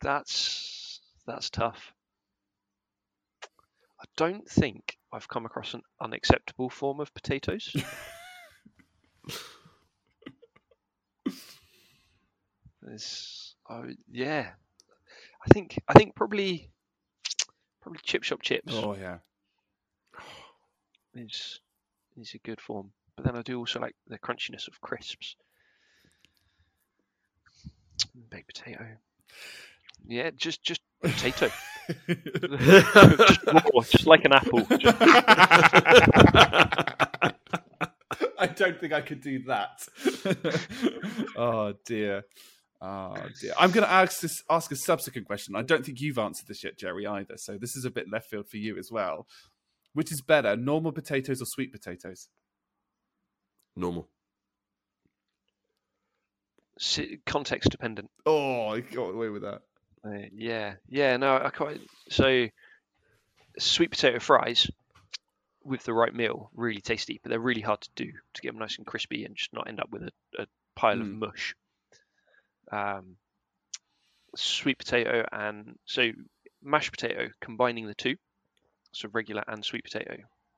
that's 0.00 1.00
that's 1.26 1.50
tough. 1.50 1.92
I 3.42 4.04
don't 4.16 4.48
think 4.48 4.96
I've 5.12 5.28
come 5.28 5.46
across 5.46 5.74
an 5.74 5.82
unacceptable 6.00 6.68
form 6.68 7.00
of 7.00 7.14
potatoes. 7.14 7.74
There's, 12.82 13.54
oh 13.70 13.84
yeah, 14.10 14.50
I 15.44 15.48
think 15.52 15.78
I 15.88 15.92
think 15.92 16.14
probably 16.14 16.70
probably 17.82 18.00
chip 18.02 18.22
shop 18.22 18.40
chips 18.42 18.72
Oh 18.74 18.94
yeah, 18.94 19.18
is 21.14 21.60
is 22.16 22.34
a 22.34 22.38
good 22.38 22.60
form. 22.60 22.90
But 23.16 23.26
then 23.26 23.36
I 23.36 23.42
do 23.42 23.58
also 23.58 23.80
like 23.80 23.94
the 24.08 24.18
crunchiness 24.18 24.66
of 24.68 24.80
crisps. 24.80 25.36
Mm, 28.16 28.30
baked 28.30 28.46
potato. 28.54 28.86
Yeah, 30.06 30.30
just 30.36 30.62
just 30.62 30.80
potato. 31.02 31.50
just 32.08 33.46
raw, 33.46 33.80
just 33.90 34.06
like 34.06 34.24
an 34.24 34.32
apple. 34.32 34.66
I 38.38 38.46
don't 38.46 38.78
think 38.80 38.92
I 38.92 39.00
could 39.00 39.20
do 39.20 39.40
that. 39.44 39.86
oh 41.36 41.74
dear. 41.84 42.24
Oh 42.86 43.14
dear. 43.40 43.54
I'm 43.58 43.70
going 43.70 43.86
to 43.86 43.90
ask 43.92 44.20
this, 44.20 44.42
ask 44.50 44.70
a 44.72 44.76
subsequent 44.76 45.26
question. 45.26 45.56
I 45.56 45.62
don't 45.62 45.84
think 45.86 46.00
you've 46.00 46.18
answered 46.18 46.46
this 46.48 46.62
yet, 46.62 46.76
Jerry, 46.76 47.06
either. 47.06 47.34
So 47.38 47.56
this 47.58 47.74
is 47.76 47.84
a 47.84 47.90
bit 47.90 48.10
left 48.10 48.28
field 48.28 48.46
for 48.50 48.58
you 48.58 48.76
as 48.76 48.90
well. 48.92 49.26
Which 49.94 50.12
is 50.12 50.20
better, 50.20 50.56
normal 50.56 50.92
potatoes 50.92 51.40
or 51.40 51.46
sweet 51.46 51.72
potatoes? 51.72 52.28
Normal. 53.76 54.08
si- 56.78 57.20
context 57.26 57.70
dependent. 57.70 58.10
Oh, 58.26 58.68
I 58.68 58.80
got 58.80 59.10
away 59.10 59.28
with 59.28 59.42
that. 59.42 59.62
Uh, 60.04 60.26
yeah, 60.34 60.74
yeah. 60.88 61.16
No, 61.16 61.36
I 61.36 61.50
quite 61.50 61.80
so 62.10 62.48
sweet 63.58 63.90
potato 63.92 64.18
fries 64.18 64.68
with 65.64 65.82
the 65.84 65.94
right 65.94 66.12
meal 66.14 66.50
really 66.54 66.80
tasty, 66.80 67.20
but 67.22 67.30
they're 67.30 67.40
really 67.40 67.62
hard 67.62 67.80
to 67.80 67.88
do 67.96 68.10
to 68.34 68.42
get 68.42 68.50
them 68.50 68.58
nice 68.58 68.76
and 68.76 68.86
crispy 68.86 69.24
and 69.24 69.34
just 69.36 69.52
not 69.52 69.68
end 69.68 69.80
up 69.80 69.88
with 69.90 70.02
a, 70.02 70.10
a 70.42 70.46
pile 70.76 71.00
of 71.00 71.06
Mm. 71.06 71.18
mush. 71.20 71.54
Um, 72.72 73.16
sweet 74.36 74.78
potato 74.78 75.24
and 75.32 75.76
so 75.84 76.10
mashed 76.62 76.90
potato 76.92 77.28
combining 77.40 77.86
the 77.86 77.94
two, 77.94 78.16
so 78.92 79.08
regular 79.12 79.44
and 79.46 79.64
sweet 79.64 79.84
potato, 79.84 80.16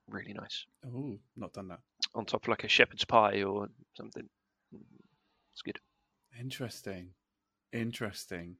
really 0.09 0.33
nice 0.33 0.65
Oh, 0.87 1.19
not 1.37 1.53
done 1.53 1.69
that. 1.69 1.81
on 2.15 2.25
top 2.25 2.45
of 2.45 2.49
like 2.49 2.65
a 2.65 2.69
shepherd's 2.69 3.05
pie 3.05 3.43
or 3.43 3.69
something. 3.97 4.29
It's 5.53 5.63
good. 5.63 5.79
Interesting. 6.39 7.11
Interesting. 7.73 8.57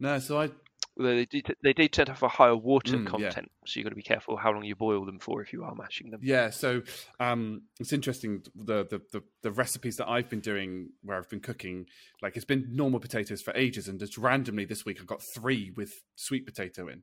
No, 0.00 0.18
so 0.18 0.40
I 0.40 0.50
Although 0.96 1.16
they 1.16 1.24
do, 1.26 1.42
t- 1.42 1.54
they 1.62 1.72
do 1.72 1.88
tend 1.88 2.06
to 2.06 2.12
have 2.12 2.22
a 2.22 2.28
higher 2.28 2.54
water 2.56 2.92
Mm, 2.96 3.04
yeah. 3.04 3.10
content, 3.10 3.50
so 3.66 3.80
you've 3.80 3.84
got 3.84 3.90
to 3.90 3.96
be 3.96 4.02
careful 4.02 4.36
how 4.36 4.52
long 4.52 4.62
you 4.62 4.76
boil 4.76 5.04
them 5.04 5.18
for 5.18 5.42
if 5.42 5.52
you 5.52 5.64
are 5.64 5.74
mashing 5.74 6.10
them. 6.10 6.20
Yeah, 6.22 6.50
so 6.50 6.82
um, 7.18 7.62
it's 7.80 7.92
interesting 7.92 8.42
the, 8.54 8.84
the 8.88 9.00
the 9.10 9.22
the 9.42 9.50
recipes 9.50 9.96
that 9.96 10.08
I've 10.08 10.30
been 10.30 10.38
doing 10.40 10.90
where 11.02 11.18
I've 11.18 11.28
been 11.28 11.40
cooking. 11.40 11.86
Like 12.22 12.36
it's 12.36 12.44
been 12.44 12.68
normal 12.70 13.00
potatoes 13.00 13.42
for 13.42 13.52
ages, 13.56 13.88
and 13.88 13.98
just 13.98 14.16
randomly 14.16 14.64
this 14.66 14.84
week 14.84 14.98
I 15.00 15.04
got 15.04 15.20
three 15.20 15.72
with 15.76 15.92
sweet 16.14 16.46
potato 16.46 16.86
in. 16.88 17.02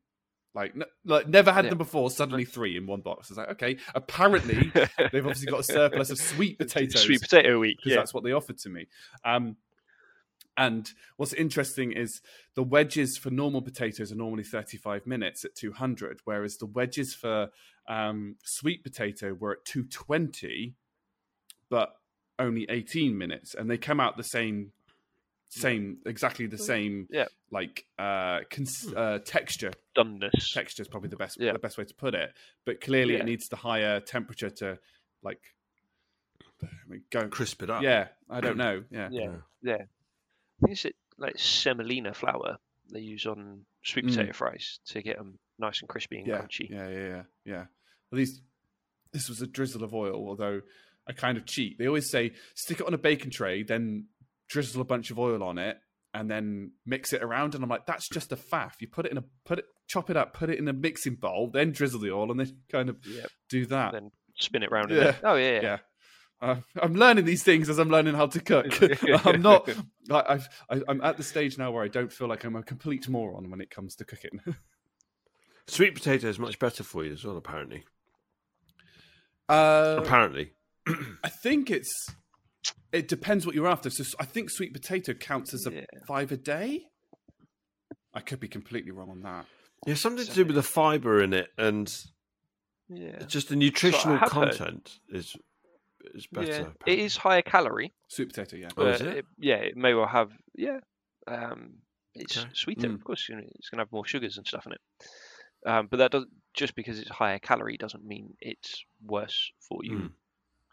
Like, 0.53 0.73
n- 0.75 0.83
like 1.05 1.27
never 1.29 1.51
had 1.51 1.63
Yeah. 1.65 1.69
them 1.71 1.77
before. 1.77 2.09
Suddenly 2.11 2.45
three 2.45 2.77
in 2.77 2.85
one 2.87 3.01
box. 3.01 3.29
It's 3.29 3.37
like 3.37 3.49
okay, 3.51 3.77
apparently 3.95 4.71
they've 5.11 5.25
obviously 5.25 5.47
got 5.47 5.61
a 5.61 5.63
surplus 5.63 6.09
of 6.11 6.17
sweet 6.17 6.57
potatoes 6.59 7.01
Sweet 7.01 7.21
potato 7.21 7.59
week. 7.59 7.77
because 7.77 7.91
Yeah. 7.91 7.97
that's 7.97 8.13
what 8.13 8.23
they 8.23 8.31
offered 8.31 8.57
to 8.59 8.69
me. 8.69 8.87
Um, 9.25 9.55
And 10.57 10.89
what's 11.17 11.33
interesting 11.33 11.91
is 11.93 12.21
the 12.55 12.63
wedges 12.63 13.17
for 13.17 13.29
normal 13.31 13.61
potatoes 13.61 14.11
are 14.11 14.15
normally 14.15 14.43
35 14.43 15.07
minutes 15.07 15.45
at 15.45 15.55
200, 15.55 16.19
whereas 16.25 16.57
the 16.57 16.65
wedges 16.65 17.13
for 17.13 17.49
um, 17.87 18.35
sweet 18.43 18.83
potato 18.83 19.33
were 19.33 19.53
at 19.53 19.65
220, 19.65 20.75
but 21.69 21.95
only 22.37 22.65
18 22.69 23.17
minutes, 23.17 23.55
and 23.55 23.69
they 23.69 23.77
come 23.77 23.99
out 23.99 24.17
the 24.17 24.23
same, 24.23 24.71
same, 25.49 25.97
exactly 26.05 26.47
the 26.47 26.57
same, 26.57 27.07
Yeah. 27.11 27.25
like 27.49 27.85
uh, 27.97 28.39
cons- 28.49 28.93
uh, 28.95 29.19
texture. 29.23 29.71
Doneness. 29.95 30.53
Texture 30.53 30.81
is 30.81 30.87
probably 30.87 31.09
the 31.09 31.17
best, 31.17 31.37
Yeah. 31.39 31.53
the 31.53 31.59
best 31.59 31.77
way 31.77 31.85
to 31.85 31.93
put 31.93 32.13
it. 32.13 32.33
But 32.65 32.81
clearly, 32.81 33.13
Yeah. 33.13 33.19
it 33.21 33.25
needs 33.25 33.47
the 33.47 33.57
higher 33.57 33.99
temperature 33.99 34.49
to, 34.49 34.79
like, 35.23 35.41
I 36.63 36.67
mean, 36.87 37.03
go. 37.09 37.27
Crisp 37.27 37.63
it 37.63 37.69
up. 37.69 37.81
Yeah, 37.83 38.09
I 38.29 38.41
don't 38.41 38.57
know. 38.57 38.83
Yeah, 38.91 39.09
Yeah, 39.11 39.35
yeah. 39.61 39.83
I 40.61 40.65
think 40.65 40.71
it's 40.73 40.85
it, 40.85 40.95
like 41.17 41.37
semolina 41.37 42.13
flour 42.13 42.57
they 42.91 42.99
use 42.99 43.25
on 43.25 43.61
sweet 43.83 44.05
Mm. 44.05 44.09
potato 44.09 44.33
fries 44.33 44.79
to 44.87 45.01
get 45.01 45.17
them 45.17 45.39
nice 45.59 45.79
and 45.81 45.89
crispy 45.89 46.17
and 46.19 46.27
yeah, 46.27 46.41
crunchy. 46.41 46.69
yeah, 46.69 46.89
yeah, 46.89 47.07
yeah, 47.07 47.23
yeah. 47.45 47.61
At 48.11 48.17
least 48.17 48.41
this 49.13 49.29
was 49.29 49.41
a 49.41 49.47
drizzle 49.47 49.83
of 49.83 49.93
oil, 49.93 50.27
although 50.27 50.61
I 51.07 51.13
kind 51.13 51.37
of 51.37 51.45
cheat. 51.45 51.77
They 51.77 51.87
always 51.87 52.09
say 52.11 52.31
stick 52.55 52.79
it 52.79 52.85
on 52.87 52.93
a 52.93 52.97
baking 52.97 53.31
tray, 53.31 53.63
then 53.63 54.07
drizzle 54.49 54.81
a 54.81 54.85
bunch 54.85 55.09
of 55.11 55.17
oil 55.19 55.41
on 55.43 55.57
it, 55.57 55.77
and 56.13 56.29
then 56.29 56.71
mix 56.85 57.13
it 57.13 57.23
around. 57.23 57.55
And 57.55 57.63
I'm 57.63 57.69
like, 57.69 57.85
that's 57.85 58.09
just 58.09 58.31
a 58.31 58.35
faff. 58.35 58.73
You 58.81 58.87
put 58.87 59.05
it 59.05 59.11
in 59.13 59.17
a 59.17 59.23
put 59.45 59.59
it, 59.59 59.65
chop 59.87 60.09
it 60.09 60.17
up, 60.17 60.33
put 60.33 60.49
it 60.49 60.59
in 60.59 60.67
a 60.67 60.73
mixing 60.73 61.15
bowl, 61.15 61.49
then 61.51 61.71
drizzle 61.71 61.99
the 62.01 62.11
oil, 62.11 62.29
and 62.31 62.39
then 62.39 62.57
kind 62.71 62.89
of 62.89 62.97
Yeah. 63.05 63.25
do 63.49 63.65
that. 63.67 63.93
Then 63.93 64.11
spin 64.37 64.63
it 64.63 64.71
round. 64.71 64.91
Yeah. 64.91 64.97
Yeah. 65.03 65.15
Oh 65.23 65.35
yeah, 65.35 65.51
yeah. 65.53 65.61
yeah. 65.61 65.77
Uh, 66.41 66.55
I'm 66.81 66.95
learning 66.95 67.25
these 67.25 67.43
things 67.43 67.69
as 67.69 67.77
I'm 67.77 67.89
learning 67.89 68.15
how 68.15 68.25
to 68.27 68.39
cook. 68.39 68.79
I'm 69.25 69.41
not. 69.41 69.69
I, 70.09 70.23
I've, 70.27 70.49
I, 70.69 70.81
I'm 70.87 71.01
at 71.01 71.17
the 71.17 71.23
stage 71.23 71.57
now 71.57 71.71
where 71.71 71.83
I 71.83 71.87
don't 71.87 72.11
feel 72.11 72.27
like 72.27 72.43
I'm 72.43 72.55
a 72.55 72.63
complete 72.63 73.07
moron 73.07 73.49
when 73.51 73.61
it 73.61 73.69
comes 73.69 73.95
to 73.97 74.05
cooking. 74.05 74.41
Sweet 75.67 75.93
potato 75.93 76.27
is 76.27 76.39
much 76.39 76.57
better 76.57 76.83
for 76.83 77.05
you 77.05 77.13
as 77.13 77.23
well, 77.23 77.37
apparently. 77.37 77.83
Uh, 79.47 79.97
apparently. 79.99 80.53
I 81.23 81.29
think 81.29 81.69
it's. 81.69 81.93
It 82.91 83.07
depends 83.07 83.45
what 83.45 83.55
you're 83.55 83.67
after. 83.67 83.89
So 83.89 84.03
I 84.19 84.25
think 84.25 84.49
sweet 84.49 84.73
potato 84.73 85.13
counts 85.13 85.53
as 85.53 85.65
a 85.65 85.71
Yeah. 85.73 85.85
five 86.07 86.31
a 86.31 86.37
day. 86.37 86.87
I 88.13 88.19
could 88.19 88.39
be 88.39 88.47
completely 88.49 88.91
wrong 88.91 89.09
on 89.09 89.21
that. 89.21 89.45
Yeah, 89.87 89.93
something 89.93 90.25
to 90.25 90.33
do 90.33 90.45
with 90.45 90.55
the 90.55 90.63
fibre 90.63 91.21
in 91.21 91.33
it 91.33 91.49
and 91.57 91.91
Yeah. 92.89 93.23
just 93.23 93.47
the 93.49 93.55
nutritional 93.55 94.19
content 94.19 94.99
is 95.09 95.35
is 96.15 96.27
better. 96.27 96.47
Yeah. 96.47 96.53
It 96.53 96.61
apparently. 96.67 97.01
is 97.05 97.17
higher 97.17 97.41
calorie, 97.41 97.93
Sweet 98.07 98.29
potato, 98.29 98.57
yeah. 98.57 98.69
Oh, 98.77 98.87
is 98.87 99.01
it? 99.01 99.07
it- 99.17 99.25
yeah, 99.39 99.55
it 99.55 99.77
may 99.77 99.93
well 99.93 100.07
have 100.07 100.31
yeah. 100.55 100.79
Um, 101.27 101.75
it's 102.15 102.37
Okay. 102.37 102.49
sweeter, 102.53 102.89
Mm. 102.89 102.95
of 102.95 103.03
course. 103.03 103.27
you 103.29 103.35
know, 103.35 103.43
It's 103.55 103.69
going 103.69 103.77
to 103.77 103.83
have 103.83 103.91
more 103.91 104.05
sugars 104.05 104.37
and 104.37 104.45
stuff 104.45 104.65
in 104.65 104.73
it. 104.73 104.81
Um, 105.65 105.87
but 105.87 105.97
that 105.97 106.11
does 106.11 106.25
just 106.53 106.75
because 106.75 106.99
it's 106.99 107.09
higher 107.09 107.39
calorie 107.39 107.77
doesn't 107.77 108.03
mean 108.03 108.35
it's 108.41 108.83
worse 109.05 109.51
for 109.59 109.79
you. 109.83 109.97
Mm. 109.97 110.11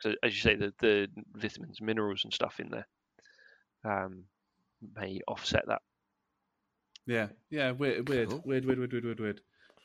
So 0.01 0.14
as 0.22 0.35
you 0.35 0.41
say, 0.41 0.55
the 0.57 0.72
the 0.81 1.09
vitamins, 1.35 1.81
minerals, 1.81 2.24
and 2.24 2.33
stuff 2.33 2.59
in 2.61 2.70
there 2.70 2.87
um, 3.85 4.24
may 4.97 5.20
offset 5.29 5.64
that. 5.66 5.83
Yeah, 7.07 7.29
yeah. 7.51 7.70
Weird, 7.72 8.09
weird, 8.09 8.29
Cool. 8.31 8.43
weird, 8.45 8.64
weird, 8.64 8.79
weird, 8.79 8.93
weird, 8.93 9.05
weird, 9.05 9.20
weird. 9.20 9.41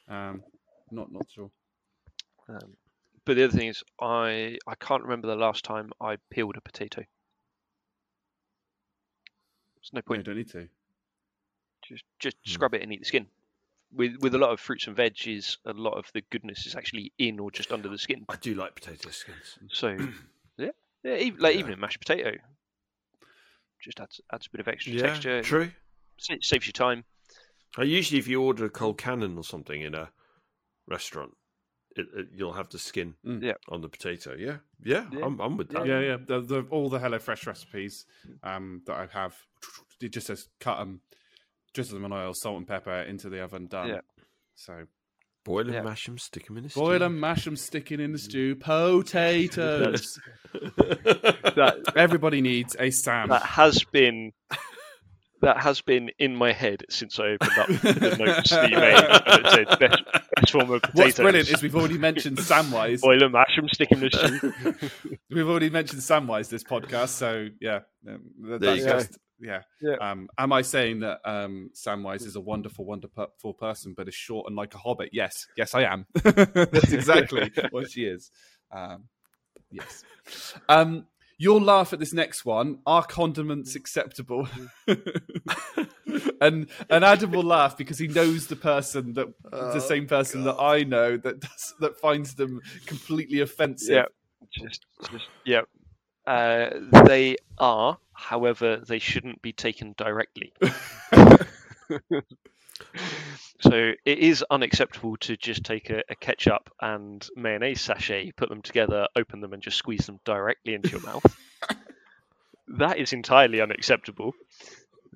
Um, 0.07 0.43
not, 0.91 1.11
not 1.11 1.25
sure. 1.29 1.49
Um, 2.49 2.75
but 3.25 3.35
the 3.35 3.43
other 3.45 3.57
thing 3.57 3.67
is, 3.69 3.83
I 4.01 4.57
I 4.67 4.75
can't 4.75 5.03
remember 5.03 5.27
the 5.27 5.35
last 5.35 5.63
time 5.63 5.91
I 6.01 6.17
peeled 6.29 6.57
a 6.57 6.61
potato. 6.61 7.03
There's 9.75 9.93
no 9.93 10.01
point. 10.01 10.19
you 10.19 10.23
don't 10.23 10.37
need 10.37 10.49
to. 10.51 10.67
Just 11.87 12.03
just 12.19 12.37
Hmm. 12.45 12.51
scrub 12.51 12.73
it 12.73 12.81
and 12.81 12.91
eat 12.93 12.99
the 12.99 13.05
skin. 13.05 13.27
With 13.91 14.17
with 14.21 14.33
a 14.33 14.37
lot 14.37 14.51
of 14.51 14.59
fruits 14.59 14.87
and 14.87 14.95
veggies, 14.95 15.57
a 15.65 15.73
lot 15.73 15.97
of 15.97 16.05
the 16.13 16.21
goodness 16.29 16.65
is 16.65 16.75
actually 16.75 17.11
in 17.17 17.39
or 17.39 17.51
just 17.51 17.71
under 17.71 17.89
the 17.89 17.97
skin. 17.97 18.25
I 18.29 18.35
do 18.37 18.55
like 18.55 18.75
potato 18.75 19.09
skins. 19.09 19.57
So 19.71 19.97
yeah, 20.57 20.71
yeah, 21.03 21.15
even, 21.17 21.39
like 21.39 21.53
Yeah. 21.53 21.59
even 21.59 21.73
in 21.73 21.79
mashed 21.79 21.99
potato, 21.99 22.31
just 23.81 23.99
adds 23.99 24.21
adds 24.31 24.47
a 24.47 24.49
bit 24.49 24.61
of 24.61 24.67
extra 24.67 24.93
Yeah, 24.93 25.01
texture. 25.01 25.41
true. 25.43 25.71
sa- 26.17 26.35
saves 26.41 26.65
you 26.67 26.73
time. 26.73 27.03
Uh, 27.77 27.83
usually, 27.83 28.19
if 28.19 28.27
you 28.27 28.41
order 28.41 28.65
a 28.65 28.69
colcannon 28.69 29.35
or 29.37 29.43
something 29.43 29.81
in 29.81 29.93
a 29.95 30.11
restaurant, 30.87 31.35
it, 31.95 32.07
it, 32.15 32.27
you'll 32.35 32.53
have 32.53 32.69
the 32.69 32.79
skin 32.79 33.15
Mm. 33.25 33.41
Yeah. 33.43 33.53
on 33.69 33.81
the 33.81 33.89
potato. 33.89 34.35
Yeah, 34.37 34.57
yeah, 34.83 35.05
Yeah. 35.11 35.25
I'm, 35.25 35.39
I'm 35.39 35.57
with 35.57 35.69
that. 35.69 35.85
Yeah, 35.85 35.99
yeah. 35.99 36.17
The, 36.25 36.41
the, 36.41 36.65
all 36.69 36.89
the 36.89 36.99
HelloFresh 36.99 37.45
recipes 37.47 38.05
um, 38.43 38.81
that 38.87 38.95
I 38.95 39.07
have, 39.13 39.35
it 40.01 40.09
just 40.13 40.27
says 40.27 40.47
cut 40.59 40.77
them, 40.79 41.01
drizzle 41.73 41.95
them 41.99 42.05
in 42.05 42.13
oil, 42.13 42.33
salt 42.33 42.57
and 42.57 42.67
pepper 42.67 43.01
into 43.01 43.29
the 43.29 43.41
oven, 43.43 43.67
done. 43.67 43.89
Yeah. 43.89 44.01
So 44.55 44.85
Boil 45.45 45.65
them, 45.65 45.73
Yeah. 45.73 45.81
mash 45.81 46.05
them, 46.05 46.17
stick 46.17 46.47
them 46.47 46.57
in 46.57 46.65
a 46.65 46.69
boil 46.69 46.91
stew. 46.93 46.99
them, 46.99 47.19
mash 47.19 47.43
them, 47.43 47.57
sticking 47.57 47.99
in 47.99 48.13
the 48.13 48.17
stew. 48.17 48.55
Potatoes. 48.55 50.17
That 50.53 51.93
Everybody 51.95 52.41
needs 52.41 52.75
a 52.79 52.89
Sam. 52.91 53.29
that 53.29 53.43
has 53.43 53.83
been 53.83 54.31
that 55.43 55.61
has 55.61 55.81
been 55.81 56.09
in 56.19 56.35
my 56.35 56.51
head 56.51 56.83
since 56.89 57.19
I 57.19 57.23
opened 57.35 57.57
up 57.57 57.67
the 57.81 58.15
notes 58.19 58.49
that 58.49 58.69
you 58.69 58.77
made. 58.77 58.95
And 58.95 59.45
it 59.45 59.51
said 59.69 59.79
best, 59.79 60.03
best 60.35 60.51
form 60.51 60.71
of 60.71 60.81
potatoes. 60.81 61.05
What's 61.05 61.17
brilliant 61.19 61.49
is 61.49 61.61
we've 61.61 61.75
already 61.75 61.97
mentioned 61.97 62.37
Samwise. 62.37 63.01
boil 63.01 63.19
them, 63.19 63.33
mash 63.33 63.55
them, 63.55 63.67
stick 63.69 63.91
'em 63.91 64.03
in 64.03 64.09
the 64.09 64.79
stew. 64.79 64.89
We've 65.29 65.47
already 65.47 65.69
mentioned 65.69 66.01
Samwise 66.01 66.49
this 66.49 66.63
podcast, 66.63 67.09
so 67.09 67.47
yeah, 67.59 67.81
um, 68.07 68.21
that- 68.41 68.59
There 68.61 68.75
that's 68.75 68.79
you 68.79 68.85
go. 68.85 68.91
just 68.99 69.19
yeah. 69.39 69.61
Yeah. 69.81 69.95
Um, 69.99 70.29
am 70.37 70.53
I 70.53 70.61
saying 70.61 71.01
that 71.01 71.19
um, 71.25 71.69
Samwise 71.75 72.25
is 72.25 72.37
a 72.37 72.41
wonderful, 72.41 72.85
wonderful 72.85 73.53
person, 73.59 73.93
but 73.97 74.07
is 74.07 74.15
short 74.15 74.45
and 74.47 74.55
like 74.55 74.73
a 74.73 74.77
hobbit? 74.77 75.09
Yes, 75.11 75.47
yes, 75.57 75.75
I 75.75 75.83
am. 75.83 76.05
that's 76.23 76.93
exactly 76.93 77.51
what 77.71 77.91
she 77.91 78.05
is. 78.05 78.31
Um, 78.71 79.05
yes. 79.71 80.03
Um, 80.69 81.07
you'll 81.43 81.61
laugh 81.61 81.91
at 81.91 81.99
this 81.99 82.13
next 82.13 82.45
one. 82.45 82.79
Are 82.85 83.03
condiments 83.03 83.75
acceptable? 83.75 84.47
and 86.41 86.69
and 86.89 87.05
Adam 87.05 87.31
will 87.31 87.43
laugh 87.43 87.77
because 87.77 87.99
he 87.99 88.07
knows 88.07 88.47
the 88.47 88.55
person 88.55 89.13
that 89.13 89.27
the 89.51 89.81
same 89.81 90.07
person 90.07 90.45
that 90.45 90.55
I 90.59 90.83
know 90.83 91.17
that 91.17 91.41
does, 91.41 91.73
that 91.81 91.99
finds 91.99 92.35
them 92.35 92.61
completely 92.85 93.41
offensive. 93.41 93.93
Yeah. 93.93 94.05
Just, 94.57 94.85
just 95.11 95.27
yeah. 95.45 95.61
Uh, 96.25 96.69
they 97.05 97.35
are, 97.57 97.97
however, 98.13 98.77
they 98.77 98.99
shouldn't 98.99 99.41
be 99.41 99.51
taken 99.51 99.93
directly. 99.97 100.53
so 103.61 103.91
it 104.05 104.17
is 104.19 104.43
unacceptable 104.49 105.17
to 105.17 105.37
just 105.37 105.63
take 105.63 105.89
a, 105.89 106.03
a 106.09 106.15
ketchup 106.15 106.69
and 106.81 107.27
mayonnaise 107.35 107.81
sachet, 107.81 108.31
put 108.31 108.49
them 108.49 108.61
together, 108.61 109.07
open 109.15 109.41
them, 109.41 109.53
and 109.53 109.61
just 109.61 109.77
squeeze 109.77 110.05
them 110.05 110.19
directly 110.25 110.73
into 110.73 110.89
your 110.89 111.01
mouth. 111.01 111.37
that 112.77 112.97
is 112.97 113.13
entirely 113.13 113.61
unacceptable. 113.61 114.33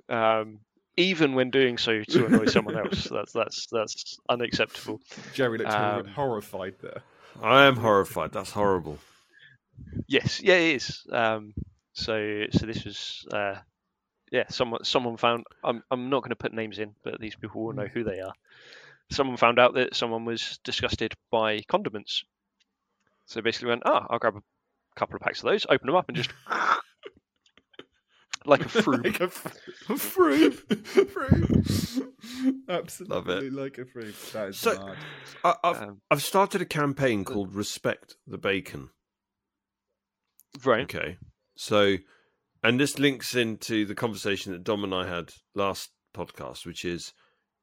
Um, 0.09 0.59
even 0.95 1.33
when 1.35 1.51
doing 1.51 1.77
so 1.77 2.03
to 2.03 2.25
annoy 2.25 2.45
someone 2.45 2.77
else, 2.77 3.07
that's 3.11 3.31
that's 3.33 3.67
that's 3.71 4.17
unacceptable. 4.29 4.99
Jerry 5.33 5.57
looked 5.59 5.71
Um, 5.71 6.05
horrified 6.07 6.75
there. 6.81 7.03
I 7.41 7.65
am 7.65 7.75
horrified. 7.75 8.31
That's 8.31 8.51
horrible. 8.51 8.97
Yes, 10.07 10.41
yeah, 10.41 10.55
it 10.55 10.75
is. 10.77 11.05
Um, 11.11 11.53
so, 11.93 12.45
so 12.51 12.65
this 12.65 12.83
was, 12.83 13.27
uh, 13.31 13.55
yeah, 14.31 14.45
someone 14.49 14.83
someone 14.83 15.17
found. 15.17 15.45
I'm 15.63 15.83
I'm 15.91 16.09
not 16.09 16.21
going 16.21 16.29
to 16.31 16.35
put 16.35 16.53
names 16.53 16.79
in, 16.79 16.95
but 17.03 17.19
these 17.19 17.35
people 17.35 17.63
will 17.63 17.73
know 17.73 17.87
who 17.87 18.03
they 18.03 18.19
are. 18.19 18.33
Someone 19.11 19.37
found 19.37 19.57
out 19.59 19.73
that 19.75 19.95
someone 19.95 20.25
was 20.25 20.59
disgusted 20.63 21.13
by 21.31 21.61
condiments. 21.69 22.23
So 23.25 23.41
basically, 23.41 23.69
went, 23.69 23.83
ah, 23.85 24.05
I'll 24.09 24.19
grab 24.19 24.35
a 24.35 24.41
couple 24.99 25.15
of 25.15 25.21
packs 25.21 25.39
of 25.39 25.45
those, 25.49 25.65
open 25.69 25.87
them 25.87 25.95
up, 25.95 26.07
and 26.09 26.17
just 26.17 26.29
like 28.45 28.65
a 28.65 28.69
fruit. 28.69 29.03
like 29.03 29.19
a, 29.21 29.27
fr- 29.29 29.93
a 29.93 29.97
fruit. 29.97 30.53
fruit. 31.09 32.63
Absolutely 32.69 33.49
like 33.49 33.77
a 33.77 33.85
fruit. 33.85 34.15
That 34.33 34.49
is 34.49 34.57
So- 34.59 34.85
mad. 34.85 34.97
I, 35.43 35.55
I've, 35.63 35.81
Um, 35.81 36.01
I've 36.09 36.23
started 36.23 36.61
a 36.61 36.65
campaign 36.65 37.25
called 37.25 37.53
Respect 37.55 38.15
the 38.25 38.37
Bacon. 38.37 38.89
right. 40.65 40.83
Okay. 40.83 41.17
So, 41.57 41.97
and 42.63 42.79
this 42.79 42.99
links 42.99 43.35
into 43.35 43.85
the 43.85 43.95
conversation 43.95 44.51
that 44.51 44.63
Dom 44.63 44.83
and 44.83 44.93
I 44.93 45.07
had 45.07 45.33
last 45.55 45.91
podcast, 46.15 46.65
which 46.65 46.83
is 46.83 47.13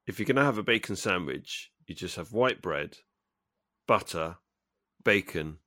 if 0.06 0.18
you're 0.18 0.26
going 0.26 0.36
to 0.36 0.44
have 0.44 0.58
a 0.58 0.62
bacon 0.62 0.96
sandwich, 0.96 1.70
you 1.86 1.94
just 1.94 2.16
have 2.16 2.32
white 2.32 2.62
bread, 2.62 2.98
butter, 3.86 4.36
bacon, 5.04 5.58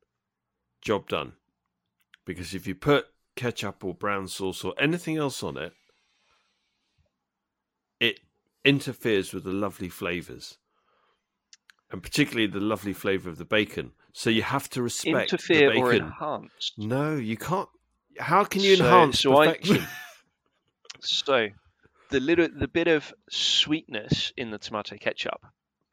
job 0.81 1.07
done. 1.07 1.33
Because 2.25 2.53
if 2.53 2.67
you 2.67 2.75
put 2.75 3.07
ketchup 3.35 3.83
or 3.83 3.93
brown 3.93 4.27
sauce 4.27 4.63
or 4.63 4.73
anything 4.79 5.17
else 5.17 5.43
on 5.43 5.57
it, 5.57 5.73
it 7.99 8.19
interferes 8.65 9.33
with 9.33 9.43
the 9.43 9.51
lovely 9.51 9.89
flavors. 9.89 10.57
And 11.89 12.03
particularly 12.03 12.47
the 12.47 12.59
lovely 12.59 12.93
flavor 12.93 13.29
of 13.29 13.37
the 13.37 13.45
bacon. 13.45 13.91
So 14.11 14.29
you 14.29 14.41
have 14.41 14.69
to 14.71 14.81
respect 14.81 15.31
Interfere 15.31 15.73
the 15.73 15.79
or 15.79 15.93
enhance. 15.93 16.73
No, 16.77 17.15
you 17.15 17.37
can't. 17.37 17.69
How 18.19 18.43
can 18.43 18.61
you 18.61 18.75
So- 18.75 18.85
enhance 18.85 19.19
so 19.21 19.37
I- 19.37 19.47
perfection? 19.47 19.87
So 20.99 21.49
the 22.09 22.19
little 22.19 22.47
the 22.51 22.67
bit 22.67 22.87
of 22.87 23.13
sweetness 23.29 24.33
in 24.35 24.49
the 24.49 24.57
tomato 24.57 24.97
ketchup 24.97 25.39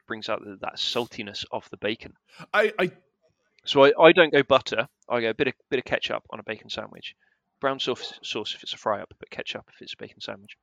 brings 0.07 0.29
out 0.29 0.43
the, 0.43 0.57
that 0.61 0.77
saltiness 0.77 1.45
of 1.51 1.69
the 1.69 1.77
bacon. 1.77 2.13
I, 2.53 2.73
I 2.79 2.91
So 3.65 3.85
I, 3.85 3.93
I 4.01 4.11
don't 4.11 4.31
go 4.31 4.41
butter. 4.43 4.87
I 5.07 5.21
go 5.21 5.29
a 5.29 5.33
bit 5.33 5.47
of 5.47 5.53
bit 5.69 5.77
of 5.79 5.85
ketchup 5.85 6.23
on 6.31 6.39
a 6.39 6.43
bacon 6.43 6.69
sandwich. 6.69 7.15
Brown 7.61 7.79
sauce 7.79 8.19
sauce 8.23 8.55
if 8.55 8.63
it's 8.63 8.73
a 8.73 8.77
fry 8.77 8.99
up, 9.01 9.13
but 9.19 9.29
ketchup 9.29 9.69
if 9.73 9.81
it's 9.81 9.93
a 9.93 9.97
bacon 9.97 10.19
sandwich. 10.21 10.57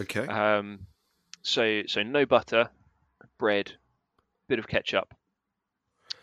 Okay. 0.00 0.26
Um, 0.26 0.80
so 1.42 1.82
so 1.86 2.02
no 2.02 2.26
butter, 2.26 2.68
bread, 3.38 3.72
bit 4.48 4.58
of 4.58 4.66
ketchup, 4.66 5.14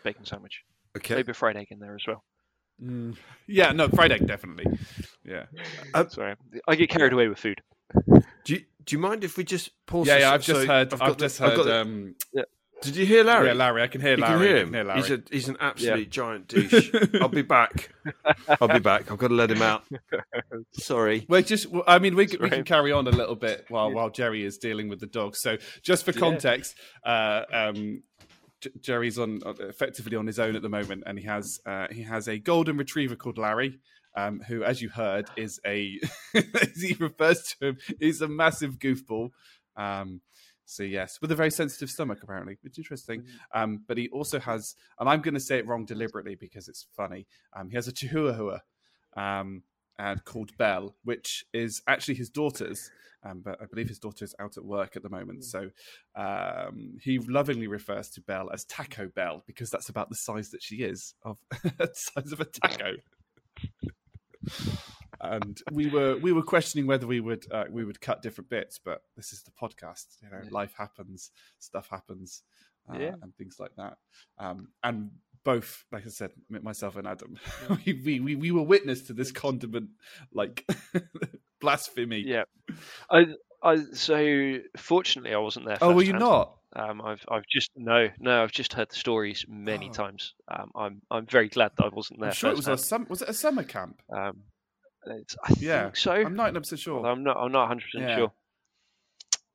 bacon 0.02 0.26
sandwich. 0.26 0.64
Okay. 0.96 1.14
Maybe 1.16 1.30
a 1.30 1.34
fried 1.34 1.56
egg 1.56 1.68
in 1.70 1.78
there 1.78 1.94
as 1.94 2.06
well. 2.06 2.22
Mm, 2.82 3.16
yeah, 3.46 3.72
no, 3.72 3.88
fried 3.88 4.12
egg 4.12 4.26
definitely. 4.26 4.78
Yeah, 5.24 5.44
Sorry, 6.08 6.34
I 6.66 6.74
get 6.74 6.88
carried 6.90 7.12
away 7.12 7.28
with 7.28 7.38
food. 7.38 7.60
Do 8.44 8.54
you, 8.54 8.60
do 8.84 8.96
you 8.96 8.98
mind 8.98 9.24
if 9.24 9.36
we 9.36 9.44
just 9.44 9.70
pause? 9.86 10.06
yeah, 10.06 10.18
yeah. 10.18 10.32
I've 10.32 10.42
just 10.42 10.60
So 10.62 10.66
heard. 10.66 10.92
I've, 10.92 10.98
got 11.00 11.18
the- 11.18 11.24
just 11.26 11.40
I've 11.40 11.48
heard. 11.50 11.56
got 11.56 11.64
the- 11.64 11.80
um, 11.80 12.14
Did 12.80 12.94
you 12.96 13.04
hear 13.06 13.24
Larry? 13.24 13.48
Yeah, 13.48 13.54
Larry. 13.54 13.82
I 13.82 13.88
can 13.88 14.00
hear 14.00 14.12
You 14.14 14.22
Larry. 14.22 14.38
can 14.38 14.46
hear 14.46 14.56
I 14.56 14.60
him. 14.60 14.72
can 14.72 14.86
Larry. 14.86 15.00
he's 15.00 15.10
a 15.10 15.22
he's 15.32 15.48
an 15.48 15.56
absolute 15.60 16.10
giant 16.10 16.46
douche. 16.48 16.90
I'll 17.20 17.28
be 17.28 17.42
back. 17.42 17.90
I'll 18.60 18.68
be 18.68 18.78
back. 18.78 19.10
I've 19.10 19.18
got 19.18 19.28
to 19.28 19.34
let 19.34 19.50
him 19.50 19.62
out. 19.62 19.82
Sorry. 20.72 21.26
We're 21.28 21.42
just. 21.42 21.66
I 21.86 21.98
mean, 21.98 22.14
we, 22.14 22.28
we 22.40 22.48
can 22.50 22.64
carry 22.64 22.92
on 22.92 23.06
a 23.06 23.10
little 23.10 23.34
bit 23.34 23.64
while 23.68 23.90
while 23.92 24.10
Jerry 24.10 24.44
is 24.44 24.58
dealing 24.58 24.88
with 24.88 25.00
the 25.00 25.06
dog. 25.06 25.34
So, 25.36 25.56
just 25.82 26.04
for 26.04 26.12
Yeah. 26.12 26.20
context, 26.20 26.76
uh, 27.04 27.42
um, 27.52 27.74
J- 27.74 28.00
Jerry's 28.80 29.18
on 29.18 29.40
uh, 29.44 29.54
effectively 29.60 30.16
on 30.16 30.26
his 30.26 30.38
own 30.38 30.56
at 30.56 30.62
the 30.62 30.68
moment, 30.68 31.04
and 31.06 31.18
he 31.18 31.26
has 31.26 31.60
uh, 31.66 31.86
he 31.90 32.02
has 32.02 32.28
a 32.28 32.38
golden 32.38 32.76
retriever 32.76 33.16
called 33.16 33.38
Larry. 33.38 33.78
Um, 34.16 34.40
who, 34.40 34.64
as 34.64 34.82
you 34.82 34.88
heard, 34.88 35.28
is 35.36 35.60
a 35.64 36.00
as 36.34 36.82
he 36.82 36.94
refers 36.98 37.54
to 37.60 37.68
him, 37.68 37.78
is 38.00 38.20
a 38.20 38.28
massive 38.28 38.78
goofball. 38.78 39.30
Um, 39.76 40.22
so 40.64 40.82
yes, 40.82 41.18
with 41.22 41.32
a 41.32 41.34
very 41.34 41.50
sensitive 41.50 41.88
stomach, 41.88 42.18
apparently, 42.22 42.58
which 42.60 42.74
is 42.74 42.78
interesting. 42.78 43.24
Um, 43.54 43.84
but 43.86 43.96
he 43.96 44.08
also 44.10 44.38
has, 44.38 44.74
and 44.98 45.08
I'm 45.08 45.22
going 45.22 45.34
to 45.34 45.40
say 45.40 45.58
it 45.58 45.66
wrong 45.66 45.86
deliberately 45.86 46.34
because 46.34 46.68
it's 46.68 46.86
funny. 46.94 47.26
Um, 47.56 47.70
he 47.70 47.76
has 47.76 47.88
a 47.88 47.92
Chihuahua, 47.92 48.58
and 49.98 50.24
called 50.24 50.56
Belle, 50.56 50.94
which 51.04 51.44
is 51.52 51.82
actually 51.88 52.14
his 52.14 52.30
daughter's. 52.30 52.90
Um, 53.24 53.40
but 53.44 53.60
I 53.60 53.66
believe 53.66 53.88
his 53.88 53.98
daughter 53.98 54.24
is 54.24 54.34
out 54.38 54.56
at 54.56 54.64
work 54.64 54.94
at 54.94 55.02
the 55.02 55.08
moment, 55.08 55.44
so 55.44 55.70
um, 56.14 56.98
he 57.02 57.18
lovingly 57.18 57.66
refers 57.66 58.10
to 58.10 58.20
Belle 58.20 58.48
as 58.52 58.64
Taco 58.64 59.08
Bell 59.08 59.42
because 59.44 59.70
that's 59.70 59.88
about 59.88 60.08
the 60.08 60.14
size 60.14 60.50
that 60.50 60.62
she 60.62 60.76
is 60.76 61.14
of 61.24 61.36
the 61.62 61.90
size 61.94 62.30
of 62.30 62.40
a 62.40 62.44
taco. 62.44 62.92
and 65.20 65.60
we 65.72 65.88
were 65.88 66.16
we 66.18 66.32
were 66.32 66.42
questioning 66.42 66.86
whether 66.86 67.06
we 67.06 67.20
would 67.20 67.44
uh, 67.50 67.64
we 67.70 67.84
would 67.84 68.00
cut 68.00 68.22
different 68.22 68.50
bits, 68.50 68.78
but 68.82 69.02
this 69.16 69.32
is 69.32 69.42
the 69.42 69.50
podcast. 69.50 70.04
You 70.22 70.30
know, 70.30 70.42
life 70.50 70.74
happens, 70.78 71.32
stuff 71.58 71.88
happens, 71.90 72.42
uh, 72.88 72.98
Yeah. 72.98 73.14
and 73.20 73.34
things 73.36 73.56
like 73.58 73.72
that. 73.76 73.96
Um, 74.38 74.68
and 74.84 75.10
both, 75.48 75.86
like 75.90 76.04
I 76.04 76.10
said, 76.10 76.30
myself 76.50 76.96
and 76.96 77.06
Adam, 77.06 77.38
we, 77.86 77.94
we 78.04 78.20
we 78.20 78.36
we 78.36 78.50
were 78.50 78.62
witness 78.62 79.00
to 79.04 79.14
this 79.14 79.32
condiment 79.32 79.88
like 80.30 80.68
blasphemy. 81.62 82.22
Yeah, 82.26 82.42
I, 83.10 83.28
I 83.62 83.78
so 83.94 84.58
fortunately 84.76 85.32
I 85.32 85.38
wasn't 85.38 85.64
there. 85.64 85.78
oh, 85.80 85.94
were 85.94 86.02
you 86.02 86.12
not? 86.12 86.58
Um, 86.76 87.00
I've 87.00 87.24
I've 87.30 87.46
just 87.50 87.70
no 87.76 88.08
no 88.18 88.42
I've 88.42 88.52
just 88.52 88.74
heard 88.74 88.90
the 88.90 88.96
stories 88.96 89.46
many 89.48 89.88
Oh. 89.88 89.92
times. 89.94 90.34
Um, 90.48 90.70
I'm 90.76 91.00
I'm 91.10 91.24
very 91.24 91.48
glad 91.48 91.70
that 91.78 91.84
I 91.84 91.88
wasn't 91.88 92.20
there. 92.20 92.28
I'm 92.28 92.34
sure 92.34 92.50
it 92.50 92.56
was 92.56 92.68
a 92.68 92.76
sum- 92.76 93.06
was 93.08 93.22
it 93.22 93.30
a 93.30 93.32
summer 93.34 93.64
camp? 93.64 94.02
Um, 94.12 94.42
I 95.06 95.54
Yeah, 95.60 95.84
think 95.84 95.96
so. 95.96 96.12
I'm 96.12 96.36
ninety 96.36 96.60
percent 96.60 96.80
sure. 96.82 97.06
I'm 97.06 97.24
not 97.24 97.38
I'm 97.38 97.52
not 97.52 97.70
100 97.70 97.84
percent 97.84 98.10
Yeah. 98.10 98.16
sure. 98.16 98.32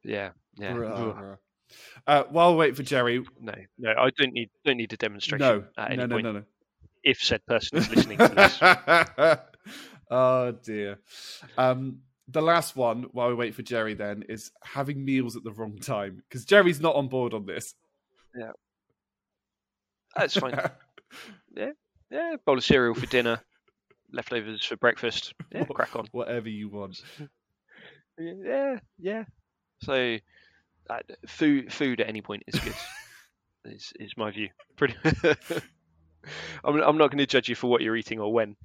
Yeah, 0.03 0.29
yeah. 0.57 0.73
Bruh, 0.73 1.15
bruh. 1.15 1.37
Uh, 2.05 2.24
while 2.30 2.51
we 2.51 2.57
wait 2.57 2.76
for 2.76 2.84
Jerry, 2.84 3.24
No, 3.39 3.53
no, 3.78 3.91
I 3.91 4.09
don't 4.17 4.34
need 4.34 4.49
don't 4.65 4.78
need 4.78 4.93
a 4.93 4.97
demonstration 4.97 5.39
no, 5.39 5.63
at 5.78 5.91
any 5.91 5.97
no, 5.97 6.05
no, 6.05 6.15
point 6.15 6.26
no, 6.26 6.32
no. 6.34 6.43
if 7.03 7.19
said 7.19 7.45
person 7.45 7.78
is 7.78 7.89
listening 7.89 8.17
to 8.17 8.28
this. 8.30 9.39
oh 10.11 10.51
dear. 10.51 10.99
Um, 11.57 11.99
the 12.28 12.41
last 12.41 12.76
one, 12.76 13.03
while 13.11 13.30
we 13.30 13.36
wait 13.36 13.55
for 13.55 13.61
Jerry, 13.61 13.93
then 13.93 14.24
is 14.30 14.51
having 14.63 15.03
meals 15.03 15.36
at 15.36 15.43
the 15.43 15.51
wrong 15.51 15.78
time 15.78 16.24
because 16.28 16.45
Jerry's 16.45 16.82
not 16.82 16.95
on 16.95 17.07
board 17.07 17.34
on 17.34 17.45
this. 17.45 17.74
Yeah, 18.36 18.51
that's 20.15 20.38
fine. 20.38 20.59
Yeah, 21.55 21.74
yeah, 22.09 22.38
bowl 22.43 22.57
of 22.57 22.63
cereal 22.63 22.95
for 22.95 23.05
dinner, 23.05 23.39
leftovers 24.11 24.65
for 24.65 24.76
breakfast. 24.78 25.36
Yeah, 25.51 25.65
crack 25.65 25.95
on. 25.95 26.07
Whatever 26.11 26.49
you 26.49 26.69
want. 26.69 26.99
Yeah, 28.17 28.80
yeah. 28.97 29.26
So, 29.84 30.17
uh, 30.89 30.99
food 31.27 31.71
food 31.73 32.01
at 32.01 32.07
any 32.07 32.21
point 32.21 32.43
is 32.47 32.59
good. 32.59 32.79
is 33.65 33.93
is 33.99 34.13
my 34.17 34.31
view. 34.31 34.49
Pretty. 34.77 34.95
I'm 36.63 36.81
I'm 36.81 36.97
not 36.97 37.09
going 37.11 37.17
to 37.19 37.25
judge 37.25 37.49
you 37.49 37.55
for 37.55 37.67
what 37.69 37.81
you're 37.81 37.95
eating 37.95 38.19
or 38.19 38.31
when. 38.34 38.55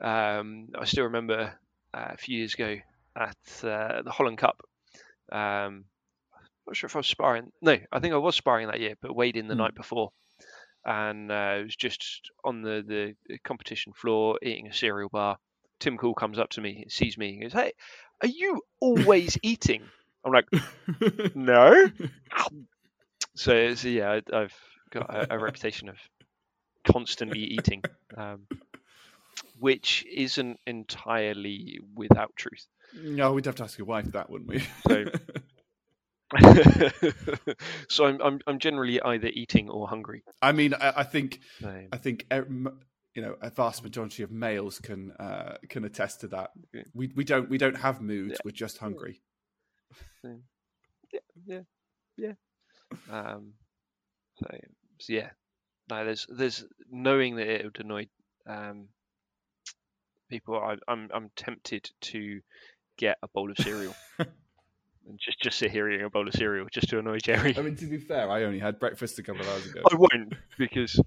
Um, 0.00 0.68
I 0.78 0.84
still 0.84 1.04
remember 1.04 1.52
uh, 1.94 2.08
a 2.10 2.16
few 2.16 2.38
years 2.38 2.54
ago 2.54 2.76
at 3.16 3.64
uh, 3.64 4.02
the 4.02 4.10
Holland 4.10 4.38
Cup. 4.38 4.60
Um, 5.32 5.84
I'm 6.36 6.68
not 6.68 6.76
sure 6.76 6.88
if 6.88 6.96
I 6.96 7.00
was 7.00 7.06
sparring. 7.06 7.50
No, 7.62 7.76
I 7.92 8.00
think 8.00 8.14
I 8.14 8.18
was 8.18 8.36
sparring 8.36 8.68
that 8.68 8.80
year, 8.80 8.94
but 9.00 9.16
weighed 9.16 9.36
in 9.36 9.48
the 9.48 9.54
Hmm. 9.54 9.56
night 9.56 9.74
before, 9.74 10.10
and 10.84 11.30
uh, 11.30 11.56
it 11.60 11.64
was 11.64 11.76
just 11.76 12.30
on 12.44 12.62
the 12.62 13.14
the 13.28 13.38
competition 13.44 13.92
floor 13.94 14.38
eating 14.42 14.68
a 14.68 14.74
cereal 14.74 15.08
bar. 15.10 15.38
Tim 15.80 15.98
Cool 15.98 16.14
comes 16.14 16.38
up 16.38 16.50
to 16.50 16.60
me, 16.60 16.86
sees 16.88 17.18
me, 17.18 17.34
and 17.34 17.42
goes, 17.42 17.52
"Hey, 17.52 17.72
are 18.22 18.28
you 18.28 18.62
always 18.80 19.38
eating?" 19.42 19.90
I'm 20.24 20.32
like, 20.32 21.34
"No." 21.34 21.86
So, 23.36 23.74
so 23.74 23.88
yeah, 23.88 24.10
I, 24.32 24.36
I've 24.36 24.54
got 24.90 25.08
a, 25.14 25.34
a 25.34 25.38
reputation 25.38 25.88
of 25.88 25.96
constantly 26.86 27.38
eating, 27.40 27.82
um, 28.16 28.46
which 29.58 30.04
isn't 30.12 30.58
entirely 30.66 31.80
without 31.94 32.34
truth. 32.36 32.66
no, 32.94 33.32
we'd 33.32 33.46
have 33.46 33.54
to 33.54 33.62
ask 33.62 33.78
your 33.78 33.86
wife 33.86 34.06
that, 34.12 34.28
wouldn't 34.28 34.50
we? 34.50 34.62
So- 34.88 35.06
so 37.88 38.06
I'm, 38.06 38.20
I'm 38.22 38.40
I'm 38.46 38.58
generally 38.58 39.00
either 39.02 39.28
eating 39.32 39.68
or 39.68 39.88
hungry. 39.88 40.22
I 40.42 40.52
mean, 40.52 40.74
I, 40.74 40.92
I 40.98 41.02
think 41.02 41.40
I 41.92 41.96
think 41.96 42.26
you 42.32 43.22
know 43.22 43.36
a 43.40 43.50
vast 43.50 43.82
majority 43.82 44.22
of 44.22 44.30
males 44.30 44.78
can 44.78 45.12
uh, 45.18 45.56
can 45.68 45.84
attest 45.84 46.20
to 46.20 46.28
that. 46.28 46.50
We 46.94 47.10
we 47.16 47.24
don't 47.24 47.48
we 47.50 47.58
don't 47.58 47.76
have 47.76 48.00
moods. 48.00 48.32
Yeah. 48.32 48.38
We're 48.44 48.50
just 48.52 48.78
hungry. 48.78 49.22
Yeah, 50.24 51.20
yeah, 51.46 51.60
yeah. 52.16 52.32
Um, 53.10 53.52
so, 54.38 54.46
so 54.98 55.12
yeah, 55.12 55.30
no, 55.88 56.04
there's 56.04 56.26
there's 56.28 56.64
knowing 56.90 57.36
that 57.36 57.48
it 57.48 57.64
would 57.64 57.80
annoy 57.80 58.08
um, 58.46 58.88
people. 60.28 60.56
I, 60.56 60.76
I'm 60.88 61.10
I'm 61.12 61.30
tempted 61.36 61.90
to 62.02 62.40
get 62.96 63.18
a 63.22 63.28
bowl 63.28 63.50
of 63.50 63.56
cereal 63.58 63.94
and 64.18 65.18
just 65.18 65.40
just 65.40 65.58
sit 65.58 65.70
here 65.70 65.88
eating 65.90 66.06
a 66.06 66.10
bowl 66.10 66.28
of 66.28 66.34
cereal 66.34 66.66
just 66.70 66.88
to 66.90 66.98
annoy 66.98 67.18
Jerry. 67.18 67.56
I 67.56 67.62
mean, 67.62 67.76
to 67.76 67.86
be 67.86 67.98
fair, 67.98 68.30
I 68.30 68.44
only 68.44 68.58
had 68.58 68.78
breakfast 68.78 69.18
a 69.18 69.22
couple 69.22 69.42
of 69.42 69.48
hours 69.48 69.66
ago. 69.66 69.82
I 69.90 69.96
won't 69.96 70.34
because 70.58 71.00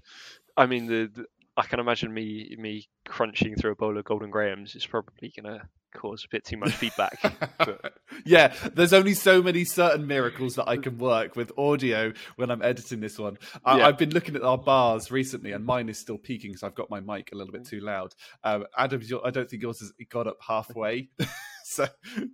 I 0.56 0.66
mean 0.66 0.86
the, 0.86 1.10
the 1.12 1.24
I 1.56 1.64
can 1.64 1.80
imagine 1.80 2.12
me 2.12 2.54
me 2.58 2.88
crunching 3.06 3.56
through 3.56 3.72
a 3.72 3.76
bowl 3.76 3.96
of 3.96 4.04
Golden 4.04 4.30
Grahams 4.30 4.74
is 4.74 4.86
probably 4.86 5.32
gonna 5.34 5.68
cause 5.94 6.24
a 6.24 6.28
bit 6.28 6.44
too 6.44 6.56
much 6.56 6.72
feedback. 6.72 7.18
but- 7.58 7.94
yeah, 8.26 8.52
there's 8.74 8.92
only 8.92 9.14
so 9.14 9.42
many 9.42 9.64
certain 9.64 10.06
miracles 10.06 10.56
that 10.56 10.68
I 10.68 10.76
can 10.76 10.98
work 10.98 11.36
with 11.36 11.52
audio 11.56 12.12
when 12.36 12.50
I'm 12.50 12.62
editing 12.62 13.00
this 13.00 13.18
one. 13.18 13.38
I, 13.64 13.78
Yeah. 13.78 13.88
I've 13.88 13.98
been 13.98 14.10
looking 14.10 14.36
at 14.36 14.42
our 14.42 14.58
bars 14.58 15.10
recently, 15.10 15.52
and 15.52 15.64
mine 15.64 15.88
is 15.88 15.98
still 15.98 16.18
peaking 16.18 16.50
because 16.52 16.62
I've 16.62 16.74
got 16.74 16.90
my 16.90 17.00
mic 17.00 17.30
a 17.32 17.36
little 17.36 17.52
bit 17.52 17.64
too 17.64 17.80
loud. 17.80 18.14
Um, 18.42 18.66
Adam's, 18.76 19.08
your- 19.08 19.26
I 19.26 19.30
don't 19.30 19.48
think 19.48 19.62
yours 19.62 19.80
has 19.80 19.92
got 20.10 20.26
up 20.26 20.36
halfway. 20.46 21.08
so 21.64 21.86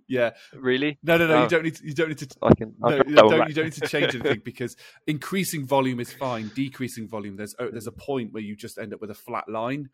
yeah, 0.07 0.31
really, 0.53 0.99
no, 1.03 1.17
no, 1.17 1.25
no, 1.27 1.35
Oh. 1.35 1.43
you 1.43 1.49
don't 1.49 1.63
need. 1.63 1.75
To, 1.75 1.87
you 1.87 1.93
don't 1.93 2.09
need 2.09 2.17
to. 2.17 2.27
I 2.41 2.53
can. 2.53 2.75
No, 2.79 2.89
you 2.97 3.15
don't, 3.15 3.47
you 3.47 3.53
don't 3.55 3.63
need 3.65 3.73
to 3.73 3.87
change 3.87 4.13
anything 4.13 4.41
because 4.45 4.75
increasing 5.07 5.65
volume 5.65 5.99
is 5.99 6.11
fine. 6.11 6.51
Decreasing 6.53 7.07
volume, 7.07 7.37
there's 7.37 7.55
oh, 7.57 7.69
there's 7.71 7.87
a 7.87 7.91
point 7.93 8.33
where 8.33 8.43
you 8.43 8.55
just 8.55 8.77
end 8.77 8.93
up 8.93 8.99
with 9.01 9.09
a 9.09 9.15
flat 9.15 9.47
line 9.47 9.89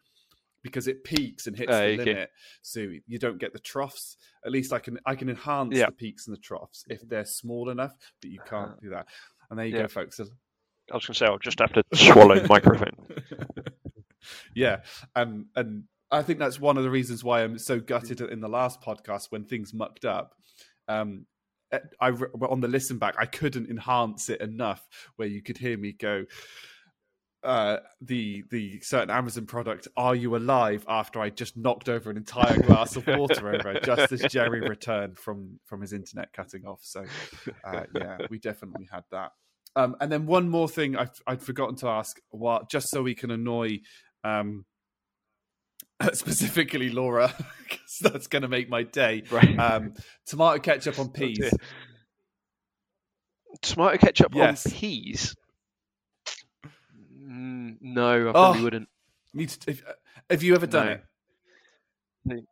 because 0.67 0.87
it 0.87 1.03
peaks 1.03 1.47
and 1.47 1.57
hits 1.57 1.71
Oh, 1.71 1.79
the 1.79 1.93
okay. 2.01 2.03
limit, 2.13 2.29
so 2.61 2.87
you 3.07 3.17
don't 3.19 3.39
get 3.39 3.53
the 3.53 3.59
troughs. 3.59 4.17
At 4.45 4.51
least 4.51 4.71
I 4.73 4.79
can 4.79 4.99
I 5.05 5.15
can 5.15 5.29
enhance 5.29 5.75
Yeah. 5.75 5.87
the 5.87 5.91
peaks 5.93 6.27
and 6.27 6.35
the 6.35 6.41
troughs 6.41 6.85
if 6.89 7.01
they're 7.07 7.25
small 7.25 7.69
enough, 7.69 7.93
but 8.21 8.31
you 8.31 8.39
can't 8.47 8.79
do 8.81 8.89
that. 8.91 9.07
And 9.49 9.57
there 9.59 9.65
you 9.65 9.75
Yeah. 9.75 9.83
go, 9.83 9.87
folks. 9.87 10.19
I 10.19 10.23
was 10.93 11.05
gonna 11.05 11.15
say 11.15 11.25
I'll 11.25 11.37
just 11.39 11.59
have 11.59 11.73
to 11.73 11.83
swallow 11.93 12.39
the 12.39 12.47
microphone. 12.47 12.91
yeah, 14.55 14.81
and 15.15 15.45
and 15.55 15.83
I 16.11 16.21
think 16.21 16.39
that's 16.39 16.59
one 16.59 16.77
of 16.77 16.83
the 16.83 16.89
reasons 16.89 17.23
why 17.23 17.43
I'm 17.43 17.57
so 17.57 17.79
gutted 17.79 18.21
in 18.21 18.39
the 18.39 18.47
last 18.49 18.81
podcast 18.81 19.27
when 19.31 19.43
things 19.45 19.73
mucked 19.73 20.05
up. 20.05 20.33
Um, 20.87 21.25
eh, 21.71 21.79
I 21.99 22.09
on 22.11 22.61
the 22.61 22.67
listen 22.67 22.97
back, 22.97 23.15
I 23.17 23.25
couldn't 23.25 23.69
enhance 23.69 24.29
it 24.29 24.41
enough 24.41 24.87
where 25.17 25.27
you 25.27 25.41
could 25.41 25.57
hear 25.57 25.77
me 25.77 25.91
go. 25.91 26.25
Uh, 27.43 27.77
the 28.01 28.43
the 28.49 28.79
certain 28.81 29.09
Amazon 29.09 29.45
product, 29.45 29.87
"Are 29.95 30.15
you 30.15 30.35
alive?" 30.35 30.85
After 30.87 31.19
I 31.19 31.29
just 31.29 31.55
knocked 31.57 31.89
over 31.89 32.09
an 32.09 32.17
entire 32.17 32.57
glass 32.61 32.95
of 32.95 33.05
water 33.07 33.53
over 33.53 33.71
it, 33.71 33.83
just 33.83 34.11
as 34.11 34.21
Jerry 34.31 34.61
returned 34.61 35.17
from 35.17 35.59
from 35.65 35.81
his 35.81 35.93
internet 35.93 36.33
cutting 36.33 36.65
off. 36.65 36.79
So, 36.83 37.05
uh, 37.63 37.83
yeah, 37.95 38.17
we 38.29 38.39
definitely 38.39 38.87
had 38.91 39.03
that. 39.11 39.31
Um, 39.75 39.95
and 40.01 40.11
then 40.11 40.25
one 40.25 40.49
more 40.49 40.67
thing 40.67 40.95
I've, 40.95 41.11
I'd 41.27 41.41
forgotten 41.43 41.75
to 41.77 41.87
ask, 41.87 42.19
what 42.29 42.69
just 42.69 42.89
so 42.89 43.03
we 43.03 43.13
can 43.13 43.29
annoy 43.29 43.81
um, 44.23 44.65
specifically 46.13 46.89
Laura, 46.89 47.33
because 47.69 47.97
that's 48.01 48.27
going 48.27 48.41
to 48.41 48.47
make 48.47 48.69
my 48.69 48.83
day. 48.83 49.23
Right. 49.29 49.57
Um, 49.59 49.93
tomato 50.25 50.59
ketchup 50.59 50.97
on 50.99 51.07
Oh, 51.07 51.09
peas. 51.09 51.53
Tomato 53.61 53.97
ketchup 53.97 54.35
Yes. 54.35 54.65
on 54.65 54.71
peas? 54.71 55.35
Mm, 57.67 57.77
no, 57.81 58.29
I 58.29 58.31
probably 58.31 58.59
Oh. 58.59 58.63
wouldn't. 58.63 58.89
To, 59.37 59.71
if, 59.71 59.83
have 60.29 60.43
you 60.43 60.55
ever 60.55 60.65
done 60.67 61.01
No. 62.25 62.35
it? 62.35 62.45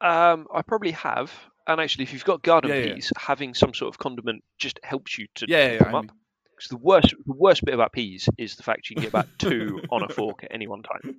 Um, 0.00 0.46
I 0.52 0.62
probably 0.62 0.92
have. 0.92 1.32
And 1.66 1.80
actually, 1.80 2.04
if 2.04 2.12
you've 2.12 2.24
got 2.24 2.42
garden 2.42 2.70
Yeah, 2.70 2.76
yeah. 2.78 2.94
peas, 2.94 3.12
having 3.16 3.54
some 3.54 3.74
sort 3.74 3.92
of 3.94 3.98
condiment 3.98 4.42
just 4.58 4.80
helps 4.82 5.18
you 5.18 5.26
to 5.36 5.46
Yeah, 5.48 5.72
yeah, 5.72 5.78
them 5.84 5.94
I 5.94 5.98
up. 5.98 6.04
mean- 6.06 6.10
Because 6.56 6.68
the 6.68 6.76
worst, 6.78 7.14
the 7.26 7.32
worst 7.32 7.64
bit 7.64 7.74
about 7.74 7.92
peas 7.92 8.28
is 8.36 8.56
the 8.56 8.62
fact 8.62 8.90
you 8.90 8.96
can 8.96 9.02
get 9.02 9.08
about 9.10 9.28
two 9.38 9.80
on 9.90 10.02
a 10.02 10.08
fork 10.08 10.44
at 10.44 10.52
any 10.52 10.66
one 10.66 10.82
time. 10.82 11.16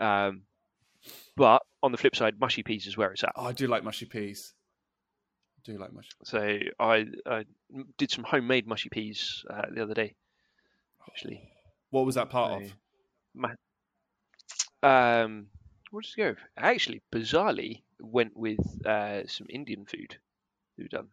Um, 0.00 0.42
but 1.36 1.62
on 1.82 1.92
the 1.92 1.98
flip 1.98 2.14
side, 2.16 2.38
mushy 2.40 2.62
peas 2.62 2.86
is 2.86 2.96
where 2.96 3.10
it's 3.12 3.24
at. 3.24 3.32
Oh, 3.36 3.46
I 3.46 3.52
do 3.52 3.66
like 3.68 3.84
mushy 3.84 4.04
peas. 4.06 4.52
I 5.58 5.72
do 5.72 5.78
like 5.78 5.92
mushy. 5.94 6.10
So 6.24 6.58
I, 6.78 7.06
I 7.26 7.44
did 7.96 8.10
some 8.10 8.24
homemade 8.24 8.66
mushy 8.66 8.88
peas 8.90 9.44
uh, 9.48 9.62
the 9.74 9.82
other 9.82 9.94
day. 9.94 10.14
Actually, 11.08 11.48
What 11.90 12.06
was 12.06 12.14
that 12.14 12.30
part 12.30 12.62
of? 12.62 12.72
Ma- 13.34 13.54
um, 14.82 15.46
what 15.90 16.04
did 16.04 16.12
it 16.16 16.34
go? 16.36 16.40
I 16.56 16.70
actually, 16.72 17.02
bizarrely, 17.12 17.82
went 18.00 18.36
with 18.36 18.58
uh, 18.86 19.26
some 19.26 19.46
Indian 19.50 19.84
food. 19.84 20.16
We've 20.78 20.88
done. 20.88 21.08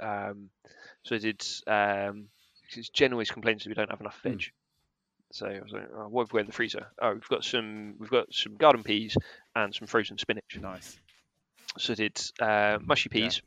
Um, 0.00 0.50
so 1.04 1.16
I 1.16 1.18
did. 1.18 1.44
Um, 1.66 2.28
because 2.68 2.88
Jen 2.88 3.12
always 3.12 3.30
complains 3.30 3.64
that 3.64 3.68
we 3.68 3.74
don't 3.74 3.90
have 3.90 4.00
enough 4.00 4.18
Hmm. 4.22 4.30
veg. 4.30 4.44
So 5.32 5.46
I 5.46 5.60
was 5.60 5.72
like, 5.72 5.88
oh, 5.94 6.08
what 6.08 6.22
have 6.26 6.32
we 6.32 6.38
got 6.38 6.42
in 6.42 6.46
the 6.46 6.52
freezer? 6.52 6.86
Oh, 7.00 7.12
we've 7.14 7.28
got 7.28 7.44
some. 7.44 7.94
We've 7.98 8.10
got 8.10 8.32
some 8.32 8.56
garden 8.56 8.82
peas 8.82 9.16
and 9.54 9.74
some 9.74 9.86
frozen 9.88 10.18
spinach. 10.18 10.58
Nice. 10.60 10.98
So 11.78 11.92
I 11.94 11.96
did 11.96 12.20
uh, 12.38 12.78
mushy 12.84 13.08
Yeah. 13.12 13.20
peas, 13.22 13.42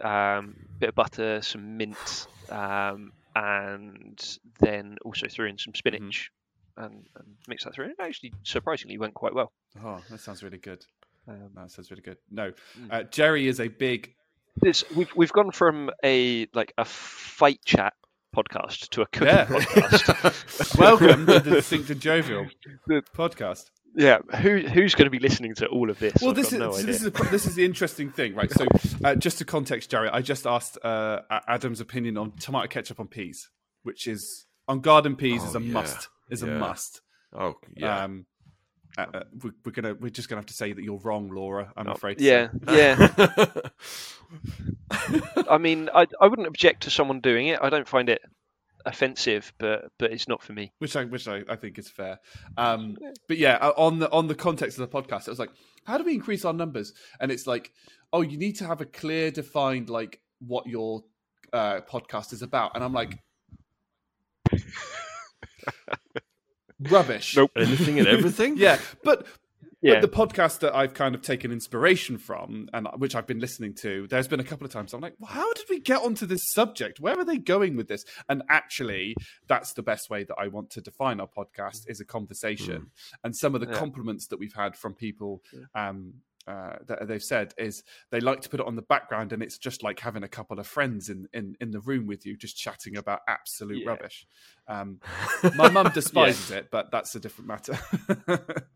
um, 0.00 0.56
bit 0.78 0.88
of 0.90 0.94
butter, 0.94 1.42
some 1.42 1.76
mint, 1.76 2.26
um, 2.48 3.12
and 3.36 4.38
then 4.60 4.96
also 5.04 5.26
threw 5.28 5.46
in 5.46 5.58
some 5.58 5.72
Mm-hmm. 5.72 5.78
spinach 5.78 6.30
and, 6.78 7.06
and 7.16 7.26
mixed 7.48 7.64
that 7.66 7.74
through. 7.74 7.84
And 7.84 7.92
it 7.98 8.00
actually 8.02 8.32
surprisingly 8.42 8.98
went 8.98 9.14
quite 9.14 9.34
well. 9.34 9.52
Oh, 9.84 10.00
that 10.10 10.20
sounds 10.20 10.42
really 10.42 10.58
good. 10.58 10.84
Um, 11.28 11.50
That 11.54 11.70
sounds 11.70 11.90
really 11.90 12.02
good. 12.02 12.18
No, 12.30 12.52
Mm. 12.78 12.88
uh, 12.92 13.02
Jerry 13.04 13.46
is 13.48 13.60
a 13.60 13.68
big. 13.68 14.14
this 14.62 14.84
we've 14.96 15.10
we've 15.16 15.32
gone 15.32 15.50
from 15.50 15.90
a 16.04 16.46
like 16.54 16.72
a 16.78 16.84
fight 16.84 17.60
chat 17.64 17.92
podcast 18.34 18.88
to 18.90 19.02
a 19.02 19.06
cooking 19.06 19.28
Yeah. 19.34 19.46
podcast. 19.46 20.78
Welcome 20.86 21.26
to 21.26 21.40
the 21.40 21.56
Synced 21.70 21.90
and 21.90 22.00
Jovial 22.00 22.46
The- 22.86 23.02
podcast. 23.14 23.70
Yeah, 23.96 24.18
who 24.40 24.58
who's 24.58 24.94
going 24.94 25.06
to 25.06 25.10
be 25.10 25.18
listening 25.18 25.54
to 25.56 25.66
all 25.68 25.90
of 25.90 25.98
this? 25.98 26.12
Well, 26.20 26.30
I've 26.30 26.36
this 26.36 26.52
is 26.52 26.58
got 26.58 26.66
no 26.66 26.72
so 26.72 26.82
this 26.82 27.00
is 27.00 27.06
a, 27.06 27.10
this 27.10 27.46
is 27.46 27.54
the 27.54 27.64
interesting 27.64 28.10
thing, 28.10 28.34
right? 28.34 28.50
So, 28.52 28.66
uh, 29.02 29.14
just 29.14 29.38
to 29.38 29.44
context, 29.44 29.90
Jerry, 29.90 30.08
I 30.10 30.20
just 30.20 30.46
asked 30.46 30.78
uh, 30.84 31.20
Adam's 31.48 31.80
opinion 31.80 32.18
on 32.18 32.32
tomato 32.32 32.68
ketchup 32.68 33.00
on 33.00 33.08
peas, 33.08 33.48
which 33.82 34.06
is 34.06 34.46
on 34.68 34.80
garden 34.80 35.16
peas 35.16 35.42
is 35.42 35.56
Oh, 35.56 35.58
a 35.58 35.62
yeah. 35.62 35.72
must. 35.72 36.08
Is 36.30 36.42
a 36.42 36.46
must. 36.46 37.00
Oh 37.32 37.54
yeah. 37.76 38.04
Um, 38.04 38.26
uh, 38.98 39.06
uh, 39.14 39.22
we're, 39.42 39.50
we're 39.64 39.72
gonna 39.72 39.94
we're 39.94 40.10
just 40.10 40.28
gonna 40.28 40.40
have 40.40 40.46
to 40.46 40.54
say 40.54 40.72
that 40.72 40.82
you're 40.82 40.98
wrong, 40.98 41.28
Laura. 41.30 41.72
I'm 41.76 41.88
Oh, 41.88 41.92
afraid. 41.92 42.20
yeah, 42.20 42.48
say. 42.68 42.76
yeah. 42.76 43.56
I 45.50 45.58
mean, 45.58 45.88
I 45.94 46.06
I 46.20 46.26
wouldn't 46.26 46.48
object 46.48 46.82
to 46.84 46.90
someone 46.90 47.20
doing 47.20 47.48
it. 47.48 47.58
I 47.62 47.70
don't 47.70 47.88
find 47.88 48.08
it 48.08 48.20
offensive, 48.86 49.52
but 49.58 49.90
but 49.98 50.12
it's 50.12 50.28
not 50.28 50.42
for 50.42 50.52
me. 50.52 50.72
which 50.78 50.96
I 50.96 51.04
which 51.04 51.28
I, 51.28 51.42
I 51.48 51.56
think 51.56 51.78
is 51.78 51.88
fair. 51.88 52.18
Um, 52.56 52.96
but 53.28 53.36
yeah, 53.36 53.58
uh, 53.60 53.72
on 53.76 53.98
the 53.98 54.10
on 54.10 54.28
the 54.28 54.34
context 54.34 54.78
of 54.78 54.90
the 54.90 55.02
podcast, 55.02 55.26
it 55.26 55.30
was 55.30 55.38
like, 55.38 55.50
how 55.84 55.98
do 55.98 56.04
we 56.04 56.14
increase 56.14 56.44
our 56.44 56.52
numbers? 56.52 56.94
And 57.20 57.30
it's 57.30 57.46
like, 57.46 57.72
oh, 58.12 58.22
you 58.22 58.38
need 58.38 58.56
to 58.56 58.66
have 58.66 58.80
a 58.80 58.86
clear, 58.86 59.30
defined 59.30 59.90
like 59.90 60.20
what 60.38 60.66
your 60.66 61.04
uh, 61.52 61.80
podcast 61.80 62.32
is 62.32 62.42
about. 62.42 62.72
And 62.74 62.84
I'm 62.84 62.92
like, 62.92 63.18
rubbish. 66.80 67.36
Nope. 67.36 67.50
Anything 67.56 67.98
and 67.98 68.08
everything. 68.08 68.56
Yeah, 68.58 68.78
but 69.04 69.26
Yeah, 69.86 70.00
But 70.00 70.10
the 70.10 70.16
podcast 70.16 70.58
that 70.60 70.74
I've 70.74 70.94
kind 70.94 71.14
of 71.14 71.22
taken 71.22 71.52
inspiration 71.52 72.18
from, 72.18 72.68
and 72.72 72.88
which 72.96 73.14
I've 73.14 73.26
been 73.26 73.38
listening 73.38 73.74
to, 73.74 74.06
there's 74.08 74.26
been 74.26 74.40
a 74.40 74.44
couple 74.44 74.66
of 74.66 74.72
times 74.72 74.92
I'm 74.92 75.00
like, 75.00 75.14
well, 75.20 75.30
how 75.30 75.52
did 75.52 75.66
we 75.70 75.78
get 75.78 76.02
onto 76.02 76.26
this 76.26 76.50
subject? 76.50 76.98
Where 76.98 77.16
are 77.18 77.24
they 77.24 77.38
going 77.38 77.76
with 77.76 77.86
this? 77.86 78.04
And 78.28 78.42
actually, 78.50 79.14
that's 79.46 79.74
the 79.74 79.82
best 79.82 80.10
way 80.10 80.24
that 80.24 80.34
I 80.38 80.48
want 80.48 80.70
to 80.70 80.80
define 80.80 81.20
our 81.20 81.28
podcast 81.28 81.84
is 81.88 82.00
a 82.00 82.04
conversation. 82.04 82.90
And 83.22 83.36
some 83.36 83.54
of 83.54 83.60
the 83.60 83.68
Yeah. 83.68 83.78
compliments 83.78 84.26
that 84.28 84.38
we've 84.40 84.54
had 84.54 84.76
from 84.76 84.94
people 84.94 85.42
um, 85.74 86.14
uh, 86.48 86.76
that 86.86 87.06
they've 87.08 87.22
said 87.22 87.52
is 87.58 87.82
they 88.10 88.20
like 88.20 88.40
to 88.40 88.48
put 88.48 88.60
it 88.60 88.66
on 88.66 88.76
the 88.76 88.82
background, 88.82 89.32
and 89.32 89.42
it's 89.42 89.58
just 89.58 89.82
like 89.82 89.98
having 90.00 90.22
a 90.22 90.28
couple 90.28 90.58
of 90.60 90.66
friends 90.66 91.08
in 91.08 91.26
in, 91.32 91.56
in 91.60 91.70
the 91.72 91.80
room 91.80 92.06
with 92.06 92.24
you, 92.24 92.36
just 92.36 92.56
chatting 92.56 92.96
about 92.96 93.20
absolute 93.28 93.82
Yeah. 93.82 93.90
rubbish. 93.90 94.26
Um, 94.68 95.00
my 95.56 95.68
mum 95.68 95.90
despises 95.92 96.50
it, 96.52 96.68
but 96.70 96.90
that's 96.92 97.14
a 97.16 97.20
different 97.20 97.48
matter. 97.48 97.78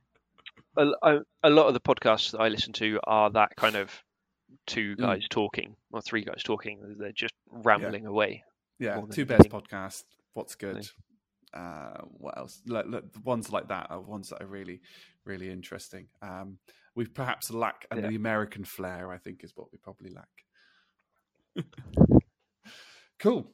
a, 1.42 1.50
lot 1.50 1.66
of 1.66 1.74
the 1.74 1.80
podcasts 1.80 2.30
that 2.32 2.40
I 2.40 2.48
listen 2.48 2.72
to 2.74 2.98
are 3.04 3.30
that 3.30 3.56
kind 3.56 3.76
of 3.76 3.90
two 4.66 4.96
Mm. 4.96 5.00
guys 5.00 5.26
talking 5.30 5.76
or 5.92 6.00
three 6.02 6.24
guys 6.24 6.42
talking. 6.42 6.96
They're 6.98 7.12
just 7.12 7.34
rambling 7.50 8.06
away. 8.06 8.44
Yeah, 8.78 9.00
Two 9.12 9.24
Bears 9.24 9.40
anything. 9.40 9.60
podcast. 9.60 10.04
What's 10.34 10.54
good? 10.54 10.88
Uh, 11.52 11.98
what 12.18 12.38
else? 12.38 12.60
Like, 12.66 12.86
look, 12.86 13.12
the 13.12 13.20
ones 13.20 13.52
like 13.52 13.68
that 13.68 13.88
are 13.90 14.00
ones 14.00 14.30
that 14.30 14.42
are 14.42 14.46
really, 14.46 14.80
really 15.24 15.50
interesting. 15.50 16.06
Um, 16.22 16.58
we 16.94 17.06
perhaps 17.06 17.50
lack 17.50 17.86
Yeah. 17.94 18.08
the 18.08 18.16
American 18.16 18.64
flair. 18.64 19.10
I 19.12 19.18
think 19.18 19.44
is 19.44 19.52
what 19.56 19.68
we 19.72 19.78
probably 19.78 20.10
lack. 20.10 20.28
cool. 23.18 23.52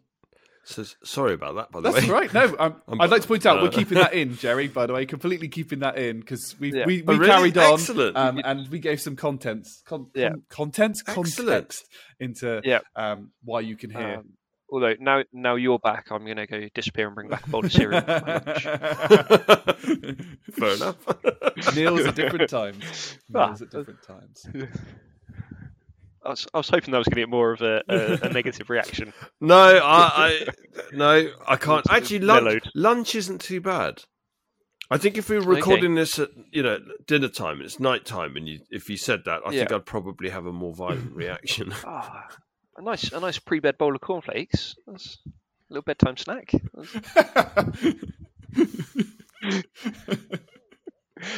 So, 0.69 0.85
sorry 1.05 1.33
about 1.35 1.55
that, 1.55 1.71
by 1.71 1.81
the 1.81 1.91
way. 1.91 1.95
That's 1.95 2.07
way. 2.07 2.13
right. 2.13 2.35
No, 2.35 2.45
um, 2.59 2.83
I'm- 2.89 3.01
I'd 3.01 3.11
like 3.11 3.23
to 3.23 3.29
point 3.29 3.47
out 3.47 3.63
we're 3.63 3.69
uh, 3.69 3.71
keeping 3.71 3.99
that 3.99 4.15
in, 4.15 4.35
Jerry. 4.39 4.67
By 4.67 4.87
the 4.87 4.93
way, 4.95 5.07
completely 5.07 5.47
keeping 5.49 5.79
that 5.79 5.97
in 5.97 6.19
because 6.19 6.57
we 6.59 6.73
Yeah. 6.73 6.87
we, 6.87 7.03
Oh, 7.03 7.13
we 7.13 7.19
really? 7.19 7.27
carried 7.53 7.57
on 7.59 7.75
Excellent. 7.75 8.17
um, 8.17 8.41
and 8.45 8.69
we 8.69 8.81
gave 8.81 9.01
some 9.01 9.15
contents, 9.15 9.83
con- 9.87 10.11
Yeah. 10.15 10.31
contents, 10.51 11.03
content, 11.03 11.27
Excellent. 11.29 11.49
context 11.51 11.89
into 12.19 12.61
Yeah. 12.65 12.81
um, 12.97 13.31
why 13.45 13.61
you 13.61 13.77
can 13.77 13.91
hear. 13.91 14.17
Um, 14.19 14.31
although 14.69 14.95
now 14.99 15.23
now 15.33 15.55
you're 15.55 15.79
back, 15.79 16.07
I'm 16.11 16.25
going 16.25 16.37
to 16.39 16.47
go 16.49 16.69
disappear 16.75 17.07
and 17.07 17.15
bring 17.15 17.29
back 17.29 17.47
a 17.47 17.51
bowl 17.51 17.65
of 17.65 17.71
cereal. 17.71 18.01
for 18.01 18.21
my 18.27 18.43
lunch. 18.45 18.63
Fair 20.53 20.75
enough. 20.75 21.77
Meals 21.77 22.01
at 22.01 22.17
different 22.17 22.51
times. 22.51 23.19
Ah, 23.33 23.53
at 23.53 23.59
different 23.71 24.03
times. 24.03 24.47
I 26.27 26.31
was, 26.31 26.47
I 26.53 26.59
was 26.59 26.69
hoping 26.69 26.93
that 26.93 26.99
was 26.99 27.07
going 27.09 27.17
to 27.17 27.23
get 27.23 27.29
more 27.31 27.53
of 27.53 27.61
a, 27.63 27.83
a, 27.89 28.27
a 28.29 28.33
negative 28.33 28.69
reaction. 28.69 29.13
No, 29.41 29.57
I, 29.57 30.11
I 30.17 30.47
no, 30.93 31.31
I 31.47 31.57
can't. 31.67 31.87
Actually, 31.91 32.21
lunch, 32.21 32.45
mellowed. 32.45 32.71
lunch 32.75 33.15
isn't 33.15 33.41
too 33.41 33.61
bad. 33.61 34.03
I 34.89 34.99
think 34.99 35.19
if 35.19 35.29
we 35.29 35.37
were 35.39 35.55
recording 35.55 35.97
this 35.97 36.19
at 36.19 36.29
you 36.53 36.63
know 36.63 36.79
dinner 37.07 37.29
time 37.29 37.61
it's 37.61 37.81
night 37.81 38.05
time, 38.05 38.37
and 38.37 38.49
you 38.49 38.61
if 38.71 38.89
you 38.89 38.97
said 38.97 39.25
that, 39.25 39.41
I 39.45 39.51
think 39.51 39.71
Yeah. 39.71 39.77
I'd 39.77 39.87
probably 39.87 40.29
have 40.31 40.47
a 40.47 40.53
more 40.53 40.75
violent 40.75 41.13
reaction. 41.17 41.75
Ah, 41.85 42.29
a 42.77 42.83
nice 42.83 43.11
a 43.13 43.19
nice 43.19 43.39
pre 43.39 43.59
bed 43.59 43.79
bowl 43.79 43.95
of 43.95 44.01
cornflakes. 44.01 44.77
That's 44.87 45.19
a 45.27 45.75
little 45.75 45.83
bedtime 45.83 46.17
snack. 46.17 46.53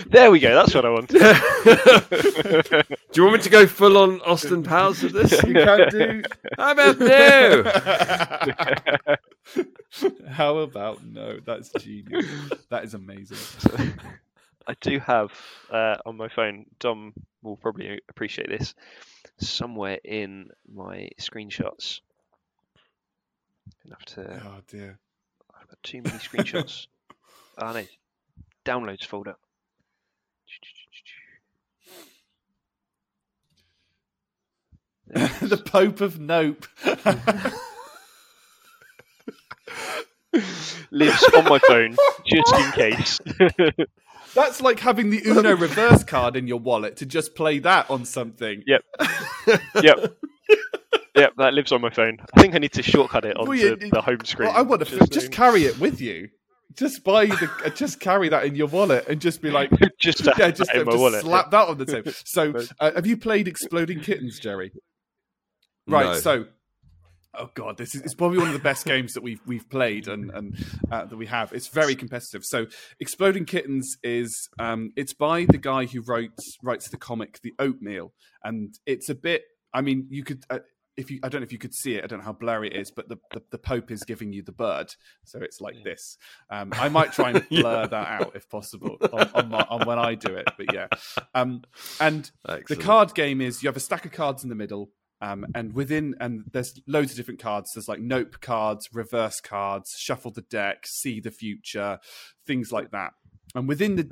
There 0.07 0.31
we 0.31 0.41
go. 0.41 0.55
That's 0.55 0.75
what 0.75 0.85
I 0.85 0.91
wanted. 0.91 1.19
do 3.13 3.21
you 3.21 3.23
want 3.23 3.37
me 3.37 3.43
to 3.43 3.51
go 3.51 3.67
full 3.67 3.97
on 3.97 4.21
Austin 4.23 4.63
Powers 4.65 5.03
with 5.03 5.13
this? 5.13 5.33
you 5.45 5.55
can 5.55 5.89
do. 5.91 6.23
How 6.57 6.73
about 6.73 6.99
no? 6.99 7.63
How 10.29 10.59
about 10.59 11.05
no? 11.05 11.39
That's 11.45 11.71
genius. 11.79 12.27
That 12.71 12.85
is 12.85 12.95
amazing. 12.95 13.39
I 14.67 14.75
do 14.81 14.99
have 14.99 15.31
uh, 15.71 15.97
on 16.05 16.17
my 16.17 16.29
phone. 16.29 16.67
Dom 16.81 17.15
will 17.43 17.57
probably 17.57 18.01
appreciate 18.09 18.49
this. 18.49 18.75
Somewhere 19.39 19.99
in 20.05 20.51
my 20.71 21.09
screenshots, 21.21 22.01
enough 23.87 24.05
to. 24.07 24.43
Oh 24.45 24.61
dear. 24.67 24.99
I've 25.55 25.69
got 25.69 25.83
too 25.85 26.03
many 26.03 26.19
screenshots. 26.19 26.89
oh 27.59 27.73
no, 27.73 27.85
downloads 28.65 29.05
folder. 29.07 29.37
There 35.09 35.25
it 35.25 35.43
is. 35.43 35.51
the 35.51 35.57
Pope 35.57 36.01
of 36.01 36.19
Nope. 36.21 36.67
lives 40.91 41.25
on 41.37 41.45
my 41.45 41.59
phone 41.61 41.97
just 42.27 42.55
in 42.55 42.73
case. 42.73 43.19
That's 44.35 44.61
like 44.61 44.79
having 44.81 45.09
the 45.11 45.23
Uno 45.27 45.57
reverse 45.57 46.05
card 46.05 46.37
in 46.37 46.47
your 46.47 46.59
wallet 46.61 46.97
to 46.99 47.07
just 47.07 47.35
play 47.35 47.59
that 47.61 47.91
on 47.91 48.05
something. 48.05 48.63
Yep. 48.67 48.83
yep. 49.83 50.17
Yep, 51.17 51.33
that 51.39 51.55
lives 51.55 51.73
on 51.73 51.81
my 51.81 51.91
phone. 51.91 52.19
I 52.37 52.41
think 52.41 52.55
I 52.55 52.59
need 52.59 52.73
to 52.75 52.83
shortcut 52.83 53.25
it 53.25 53.37
onto 53.37 53.49
Well, 53.51 53.59
you- 53.59 53.77
the 53.77 54.03
home 54.03 54.25
screen. 54.25 54.49
Well, 54.49 54.57
I 54.57 54.63
want 54.63 54.87
to 54.87 54.99
just 54.99 55.11
just 55.13 55.33
carry 55.33 55.65
it 55.65 55.79
with 55.81 56.01
you. 56.01 56.29
Just 56.75 57.03
buy 57.03 57.27
the, 57.27 57.51
uh, 57.65 57.71
just 57.71 57.99
carry 57.99 58.29
that 58.29 58.45
in 58.45 58.55
your 58.55 58.69
wallet 58.69 59.07
and 59.09 59.21
just 59.21 59.41
be 59.41 59.51
like, 59.51 59.71
just 59.99 60.25
to 60.25 60.35
yeah, 60.39 60.51
just, 60.51 60.71
that 60.71 60.81
in 60.81 60.85
just 60.85 60.99
wallet. 60.99 61.23
slap 61.23 61.51
that 61.51 61.69
on 61.69 61.79
the 61.79 61.87
table. 61.87 62.13
So, 62.25 62.55
uh, 62.81 62.93
have 62.95 63.07
you 63.07 63.17
played 63.17 63.49
Exploding 63.49 64.01
Kittens, 64.01 64.39
Jerry? 64.39 64.73
Right. 65.87 66.07
No. 66.07 66.15
So, 66.15 66.45
oh 67.35 67.51
god, 67.55 67.79
this 67.79 67.95
is 67.95 68.03
it's 68.03 68.15
probably 68.15 68.39
one 68.39 68.49
of 68.49 68.53
the 68.53 68.59
best 68.61 68.85
games 68.85 69.15
that 69.15 69.23
we've 69.23 69.41
we've 69.47 69.69
played 69.71 70.07
and 70.09 70.31
and 70.31 70.65
uh, 70.91 71.07
that 71.07 71.17
we 71.17 71.27
have. 71.27 71.53
It's 71.53 71.69
very 71.69 71.95
competitive. 71.95 72.45
So, 72.45 72.67
Exploding 73.01 73.47
Kittens 73.47 73.97
is 74.03 74.51
um, 74.59 74.93
it's 74.97 75.15
by 75.15 75.47
the 75.47 75.59
guy 75.59 75.87
who 75.87 76.03
writes 76.03 76.59
writes 76.63 76.91
the 76.91 76.99
comic 76.99 77.41
The 77.43 77.55
Oatmeal, 77.59 78.13
and 78.45 78.75
it's 78.85 79.09
a 79.09 79.15
bit. 79.15 79.45
I 79.73 79.81
mean, 79.81 80.07
you 80.11 80.23
could. 80.25 80.45
Uh, 80.51 80.59
if 80.99 81.11
you, 81.11 81.21
I 81.23 81.29
don't 81.29 81.41
know 81.41 81.45
if 81.45 81.53
you 81.53 81.59
could 81.59 81.75
see 81.75 81.95
it. 81.95 82.05
I 82.05 82.07
don't 82.07 82.19
know 82.19 82.25
how 82.25 82.33
blurry 82.33 82.69
it 82.69 82.77
is, 82.77 82.91
but 82.91 83.09
the, 83.09 83.17
the, 83.33 83.43
the 83.51 83.59
Pope 83.59 83.91
is 83.91 84.03
giving 84.03 84.33
you 84.33 84.43
the 84.43 84.53
bird, 84.53 84.95
so 85.25 85.41
it's 85.41 85.61
like 85.61 85.83
this. 85.85 86.19
Um, 86.51 86.73
I 86.75 86.89
might 86.89 87.13
try 87.13 87.31
and 87.31 87.49
blur 87.51 87.87
that 87.87 88.21
out 88.21 88.33
if 88.35 88.49
possible 88.51 88.99
on, 89.13 89.31
on, 89.35 89.49
my, 89.49 89.67
on 89.71 89.87
when 89.87 89.99
I 89.99 90.15
do 90.15 90.35
it, 90.35 90.49
but 90.57 90.75
yeah. 90.75 90.89
Um, 91.35 91.63
and 92.01 92.31
the 92.45 92.77
card 92.77 93.15
game 93.15 93.41
is 93.41 93.63
you 93.63 93.69
have 93.69 93.77
a 93.77 93.81
stack 93.81 94.05
of 94.05 94.13
cards 94.13 94.43
in 94.43 94.51
the 94.51 94.55
middle, 94.55 94.91
um, 95.21 95.47
and 95.55 95.75
within 95.75 96.15
and 96.21 96.45
there's 96.53 96.79
loads 96.87 97.13
of 97.13 97.17
different 97.17 97.41
cards. 97.41 97.73
There's 97.75 97.89
like 97.89 98.01
nope 98.01 98.41
cards, 98.41 98.89
reverse 98.93 99.41
cards, 99.41 99.95
shuffle 99.99 100.31
the 100.31 100.43
deck, 100.43 100.87
see 100.87 101.21
the 101.21 101.31
future, 101.31 101.99
things 102.47 102.73
like 102.73 102.91
that. 102.91 103.13
And 103.55 103.67
within 103.67 103.97
the 103.97 104.11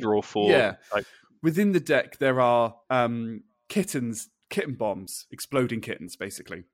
Draw 0.00 0.22
four. 0.22 0.50
Yeah. 0.50 0.74
Like, 0.92 1.06
within 1.42 1.72
the 1.72 1.80
deck 1.80 2.18
there 2.18 2.40
are 2.40 2.74
um, 2.90 3.42
kittens, 3.68 4.28
kitten 4.50 4.74
bombs, 4.74 5.26
exploding 5.30 5.80
kittens, 5.80 6.16
basically. 6.16 6.64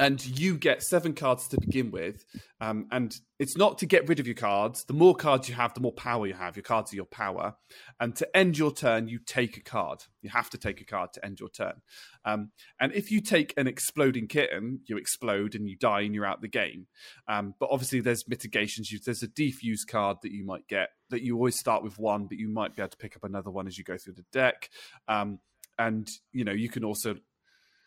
And 0.00 0.24
you 0.24 0.56
get 0.56 0.84
seven 0.84 1.12
cards 1.12 1.48
to 1.48 1.60
begin 1.60 1.90
with, 1.90 2.24
um, 2.60 2.86
and 2.92 3.12
it's 3.40 3.56
not 3.56 3.78
to 3.78 3.86
get 3.86 4.08
rid 4.08 4.20
of 4.20 4.28
your 4.28 4.36
cards. 4.36 4.84
The 4.84 4.92
more 4.92 5.16
cards 5.16 5.48
you 5.48 5.56
have, 5.56 5.74
the 5.74 5.80
more 5.80 5.92
power 5.92 6.24
you 6.24 6.34
have. 6.34 6.54
Your 6.54 6.62
cards 6.62 6.92
are 6.92 6.96
your 6.96 7.04
power, 7.04 7.56
and 7.98 8.14
to 8.14 8.36
end 8.36 8.58
your 8.58 8.70
turn, 8.70 9.08
you 9.08 9.18
take 9.18 9.56
a 9.56 9.60
card. 9.60 10.04
You 10.22 10.30
have 10.30 10.50
to 10.50 10.58
take 10.58 10.80
a 10.80 10.84
card 10.84 11.14
to 11.14 11.24
end 11.24 11.40
your 11.40 11.48
turn. 11.48 11.82
Um, 12.24 12.52
and 12.78 12.92
if 12.92 13.10
you 13.10 13.20
take 13.20 13.52
an 13.56 13.66
exploding 13.66 14.28
kitten, 14.28 14.82
you 14.86 14.98
explode 14.98 15.56
and 15.56 15.68
you 15.68 15.76
die, 15.76 16.02
and 16.02 16.14
you're 16.14 16.26
out 16.26 16.42
the 16.42 16.48
game. 16.48 16.86
Um, 17.26 17.54
but 17.58 17.70
obviously, 17.72 18.00
there's 18.00 18.28
mitigations. 18.28 18.92
There's 19.04 19.24
a 19.24 19.28
defuse 19.28 19.84
card 19.88 20.18
that 20.22 20.30
you 20.30 20.44
might 20.44 20.68
get 20.68 20.90
that 21.10 21.22
you 21.22 21.34
always 21.34 21.58
start 21.58 21.82
with 21.82 21.98
one, 21.98 22.26
but 22.26 22.38
you 22.38 22.48
might 22.48 22.76
be 22.76 22.82
able 22.82 22.90
to 22.90 22.96
pick 22.98 23.16
up 23.16 23.24
another 23.24 23.50
one 23.50 23.66
as 23.66 23.78
you 23.78 23.84
go 23.84 23.96
through 23.96 24.14
the 24.14 24.26
deck. 24.32 24.70
Um, 25.08 25.40
and 25.78 26.08
you 26.32 26.44
know, 26.44 26.52
you 26.52 26.68
can 26.68 26.84
also 26.84 27.16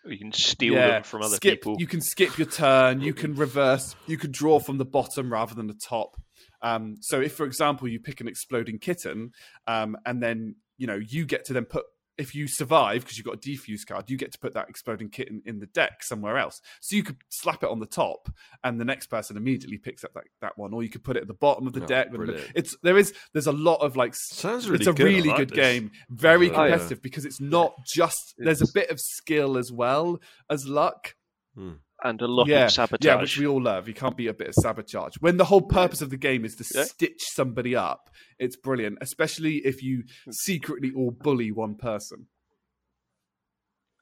you 0.05 0.17
can 0.17 0.31
steal 0.31 0.75
them 0.75 1.03
from 1.03 1.21
other 1.21 1.35
skip, 1.35 1.61
people. 1.61 1.75
You 1.79 1.87
can 1.87 2.01
skip 2.01 2.37
your 2.37 2.47
turn. 2.47 3.01
You 3.01 3.13
can 3.13 3.35
reverse. 3.35 3.95
You 4.07 4.17
can 4.17 4.31
draw 4.31 4.59
from 4.59 4.77
the 4.77 4.85
bottom 4.85 5.31
rather 5.31 5.53
than 5.53 5.67
the 5.67 5.79
top. 5.87 6.15
Um, 6.61 6.95
so, 7.01 7.21
if 7.21 7.33
for 7.35 7.45
example 7.45 7.87
you 7.87 7.99
pick 7.99 8.21
an 8.21 8.27
exploding 8.27 8.79
kitten, 8.79 9.31
um, 9.67 9.97
and 10.05 10.21
then 10.21 10.55
you 10.77 10.87
know 10.87 10.99
you 11.07 11.25
get 11.25 11.45
to 11.45 11.53
then 11.53 11.65
put 11.65 11.85
if 12.17 12.35
you 12.35 12.47
survive 12.47 13.01
because 13.01 13.17
you've 13.17 13.25
got 13.25 13.35
a 13.35 13.37
defuse 13.37 13.85
card, 13.87 14.09
you 14.09 14.17
get 14.17 14.31
to 14.33 14.39
put 14.39 14.53
that 14.53 14.69
exploding 14.69 15.09
kitten 15.09 15.41
in 15.45 15.59
the 15.59 15.65
deck 15.67 16.03
somewhere 16.03 16.37
else. 16.37 16.61
So 16.81 16.95
you 16.95 17.03
could 17.03 17.17
slap 17.29 17.63
it 17.63 17.69
on 17.69 17.79
the 17.79 17.85
top, 17.85 18.29
and 18.63 18.79
the 18.79 18.85
next 18.85 19.07
person 19.07 19.37
immediately 19.37 19.77
picks 19.77 20.03
up 20.03 20.13
that, 20.13 20.25
that 20.41 20.57
one, 20.57 20.73
or 20.73 20.83
you 20.83 20.89
could 20.89 21.03
put 21.03 21.15
it 21.17 21.21
at 21.21 21.27
the 21.27 21.33
bottom 21.33 21.67
of 21.67 21.73
the 21.73 21.83
Oh, 21.83 21.87
deck. 21.87 22.07
It's 22.55 22.75
there 22.83 22.97
is 22.97 23.13
there's 23.33 23.47
a 23.47 23.51
lot 23.51 23.77
of 23.77 23.95
like 23.95 24.13
Sounds 24.15 24.69
really 24.69 24.81
it's 24.81 24.87
a 24.87 24.93
good. 24.93 25.03
Really 25.05 25.29
like 25.29 25.37
good 25.37 25.49
this. 25.49 25.55
game, 25.55 25.91
very 26.09 26.49
Oh, 26.49 26.63
yeah. 26.65 26.71
competitive 26.71 27.01
because 27.01 27.25
it's 27.25 27.39
not 27.41 27.73
just 27.93 28.35
there's 28.37 28.61
a 28.61 28.71
bit 28.73 28.89
of 28.89 28.99
skill 28.99 29.57
as 29.57 29.71
well 29.71 30.19
as 30.49 30.65
luck. 30.67 31.15
Hmm. 31.55 31.73
And 32.03 32.21
a 32.21 32.27
lot 32.27 32.47
yeah, 32.47 32.65
of 32.65 32.71
sabotage. 32.71 33.05
Yeah, 33.05 33.21
which 33.21 33.37
we 33.37 33.45
all 33.47 33.61
love. 33.61 33.87
You 33.87 33.93
can't 33.93 34.17
beat 34.17 34.27
a 34.27 34.33
bit 34.33 34.47
of 34.49 34.55
sabotage. 34.55 35.15
When 35.19 35.37
the 35.37 35.45
whole 35.45 35.61
purpose 35.61 36.01
of 36.01 36.09
the 36.09 36.17
game 36.17 36.45
is 36.45 36.55
to 36.55 36.65
Yeah. 36.73 36.85
stitch 36.85 37.21
somebody 37.33 37.75
up, 37.75 38.09
it's 38.39 38.55
brilliant, 38.55 38.97
especially 39.01 39.57
if 39.57 39.83
you 39.83 40.03
secretly 40.31 40.91
all 40.95 41.11
bully 41.11 41.51
one 41.51 41.75
person. 41.75 42.27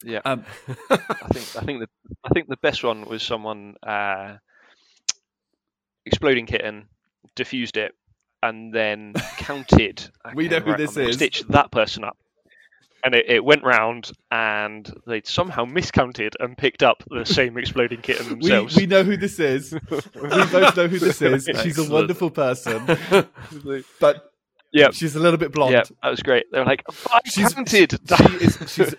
Yeah. 0.04 0.22
Um, 0.24 0.46
I 0.90 0.96
think 1.34 1.56
I 1.58 1.66
think 1.66 1.80
the 1.82 1.88
I 2.24 2.30
think 2.30 2.48
the 2.48 2.58
best 2.62 2.84
one 2.84 3.06
was 3.06 3.22
someone 3.22 3.76
uh, 3.86 4.38
exploding 6.06 6.46
kitten 6.46 6.88
diffused 7.36 7.76
it 7.78 7.94
and 8.42 8.74
then 8.74 9.14
counted. 9.38 10.10
We 10.36 10.48
know 10.48 10.60
who 10.60 10.72
right, 10.72 10.78
this 10.78 10.96
I'm 10.96 11.04
is. 11.10 11.16
Stitch 11.18 11.44
that 11.50 11.72
person 11.72 12.04
up, 12.06 12.18
and 13.04 13.16
it, 13.16 13.26
it 13.30 13.44
went 13.44 13.64
round, 13.64 14.12
and 14.32 14.92
they 15.08 15.22
somehow 15.24 15.66
miscounted 15.66 16.36
and 16.40 16.58
picked 16.58 16.84
up 16.84 17.04
the 17.10 17.26
same 17.26 17.58
exploding 17.58 18.02
kitten 18.02 18.28
themselves. 18.30 18.76
we 18.76 18.86
know 18.86 19.04
who 19.04 19.18
this 19.18 19.40
is. 19.40 19.72
we 19.90 20.00
both 20.22 20.76
know 20.78 20.88
who 20.88 21.00
this 21.00 21.22
is. 21.22 21.50
She's 21.62 21.78
a 21.78 21.90
wonderful 21.90 22.30
person, 22.30 22.86
but 24.00 24.32
yeah, 24.72 24.92
she's 24.92 25.16
a 25.16 25.20
little 25.20 25.38
bit 25.40 25.52
blonde. 25.52 25.74
yeah, 25.74 25.84
that 26.04 26.10
was 26.10 26.22
great. 26.22 26.46
They 26.52 26.60
were 26.60 26.66
like, 26.66 26.84
I 27.10 27.22
She's- 27.26 27.54
counted. 27.54 27.98
She 28.08 28.24
is. 28.46 28.58
She's 28.68 28.96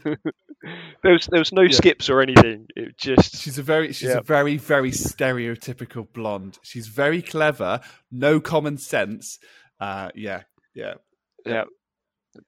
there 1.02 1.12
was 1.12 1.26
there 1.26 1.38
was 1.38 1.52
no 1.52 1.62
Yeah. 1.62 1.70
skips 1.72 2.10
or 2.10 2.20
anything. 2.20 2.66
It 2.76 2.96
just 2.98 3.36
She's 3.40 3.56
a 3.58 3.62
very 3.62 3.92
she's 3.92 4.08
Yeah. 4.10 4.18
a 4.18 4.22
very 4.22 4.56
very 4.56 4.90
stereotypical 4.90 6.06
blonde. 6.12 6.58
She's 6.62 6.88
very 6.88 7.22
clever, 7.22 7.80
no 8.10 8.40
common 8.40 8.76
sense. 8.78 9.38
Uh, 9.80 10.10
yeah, 10.14 10.42
yeah, 10.74 10.94
yeah 11.46 11.64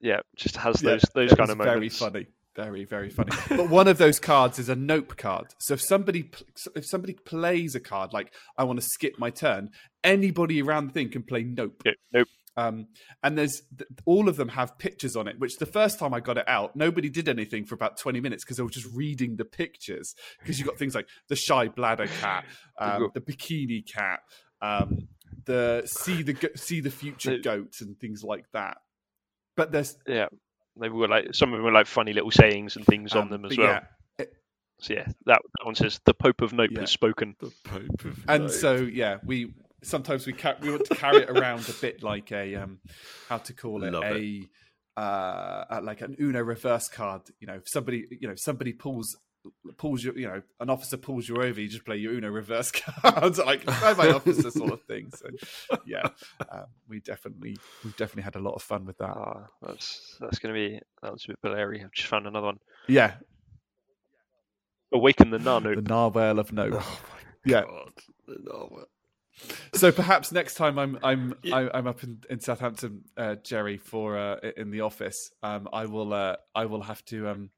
yeah 0.00 0.20
just 0.36 0.56
has 0.56 0.82
yeah. 0.82 0.90
those 0.90 1.02
those 1.14 1.34
kind 1.34 1.50
of 1.50 1.58
very 1.58 1.74
moments. 1.74 1.98
funny, 1.98 2.26
very 2.54 2.84
very 2.84 3.10
funny. 3.10 3.30
but 3.48 3.68
one 3.68 3.88
of 3.88 3.98
those 3.98 4.18
cards 4.18 4.58
is 4.58 4.68
a 4.68 4.76
nope 4.76 5.16
card. 5.16 5.46
So 5.58 5.74
if 5.74 5.80
somebody 5.80 6.30
if 6.74 6.86
somebody 6.86 7.14
plays 7.14 7.74
a 7.74 7.80
card 7.80 8.12
like 8.12 8.32
I 8.56 8.64
want 8.64 8.80
to 8.80 8.86
skip 8.86 9.18
my 9.18 9.30
turn, 9.30 9.70
anybody 10.04 10.62
around 10.62 10.88
the 10.88 10.92
thing 10.92 11.10
can 11.10 11.22
play 11.22 11.42
nope. 11.42 11.82
Yeah, 11.84 11.92
nope. 12.12 12.28
Um, 12.56 12.88
and 13.22 13.38
there's 13.38 13.62
all 14.04 14.28
of 14.28 14.36
them 14.36 14.48
have 14.48 14.76
pictures 14.78 15.16
on 15.16 15.26
it. 15.26 15.38
Which 15.38 15.56
the 15.56 15.66
first 15.66 15.98
time 15.98 16.12
I 16.12 16.20
got 16.20 16.36
it 16.36 16.46
out, 16.46 16.76
nobody 16.76 17.08
did 17.08 17.28
anything 17.28 17.64
for 17.64 17.74
about 17.74 17.96
twenty 17.96 18.20
minutes 18.20 18.44
because 18.44 18.58
they 18.58 18.62
were 18.62 18.70
just 18.70 18.92
reading 18.94 19.36
the 19.36 19.44
pictures. 19.44 20.14
Because 20.38 20.58
you 20.58 20.64
got 20.64 20.78
things 20.78 20.94
like 20.94 21.08
the 21.28 21.36
shy 21.36 21.68
bladder 21.68 22.08
cat, 22.20 22.44
um, 22.78 23.10
the 23.14 23.20
bikini 23.20 23.90
cat, 23.90 24.20
um, 24.60 25.08
the 25.46 25.82
see 25.86 26.22
the 26.22 26.50
see 26.54 26.80
the 26.80 26.90
future 26.90 27.38
goat, 27.38 27.74
and 27.80 27.98
things 27.98 28.22
like 28.22 28.44
that. 28.52 28.78
But 29.56 29.72
there's 29.72 29.96
Yeah, 30.06 30.28
they 30.80 30.88
were 30.88 31.08
like 31.08 31.34
some 31.34 31.52
of 31.52 31.58
them 31.58 31.64
were 31.64 31.72
like 31.72 31.86
funny 31.86 32.12
little 32.12 32.30
sayings 32.30 32.76
and 32.76 32.84
things 32.86 33.12
on 33.14 33.22
um, 33.24 33.30
them 33.30 33.44
as 33.44 33.56
well. 33.58 33.68
yeah, 33.68 33.84
it- 34.18 34.32
So 34.80 34.94
yeah, 34.94 35.06
that, 35.26 35.40
that 35.42 35.64
one 35.64 35.74
says 35.74 36.00
the 36.04 36.14
Pope 36.14 36.40
of 36.40 36.52
Nope 36.52 36.70
Yeah. 36.72 36.80
has 36.80 36.90
spoken. 36.90 37.36
The 37.40 37.52
Pope 37.64 38.04
of 38.04 38.24
and 38.28 38.44
Night. 38.44 38.52
so 38.52 38.76
yeah, 38.76 39.18
we 39.24 39.54
sometimes 39.82 40.26
we 40.26 40.32
ca- 40.32 40.56
we 40.60 40.70
want 40.70 40.84
to 40.86 40.94
carry 40.94 41.22
it 41.22 41.30
around 41.30 41.68
a 41.68 41.72
bit 41.74 42.02
like 42.02 42.32
a 42.32 42.54
um, 42.56 42.78
how 43.28 43.38
to 43.38 43.52
call 43.52 43.84
it 43.84 43.92
Love 43.92 44.04
a 44.04 44.40
uh, 44.96 45.00
uh, 45.00 45.80
like 45.82 46.00
an 46.02 46.16
Uno 46.20 46.40
reverse 46.40 46.88
card. 46.88 47.22
You 47.40 47.46
know, 47.46 47.54
if 47.54 47.68
somebody 47.68 48.06
you 48.10 48.28
know 48.28 48.34
somebody 48.36 48.72
pulls 48.72 49.16
pulls 49.76 50.04
you 50.04 50.12
you 50.16 50.26
know 50.28 50.42
an 50.60 50.70
officer 50.70 50.96
pulls 50.96 51.28
you 51.28 51.36
over, 51.36 51.60
you 51.60 51.68
just 51.68 51.84
play 51.84 51.96
your 51.96 52.12
Uno 52.12 52.28
reverse 52.28 52.70
cards 53.02 53.38
like 53.38 53.64
by 53.64 53.94
my 53.94 54.10
officer 54.10 54.50
sort 54.50 54.72
of 54.72 54.82
thing. 54.82 55.10
So 55.14 55.28
yeah, 55.86 56.02
um, 56.50 56.66
we 56.88 57.00
definitely 57.00 57.56
we 57.84 57.90
definitely 57.92 58.22
had 58.22 58.36
a 58.36 58.40
lot 58.40 58.54
of 58.54 58.62
fun 58.62 58.84
with 58.84 58.98
that. 58.98 59.10
Ah, 59.10 59.46
that's 59.62 60.16
that's 60.20 60.38
gonna 60.38 60.54
be 60.54 60.80
that 61.02 61.12
was 61.12 61.24
a 61.24 61.28
bit 61.28 61.40
blurry. 61.42 61.82
I've 61.82 61.92
just 61.92 62.08
found 62.08 62.26
another 62.26 62.46
one. 62.46 62.58
Yeah, 62.88 63.14
Awaken 64.92 65.30
the 65.30 65.38
Nun. 65.38 65.62
the 65.62 65.82
narwhal 65.82 66.38
of 66.38 66.52
no. 66.52 66.68
Oh 66.72 67.00
my 67.10 67.18
Yeah. 67.44 67.62
god. 67.62 67.92
The. 68.26 68.86
So 69.74 69.90
perhaps 69.90 70.30
next 70.32 70.54
time 70.54 70.78
I'm 70.78 70.98
I'm 71.02 71.34
Yeah. 71.42 71.68
I'm 71.72 71.86
up 71.86 72.04
in, 72.04 72.20
in 72.28 72.40
Southampton, 72.40 73.04
uh, 73.16 73.36
Jerry, 73.36 73.78
for 73.78 74.18
uh, 74.18 74.36
in 74.56 74.70
the 74.70 74.82
office. 74.82 75.30
Um, 75.42 75.68
I 75.72 75.86
will 75.86 76.12
uh, 76.12 76.36
I 76.54 76.66
will 76.66 76.82
have 76.82 77.02
to 77.06 77.28
um, 77.28 77.50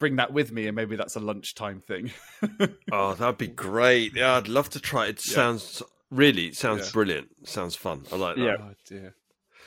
bring 0.00 0.16
that 0.16 0.32
with 0.32 0.50
me, 0.50 0.66
and 0.66 0.74
maybe 0.74 0.96
that's 0.96 1.14
a 1.14 1.20
lunchtime 1.20 1.80
thing. 1.80 2.10
Oh, 2.90 3.14
that'd 3.14 3.38
be 3.38 3.46
great. 3.46 4.16
Yeah, 4.16 4.36
I'd 4.36 4.48
love 4.48 4.68
to 4.70 4.80
try. 4.80 5.06
It 5.06 5.24
Yeah. 5.24 5.34
sounds 5.34 5.82
really 6.10 6.46
it 6.48 6.56
sounds 6.56 6.86
Yeah. 6.86 6.92
brilliant. 6.92 7.48
Sounds 7.48 7.76
fun. 7.76 8.04
I 8.10 8.16
like 8.16 8.34
that. 8.36 8.42
Yeah. 8.42 8.56
Oh 8.60 8.74
dear. 8.84 9.14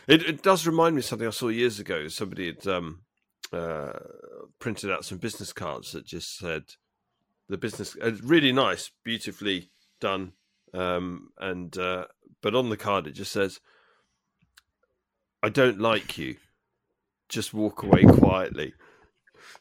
It, 0.07 0.23
it 0.23 0.43
does 0.43 0.67
remind 0.67 0.95
me 0.95 0.99
of 0.99 1.05
something 1.05 1.27
I 1.27 1.31
saw 1.31 1.47
years 1.47 1.79
ago. 1.79 2.09
Somebody 2.09 2.47
had 2.47 2.67
um, 2.67 3.03
uh, 3.53 3.93
printed 4.59 4.91
out 4.91 5.05
some 5.05 5.19
business 5.19 5.53
cards 5.53 5.93
that 5.93 6.05
just 6.05 6.37
said 6.37 6.63
the 7.47 7.57
business, 7.57 7.95
uh, 8.01 8.11
really 8.21 8.51
nice, 8.51 8.91
beautifully 9.05 9.69
done, 10.01 10.33
um, 10.73 11.29
and 11.39 11.77
uh, 11.77 12.07
but 12.41 12.55
on 12.55 12.67
the 12.69 12.75
card 12.77 13.07
it 13.07 13.11
just 13.13 13.31
says, 13.31 13.61
"I 15.41 15.47
don't 15.49 15.79
like 15.79 16.17
you. 16.17 16.35
Just 17.29 17.53
walk 17.53 17.83
away 17.83 18.03
quietly." 18.03 18.73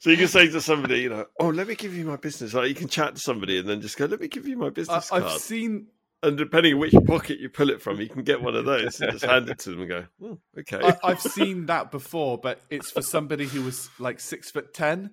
So 0.02 0.10
you 0.10 0.16
can 0.16 0.26
say 0.26 0.48
to 0.48 0.60
somebody, 0.60 1.02
you 1.02 1.10
know, 1.10 1.26
"Oh, 1.38 1.50
let 1.50 1.68
me 1.68 1.76
give 1.76 1.94
you 1.94 2.04
my 2.04 2.16
business." 2.16 2.54
Like 2.54 2.68
you 2.68 2.74
can 2.74 2.88
chat 2.88 3.14
to 3.14 3.20
somebody 3.20 3.58
and 3.58 3.68
then 3.68 3.80
just 3.80 3.96
go, 3.96 4.06
"Let 4.06 4.20
me 4.20 4.26
give 4.26 4.48
you 4.48 4.56
my 4.56 4.66
I, 4.66 4.70
business 4.70 5.10
card." 5.10 5.22
I've 5.22 5.40
seen 5.40 5.86
and 6.24 6.36
depending 6.36 6.74
on 6.74 6.80
which 6.80 6.94
pocket 7.06 7.38
you 7.38 7.48
pull 7.48 7.70
it 7.70 7.80
from, 7.80 8.00
you 8.00 8.08
can 8.08 8.24
get 8.24 8.42
one 8.42 8.56
of 8.56 8.64
those 8.64 9.00
and 9.00 9.12
just 9.12 9.24
hand 9.24 9.48
it 9.48 9.60
to 9.60 9.70
them 9.70 9.80
and 9.82 9.88
go, 9.88 10.04
oh, 10.24 10.38
okay. 10.58 10.80
I, 10.82 10.96
I've 11.04 11.20
seen 11.20 11.66
that 11.66 11.92
before, 11.92 12.36
but 12.36 12.60
it's 12.68 12.90
for 12.90 13.00
somebody 13.00 13.46
who 13.46 13.62
was 13.62 13.90
like 14.00 14.18
six 14.18 14.50
foot 14.50 14.74
ten. 14.74 15.12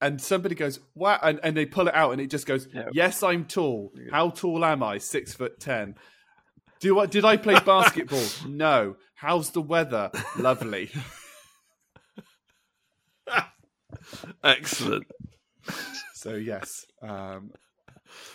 And 0.00 0.20
somebody 0.20 0.56
goes, 0.56 0.80
wow, 0.96 1.18
and, 1.22 1.38
and 1.44 1.56
they 1.56 1.64
pull 1.64 1.86
it 1.86 1.94
out 1.94 2.10
and 2.10 2.20
it 2.20 2.26
just 2.26 2.46
goes, 2.46 2.66
Yeah. 2.74 2.88
Yes, 2.92 3.22
I'm 3.22 3.44
tall. 3.44 3.92
How 4.10 4.30
tall 4.30 4.64
am 4.64 4.82
I? 4.82 4.98
Six 4.98 5.32
foot 5.32 5.60
ten. 5.60 5.94
Do 6.80 6.98
I 6.98 7.06
did 7.06 7.24
I 7.24 7.36
play 7.36 7.58
basketball? 7.64 8.24
no. 8.48 8.96
How's 9.14 9.52
the 9.52 9.62
weather? 9.62 10.10
Lovely. 10.36 10.90
Excellent. 14.44 15.06
So 16.14 16.34
yes. 16.34 16.86
Um, 17.02 17.52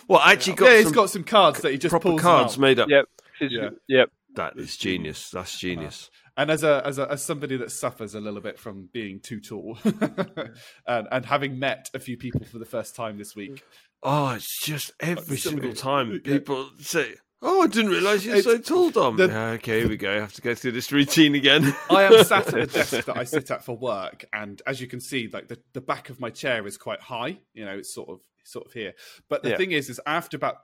Well, 0.07 0.19
I 0.19 0.33
actually 0.33 0.53
got 0.53 0.65
yeah, 0.67 0.75
he's 0.77 0.83
some 0.85 0.93
got 0.93 1.09
some 1.09 1.23
cards 1.23 1.61
that 1.61 1.71
he 1.71 1.77
just 1.77 1.91
proper 1.91 2.09
pulls 2.09 2.21
cards 2.21 2.53
out. 2.53 2.59
made 2.59 2.79
up. 2.79 2.89
Yep. 2.89 3.05
Yeah. 3.41 3.69
Yep. 3.87 4.09
That 4.35 4.57
is 4.57 4.77
genius. 4.77 5.29
That's 5.31 5.57
genius. 5.57 6.09
And 6.37 6.49
as 6.51 6.63
a 6.63 6.81
as 6.85 6.97
a 6.99 7.11
as 7.11 7.23
somebody 7.23 7.57
that 7.57 7.71
suffers 7.71 8.15
a 8.15 8.21
little 8.21 8.41
bit 8.41 8.57
from 8.59 8.89
being 8.93 9.19
too 9.19 9.39
tall, 9.41 9.77
and, 10.87 11.07
and 11.11 11.25
having 11.25 11.59
met 11.59 11.89
a 11.93 11.99
few 11.99 12.15
people 12.17 12.45
for 12.45 12.59
the 12.59 12.65
first 12.65 12.95
time 12.95 13.17
this 13.17 13.35
week, 13.35 13.63
Oh, 14.01 14.29
it's 14.31 14.63
just 14.63 14.91
every 14.99 15.37
single 15.37 15.73
time 15.73 16.17
people 16.23 16.69
say, 16.79 17.15
"Oh, 17.41 17.61
I 17.63 17.67
didn't 17.67 17.91
realise 17.91 18.25
you're 18.25 18.41
so 18.41 18.57
tall, 18.57 18.89
Dom." 18.89 19.17
the- 19.17 19.27
Yeah, 19.27 19.49
okay, 19.51 19.79
here 19.79 19.89
we 19.89 19.97
go. 19.97 20.11
I 20.11 20.19
have 20.19 20.33
to 20.33 20.41
go 20.41 20.53
through 20.55 20.73
this 20.73 20.91
routine 20.91 21.35
again. 21.35 21.73
I 21.89 22.03
am 22.03 22.23
sat 22.23 22.47
at 22.47 22.53
the 22.53 22.67
desk 22.79 23.05
that 23.05 23.17
I 23.17 23.23
sit 23.23 23.49
at 23.51 23.63
for 23.63 23.77
work, 23.77 24.25
and 24.33 24.61
as 24.67 24.81
you 24.81 24.87
can 24.87 24.99
see, 24.99 25.29
like 25.31 25.47
the, 25.47 25.59
the 25.73 25.81
back 25.81 26.09
of 26.09 26.19
my 26.19 26.29
chair 26.29 26.65
is 26.67 26.77
quite 26.77 26.99
high. 27.01 27.39
You 27.53 27.65
know, 27.65 27.77
it's 27.77 27.93
sort 27.93 28.09
of 28.09 28.19
sort 28.43 28.65
of 28.65 28.73
here. 28.73 28.93
But 29.29 29.43
the 29.43 29.49
Yeah. 29.51 29.57
thing 29.57 29.71
is, 29.71 29.89
is 29.89 29.99
after 30.05 30.35
about 30.37 30.57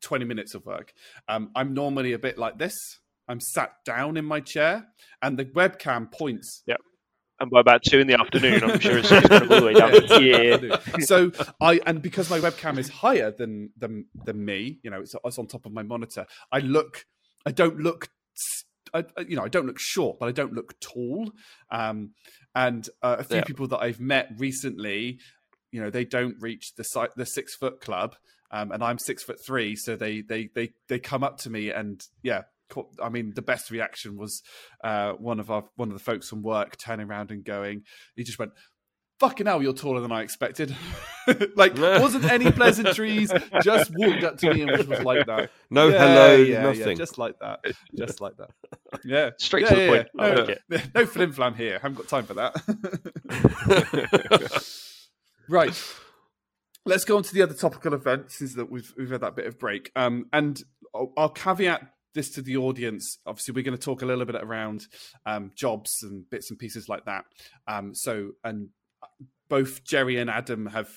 twenty 0.00 0.24
minutes 0.24 0.54
of 0.54 0.66
work, 0.66 0.92
um, 1.28 1.50
I'm 1.54 1.72
normally 1.74 2.12
a 2.12 2.18
bit 2.18 2.38
like 2.38 2.58
this. 2.58 2.74
I'm 3.30 3.40
sat 3.40 3.72
down 3.84 4.16
in 4.16 4.24
my 4.24 4.40
chair, 4.40 4.86
and 5.22 5.38
the 5.38 5.44
webcam 5.44 6.10
points. 6.10 6.62
And 7.40 7.50
by 7.50 7.60
about 7.60 7.82
two 7.84 8.00
in 8.00 8.06
the 8.08 8.18
afternoon, 8.18 8.64
I'm 8.64 8.80
sure 8.80 8.98
it's, 8.98 9.10
it's 9.12 9.28
kind 9.28 9.42
of 9.44 9.50
all 9.52 9.60
the 9.60 9.66
way 9.66 9.74
down. 9.74 9.92
Yeah. 10.22 10.98
so 11.00 11.30
I 11.60 11.80
and 11.86 12.02
because 12.02 12.28
my 12.30 12.40
webcam 12.40 12.78
is 12.78 12.88
higher 12.88 13.30
than 13.30 13.70
than 13.76 14.06
than 14.24 14.44
me, 14.44 14.80
you 14.82 14.90
know, 14.90 15.00
it's, 15.00 15.14
it's 15.24 15.38
on 15.38 15.46
top 15.46 15.64
of 15.66 15.72
my 15.72 15.82
monitor. 15.84 16.26
I 16.50 16.58
look, 16.60 17.06
I 17.46 17.52
don't 17.52 17.78
look, 17.78 18.08
s- 18.36 18.64
I, 18.92 19.04
I- 19.16 19.22
you 19.28 19.36
know, 19.36 19.44
I 19.44 19.48
don't 19.48 19.66
look 19.66 19.78
short, 19.78 20.18
but 20.18 20.28
I 20.28 20.32
don't 20.32 20.52
look 20.52 20.78
tall. 20.80 21.30
Um, 21.70 22.10
and 22.56 22.88
uh, 23.02 23.16
a 23.20 23.24
few 23.24 23.36
Yeah. 23.36 23.44
people 23.44 23.68
that 23.68 23.78
I've 23.78 24.00
met 24.00 24.30
recently, 24.36 25.20
you 25.70 25.80
know, 25.80 25.90
they 25.90 26.04
don't 26.04 26.34
reach 26.40 26.74
the 26.76 26.82
si- 26.82 27.14
the 27.16 27.24
six 27.26 27.54
foot 27.54 27.80
club, 27.80 28.16
um, 28.50 28.72
and 28.72 28.82
I'm 28.82 28.98
six 28.98 29.22
foot 29.22 29.38
three, 29.46 29.76
so 29.76 29.94
they 29.94 30.22
they 30.22 30.48
they 30.56 30.72
they 30.88 30.98
come 30.98 31.22
up 31.22 31.38
to 31.38 31.50
me 31.50 31.70
and 31.70 32.02
yeah. 32.22 32.42
I 33.02 33.08
mean, 33.08 33.32
the 33.34 33.42
best 33.42 33.70
reaction 33.70 34.16
was 34.16 34.42
uh, 34.84 35.12
one 35.12 35.40
of 35.40 35.50
our 35.50 35.64
one 35.76 35.88
of 35.88 35.94
the 35.94 36.02
folks 36.04 36.28
from 36.28 36.42
work 36.42 36.76
turning 36.76 37.06
around 37.08 37.30
and 37.30 37.44
going. 37.44 37.82
He 38.16 38.24
just 38.24 38.38
went, 38.38 38.52
fucking 39.20 39.46
hell, 39.46 39.60
you're 39.62 39.72
taller 39.72 40.00
than 40.00 40.12
I 40.12 40.22
expected. 40.22 40.76
like, 41.56 41.76
wasn't 41.76 42.24
any 42.30 42.52
pleasantries, 42.52 43.32
just 43.62 43.90
walked 43.96 44.22
up 44.22 44.38
to 44.38 44.54
me 44.54 44.62
and 44.62 44.70
was 44.86 45.00
like 45.02 45.26
that. 45.26 45.50
no 45.70 45.88
Yeah, 45.88 45.98
hello, 45.98 46.36
yeah, 46.36 46.44
yeah, 46.44 46.62
nothing. 46.62 46.96
just 46.96 47.18
like 47.18 47.38
that. 47.40 47.60
Just 47.96 48.20
like 48.20 48.36
that. 48.36 48.50
Yeah. 49.04 49.30
Straight 49.38 49.64
Yeah, 49.64 49.68
to 49.70 49.76
the 49.76 49.88
point. 49.88 50.08
yeah. 50.18 50.54
No, 50.70 50.76
like 50.76 50.94
no 50.94 51.06
flim 51.06 51.32
flam 51.32 51.54
here. 51.54 51.78
haven't 51.78 51.96
got 51.98 52.08
time 52.08 52.24
for 52.24 52.34
that. 52.34 52.54
right. 55.48 55.82
Let's 56.84 57.04
go 57.04 57.16
on 57.18 57.22
to 57.22 57.34
the 57.34 57.42
other 57.42 57.54
topical 57.54 57.92
events. 57.94 58.40
Is 58.40 58.54
that 58.54 58.70
we've 58.70 58.92
we've 58.96 59.10
had 59.10 59.20
that 59.20 59.36
bit 59.36 59.46
of 59.46 59.58
break. 59.58 59.90
Um, 59.94 60.26
and 60.32 60.62
I'll, 60.94 61.12
I'll 61.18 61.28
caveat 61.28 61.82
this 62.14 62.30
to 62.30 62.42
the 62.42 62.56
audience. 62.56 63.18
Obviously, 63.26 63.54
we're 63.54 63.64
going 63.64 63.76
to 63.76 63.82
talk 63.82 64.02
a 64.02 64.06
little 64.06 64.24
bit 64.24 64.36
around 64.36 64.86
um, 65.26 65.50
jobs 65.54 66.02
and 66.02 66.28
bits 66.30 66.50
and 66.50 66.58
pieces 66.58 66.88
like 66.88 67.04
that. 67.04 67.24
Um, 67.66 67.94
so, 67.94 68.32
and 68.44 68.68
both 69.48 69.84
Jerry 69.84 70.18
and 70.18 70.30
Adam 70.30 70.66
have 70.66 70.90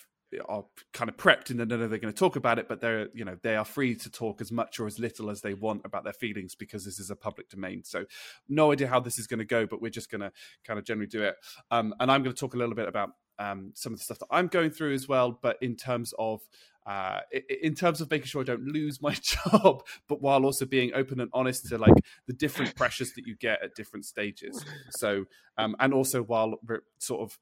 are 0.48 0.64
kind 0.94 1.10
of 1.10 1.18
prepped 1.18 1.50
and 1.50 1.60
they 1.60 1.66
know 1.66 1.78
they're 1.78 2.00
going 2.00 2.14
to 2.14 2.14
talk 2.14 2.36
about 2.36 2.58
it, 2.58 2.70
but 2.70 2.80
they're 2.80 3.10
you 3.14 3.26
know 3.26 3.38
they 3.44 3.56
are 3.56 3.66
free 3.66 3.96
to 3.96 4.10
talk 4.10 4.42
as 4.42 4.52
much 4.52 4.80
or 4.80 4.88
as 4.88 5.00
little 5.00 5.30
as 5.30 5.42
they 5.42 5.54
want 5.54 5.82
about 5.84 6.04
their 6.04 6.14
feelings 6.14 6.56
because 6.56 6.86
this 6.86 7.00
is 7.00 7.10
a 7.10 7.16
public 7.16 7.50
domain. 7.50 7.84
So, 7.84 8.06
no 8.48 8.72
idea 8.72 8.88
how 8.88 9.00
this 9.00 9.20
is 9.20 9.28
going 9.28 9.40
to 9.40 9.46
go, 9.46 9.66
but 9.66 9.82
we're 9.82 9.90
just 9.92 10.10
going 10.10 10.22
to 10.22 10.32
kind 10.66 10.80
of 10.80 10.86
generally 10.86 11.08
do 11.08 11.24
it. 11.24 11.36
Um, 11.70 11.94
and 12.00 12.12
I'm 12.12 12.24
going 12.24 12.36
to 12.36 12.40
talk 12.40 12.54
a 12.54 12.58
little 12.58 12.76
bit 12.76 12.88
about 12.88 13.12
um, 13.40 13.72
some 13.76 13.94
of 13.94 14.00
the 14.00 14.06
stuff 14.06 14.20
that 14.20 14.28
I'm 14.32 14.48
going 14.48 14.70
through 14.70 14.94
as 14.94 15.08
well, 15.08 15.38
but 15.42 15.58
in 15.62 15.76
terms 15.76 16.14
of 16.18 16.42
uh, 16.86 17.20
in 17.62 17.76
terms 17.76 18.02
of 18.02 18.10
making 18.10 18.28
sure 18.28 18.42
I 18.42 18.46
don't 18.46 18.66
lose 18.66 19.02
my 19.02 19.14
job, 19.22 19.84
but 20.08 20.22
while 20.22 20.46
also 20.46 20.66
being 20.66 20.92
open 20.94 21.20
and 21.20 21.30
honest 21.34 21.68
to 21.68 21.78
like 21.78 21.94
the 22.28 22.34
different 22.34 22.76
pressures 22.76 23.14
that 23.14 23.28
you 23.28 23.36
get 23.36 23.64
at 23.64 23.76
different 23.76 24.06
stages. 24.06 24.64
So, 24.92 25.26
um, 25.58 25.76
and 25.80 25.94
also 25.94 26.24
while 26.24 26.56
we're 26.66 26.84
sort 26.98 27.22
of 27.22 27.40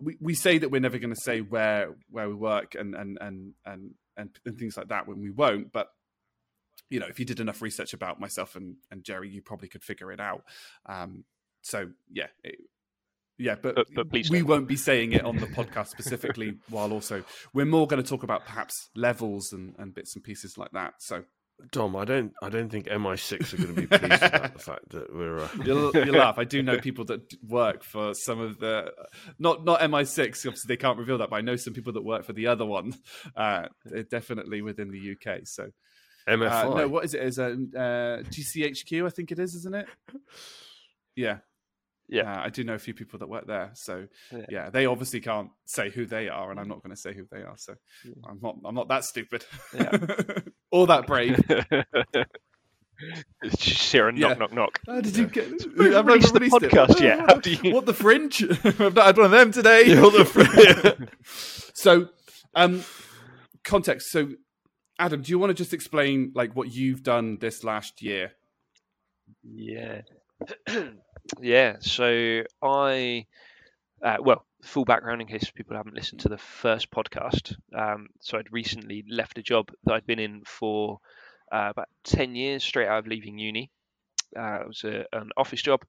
we, 0.00 0.16
we 0.20 0.34
say 0.34 0.58
that 0.58 0.70
we're 0.70 0.80
never 0.80 0.98
going 0.98 1.14
to 1.14 1.20
say 1.20 1.40
where 1.40 1.94
where 2.10 2.28
we 2.28 2.34
work 2.34 2.74
and 2.74 2.94
and 2.94 3.18
and 3.20 3.54
and 3.64 3.94
and, 4.16 4.30
and 4.44 4.58
things 4.58 4.76
like 4.76 4.88
that 4.88 5.08
when 5.08 5.20
we 5.20 5.30
won't, 5.30 5.72
but 5.72 5.88
you 6.90 7.00
know, 7.00 7.06
if 7.06 7.18
you 7.18 7.24
did 7.24 7.40
enough 7.40 7.62
research 7.62 7.94
about 7.94 8.20
myself 8.20 8.54
and, 8.54 8.76
and 8.90 9.02
Jerry, 9.02 9.30
you 9.30 9.40
probably 9.40 9.68
could 9.68 9.82
figure 9.82 10.12
it 10.12 10.20
out. 10.20 10.44
Um, 10.84 11.24
so 11.62 11.88
yeah, 12.12 12.26
it, 12.44 12.56
yeah, 13.38 13.56
but, 13.60 13.74
But- 13.74 13.86
but 13.94 14.10
please 14.10 14.30
we 14.30 14.38
don't. 14.38 14.48
won't 14.48 14.68
be 14.68 14.76
saying 14.76 15.12
it 15.12 15.24
on 15.24 15.36
the 15.36 15.46
podcast 15.46 15.88
specifically. 15.88 16.58
while 16.68 16.92
also 16.92 17.24
we're 17.54 17.66
more 17.66 17.86
going 17.86 18.02
to 18.02 18.08
talk 18.08 18.22
about 18.22 18.44
perhaps 18.46 18.90
levels 18.94 19.52
and, 19.52 19.74
and 19.78 19.94
bits 19.94 20.14
and 20.14 20.24
pieces 20.24 20.56
like 20.58 20.70
that. 20.72 20.94
So 21.00 21.24
Dom, 21.70 21.94
I 21.94 22.04
don't, 22.04 22.32
I 22.42 22.48
don't 22.48 22.70
think 22.70 22.86
MI6 22.86 23.54
are 23.54 23.56
going 23.56 23.74
to 23.74 23.80
be 23.82 23.86
pleased 23.98 24.22
about 24.22 24.52
the 24.54 24.58
fact 24.58 24.88
that 24.90 25.14
we're. 25.14 25.38
Uh, 25.38 25.48
you'll, 25.64 25.92
you'll 25.94 26.14
laugh. 26.18 26.36
I 26.36 26.42
do 26.44 26.60
know 26.60 26.78
people 26.80 27.04
that 27.04 27.20
work 27.46 27.84
for 27.84 28.14
some 28.14 28.40
of 28.40 28.58
the 28.58 28.90
not 29.38 29.64
not 29.64 29.78
MI6. 29.80 30.28
Obviously, 30.46 30.66
they 30.66 30.76
can't 30.76 30.98
reveal 30.98 31.18
that, 31.18 31.30
but 31.30 31.36
I 31.36 31.40
know 31.40 31.54
some 31.54 31.72
people 31.72 31.92
that 31.92 32.02
work 32.02 32.24
for 32.24 32.32
the 32.32 32.48
other 32.48 32.66
one. 32.66 32.94
Uh, 33.36 33.68
definitely 34.10 34.60
within 34.62 34.90
the 34.90 35.12
UK. 35.12 35.40
So 35.44 35.68
MFI. 36.28 36.50
Uh, 36.72 36.74
no, 36.74 36.88
what 36.88 37.04
is 37.04 37.14
it? 37.14 37.22
Is 37.22 37.38
a 37.38 37.50
uh, 37.52 38.22
GCHQ? 38.24 39.06
I 39.06 39.10
think 39.10 39.30
it 39.30 39.38
is, 39.38 39.54
isn't 39.54 39.74
it? 39.74 39.86
Yeah, 41.14 41.38
Yeah. 42.12 42.30
Uh, 42.30 42.42
I 42.44 42.48
do 42.50 42.62
know 42.62 42.74
a 42.74 42.78
few 42.78 42.92
people 42.94 43.18
that 43.20 43.28
work 43.28 43.46
there. 43.46 43.70
So 43.74 44.06
Yeah. 44.30 44.44
yeah. 44.50 44.70
they 44.70 44.84
obviously 44.86 45.20
can't 45.20 45.48
say 45.64 45.88
who 45.90 46.04
they 46.04 46.28
are, 46.28 46.50
and 46.50 46.60
I'm 46.60 46.68
not 46.68 46.82
going 46.82 46.94
to 46.94 47.00
say 47.00 47.14
who 47.14 47.26
they 47.32 47.38
are. 47.42 47.56
So 47.56 47.74
Yeah. 48.04 48.12
I'm 48.28 48.38
not. 48.42 48.56
I'm 48.66 48.74
not 48.74 48.88
that 48.88 49.04
stupid 49.04 49.44
Yeah. 49.74 49.96
or 50.70 50.86
that 50.88 51.06
brave. 51.06 51.40
It's 53.42 53.56
just 53.64 53.94
a 53.94 54.12
knock, 54.12 54.14
Yeah. 54.16 54.34
knock, 54.34 54.52
knock. 54.52 54.80
How 54.86 55.00
did 55.00 55.16
you 55.16 55.26
get? 55.26 55.48
we 55.76 55.92
haven't 55.92 56.12
released 56.12 56.34
the 56.34 56.40
podcast 56.40 57.00
yet. 57.08 57.18
How 57.20 57.38
do 57.38 57.50
you- 57.52 57.74
What 57.74 57.86
the 57.86 57.94
fringe? 57.94 58.42
I've 58.64 58.78
not 58.94 59.06
had 59.06 59.16
one 59.16 59.26
of 59.26 59.30
them 59.32 59.50
today. 59.50 59.84
You're 59.86 60.10
the 60.10 61.08
so, 61.74 62.08
um, 62.54 62.84
context. 63.64 64.10
So, 64.10 64.28
Adam, 64.98 65.22
do 65.22 65.30
you 65.30 65.38
want 65.38 65.50
to 65.50 65.54
just 65.54 65.72
explain 65.72 66.32
like 66.34 66.54
what 66.54 66.72
you've 66.72 67.02
done 67.02 67.38
this 67.40 67.64
last 67.64 68.02
year? 68.02 68.32
Yeah. 69.42 70.02
yeah. 71.40 71.76
So 71.80 72.42
I, 72.62 73.26
uh, 74.02 74.18
well, 74.20 74.44
full 74.62 74.84
background 74.84 75.20
in 75.20 75.28
case 75.28 75.50
people 75.50 75.76
haven't 75.76 75.96
listened 75.96 76.20
to 76.22 76.28
the 76.28 76.38
first 76.38 76.90
podcast. 76.90 77.56
Um, 77.74 78.08
so 78.20 78.38
I'd 78.38 78.52
recently 78.52 79.04
left 79.08 79.38
a 79.38 79.42
job 79.42 79.70
that 79.84 79.94
I'd 79.94 80.06
been 80.06 80.18
in 80.18 80.42
for 80.44 80.98
uh, 81.52 81.68
about 81.70 81.88
10 82.04 82.34
years 82.34 82.64
straight 82.64 82.88
out 82.88 83.00
of 83.00 83.06
leaving 83.06 83.38
uni. 83.38 83.70
Uh, 84.36 84.60
it 84.62 84.68
was 84.68 84.84
a, 84.84 85.04
an 85.12 85.30
office 85.36 85.62
job 85.62 85.82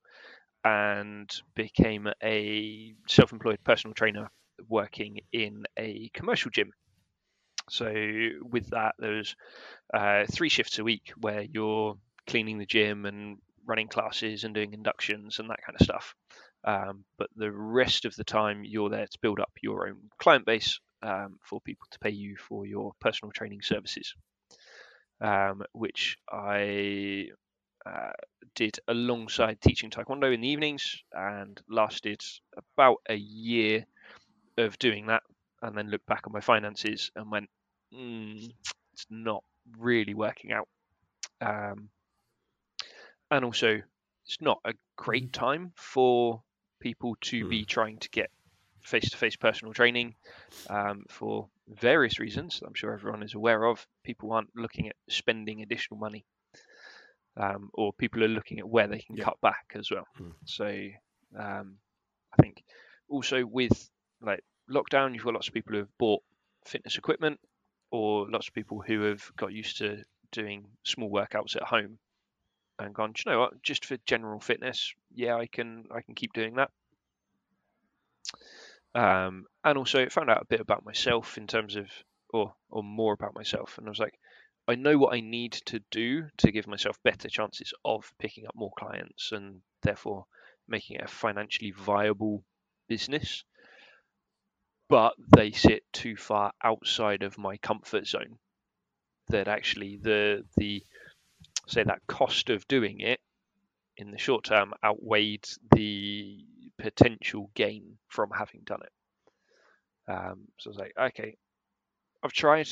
and 0.65 1.29
became 1.55 2.07
a 2.23 2.93
self 3.07 3.33
employed 3.33 3.59
personal 3.63 3.93
trainer 3.93 4.29
working 4.69 5.19
in 5.31 5.63
a 5.77 6.09
commercial 6.13 6.51
gym. 6.51 6.71
So 7.69 7.91
with 8.41 8.69
that, 8.71 8.95
there's 8.99 9.35
uh, 9.93 10.25
three 10.31 10.49
shifts 10.49 10.79
a 10.79 10.83
week 10.83 11.13
where 11.19 11.41
you're 11.41 11.97
cleaning 12.27 12.57
the 12.57 12.65
gym 12.65 13.05
and 13.05 13.37
running 13.65 13.87
classes 13.87 14.43
and 14.43 14.53
doing 14.53 14.73
inductions 14.73 15.39
and 15.39 15.49
that 15.49 15.61
kind 15.65 15.77
of 15.79 15.83
stuff. 15.83 16.15
Um, 16.65 17.03
but 17.17 17.29
the 17.35 17.51
rest 17.51 18.05
of 18.05 18.15
the 18.15 18.23
time, 18.23 18.63
you're 18.63 18.89
there 18.89 19.07
to 19.07 19.19
build 19.21 19.39
up 19.39 19.51
your 19.61 19.87
own 19.87 19.97
client 20.17 20.45
base 20.45 20.79
um, 21.01 21.37
for 21.41 21.59
people 21.61 21.87
to 21.91 21.99
pay 21.99 22.11
you 22.11 22.37
for 22.37 22.65
your 22.65 22.93
personal 22.99 23.31
training 23.31 23.61
services, 23.61 24.13
um, 25.21 25.63
which 25.73 26.17
I 26.31 27.27
uh, 27.85 28.11
did 28.55 28.79
alongside 28.87 29.59
teaching 29.59 29.89
Taekwondo 29.89 30.33
in 30.33 30.41
the 30.41 30.47
evenings 30.47 31.03
and 31.11 31.59
lasted 31.69 32.21
about 32.57 32.97
a 33.09 33.15
year 33.15 33.85
of 34.57 34.79
doing 34.79 35.07
that. 35.07 35.23
And 35.61 35.77
then 35.77 35.89
looked 35.89 36.07
back 36.07 36.23
on 36.27 36.33
my 36.33 36.41
finances 36.41 37.09
and 37.15 37.31
went, 37.31 37.49
mm, 37.93 38.51
it's 38.91 39.05
not 39.09 39.43
really 39.77 40.13
working 40.13 40.51
out. 40.51 40.67
Um, 41.39 41.89
and 43.35 43.45
also, 43.45 43.81
it's 44.25 44.41
not 44.41 44.59
a 44.65 44.73
great 44.95 45.33
time 45.33 45.71
for 45.75 46.41
people 46.79 47.15
to 47.21 47.47
be 47.47 47.65
trying 47.65 47.97
to 47.99 48.09
get 48.09 48.29
face-to-face 48.81 49.37
personal 49.37 49.73
training 49.73 50.15
um, 50.69 51.05
for 51.09 51.47
various 51.67 52.19
reasons. 52.19 52.61
I'm 52.65 52.73
sure 52.73 52.93
everyone 52.93 53.23
is 53.23 53.33
aware 53.33 53.65
of. 53.65 53.85
People 54.03 54.33
aren't 54.33 54.55
looking 54.55 54.87
at 54.87 54.95
spending 55.09 55.61
additional 55.61 55.99
money, 55.99 56.25
um, 57.37 57.69
or 57.73 57.93
people 57.93 58.23
are 58.23 58.27
looking 58.27 58.59
at 58.59 58.67
where 58.67 58.87
they 58.87 58.99
can 58.99 59.15
Yeah. 59.15 59.25
cut 59.25 59.41
back 59.41 59.71
as 59.75 59.89
well. 59.89 60.07
Hmm. 60.17 60.31
So 60.45 60.89
um, 61.37 61.77
I 62.37 62.41
think 62.41 62.63
also 63.09 63.45
with 63.45 63.89
like 64.21 64.43
lockdown, 64.69 65.13
you've 65.13 65.23
got 65.23 65.33
lots 65.33 65.47
of 65.47 65.53
people 65.53 65.73
who 65.73 65.79
have 65.79 65.97
bought 65.97 66.23
fitness 66.65 66.97
equipment, 66.97 67.39
or 67.91 68.29
lots 68.29 68.47
of 68.47 68.53
people 68.53 68.81
who 68.81 69.01
have 69.03 69.31
got 69.35 69.53
used 69.53 69.77
to 69.77 70.03
doing 70.31 70.65
small 70.83 71.09
workouts 71.11 71.55
at 71.55 71.63
home 71.63 71.99
and 72.79 72.93
gone, 72.93 73.13
"Do 73.13 73.23
you 73.25 73.31
know 73.31 73.39
what, 73.39 73.61
just 73.61 73.85
for 73.85 73.97
general 74.05 74.39
fitness, 74.39 74.93
yeah, 75.13 75.35
I 75.35 75.47
can 75.47 75.85
I 75.91 76.01
can 76.01 76.15
keep 76.15 76.33
doing 76.33 76.55
that. 76.55 76.71
Um, 78.95 79.45
and 79.63 79.77
also 79.77 80.07
found 80.09 80.29
out 80.29 80.41
a 80.41 80.45
bit 80.45 80.59
about 80.59 80.85
myself 80.85 81.37
in 81.37 81.47
terms 81.47 81.75
of 81.75 81.89
or 82.29 82.53
or 82.69 82.83
more 82.83 83.13
about 83.13 83.35
myself 83.35 83.77
and 83.77 83.87
I 83.87 83.89
was 83.89 83.99
like, 83.99 84.19
I 84.67 84.75
know 84.75 84.97
what 84.97 85.13
I 85.13 85.19
need 85.19 85.53
to 85.65 85.79
do 85.91 86.29
to 86.37 86.51
give 86.51 86.67
myself 86.67 87.01
better 87.03 87.27
chances 87.29 87.73
of 87.83 88.11
picking 88.19 88.47
up 88.47 88.55
more 88.55 88.71
clients 88.77 89.31
and 89.31 89.61
therefore 89.81 90.25
making 90.67 90.97
it 90.97 91.03
a 91.03 91.07
financially 91.07 91.71
viable 91.71 92.43
business. 92.87 93.43
But 94.89 95.15
they 95.35 95.51
sit 95.51 95.83
too 95.91 96.15
far 96.15 96.53
outside 96.63 97.23
of 97.23 97.37
my 97.37 97.57
comfort 97.57 98.07
zone 98.07 98.37
that 99.27 99.47
actually 99.47 99.97
the 99.97 100.45
the 100.57 100.83
say 101.67 101.83
that 101.83 102.05
cost 102.07 102.49
of 102.49 102.67
doing 102.67 102.99
it 102.99 103.19
in 103.97 104.11
the 104.11 104.17
short 104.17 104.43
term 104.43 104.73
outweighed 104.83 105.47
the 105.71 106.39
potential 106.77 107.49
gain 107.55 107.97
from 108.07 108.31
having 108.31 108.61
done 108.65 108.81
it. 108.81 110.11
Um, 110.11 110.47
so 110.59 110.69
I 110.69 110.71
was 110.71 110.77
like, 110.77 110.93
okay, 110.99 111.37
I've 112.23 112.33
tried, 112.33 112.69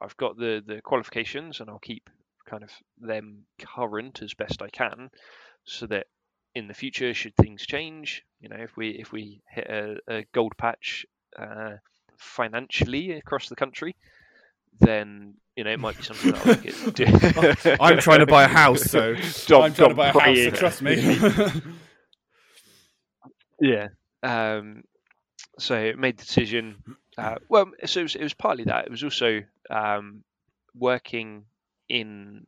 I've 0.00 0.16
got 0.16 0.36
the 0.36 0.62
the 0.66 0.80
qualifications, 0.80 1.60
and 1.60 1.68
I'll 1.68 1.78
keep 1.78 2.08
kind 2.46 2.62
of 2.62 2.70
them 2.98 3.44
current 3.58 4.22
as 4.22 4.34
best 4.34 4.62
I 4.62 4.68
can, 4.68 5.10
so 5.64 5.86
that 5.86 6.06
in 6.54 6.66
the 6.68 6.74
future, 6.74 7.14
should 7.14 7.36
things 7.36 7.64
change, 7.66 8.24
you 8.40 8.48
know, 8.48 8.56
if 8.58 8.76
we 8.76 8.90
if 8.90 9.12
we 9.12 9.42
hit 9.48 9.66
a, 9.68 9.96
a 10.08 10.24
gold 10.32 10.56
patch 10.56 11.06
uh, 11.38 11.74
financially 12.18 13.12
across 13.12 13.48
the 13.48 13.56
country, 13.56 13.94
then 14.78 15.34
you 15.56 15.64
know 15.64 15.70
it 15.70 15.80
might 15.80 15.96
be 15.96 16.02
something 16.04 16.32
that 16.32 16.46
I 16.46 16.54
could 16.54 16.94
do. 17.66 17.76
I'm 17.80 17.98
trying 17.98 18.20
to 18.20 18.26
buy 18.26 18.44
a 18.44 18.48
house, 18.48 18.82
so 18.84 19.14
I'm 19.14 19.74
trying 19.74 19.90
to 19.90 19.94
buy 19.94 20.08
a 20.08 20.12
house. 20.18 20.38
So 20.44 20.50
trust 20.50 20.82
me. 20.82 21.18
Yeah. 23.60 23.88
Um, 24.22 24.84
so 25.58 25.74
it 25.74 25.98
made 25.98 26.16
the 26.18 26.24
decision. 26.24 26.76
Uh, 27.18 27.36
well, 27.48 27.70
so 27.84 28.00
it 28.00 28.04
was, 28.04 28.14
it 28.16 28.22
was 28.22 28.34
partly 28.34 28.64
that. 28.64 28.86
It 28.86 28.90
was 28.90 29.04
also 29.04 29.42
um, 29.68 30.24
working 30.74 31.44
in 31.88 32.44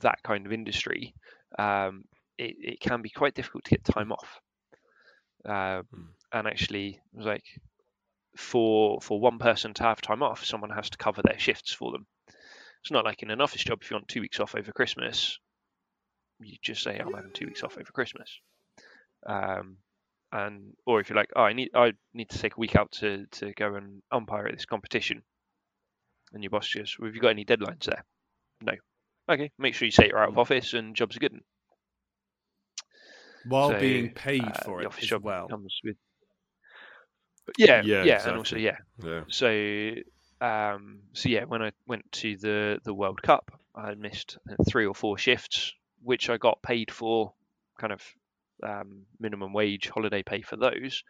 that 0.00 0.22
kind 0.22 0.46
of 0.46 0.52
industry. 0.52 1.14
Um, 1.58 2.04
it, 2.38 2.54
it 2.58 2.80
can 2.80 3.02
be 3.02 3.10
quite 3.10 3.34
difficult 3.34 3.64
to 3.64 3.70
get 3.70 3.84
time 3.84 4.12
off. 4.12 4.40
Uh, 5.44 5.82
Hmm. 5.92 6.06
and 6.32 6.46
actually, 6.46 6.88
it 7.12 7.16
was 7.16 7.26
like 7.26 7.44
for 8.38 9.00
for 9.00 9.20
one 9.20 9.38
person 9.38 9.74
to 9.74 9.82
have 9.82 10.00
time 10.00 10.22
off, 10.22 10.44
someone 10.44 10.70
has 10.70 10.88
to 10.90 10.98
cover 10.98 11.22
their 11.22 11.38
shifts 11.38 11.72
for 11.74 11.90
them. 11.92 12.06
It's 12.82 12.90
not 12.92 13.04
like 13.04 13.22
in 13.22 13.30
an 13.30 13.40
office 13.40 13.64
job. 13.64 13.80
If 13.82 13.90
you 13.90 13.96
want 13.96 14.08
two 14.08 14.20
weeks 14.20 14.40
off 14.40 14.54
over 14.54 14.72
Christmas, 14.72 15.38
you 16.40 16.56
just 16.62 16.82
say, 16.82 16.98
"I'm 16.98 17.12
having 17.12 17.32
two 17.32 17.46
weeks 17.46 17.62
off 17.64 17.76
over 17.76 17.90
Christmas." 17.92 18.40
Um, 19.26 19.78
and 20.30 20.74
or 20.86 21.00
if 21.00 21.10
you're 21.10 21.16
like, 21.16 21.30
oh, 21.34 21.42
I 21.42 21.52
need 21.52 21.70
I 21.74 21.92
need 22.14 22.30
to 22.30 22.38
take 22.38 22.56
a 22.56 22.60
week 22.60 22.76
out 22.76 22.92
to 22.92 23.26
to 23.32 23.52
go 23.54 23.74
and 23.74 24.02
umpire 24.12 24.46
at 24.46 24.54
this 24.54 24.66
competition, 24.66 25.22
and 26.32 26.42
your 26.42 26.50
boss 26.50 26.72
goes, 26.72 26.96
well, 26.98 27.08
have 27.08 27.14
you 27.16 27.20
got 27.20 27.30
any 27.30 27.44
deadlines 27.44 27.84
there? 27.84 28.04
No. 28.62 28.74
Okay, 29.28 29.50
make 29.58 29.74
sure 29.74 29.86
you 29.86 29.92
say 29.92 30.06
you're 30.06 30.18
out 30.22 30.28
of 30.28 30.34
Mm. 30.36 30.38
office 30.38 30.74
and 30.74 30.94
jobs 30.94 31.16
are 31.16 31.20
good. 31.20 31.40
While 33.44 33.70
So, 33.70 33.80
being 33.80 34.14
paid 34.14 34.42
Uh, 34.42 34.62
for 34.64 34.82
it 34.82 34.86
office 34.86 35.04
as 35.04 35.08
job 35.10 35.24
well. 35.24 35.48
comes 35.48 35.80
with. 35.82 35.96
Yeah, 37.56 37.82
Yeah, 37.84 38.04
yeah, 38.04 38.28
and 38.28 38.36
also 38.36 38.56
yeah. 38.56 38.78
Yeah. 39.02 39.22
So 39.28 39.94
um, 40.40 41.00
so 41.12 41.28
yeah, 41.28 41.44
when 41.44 41.62
I 41.62 41.72
went 41.86 42.10
to 42.12 42.36
the 42.36 42.80
the 42.84 42.94
World 42.94 43.22
Cup, 43.22 43.50
I 43.74 43.94
missed 43.94 44.38
three 44.68 44.86
or 44.86 44.94
four 44.94 45.18
shifts, 45.18 45.72
which 46.02 46.30
I 46.30 46.36
got 46.36 46.62
paid 46.62 46.90
for, 46.90 47.32
kind 47.78 47.92
of 47.92 48.02
um, 48.62 49.06
minimum 49.18 49.52
wage 49.52 49.88
holiday 49.88 50.22
pay 50.22 50.42
for 50.42 50.56
those. 50.56 51.02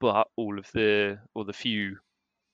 But 0.00 0.28
all 0.36 0.58
of 0.58 0.70
the 0.72 1.18
or 1.34 1.44
the 1.44 1.52
few 1.52 1.98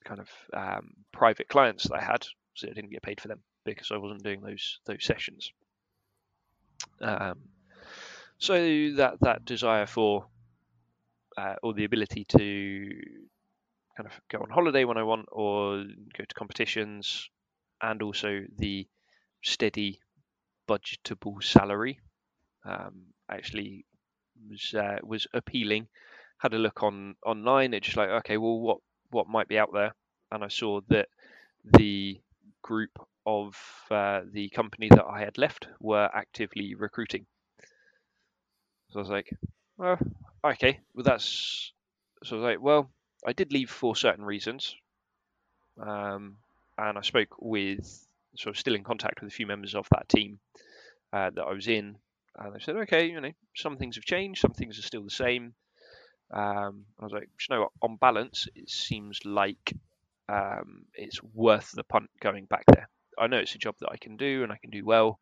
kind 0.05 0.21
of 0.21 0.31
um, 0.53 0.93
private 1.13 1.49
clients 1.49 1.85
that 1.85 1.97
I 1.97 2.03
had, 2.03 2.27
so 2.55 2.69
I 2.69 2.73
didn't 2.73 2.91
get 2.91 3.03
paid 3.03 3.21
for 3.21 3.29
them 3.29 3.41
because 3.65 3.91
I 3.91 3.97
wasn't 3.97 4.23
doing 4.23 4.41
those 4.41 4.79
those 4.85 5.05
sessions. 5.05 5.53
Um, 7.01 7.39
so 8.39 8.55
that 8.97 9.21
that 9.21 9.45
desire 9.45 9.87
for 9.87 10.27
uh, 11.37 11.55
or 11.63 11.75
the 11.75 11.85
ability 11.85 12.25
to 12.27 12.91
kind 13.97 14.07
of 14.07 14.13
go 14.31 14.39
on 14.43 14.51
holiday 14.51 14.85
when 14.85 14.99
I 14.99 15.03
want 15.03 15.27
or 15.33 15.85
go 16.17 16.25
to 16.29 16.35
competitions, 16.35 17.29
and 17.83 18.03
also 18.03 18.43
the 18.59 18.87
steady 19.43 20.01
budgetable 20.69 21.43
salary 21.43 22.01
um, 22.65 23.07
actually 23.31 23.85
was 24.51 24.75
uh, 24.75 24.99
was 25.03 25.27
appealing. 25.35 25.89
Had 26.39 26.55
a 26.55 26.59
look 26.59 26.83
on 26.83 27.17
online. 27.25 27.75
It's 27.75 27.87
just 27.87 27.97
like 27.97 28.11
okay, 28.11 28.37
well, 28.37 28.61
what 28.61 28.79
what 29.11 29.29
might 29.29 29.49
be 29.49 29.59
out 29.59 29.73
there? 29.73 29.95
And 30.33 30.45
I 30.45 30.49
saw 30.49 30.81
that 30.89 31.09
the 31.65 32.21
group 32.63 32.91
of 33.27 33.57
uh, 33.91 34.23
the 34.33 34.49
company 34.51 34.89
that 34.91 35.05
I 35.05 35.21
had 35.21 35.39
left 35.39 35.69
were 35.81 36.11
actively 36.15 36.75
recruiting. 36.75 37.27
So 38.91 38.99
I 38.99 39.03
was 39.03 39.11
like, 39.11 39.31
well, 39.77 39.99
okay, 40.45 40.81
well 40.95 41.05
that's 41.05 41.73
so 42.23 42.37
I 42.37 42.39
was 42.39 42.45
like, 42.45 42.63
well, 42.63 42.91
I 43.27 43.33
did 43.33 43.53
leave 43.53 43.71
for 43.71 43.95
certain 43.97 44.25
reasons, 44.25 44.75
um, 45.81 46.37
and 46.79 46.99
I 46.99 47.03
spoke 47.03 47.35
with, 47.41 48.07
so 48.37 48.49
I'm 48.49 48.55
still 48.55 48.75
in 48.75 48.85
contact 48.85 49.21
with 49.21 49.33
a 49.33 49.35
few 49.35 49.47
members 49.47 49.75
of 49.75 49.87
that 49.91 50.09
team 50.09 50.39
uh, 51.13 51.31
that 51.31 51.43
I 51.43 51.53
was 51.53 51.69
in, 51.69 51.97
and 52.37 52.55
they 52.55 52.61
said, 52.61 52.77
okay, 52.77 53.07
you 53.07 53.21
know, 53.21 53.33
some 53.55 53.77
things 53.77 53.97
have 53.97 54.05
changed, 54.05 54.41
some 54.41 54.53
things 54.53 54.79
are 54.79 54.83
still 54.83 55.05
the 55.05 55.11
same. 55.11 55.55
Um, 56.33 56.87
I 57.01 57.05
was 57.05 57.13
like, 57.13 57.29
you 57.49 57.55
know 57.55 57.63
what? 57.63 57.73
On 57.83 57.97
balance, 57.97 58.49
it 58.55 58.71
seems 58.71 59.21
like 59.25 59.75
um, 60.29 60.87
it's 60.95 61.23
worth 61.23 61.71
the 61.73 61.85
punt 61.85 62.11
going 62.21 62.47
back 62.47 62.65
there. 62.67 62.89
I 63.19 63.27
know 63.29 63.39
it's 63.39 63.55
a 63.55 63.59
job 63.59 63.77
that 63.81 63.91
I 63.93 63.97
can 63.97 64.17
do 64.17 64.43
and 64.43 64.51
I 64.51 64.57
can 64.57 64.71
do 64.71 64.85
well. 64.85 65.21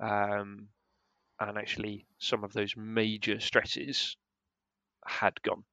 Um, 0.00 0.68
and 1.48 1.58
actually, 1.58 2.06
some 2.18 2.44
of 2.44 2.52
those 2.52 2.76
major 2.76 3.40
stresses 3.40 4.16
had 5.06 5.40
gone. 5.42 5.64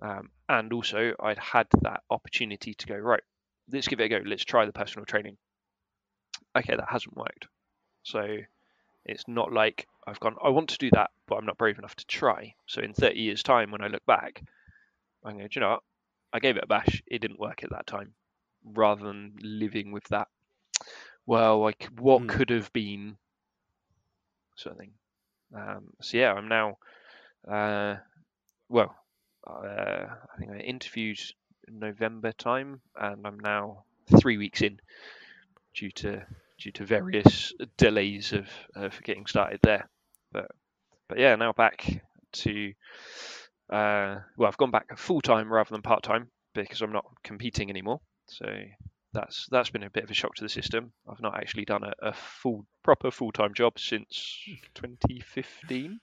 Um, 0.00 0.30
and 0.48 0.72
also, 0.72 1.14
I'd 1.20 1.38
had 1.38 1.68
that 1.82 2.02
opportunity 2.10 2.74
to 2.74 2.86
go, 2.86 2.96
right, 2.96 3.22
let's 3.70 3.88
give 3.88 4.00
it 4.00 4.04
a 4.04 4.08
go. 4.08 4.20
Let's 4.24 4.44
try 4.44 4.66
the 4.66 4.72
personal 4.72 5.06
training. 5.06 5.36
Okay, 6.56 6.76
that 6.76 6.88
hasn't 6.88 7.16
worked. 7.16 7.46
So 8.02 8.38
it's 9.04 9.24
not 9.28 9.52
like 9.52 9.86
I've 10.06 10.20
gone, 10.20 10.36
I 10.42 10.48
want 10.50 10.70
to 10.70 10.78
do 10.78 10.90
that, 10.92 11.10
but 11.26 11.36
I'm 11.36 11.46
not 11.46 11.58
brave 11.58 11.78
enough 11.78 11.94
to 11.96 12.06
try. 12.06 12.54
So 12.66 12.82
in 12.82 12.94
30 12.94 13.20
years' 13.20 13.42
time, 13.42 13.70
when 13.70 13.82
I 13.82 13.88
look 13.88 14.04
back, 14.06 14.42
I'm 15.24 15.36
going, 15.36 15.48
do 15.48 15.50
you 15.54 15.60
know 15.60 15.70
what? 15.70 15.82
I 16.32 16.40
gave 16.40 16.56
it 16.56 16.64
a 16.64 16.66
bash. 16.66 17.02
It 17.06 17.20
didn't 17.20 17.40
work 17.40 17.62
at 17.62 17.70
that 17.70 17.86
time. 17.86 18.14
Rather 18.64 19.04
than 19.04 19.36
living 19.42 19.92
with 19.92 20.04
that, 20.08 20.28
well, 21.26 21.60
like 21.60 21.88
what 21.98 22.22
Mm. 22.22 22.28
could 22.28 22.50
have 22.50 22.72
been 22.72 23.18
sort 24.56 24.74
of 24.74 24.78
thing. 24.78 24.92
Um, 25.54 25.88
so 26.00 26.16
yeah, 26.16 26.32
I'm 26.32 26.48
now, 26.48 26.78
uh, 27.50 27.96
well, 28.68 28.94
uh, 29.46 30.06
I 30.06 30.38
think 30.38 30.50
I 30.52 30.58
interviewed 30.58 31.18
in 31.68 31.78
November 31.78 32.32
time, 32.32 32.80
and 32.98 33.26
I'm 33.26 33.38
now 33.38 33.84
three 34.20 34.38
weeks 34.38 34.62
in 34.62 34.80
due 35.74 35.90
to 35.90 36.24
due 36.58 36.72
to 36.72 36.84
various 36.84 37.52
delays 37.76 38.32
of, 38.32 39.02
getting 39.02 39.26
started 39.26 39.60
there. 39.62 39.88
But 40.32 40.50
but 41.08 41.18
yeah, 41.18 41.34
now 41.36 41.52
back 41.52 42.02
to 42.32 42.72
uh, 43.70 44.16
well, 44.36 44.48
I've 44.48 44.56
gone 44.56 44.70
back 44.70 44.96
full 44.98 45.20
time 45.20 45.52
rather 45.52 45.70
than 45.70 45.82
part 45.82 46.02
time 46.02 46.28
because 46.54 46.82
I'm 46.82 46.92
not 46.92 47.06
competing 47.24 47.70
anymore. 47.70 48.00
So 48.26 48.46
that's 49.12 49.46
that's 49.50 49.70
been 49.70 49.82
a 49.82 49.90
bit 49.90 50.04
of 50.04 50.10
a 50.10 50.14
shock 50.14 50.34
to 50.36 50.42
the 50.44 50.48
system. 50.48 50.92
I've 51.10 51.20
not 51.20 51.36
actually 51.36 51.64
done 51.64 51.84
a, 51.84 51.92
a 52.00 52.12
full 52.12 52.66
proper 52.82 53.10
full 53.10 53.32
time 53.32 53.54
job 53.54 53.78
since 53.78 54.38
2015. 54.74 56.00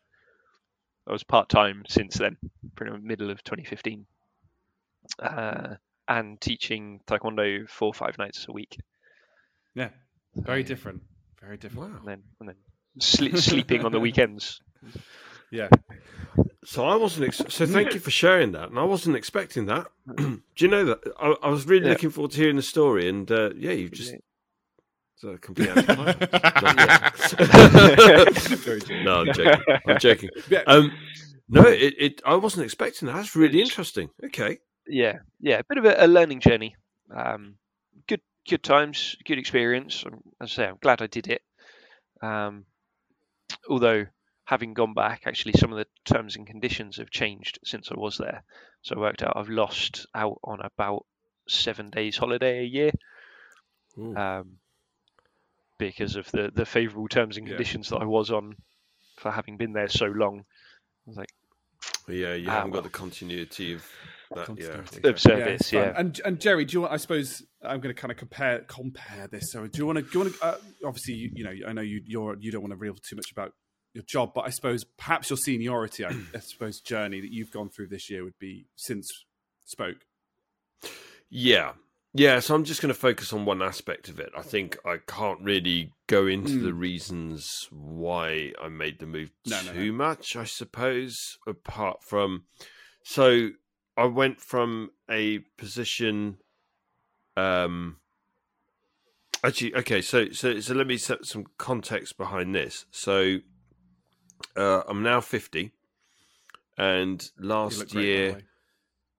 I 1.07 1.11
was 1.11 1.23
part 1.23 1.49
time 1.49 1.84
since 1.88 2.18
then, 2.18 2.38
pretty 2.76 2.91
much 2.91 3.02
middle 3.02 3.31
of 3.31 3.44
2015, 3.44 4.06
uh, 5.23 5.76
and 6.07 6.40
teaching 6.40 6.99
taekwondo 7.07 7.68
four 7.68 7.88
or 7.88 7.94
five 7.94 8.18
nights 8.19 8.45
a 8.48 8.52
week. 8.52 8.77
Yeah, 9.73 9.90
very 10.36 10.64
different. 10.64 11.02
Very 11.41 11.57
different. 11.57 11.91
Wow. 11.91 11.98
and 11.99 12.07
then 12.07 12.23
and 12.40 12.49
then 12.49 12.56
sle- 12.99 13.38
sleeping 13.40 13.86
on 13.86 13.91
the 13.91 13.99
weekends. 13.99 14.61
Yeah. 15.52 15.70
So 16.66 16.86
I 16.86 16.96
wasn't. 16.96 17.28
Ex- 17.28 17.42
so 17.54 17.66
thank 17.66 17.94
you 17.94 18.00
for 18.00 18.12
sharing 18.12 18.52
that, 18.52 18.70
and 18.70 18.78
I 18.80 18.84
wasn't 18.84 19.16
expecting 19.16 19.66
that. 19.66 19.88
Do 20.16 20.42
you 20.58 20.68
know 20.68 20.86
that 20.86 21.00
I, 21.20 21.36
I 21.44 21.50
was 21.50 21.66
really 21.66 21.86
Yeah. 21.86 21.92
looking 21.94 22.10
forward 22.12 22.32
to 22.32 22.38
hearing 22.38 22.56
the 22.58 22.62
story, 22.62 23.10
and 23.10 23.30
uh, 23.32 23.50
yeah, 23.56 23.72
you 23.72 23.90
just 23.90 24.14
completely. 25.42 25.82
Very 28.58 28.82
true. 28.82 29.04
no, 29.04 29.22
I'm 29.22 29.34
joking. 29.34 29.62
I'm 29.88 30.00
joking. 30.00 30.30
Um, 30.68 30.92
no, 31.52 31.64
it, 31.66 31.96
it. 31.98 32.22
I 32.26 32.36
wasn't 32.36 32.64
expecting 32.66 33.08
that. 33.08 33.16
That's 33.16 33.36
really 33.36 33.60
interesting. 33.62 34.10
Okay. 34.24 34.60
yeah, 34.88 35.18
yeah, 35.40 35.60
a 35.60 35.64
bit 35.68 35.80
of 35.80 35.86
a, 35.86 35.96
a 36.06 36.08
learning 36.08 36.42
journey. 36.42 36.76
Um, 37.16 37.56
good, 38.08 38.22
good 38.48 38.62
times, 38.62 39.16
good 39.26 39.40
experience. 39.40 40.04
Um, 40.06 40.22
As 40.40 40.52
I 40.52 40.56
say, 40.56 40.66
I'm 40.68 40.78
glad 40.82 41.02
I 41.02 41.08
did 41.08 41.28
it. 41.28 41.42
Um, 42.22 42.66
although 43.68 44.06
having 44.50 44.74
gone 44.74 44.96
back, 44.96 45.22
actually, 45.28 45.54
some 45.54 45.72
of 45.72 45.78
the 45.78 45.86
terms 46.12 46.36
and 46.36 46.48
conditions 46.48 46.98
have 46.98 47.12
changed 47.12 47.60
since 47.64 47.92
I 47.92 47.96
was 48.00 48.18
there. 48.18 48.44
So 48.82 48.96
I 48.96 49.00
worked 49.00 49.22
out 49.22 49.34
I've 49.36 49.50
lost 49.50 50.08
out 50.16 50.40
on 50.44 50.60
about 50.62 51.06
seven 51.48 51.92
days 51.92 52.18
holiday 52.18 52.62
a 52.62 52.64
year 52.64 52.92
um, 54.18 54.58
because 55.78 56.16
of 56.16 56.30
the 56.32 56.52
the 56.54 56.66
favourable 56.66 57.08
terms 57.08 57.38
and 57.38 57.46
Yeah. 57.48 57.54
conditions 57.54 57.90
that 57.90 57.98
I 58.02 58.06
was 58.06 58.32
on 58.32 58.56
for 59.18 59.30
having 59.32 59.58
been 59.58 59.74
there 59.74 59.88
so 59.90 60.06
long. 60.08 60.40
I 60.40 61.10
was 61.10 61.18
like, 61.18 61.30
yeah, 62.08 62.34
you 62.34 62.50
Ah, 62.50 62.54
haven't 62.54 62.72
well. 62.72 62.82
got 62.82 62.92
the 62.92 62.98
continuity 62.98 63.74
of 63.74 63.86
that. 64.36 64.48
Yeah. 64.58 65.10
Of 65.10 65.20
service, 65.20 65.70
fun. 65.70 65.80
yeah. 65.80 65.94
And 65.96 66.22
and 66.26 66.40
Jerry, 66.40 66.66
do 66.66 66.74
you 66.74 66.82
want? 66.82 66.94
I 66.94 66.98
suppose 66.98 67.44
I'm 67.62 67.82
going 67.82 67.94
to 67.94 68.00
kind 68.02 68.12
of 68.12 68.18
compare 68.18 68.60
compare 68.68 69.28
this. 69.28 69.52
So 69.52 69.68
do 69.68 69.78
you 69.78 69.86
want 69.86 69.98
to? 69.98 70.04
Do 70.04 70.10
you 70.14 70.20
want 70.22 70.34
to? 70.36 70.44
Uh, 70.46 70.58
obviously, 70.86 71.14
you, 71.16 71.30
you 71.36 71.44
know, 71.44 71.54
I 71.68 71.74
know 71.74 71.82
you 71.82 72.02
you're 72.06 72.36
you 72.40 72.52
don't 72.52 72.62
want 72.62 72.72
to 72.72 72.78
reveal 72.78 72.96
too 73.08 73.16
much 73.16 73.32
about 73.32 73.54
your 73.94 74.03
job, 74.03 74.34
but 74.34 74.41
I 74.41 74.49
suppose 74.49 74.84
perhaps 74.84 75.30
your 75.30 75.38
seniority, 75.38 76.06
I, 76.06 76.11
I 76.36 76.40
suppose, 76.40 76.80
journey 76.80 77.22
that 77.22 77.32
you've 77.32 77.52
gone 77.52 77.70
through 77.70 77.88
this 77.88 78.10
year 78.10 78.24
would 78.24 78.38
be 78.40 78.68
since 78.76 79.07
spoke. 79.66 80.06
Yeah. 81.30 81.74
Yeah, 82.14 82.40
so 82.40 82.56
I'm 82.56 82.64
just 82.64 82.82
going 82.82 82.94
to 82.94 82.99
focus 82.99 83.34
on 83.34 83.45
one 83.45 83.61
aspect 83.61 84.10
of 84.10 84.20
it. 84.20 84.32
I 84.36 84.41
think 84.41 84.78
I 84.84 84.98
can't 85.06 85.41
really 85.41 85.91
go 86.07 86.26
into 86.26 86.53
Mm. 86.53 86.64
the 86.64 86.74
reasons 86.74 87.68
why 87.70 88.53
I 88.60 88.68
made 88.68 88.98
the 88.98 89.06
move 89.06 89.32
No, 89.45 89.61
no, 89.61 89.74
too 89.74 89.94
much, 89.94 90.36
I 90.36 90.44
suppose, 90.45 91.38
apart 91.45 92.03
from. 92.03 92.45
So 93.03 93.49
I 93.95 94.06
went 94.06 94.41
from 94.41 94.90
a 95.07 95.40
position. 95.57 96.38
Um, 97.38 97.98
actually, 99.44 99.76
okay, 99.76 100.02
so, 100.02 100.32
so, 100.32 100.60
so 100.61 100.74
let 100.74 100.88
me 100.88 100.98
set 100.98 101.26
some 101.26 101.45
context 101.60 102.18
behind 102.18 102.56
this. 102.56 102.86
So 102.90 103.38
uh, 104.56 104.84
I'm 104.88 105.03
now 105.03 105.22
50, 105.22 105.72
and 106.78 107.32
last 107.40 107.80
look 107.80 107.90
great, 107.90 108.06
year. 108.06 108.41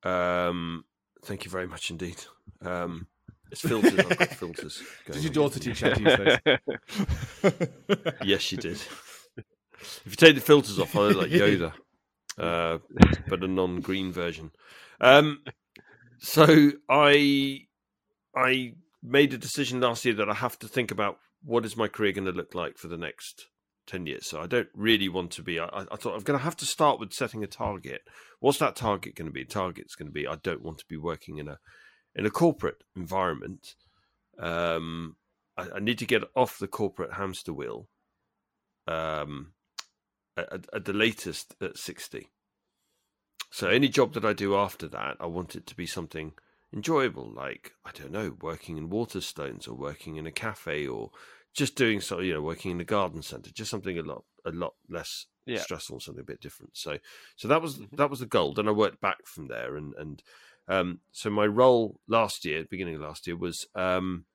Um, 0.03 0.85
thank 1.25 1.45
you 1.45 1.51
very 1.51 1.67
much 1.67 1.91
indeed. 1.91 2.17
Um, 2.63 3.07
it's 3.51 3.61
filters. 3.63 3.99
I've 3.99 4.19
got 4.19 4.29
filters. 4.29 4.83
Did 5.11 5.25
your 5.25 5.33
daughter 5.33 5.59
teach 5.59 5.83
you 5.83 5.89
how 5.89 5.95
to 5.95 6.03
use 6.03 6.61
those? 7.43 8.13
Yes, 8.25 8.41
she 8.43 8.57
did. 8.57 8.81
If 9.81 10.03
you 10.07 10.17
take 10.17 10.35
the 10.35 10.41
filters 10.41 10.79
off, 10.79 10.95
I 10.95 11.01
look 11.01 11.17
like 11.17 11.31
Yoda, 11.31 11.73
uh, 12.39 12.79
but 13.29 13.43
a 13.43 13.49
non-green 13.49 14.13
version. 14.13 14.51
Um, 15.01 15.43
so 16.19 16.73
I 16.89 17.67
I 18.37 18.75
made 19.03 19.33
a 19.33 19.39
decision 19.39 19.81
last 19.81 20.05
year 20.05 20.15
that 20.15 20.29
I 20.29 20.35
have 20.35 20.59
to 20.61 20.69
think 20.69 20.91
about 20.91 21.19
what 21.43 21.65
is 21.65 21.77
my 21.77 21.89
career 21.89 22.13
going 22.13 22.27
to 22.27 22.33
look 22.33 22.55
like 22.55 22.77
for 22.77 22.89
the 22.89 22.99
next 22.99 23.47
ten 23.87 24.07
years. 24.07 24.27
So 24.29 24.41
I 24.41 24.47
don't 24.47 24.69
really 24.75 25.09
want 25.09 25.31
to 25.33 25.43
be. 25.43 25.59
I, 25.59 25.67
I 25.67 25.97
thought 25.97 26.15
I'm 26.15 26.23
going 26.23 26.39
to 26.39 26.45
have 26.45 26.57
to 26.59 26.67
start 26.67 27.01
with 27.01 27.13
setting 27.13 27.43
a 27.45 27.47
target. 27.47 28.03
What's 28.41 28.59
that 28.59 28.77
target 28.77 29.15
going 29.15 29.29
to 29.29 29.33
be? 29.33 29.45
Target's 29.45 29.95
going 29.95 30.09
to 30.09 30.13
be 30.13 30.27
I 30.27 30.37
don't 30.37 30.63
want 30.63 30.79
to 30.79 30.87
be 30.89 30.97
working 30.97 31.39
in 31.39 31.49
a 31.49 31.59
in 32.15 32.27
a 32.27 32.31
corporate 32.31 32.83
environment. 32.97 33.75
Um, 34.39 35.17
I, 35.57 35.69
I 35.77 35.79
need 35.81 35.99
to 35.99 36.07
get 36.07 36.23
off 36.35 36.59
the 36.59 36.69
corporate 36.69 37.15
hamster 37.15 37.53
wheel. 37.53 37.89
Um, 38.89 39.53
at, 40.37 40.67
at 40.73 40.85
the 40.85 40.93
latest 40.93 41.55
at 41.61 41.77
60. 41.77 42.29
So 43.51 43.69
any 43.69 43.89
job 43.89 44.15
that 44.15 44.25
I 44.25 44.33
do 44.33 44.57
after 44.57 44.87
that, 44.89 45.17
I 45.21 45.27
want 45.27 45.57
it 45.57 45.67
to 45.67 45.75
be 45.75 45.87
something 45.87 46.33
enjoyable, 46.73 47.31
like 47.31 47.73
I 47.85 47.91
don't 47.93 48.13
know, 48.13 48.37
working 48.41 48.77
in 48.77 48.91
Waterstones 48.91 49.69
or 49.69 49.75
working 49.75 50.17
in 50.17 50.27
a 50.27 50.33
cafe 50.33 50.87
or 50.87 51.11
just 51.55 51.75
doing 51.77 52.01
so, 52.01 52.21
you 52.21 52.35
know, 52.35 52.43
working 52.43 52.71
in 52.71 52.79
the 52.79 52.85
garden 52.85 53.23
centre, 53.23 53.51
just 53.51 53.71
something 53.71 53.99
a 53.99 54.03
lot 54.03 54.25
a 54.45 54.51
lot 54.51 54.75
less 54.89 55.27
Yeah. 55.47 55.59
stressful, 55.59 56.01
something 56.01 56.23
a 56.23 56.25
bit 56.25 56.41
different. 56.41 56.77
So 56.77 56.99
so 57.37 57.49
that 57.49 57.61
was 57.61 57.79
Mhm. 57.79 57.97
that 57.97 58.11
was 58.11 58.21
the 58.21 58.27
goal. 58.27 58.55
Then 58.55 58.69
I 58.69 58.73
worked 58.73 59.01
back 59.01 59.27
from 59.27 59.49
there, 59.49 59.77
and 59.77 59.95
and 59.95 60.23
um, 60.69 61.01
so 61.11 61.31
my 61.31 61.47
role 61.47 62.01
last 62.07 62.45
year, 62.45 62.65
beginning 62.65 62.95
of 62.95 63.01
last 63.01 63.27
year, 63.27 63.37
was 63.37 63.67
um, 63.75 64.27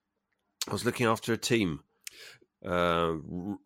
I 0.68 0.72
was 0.74 0.84
looking 0.86 1.06
after 1.08 1.32
a 1.34 1.38
team. 1.38 1.84
Uh, 2.66 3.18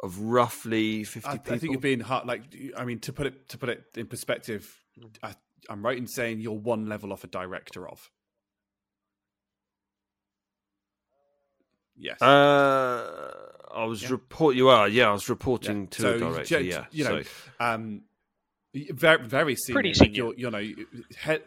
of 0.04 0.20
roughly 0.20 1.06
fifty 1.06 1.30
I, 1.30 1.34
I 1.34 1.58
think 1.58 1.72
you're 1.72 1.80
being 1.80 2.02
hard. 2.02 2.28
Like, 2.28 2.42
I 2.76 2.84
mean, 2.84 3.00
to 3.02 3.14
put 3.14 3.28
it 3.28 3.48
to 3.50 3.58
put 3.58 3.70
it 3.70 3.86
in 3.96 4.08
perspective, 4.08 4.84
I, 5.24 5.36
I'm 5.70 5.86
right 5.86 5.98
in 5.98 6.06
saying 6.06 6.42
you're 6.42 6.52
one 6.58 6.88
level 6.88 7.14
off 7.14 7.24
a 7.24 7.28
director 7.28 7.88
of. 7.88 8.12
Yes. 12.00 12.22
Uh, 12.22 13.32
I 13.72 13.84
was 13.86 14.04
Yeah. 14.04 14.10
report. 14.12 14.56
You 14.56 14.70
are, 14.70 14.88
yeah. 14.88 15.10
I 15.10 15.12
was 15.12 15.30
reporting 15.30 15.82
Yeah. 15.84 15.88
to 15.92 16.02
So, 16.02 16.14
a 16.16 16.18
director. 16.20 16.60
ju- 16.62 16.66
yeah, 16.66 16.86
you 16.92 17.04
know, 17.04 17.22
so, 17.22 17.30
um, 17.60 18.02
very 18.74 19.28
very 19.28 19.56
senior. 19.56 19.76
Pretty 19.76 19.94
senior. 19.94 20.16
you're, 20.16 20.34
you 20.36 20.50
know, 20.52 20.64
head, 21.18 21.44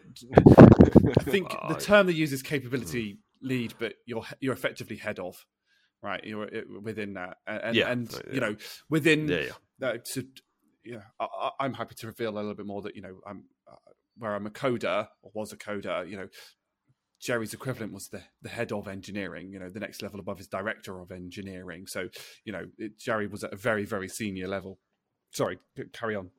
I 1.17 1.23
think 1.23 1.49
Well, 1.53 1.65
the 1.69 1.75
I- 1.75 1.79
term 1.79 2.07
they 2.07 2.13
use 2.13 2.31
is 2.33 2.41
capability 2.43 3.19
lead, 3.41 3.73
but 3.79 3.95
you're 4.05 4.23
you're 4.39 4.53
effectively 4.53 4.97
head 4.97 5.19
of, 5.19 5.45
right? 6.01 6.23
You're 6.23 6.45
uh, 6.45 6.61
within 6.81 7.13
that, 7.15 7.37
and 7.47 7.61
and, 7.63 7.75
Yeah, 7.75 7.91
and 7.91 8.11
yeah. 8.11 8.33
you 8.33 8.39
know 8.39 8.55
within 8.89 9.27
yeah, 9.27 9.39
yeah. 9.39 9.51
that 9.79 10.05
to 10.13 10.27
yeah, 10.85 11.01
I, 11.19 11.25
I- 11.25 11.51
I'm 11.65 11.73
happy 11.73 11.95
to 11.95 12.07
reveal 12.07 12.31
a 12.31 12.35
little 12.35 12.55
bit 12.55 12.65
more 12.65 12.81
that 12.83 12.95
you 12.95 13.01
know 13.01 13.19
I'm 13.27 13.45
uh, 13.69 13.75
where 14.17 14.35
I'm 14.35 14.45
a 14.45 14.51
coder 14.51 15.07
or 15.23 15.31
was 15.33 15.51
a 15.53 15.57
coder. 15.57 16.07
You 16.09 16.17
know, 16.17 16.27
Jerry's 17.23 17.53
equivalent 17.53 17.93
was 17.93 18.09
the 18.09 18.21
the 18.41 18.49
head 18.49 18.71
of 18.71 18.87
engineering. 18.87 19.51
You 19.51 19.59
know, 19.59 19.69
the 19.69 19.79
next 19.79 20.01
level 20.01 20.19
above 20.19 20.39
is 20.39 20.47
director 20.47 20.99
of 20.99 21.11
engineering. 21.11 21.87
So 21.87 22.09
you 22.45 22.51
know, 22.53 22.65
it, 22.77 22.99
Jerry 22.99 23.27
was 23.27 23.43
at 23.43 23.53
a 23.53 23.55
very 23.55 23.85
very 23.85 24.09
senior 24.09 24.47
level. 24.47 24.79
Sorry, 25.31 25.57
c- 25.77 25.83
carry 25.93 26.15
on. 26.15 26.29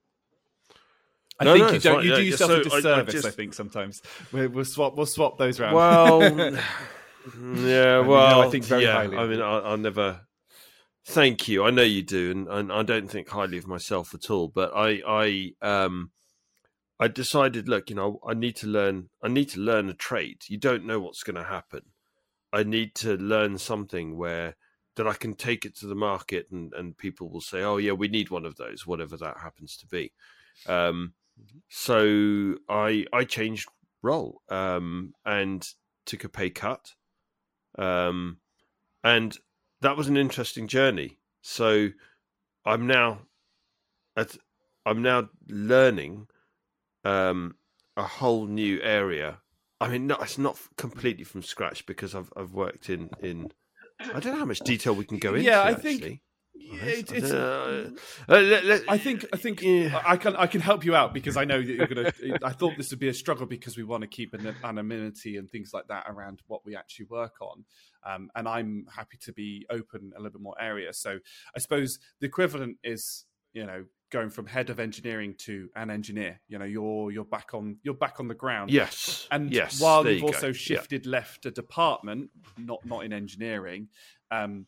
I 1.40 1.44
No, 1.44 1.55
think 1.55 1.66
no, 1.66 1.73
you 1.73 1.81
don't. 1.81 1.94
fine. 1.97 2.05
You 2.06 2.15
do 2.15 2.23
yeah, 2.23 2.31
yourself 2.31 2.51
so 2.51 2.55
a 2.55 2.59
I- 2.59 2.61
I 2.61 2.62
disservice. 2.62 3.15
I, 3.15 3.19
just- 3.23 3.36
think 3.36 3.55
sometimes 3.55 4.02
we'll, 4.32 4.48
we'll 4.51 4.65
swap. 4.65 4.97
We'll 4.97 5.06
swap 5.06 5.39
those 5.39 5.59
around. 5.59 5.74
Well, 5.74 6.23
yeah. 6.52 6.61
mean, 7.39 8.06
Well, 8.06 8.40
no, 8.40 8.47
I 8.47 8.51
think 8.51 8.65
very 8.65 8.85
yeah. 8.85 8.93
highly 8.93 9.16
I 9.16 9.27
mean. 9.27 9.40
I, 9.40 9.59
I'll 9.59 9.77
never. 9.78 10.20
Thank 11.06 11.48
you. 11.48 11.65
I 11.65 11.70
know 11.70 11.82
you 11.82 12.02
do, 12.02 12.31
and, 12.31 12.48
and 12.48 12.73
I 12.73 12.82
don't 12.82 13.11
think 13.11 13.28
highly 13.28 13.59
of 13.59 13.66
myself 13.66 14.15
at 14.15 14.31
all. 14.31 14.48
But 14.48 14.73
I, 14.74 15.02
I, 15.06 15.52
um, 15.61 16.11
I 16.99 17.09
decided, 17.09 17.69
look, 17.69 17.91
you 17.91 17.97
know, 17.97 18.21
I 18.27 18.35
need 18.35 18.57
to 18.57 18.66
learn. 18.66 19.11
I 19.23 19.29
need 19.29 19.49
to 19.51 19.61
learn 19.61 19.89
a 19.89 19.95
trade. 19.95 20.43
You 20.49 20.59
don't 20.59 20.87
know 20.87 21.01
what's 21.01 21.25
going 21.25 21.37
to 21.37 21.45
happen. 21.45 21.83
I 22.53 22.62
need 22.62 22.95
to 22.97 23.16
learn 23.16 23.59
something 23.59 24.16
where 24.16 24.57
that 24.97 25.09
I 25.09 25.15
can 25.15 25.35
take 25.35 25.65
it 25.65 25.77
to 25.79 25.87
the 25.87 25.97
market, 25.97 26.47
and 26.53 26.73
and 26.75 26.97
people 26.97 27.29
will 27.29 27.41
say, 27.41 27.62
oh 27.62 27.79
yeah, 27.79 27.93
we 27.93 28.09
need 28.09 28.31
one 28.31 28.45
of 28.45 28.57
those, 28.57 28.87
whatever 28.87 29.16
that 29.16 29.39
happens 29.39 29.77
to 29.79 29.87
be. 29.87 30.12
Um, 30.66 31.15
so 31.69 32.57
I 32.69 33.07
I 33.12 33.25
changed 33.25 33.69
role 34.03 34.43
um, 34.49 35.15
and 35.25 35.66
took 36.07 36.23
a 36.23 36.29
pay 36.29 36.51
cut, 36.51 36.93
um, 37.77 38.39
and 39.03 39.37
that 39.81 39.97
was 39.97 40.09
an 40.09 40.16
interesting 40.16 40.69
journey. 40.69 41.19
So 41.43 41.89
I'm 42.65 42.87
now 42.87 43.23
at 44.16 44.37
I'm 44.87 45.03
now 45.03 45.29
learning 45.49 46.29
um, 47.05 47.56
a 47.97 48.02
whole 48.05 48.47
new 48.47 48.81
area. 48.82 49.39
I 49.81 49.89
mean, 49.89 50.06
no, 50.06 50.16
it's 50.16 50.39
not 50.39 50.59
completely 50.76 51.24
from 51.24 51.43
scratch 51.43 51.85
because 51.86 52.14
I've 52.14 52.32
I've 52.36 52.52
worked 52.52 52.89
in 52.90 53.10
in. 53.20 53.51
I 54.01 54.18
don't 54.20 54.32
know 54.32 54.39
how 54.39 54.44
much 54.44 54.60
detail 54.60 54.94
we 54.94 55.05
can 55.05 55.18
go 55.18 55.35
into. 55.35 55.44
Yeah, 55.44 55.62
I 55.62 55.74
think- 55.74 56.20
Yeah, 56.56 56.85
it- 56.85 57.12
I 57.12 57.16
it's- 57.16 57.31
Uh, 57.32 57.90
let- 58.28 58.64
let- 58.64 58.85
I 58.89 58.97
think 58.97 59.24
I 59.32 59.36
think 59.36 59.60
Yeah. 59.62 60.01
I 60.06 60.16
can 60.16 60.35
I 60.36 60.47
can 60.47 60.60
help 60.60 60.85
you 60.85 60.94
out 60.94 61.12
because 61.12 61.36
I 61.36 61.44
know 61.44 61.60
that 61.60 61.72
you're 61.72 61.86
gonna. 61.86 62.12
I 62.43 62.52
thought 62.52 62.76
this 62.76 62.90
would 62.90 62.98
be 63.01 63.09
a 63.09 63.14
struggle 63.14 63.47
because 63.47 63.76
we 63.76 63.85
want 63.85 64.02
to 64.02 64.06
keep 64.09 64.32
an 64.35 64.47
anonymity 64.64 65.36
and 65.36 65.51
things 65.51 65.72
like 65.74 65.89
that 65.89 66.05
around 66.09 66.40
what 66.47 66.64
we 66.64 66.74
actually 66.76 67.06
work 67.06 67.35
on, 67.40 67.64
um, 68.05 68.31
and 68.35 68.48
I'm 68.48 68.86
happy 68.94 69.18
to 69.22 69.32
be 69.32 69.66
open 69.68 70.12
a 70.16 70.18
little 70.20 70.32
bit 70.39 70.43
more 70.43 70.56
area. 70.60 70.93
So 70.93 71.18
I 71.55 71.59
suppose 71.59 71.98
the 72.20 72.26
equivalent 72.26 72.78
is 72.82 73.26
you 73.52 73.66
know 73.66 73.85
going 74.15 74.31
from 74.31 74.47
head 74.47 74.70
of 74.70 74.78
engineering 74.78 75.35
to 75.36 75.69
an 75.74 75.91
engineer. 75.91 76.41
You 76.47 76.59
know 76.61 76.65
you're 76.65 77.11
you're 77.11 77.24
back 77.24 77.53
on 77.53 77.78
you're 77.82 77.95
back 78.07 78.20
on 78.20 78.28
the 78.28 78.35
ground. 78.45 78.70
Yes. 78.70 79.27
And 79.32 79.51
yes. 79.53 79.81
while 79.81 80.05
you've 80.07 80.15
you 80.15 80.20
go. 80.20 80.27
also 80.28 80.47
Yeah. 80.49 80.53
shifted 80.69 81.05
left 81.05 81.45
a 81.47 81.51
department, 81.51 82.31
not 82.57 82.81
not 82.86 83.05
in 83.05 83.12
engineering, 83.12 83.89
um, 84.31 84.66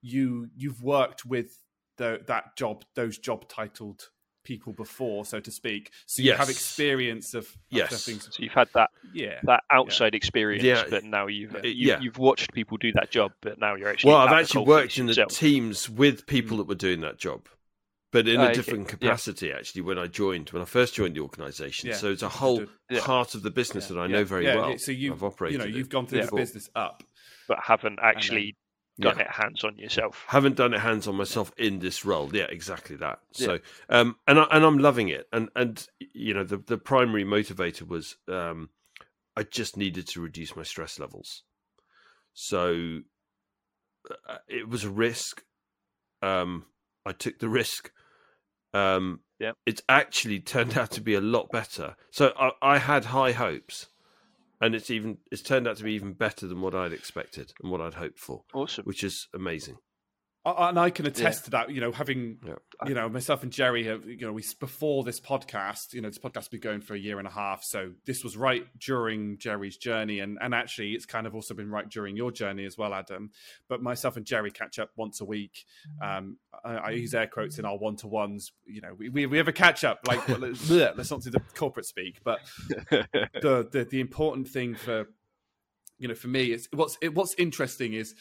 you 0.00 0.48
you've 0.56 0.82
worked 0.82 1.26
with 1.26 1.62
the, 1.98 2.20
that 2.26 2.56
job, 2.56 2.84
those 2.94 3.18
job 3.18 3.48
titled 3.48 4.08
people 4.44 4.72
before, 4.72 5.24
so 5.24 5.40
to 5.40 5.50
speak. 5.50 5.90
So 6.06 6.22
you 6.22 6.32
have 6.34 6.48
experience 6.48 7.34
of, 7.34 7.44
of 7.48 7.48
Yes. 7.68 8.04
things. 8.04 8.28
So 8.30 8.42
you've 8.42 8.52
had 8.52 8.68
that 8.74 8.90
Yeah, 9.12 9.40
that 9.42 9.64
outside 9.70 10.14
experience, 10.14 10.62
Yeah. 10.64 10.84
but 10.88 11.04
now 11.04 11.26
you've 11.26 11.52
Yeah. 11.52 11.60
you, 11.64 11.86
Yeah. 11.88 12.00
you've 12.00 12.18
watched 12.18 12.52
people 12.52 12.76
do 12.78 12.92
that 12.92 13.10
job, 13.10 13.32
but 13.42 13.58
now 13.58 13.74
you're 13.74 13.88
actually 13.88 14.12
Well, 14.12 14.20
I've 14.20 14.32
actually 14.40 14.64
worked 14.66 14.96
in 14.98 15.06
the 15.06 15.10
yourself. 15.10 15.32
teams 15.32 15.90
with 15.90 16.26
people 16.26 16.56
that 16.58 16.66
were 16.68 16.76
doing 16.76 17.00
that 17.00 17.18
job, 17.18 17.48
but 18.12 18.28
in 18.28 18.40
Oh, 18.40 18.44
a 18.44 18.46
okay. 18.46 18.54
different 18.54 18.84
Yeah. 18.84 18.90
capacity. 18.96 19.52
Actually, 19.52 19.82
when 19.82 19.98
I 19.98 20.06
joined, 20.06 20.50
when 20.50 20.62
I 20.62 20.64
first 20.64 20.94
joined 20.94 21.16
the 21.16 21.20
organisation, 21.20 21.90
Yeah. 21.90 21.96
so 21.96 22.10
it's 22.12 22.22
a 22.22 22.28
whole 22.28 22.64
Yeah. 22.90 23.00
part 23.00 23.34
of 23.34 23.42
the 23.42 23.50
business 23.50 23.88
that 23.88 23.98
I 23.98 24.06
know 24.06 24.24
very 24.24 24.44
Yeah, 24.44 24.56
well. 24.56 24.70
yeah, 24.70 24.76
So 24.76 24.92
you, 24.92 25.12
I've 25.12 25.22
operated. 25.24 25.60
you 25.60 25.66
know, 25.70 25.76
you've 25.76 25.88
gone 25.88 26.06
through 26.06 26.20
Yeah. 26.20 26.26
the 26.26 26.36
business 26.36 26.68
up. 26.74 27.02
but 27.48 27.58
haven't 27.62 28.00
actually 28.02 28.56
done 28.98 29.18
Yeah. 29.18 29.24
it 29.26 29.30
hands 29.30 29.62
on 29.62 29.76
yourself. 29.78 30.24
haven't 30.26 30.56
done 30.56 30.74
it 30.74 30.80
hands 30.80 31.06
on 31.06 31.14
myself 31.14 31.52
in 31.56 31.78
this 31.78 32.04
role. 32.04 32.34
Yeah, 32.34 32.46
exactly 32.48 32.96
that. 32.96 33.20
Yeah. 33.34 33.46
So, 33.46 33.58
um, 33.88 34.16
and 34.26 34.40
I, 34.40 34.44
and 34.50 34.64
I'm 34.64 34.78
loving 34.78 35.08
it. 35.10 35.28
And 35.32 35.48
and 35.54 35.86
you 36.12 36.34
know, 36.34 36.42
the 36.42 36.56
the 36.58 36.76
primary 36.78 37.24
motivator 37.24 37.86
was 37.86 38.16
um, 38.26 38.70
I 39.36 39.44
just 39.44 39.76
needed 39.76 40.08
to 40.08 40.20
reduce 40.20 40.56
my 40.56 40.64
stress 40.64 40.98
levels. 40.98 41.44
So 42.32 43.02
uh, 44.28 44.38
it 44.48 44.68
was 44.68 44.82
a 44.84 44.90
risk. 44.90 45.44
Um, 46.22 46.64
I 47.06 47.12
took 47.12 47.38
the 47.38 47.48
risk. 47.48 47.90
Um, 48.74 49.20
Yeah. 49.38 49.52
it's 49.64 49.82
actually 49.88 50.40
turned 50.40 50.76
out 50.76 50.90
to 50.92 51.00
be 51.00 51.14
a 51.14 51.20
lot 51.20 51.50
better. 51.50 51.96
So 52.10 52.32
I, 52.38 52.50
I 52.60 52.78
had 52.78 53.06
high 53.06 53.32
hopes, 53.32 53.86
and 54.60 54.74
it's 54.74 54.90
even 54.90 55.18
it's 55.30 55.42
turned 55.42 55.66
out 55.68 55.76
to 55.78 55.84
be 55.84 55.92
even 55.94 56.12
better 56.14 56.46
than 56.46 56.60
what 56.60 56.74
I'd 56.74 56.92
expected 56.92 57.52
and 57.62 57.70
what 57.70 57.80
I'd 57.80 57.94
hoped 57.94 58.18
for, 58.18 58.42
Awesome. 58.52 58.84
which 58.84 59.04
is 59.04 59.28
amazing. 59.34 59.76
And 60.46 60.78
I 60.78 60.90
can 60.90 61.06
attest 61.06 61.46
to 61.46 61.50
that. 61.50 61.70
You 61.70 61.80
know, 61.80 61.90
having 61.90 62.38
Yeah. 62.46 62.54
you 62.86 62.94
know 62.94 63.08
myself 63.08 63.42
and 63.42 63.50
Jerry 63.50 63.82
have 63.84 64.06
you 64.06 64.18
know 64.18 64.32
we 64.32 64.44
before 64.60 65.02
this 65.02 65.18
podcast. 65.20 65.92
You 65.92 66.00
know, 66.02 66.08
this 66.08 66.18
podcast 66.18 66.34
has 66.36 66.48
been 66.48 66.60
going 66.60 66.80
for 66.82 66.94
a 66.94 66.98
year 66.98 67.18
and 67.18 67.26
a 67.26 67.30
half, 67.30 67.64
so 67.64 67.92
this 68.04 68.22
was 68.22 68.36
right 68.36 68.64
during 68.78 69.38
Jerry's 69.38 69.76
journey, 69.76 70.20
and 70.20 70.38
and 70.40 70.54
actually 70.54 70.92
it's 70.92 71.04
kind 71.04 71.26
of 71.26 71.34
also 71.34 71.52
been 71.52 71.68
right 71.68 71.88
during 71.88 72.16
your 72.16 72.30
journey 72.30 72.64
as 72.64 72.78
well, 72.78 72.94
Adam. 72.94 73.32
But 73.68 73.82
myself 73.82 74.16
and 74.16 74.24
Jerry 74.24 74.52
catch 74.52 74.78
up 74.78 74.90
once 74.94 75.20
a 75.20 75.24
week. 75.24 75.64
Um, 76.00 76.36
I, 76.64 76.74
I 76.76 76.90
use 76.90 77.12
air 77.12 77.26
quotes 77.26 77.58
in 77.58 77.64
our 77.64 77.76
one 77.76 77.96
to 77.96 78.06
ones. 78.06 78.52
You 78.64 78.82
know, 78.82 78.94
we, 78.96 79.08
we 79.08 79.26
we 79.26 79.38
have 79.38 79.48
a 79.48 79.52
catch 79.52 79.82
up. 79.82 80.00
Like 80.06 80.28
well, 80.28 80.38
let's, 80.38 80.70
let's 80.70 81.10
not 81.10 81.22
do 81.22 81.30
the 81.30 81.40
corporate 81.56 81.86
speak, 81.86 82.20
but 82.22 82.38
the, 82.90 83.68
the 83.72 83.86
the 83.90 84.00
important 84.00 84.46
thing 84.48 84.76
for 84.76 85.06
you 85.98 86.06
know 86.06 86.14
for 86.14 86.28
me 86.28 86.52
is 86.52 86.68
what's 86.72 86.98
it, 87.00 87.14
what's 87.14 87.34
interesting 87.36 87.94
is 87.94 88.14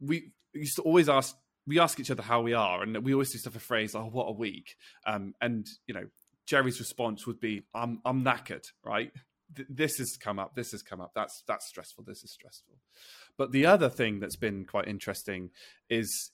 we 0.00 0.30
used 0.52 0.76
to 0.76 0.82
always 0.82 1.08
ask 1.08 1.34
we 1.66 1.78
ask 1.80 1.98
each 1.98 2.10
other 2.10 2.22
how 2.22 2.40
we 2.42 2.52
are 2.54 2.82
and 2.82 2.96
we 3.04 3.12
always 3.12 3.32
do 3.32 3.38
stuff 3.38 3.56
a 3.56 3.60
phrase 3.60 3.94
oh 3.94 4.04
what 4.04 4.24
a 4.26 4.32
week. 4.32 4.76
Um 5.06 5.34
and 5.40 5.66
you 5.86 5.94
know 5.94 6.06
jerry's 6.46 6.78
response 6.78 7.26
would 7.26 7.40
be 7.40 7.62
i'm 7.74 8.00
i'm 8.04 8.22
knackered 8.24 8.64
right? 8.84 9.10
Th- 9.54 9.68
this 9.70 9.96
has 9.98 10.16
come 10.20 10.38
up 10.38 10.54
this 10.54 10.70
has 10.72 10.82
come 10.82 11.00
up 11.00 11.12
that's 11.14 11.42
that's 11.48 11.66
stressful 11.68 12.04
this 12.04 12.22
is 12.22 12.32
stressful. 12.32 12.74
But 13.36 13.52
the 13.52 13.66
other 13.66 13.88
thing 13.88 14.20
that's 14.20 14.36
been 14.36 14.64
quite 14.64 14.88
interesting 14.88 15.50
is 15.90 16.30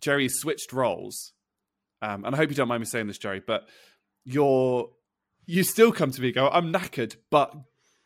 Jerry 0.00 0.28
switched 0.28 0.72
roles. 0.72 1.32
Um 2.00 2.24
and 2.24 2.34
i 2.34 2.38
hope 2.38 2.50
you 2.50 2.56
don't 2.56 2.68
mind 2.68 2.80
me 2.80 2.86
saying 2.86 3.06
this 3.08 3.18
jerry 3.18 3.42
but 3.46 3.68
you're 4.24 4.90
you 5.46 5.64
still 5.64 5.90
come 5.92 6.10
to 6.12 6.20
me 6.20 6.28
and 6.28 6.34
go 6.36 6.48
i'm 6.48 6.72
knackered 6.72 7.16
but 7.30 7.54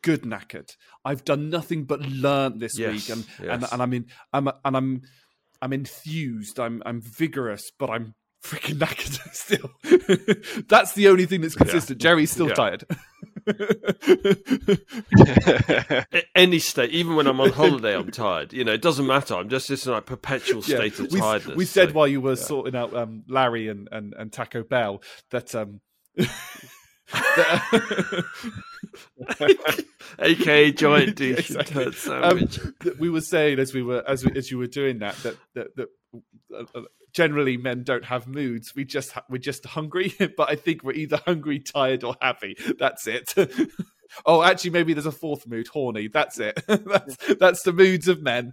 good 0.03 0.23
knackered. 0.23 0.71
I've 1.05 1.25
done 1.25 1.51
nothing 1.51 1.85
but 1.85 2.01
learn 2.01 2.59
this 2.59 2.79
Yes, 2.79 2.93
week 2.93 3.09
and, 3.17 3.27
yes. 3.43 3.49
and 3.51 3.73
and 3.73 3.83
I 3.83 3.87
mean, 3.87 4.07
i'm 4.33 4.47
and 4.65 4.77
i'm 4.77 5.03
i'm 5.67 5.73
enthused 5.73 6.61
i'm 6.61 6.81
i'm 6.87 7.01
vigorous 7.01 7.73
but 7.77 7.91
i'm 7.91 8.15
freaking 8.45 8.75
knackered 8.79 9.19
still 9.35 9.73
that's 10.69 10.93
the 10.93 11.09
only 11.09 11.27
thing 11.27 11.41
that's 11.41 11.57
consistent 11.57 12.01
jerry's 12.01 12.31
still 12.31 12.47
Yeah. 12.49 12.55
tired 12.55 12.85
any 16.35 16.59
state, 16.59 16.91
even 16.91 17.17
when 17.17 17.27
I'm 17.27 17.41
on 17.41 17.51
holiday, 17.53 17.95
I'm 17.95 18.11
tired. 18.11 18.53
You 18.53 18.65
know, 18.65 18.73
it 18.73 18.83
doesn't 18.83 19.07
matter. 19.07 19.35
I'm 19.35 19.49
just 19.49 19.69
just 19.69 19.87
in 19.87 19.93
a 19.93 20.03
perpetual 20.03 20.63
Yeah, 20.67 20.77
state 20.79 20.99
of 20.99 21.13
we, 21.13 21.21
tiredness. 21.21 21.57
we 21.57 21.65
said 21.65 21.91
so- 21.91 21.95
while 21.95 22.09
you 22.09 22.21
were 22.21 22.37
sorting 22.37 22.75
out 22.77 22.95
um, 22.95 23.23
Larry 23.29 23.69
and, 23.69 23.89
and, 23.93 24.15
and 24.19 24.33
Taco 24.33 24.63
Bell 24.65 25.03
that 25.31 25.55
um 25.55 25.81
that- 26.17 28.25
aka 30.19 30.73
giant 30.73 31.21
Yeah, 31.21 31.35
dish 31.37 31.51
exactly. 31.51 31.85
turd 31.85 31.95
sandwich. 31.95 32.59
Um, 32.61 32.75
we 32.99 33.11
were 33.11 33.21
saying 33.21 33.59
as 33.59 33.73
we 33.75 33.83
were 33.83 34.03
as 34.09 34.25
we, 34.25 34.33
as 34.37 34.51
you 34.51 34.59
were 34.59 34.67
doing 34.67 34.99
that 35.01 35.17
that 35.19 35.37
that, 35.55 35.77
that 35.77 35.89
uh, 36.55 36.65
uh, 36.75 36.83
generally 37.13 37.57
men 37.57 37.83
don't 37.83 38.05
have 38.05 38.27
moods. 38.27 38.75
We 38.75 38.85
just 38.85 39.13
ha- 39.13 39.25
we're 39.29 39.39
just 39.39 39.65
hungry, 39.67 40.15
but 40.37 40.51
I 40.51 40.57
think 40.57 40.83
we're 40.85 40.93
either 40.93 41.21
hungry, 41.25 41.59
tired, 41.61 42.05
or 42.05 42.17
happy. 42.21 42.57
That's 42.79 43.07
it. 43.07 43.33
oh, 44.27 44.43
actually, 44.43 44.71
maybe 44.71 44.93
there's 44.95 45.07
a 45.07 45.13
fourth 45.13 45.47
mood, 45.47 45.67
horny. 45.69 46.09
That's 46.09 46.39
it. 46.39 46.63
that's 46.69 47.17
that's 47.39 47.63
the 47.63 47.73
moods 47.73 48.09
of 48.09 48.23
men. 48.23 48.53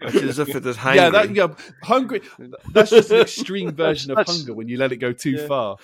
As 0.00 0.38
if 0.38 0.48
it 0.54 0.64
was 0.64 0.76
yeah, 0.84 1.10
that 1.10 1.34
yeah, 1.34 1.48
hungry. 1.82 2.22
That's 2.72 2.90
just 2.90 3.10
an 3.10 3.20
extreme 3.20 3.72
version 3.72 4.10
of 4.16 4.26
hunger 4.26 4.52
when 4.54 4.68
you 4.68 4.76
let 4.76 4.92
it 4.92 4.96
go 4.96 5.12
too 5.12 5.30
Yeah. 5.32 5.46
far. 5.46 5.76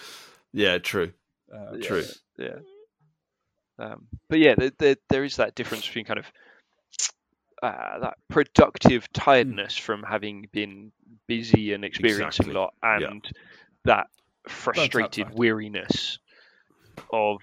yeah, 0.52 0.78
true. 0.78 1.12
Uh, 1.52 1.76
Yeah, 1.76 1.86
True. 1.86 2.04
Yeah. 2.36 2.56
Um, 3.78 4.06
but 4.28 4.38
yeah, 4.38 4.54
there, 4.56 4.70
there, 4.78 4.96
there 5.08 5.24
is 5.24 5.36
that 5.36 5.54
difference 5.54 5.86
between 5.86 6.04
kind 6.04 6.18
of 6.18 6.26
uh, 7.62 7.98
that 8.00 8.14
productive 8.28 9.12
tiredness 9.12 9.76
from 9.76 10.02
having 10.02 10.48
been 10.52 10.92
busy 11.26 11.72
and 11.72 11.84
experiencing 11.84 12.46
Exactly. 12.46 12.54
a 12.54 12.58
lot, 12.58 12.74
Yeah. 13.00 13.08
and 13.10 13.30
that 13.84 14.06
frustrated 14.48 15.26
tired. 15.26 15.38
weariness 15.38 16.18
of 17.12 17.38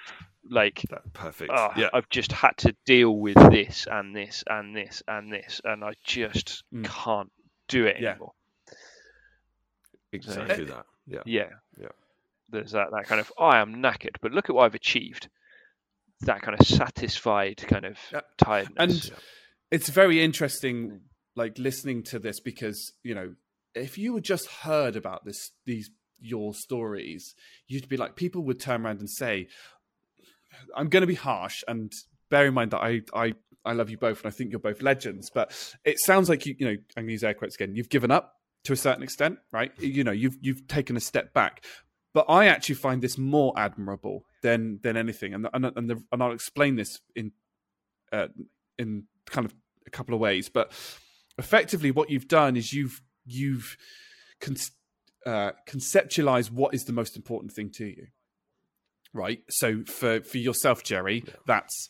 like 0.49 0.83
That 0.89 1.11
perfect. 1.13 1.51
"Ah, 1.53 1.73
yeah, 1.77 1.89
I've 1.93 2.09
just 2.09 2.31
had 2.31 2.55
to 2.57 2.75
deal 2.85 3.17
with 3.17 3.35
this 3.51 3.87
and 3.89 4.15
this 4.15 4.43
and 4.47 4.75
this 4.75 5.01
and 5.07 5.31
this, 5.31 5.59
and 5.63 5.83
I 5.83 5.93
just 6.03 6.63
Mm. 6.73 6.85
can't 6.85 7.31
do 7.67 7.85
it 7.85 7.99
Yeah. 7.99 8.11
anymore. 8.11 8.33
exactly 10.11 10.65
that. 10.65 10.85
Yeah, 11.07 11.21
Yeah. 11.25 11.49
Yeah. 11.79 11.87
There's 12.49 12.71
that, 12.71 12.91
that 12.91 13.05
kind 13.05 13.19
of, 13.19 13.31
oh, 13.37 13.45
I 13.45 13.59
am 13.59 13.75
knackered, 13.75 14.15
but 14.21 14.31
look 14.31 14.49
at 14.49 14.55
what 14.55 14.63
I've 14.65 14.75
achieved. 14.75 15.29
That 16.21 16.41
kind 16.41 16.59
of 16.59 16.65
satisfied 16.65 17.57
kind 17.57 17.85
of 17.85 17.97
Yeah. 18.11 18.21
tiredness. 18.37 19.09
And 19.09 19.19
it's 19.71 19.89
very 19.89 20.23
interesting 20.23 20.89
hmm. 20.89 20.95
like 21.35 21.57
listening 21.57 22.03
to 22.03 22.19
this 22.19 22.39
because 22.39 22.93
you 23.03 23.15
know 23.15 23.33
if 23.73 23.97
you 23.97 24.15
had 24.15 24.23
just 24.23 24.47
heard 24.47 24.95
about 24.95 25.25
this 25.25 25.51
these 25.65 25.89
your 26.19 26.53
stories 26.53 27.35
you'd 27.67 27.89
be 27.89 27.97
like 27.97 28.15
people 28.15 28.43
would 28.43 28.59
turn 28.59 28.85
around 28.85 28.99
and 28.99 29.09
say 29.09 29.47
i'm 30.75 30.87
going 30.87 31.01
to 31.01 31.07
be 31.07 31.15
harsh 31.15 31.61
and 31.67 31.91
bear 32.29 32.45
in 32.45 32.53
mind 32.53 32.71
that 32.71 32.79
i 32.79 33.01
i 33.13 33.33
i 33.65 33.73
love 33.73 33.89
you 33.89 33.97
both 33.97 34.23
and 34.23 34.27
i 34.27 34.35
think 34.35 34.49
you're 34.49 34.59
both 34.59 34.81
legends 34.81 35.29
but 35.33 35.51
it 35.83 35.99
sounds 35.99 36.29
like 36.29 36.45
you 36.45 36.55
you 36.57 36.65
know 36.65 36.71
i'm 36.95 37.03
going 37.03 37.07
to 37.07 37.11
use 37.13 37.23
air 37.23 37.33
quotes 37.33 37.55
again 37.55 37.75
you've 37.75 37.89
given 37.89 38.11
up 38.11 38.35
to 38.63 38.71
a 38.71 38.77
certain 38.77 39.03
extent 39.03 39.37
right 39.51 39.71
you 39.77 40.03
know 40.03 40.11
you've 40.13 40.37
you've 40.41 40.65
taken 40.67 40.95
a 40.95 41.01
step 41.01 41.33
back 41.33 41.63
but 42.13 42.25
i 42.29 42.45
actually 42.47 42.75
find 42.75 43.01
this 43.01 43.17
more 43.17 43.53
admirable 43.57 44.25
than 44.45 44.79
than 44.83 44.95
anything. 44.95 45.33
And 45.33 45.49
and 45.53 45.65
and, 45.65 45.89
the, 45.89 46.03
and 46.11 46.21
i'll 46.21 46.31
explain 46.31 46.75
this 46.75 47.01
in 47.15 47.31
uh, 48.11 48.27
in 48.77 49.05
kind 49.25 49.45
of 49.45 49.55
a 49.87 49.89
couple 49.89 50.13
of 50.13 50.21
ways. 50.21 50.49
But 50.49 50.71
effectively 51.39 51.89
what 51.91 52.11
you've 52.11 52.27
done 52.27 52.55
is 52.55 52.71
you've 52.71 53.01
you've 53.25 53.75
con- 54.39 54.55
uh, 55.25 55.51
conceptualized 55.67 56.51
what 56.51 56.75
is 56.75 56.85
the 56.85 56.93
most 56.93 57.15
important 57.15 57.53
thing 57.53 57.71
to 57.71 57.85
you. 57.85 58.07
Right? 59.13 59.41
So 59.49 59.83
for 59.85 60.21
for 60.21 60.37
yourself 60.37 60.83
jerry 60.83 61.23
that's 61.47 61.89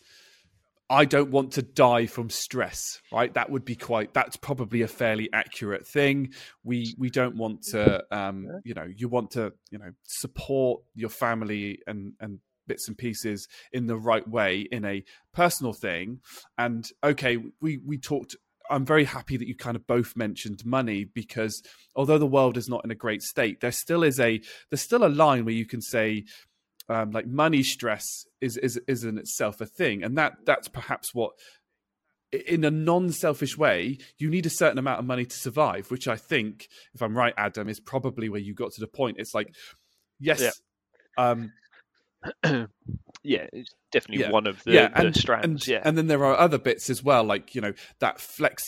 i 0.89 1.05
don't 1.05 1.31
want 1.31 1.51
to 1.53 1.61
die 1.61 2.05
from 2.05 2.29
stress 2.29 2.95
right? 3.15 3.33
That 3.33 3.49
would 3.49 3.63
be 3.63 3.75
quite 3.75 4.13
that's 4.13 4.35
probably 4.35 4.81
a 4.81 4.87
fairly 4.87 5.29
accurate 5.31 5.87
thing. 5.87 6.33
We 6.63 6.95
we 6.97 7.09
don't 7.09 7.37
want 7.37 7.63
to 7.71 8.03
um 8.11 8.47
you 8.63 8.73
know 8.73 8.87
you 8.93 9.07
want 9.07 9.31
to 9.31 9.53
you 9.71 9.77
know 9.77 9.91
support 10.03 10.81
your 10.95 11.09
family 11.09 11.79
and 11.87 12.13
and 12.19 12.39
bits 12.67 12.87
and 12.87 12.97
pieces 12.97 13.47
in 13.71 13.85
the 13.85 13.95
right 13.95 14.27
way 14.27 14.67
in 14.71 14.83
a 14.85 15.03
personal 15.33 15.71
thing. 15.71 16.19
And 16.57 16.89
okay 17.03 17.37
we 17.61 17.77
we 17.77 17.97
talked 17.97 18.35
I'm 18.69 18.85
very 18.85 19.05
happy 19.05 19.37
that 19.37 19.47
you 19.47 19.55
kind 19.55 19.75
of 19.75 19.85
both 19.85 20.15
mentioned 20.15 20.65
money 20.65 21.03
because 21.05 21.61
although 21.95 22.17
the 22.17 22.25
world 22.25 22.57
is 22.57 22.67
not 22.67 22.83
in 22.83 22.89
a 22.89 22.95
great 22.95 23.21
state, 23.21 23.61
there 23.61 23.71
still 23.71 24.03
is 24.03 24.19
a 24.19 24.41
there's 24.69 24.81
still 24.81 25.05
a 25.05 25.07
line 25.23 25.45
where 25.45 25.53
you 25.53 25.67
can 25.67 25.81
say 25.81 26.25
um, 26.89 27.11
like 27.11 27.27
money 27.27 27.63
stress 27.63 28.25
is 28.41 28.57
is 28.57 28.79
is 28.87 29.03
in 29.03 29.17
itself 29.17 29.61
a 29.61 29.65
thing, 29.65 30.03
and 30.03 30.17
that 30.17 30.33
that's 30.45 30.67
perhaps 30.67 31.13
what 31.13 31.31
in 32.47 32.63
a 32.63 32.71
non-selfish 32.71 33.57
way 33.57 33.97
you 34.17 34.29
need 34.29 34.45
a 34.45 34.49
certain 34.49 34.77
amount 34.77 34.99
of 34.99 35.05
money 35.05 35.25
to 35.25 35.35
survive, 35.35 35.89
which 35.89 36.07
I 36.07 36.17
think, 36.17 36.67
if 36.93 37.01
I'm 37.01 37.15
right, 37.17 37.33
Adam, 37.37 37.69
is 37.69 37.79
probably 37.79 38.29
where 38.29 38.41
you 38.41 38.53
got 38.53 38.71
to 38.73 38.81
the 38.81 38.87
point. 38.87 39.17
It's 39.19 39.33
like 39.33 39.53
yes. 40.19 40.41
Yeah. 40.41 40.51
Um, 41.17 41.51
yeah, 43.23 43.47
it's 43.53 43.73
definitely 43.91 44.25
Yeah. 44.25 44.31
one 44.31 44.47
of 44.47 44.63
the, 44.63 44.71
yeah, 44.73 45.01
the 45.01 45.13
strands. 45.13 45.43
and, 45.45 45.67
yeah. 45.67 45.81
and 45.83 45.97
then 45.97 46.07
there 46.07 46.25
are 46.25 46.35
other 46.37 46.57
bits 46.57 46.89
as 46.89 47.03
well, 47.03 47.23
like 47.23 47.55
you 47.55 47.61
know 47.61 47.73
that 47.99 48.19
flex. 48.19 48.63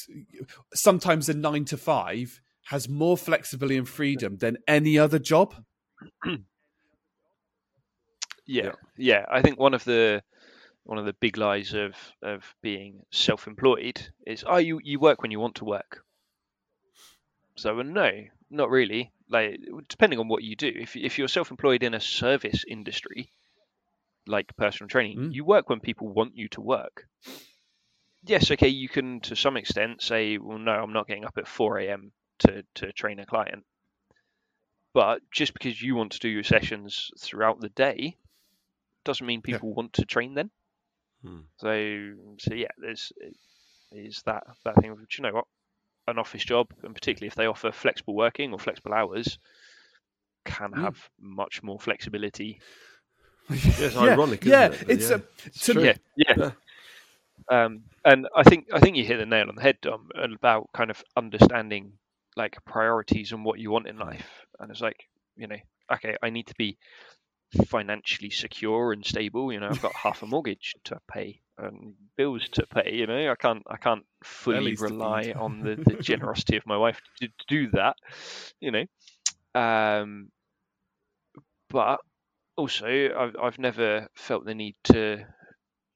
Sometimes 0.73 1.27
a 1.27 1.33
nine 1.33 1.65
to 1.65 1.77
five 1.77 2.39
has 2.67 2.87
more 2.87 3.17
flexibility 3.17 3.77
and 3.77 3.89
freedom 3.89 4.37
than 4.37 4.57
any 4.67 4.97
other 4.99 5.19
job. 5.19 5.55
yeah, 8.47 8.63
Yeah. 8.65 8.71
yeah. 8.97 9.25
I 9.29 9.41
think 9.41 9.59
one 9.59 9.73
of 9.75 9.83
the 9.83 10.23
one 10.83 10.97
of 10.97 11.05
the 11.05 11.13
big 11.13 11.37
lies 11.37 11.73
of 11.73 11.93
of 12.23 12.43
being 12.61 13.03
self-employed 13.11 14.09
is 14.25 14.43
oh 14.47 14.57
you 14.57 14.79
you 14.83 14.99
work 14.99 15.21
when 15.21 15.31
you 15.31 15.39
want 15.39 15.55
to 15.55 15.65
work. 15.65 16.03
So 17.55 17.75
well, 17.75 17.83
no, 17.85 18.09
not 18.49 18.69
really. 18.69 19.11
Like 19.29 19.59
depending 19.89 20.19
on 20.19 20.27
what 20.29 20.43
you 20.43 20.55
do. 20.55 20.71
If 20.73 20.95
if 20.95 21.17
you're 21.17 21.27
self-employed 21.27 21.83
in 21.83 21.93
a 21.93 21.99
service 21.99 22.63
industry, 22.67 23.31
like 24.25 24.55
personal 24.57 24.87
training, 24.89 25.17
Mm. 25.17 25.33
you 25.33 25.43
work 25.45 25.69
when 25.69 25.79
people 25.81 26.07
want 26.07 26.35
you 26.37 26.47
to 26.49 26.61
work. 26.61 27.07
Yes, 28.23 28.51
okay, 28.51 28.67
you 28.69 28.89
can 28.89 29.19
to 29.21 29.35
some 29.35 29.57
extent 29.57 30.01
say, 30.01 30.37
well, 30.37 30.57
no, 30.57 30.71
I'm 30.71 30.93
not 30.93 31.07
getting 31.07 31.25
up 31.25 31.37
at 31.37 31.47
4 31.47 31.79
a.m. 31.79 32.11
to 32.39 32.63
to 32.75 32.91
train 32.93 33.19
a 33.19 33.25
client. 33.25 33.63
But 34.93 35.21
just 35.31 35.53
because 35.53 35.81
you 35.81 35.95
want 35.95 36.13
to 36.13 36.19
do 36.19 36.29
your 36.29 36.43
sessions 36.43 37.11
throughout 37.19 37.59
the 37.59 37.69
day, 37.69 38.17
doesn't 39.07 39.25
mean 39.25 39.41
Yeah. 39.45 39.55
people 39.55 39.73
want 39.73 39.93
to 39.93 40.05
train 40.05 40.35
then. 40.35 40.51
Hmm. 41.23 41.39
So, 41.57 42.13
so 42.39 42.53
yeah, 42.53 42.71
there's 42.77 43.11
is 43.91 44.21
that 44.25 44.43
that 44.65 44.75
thing 44.75 44.91
of 44.91 44.99
do 44.99 45.05
you 45.17 45.23
know 45.23 45.33
what, 45.33 45.45
an 46.07 46.19
office 46.19 46.43
job, 46.45 46.67
and 46.83 46.93
particularly 46.93 47.27
if 47.27 47.35
they 47.35 47.47
offer 47.47 47.71
flexible 47.71 48.15
working 48.15 48.53
or 48.53 48.59
flexible 48.59 48.93
hours, 48.93 49.39
can 50.45 50.71
Mm. 50.71 50.81
have 50.81 51.09
much 51.19 51.63
more 51.63 51.79
flexibility. 51.79 52.61
It's 53.49 53.95
ironic, 53.95 54.45
isn't 54.45 54.51
yeah, 54.51 54.67
it? 54.67 54.89
it's 54.89 55.09
Yeah. 55.09 55.15
a 55.17 55.21
It's 55.47 55.65
to- 55.65 55.73
true. 55.73 55.83
Yeah, 55.85 55.97
yeah. 56.15 56.35
Yeah. 56.37 56.51
Um, 57.49 57.83
and 58.03 58.27
I 58.35 58.43
think 58.43 58.67
I 58.73 58.79
think 58.79 58.97
you 58.97 59.05
hit 59.05 59.17
the 59.17 59.25
nail 59.25 59.47
on 59.49 59.55
the 59.55 59.61
head, 59.61 59.77
Dom, 59.81 60.09
about 60.15 60.69
kind 60.73 60.91
of 60.91 61.01
understanding 61.15 61.93
like 62.35 62.57
priorities 62.65 63.31
and 63.31 63.45
what 63.45 63.59
you 63.59 63.71
want 63.71 63.87
in 63.87 63.97
life. 63.97 64.29
And 64.59 64.69
it's 64.71 64.81
like, 64.81 64.99
you 65.37 65.47
know, 65.47 65.57
okay, 65.93 66.17
I 66.21 66.29
need 66.29 66.47
to 66.47 66.55
be 66.57 66.77
financially 67.67 68.29
secure 68.29 68.93
and 68.93 69.05
stable. 69.05 69.51
You 69.51 69.59
know, 69.59 69.69
I've 69.69 69.81
got 69.81 69.95
half 69.95 70.23
a 70.23 70.25
mortgage 70.25 70.75
to 70.85 70.99
pay 71.11 71.41
and 71.57 71.93
bills 72.15 72.47
to 72.53 72.65
pay. 72.67 72.93
You 72.93 73.07
know, 73.07 73.31
I 73.31 73.35
can't 73.35 73.63
I 73.67 73.77
can't 73.77 74.05
fully 74.23 74.75
rely 74.75 75.33
on 75.35 75.61
the, 75.61 75.75
the 75.75 75.97
generosity 76.01 76.57
of 76.57 76.65
my 76.65 76.77
wife 76.77 77.01
to, 77.19 77.27
to 77.27 77.45
do 77.47 77.71
that. 77.71 77.95
You 78.59 78.71
know, 78.71 79.59
um, 79.59 80.29
but 81.69 81.99
also 82.55 82.87
I've 82.87 83.35
I've 83.41 83.59
never 83.59 84.07
felt 84.15 84.45
the 84.45 84.55
need 84.55 84.75
to 84.85 85.25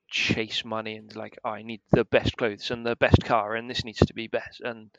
chase 0.09 0.65
money 0.65 0.97
and 0.97 1.15
like 1.15 1.37
oh, 1.43 1.49
I 1.49 1.63
need 1.63 1.81
the 1.91 2.03
best 2.05 2.35
clothes 2.35 2.69
and 2.69 2.85
the 2.85 2.97
best 2.97 3.23
car 3.23 3.55
and 3.55 3.69
this 3.69 3.85
needs 3.85 3.99
to 3.99 4.13
be 4.13 4.27
best 4.27 4.59
and 4.59 4.89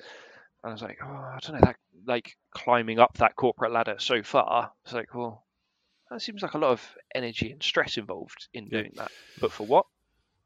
I 0.65 0.73
was 0.73 0.81
like 0.81 0.99
oh 1.05 1.07
I 1.07 1.39
don't 1.43 1.57
know 1.57 1.67
that 1.67 1.77
like 2.07 2.35
climbing 2.55 2.99
up 2.99 3.19
that 3.19 3.37
corporate 3.37 3.73
ladder 3.73 3.97
so 3.99 4.23
far 4.23 4.73
it's 4.85 4.95
like 4.95 5.15
well 5.15 5.45
that 6.13 6.21
seems 6.21 6.43
like 6.43 6.55
a 6.55 6.59
lot 6.59 6.71
of 6.71 6.83
energy 7.15 7.51
and 7.53 7.63
stress 7.63 7.97
involved 7.97 8.49
in 8.55 8.69
Yeah. 8.71 8.83
doing 8.83 8.93
that 8.97 9.11
but 9.41 9.53
for 9.53 9.67
what 9.67 9.87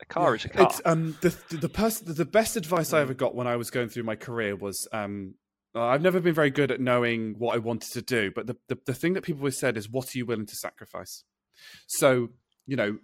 a 0.01 0.05
car 0.05 0.31
Yeah. 0.31 0.37
is 0.37 0.45
a 0.45 0.49
car 0.49 0.67
It's 0.67 0.81
um 0.85 1.17
the 1.21 1.37
the, 1.57 1.69
person 1.69 2.15
the 2.15 2.25
best 2.25 2.57
advice 2.57 2.93
I 2.93 3.01
ever 3.01 3.15
got 3.15 3.35
when 3.35 3.47
I 3.47 3.57
was 3.57 3.71
going 3.71 3.89
through 3.89 4.05
my 4.05 4.17
career 4.17 4.57
was 4.57 4.87
um 4.93 5.35
I've 5.75 6.03
never 6.03 6.21
been 6.21 6.35
very 6.35 6.51
good 6.51 6.71
at 6.71 6.81
knowing 6.81 7.35
what 7.39 7.55
I 7.55 7.59
wanted 7.59 7.93
to 7.93 8.01
do, 8.01 8.31
but 8.35 8.47
the, 8.47 8.57
the 8.69 8.79
the 8.87 8.95
thing 8.95 9.13
that 9.13 9.23
people 9.25 9.41
always 9.43 9.59
said 9.59 9.77
is 9.77 9.91
what 9.91 10.15
are 10.15 10.19
you 10.19 10.25
willing 10.25 10.47
to 10.47 10.57
sacrifice? 10.57 11.25
So 11.87 12.31
you 12.67 12.77
know. 12.77 12.99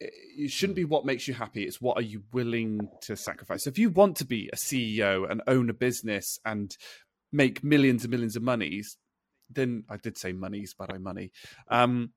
It 0.00 0.12
it 0.44 0.50
shouldn't 0.50 0.76
be 0.76 0.86
what 0.86 1.04
makes 1.04 1.28
you 1.28 1.34
happy. 1.34 1.64
It's 1.64 1.80
what 1.80 1.98
are 1.98 2.02
you 2.02 2.22
willing 2.32 2.88
to 3.02 3.16
sacrifice. 3.16 3.64
So 3.64 3.68
if 3.70 3.78
you 3.78 3.90
want 3.90 4.16
to 4.16 4.24
be 4.24 4.48
a 4.50 4.56
CEO 4.56 5.30
and 5.30 5.42
own 5.46 5.68
a 5.68 5.74
business 5.74 6.38
and 6.42 6.74
make 7.30 7.62
millions 7.62 8.04
and 8.04 8.10
millions 8.10 8.34
of 8.34 8.42
monies, 8.42 8.96
then 9.50 9.84
I 9.88 9.96
did 9.96 10.16
say 10.16 10.32
monies, 10.32 10.74
but 10.78 10.92
I 10.92 10.98
money. 10.98 11.32
Um, 11.68 12.10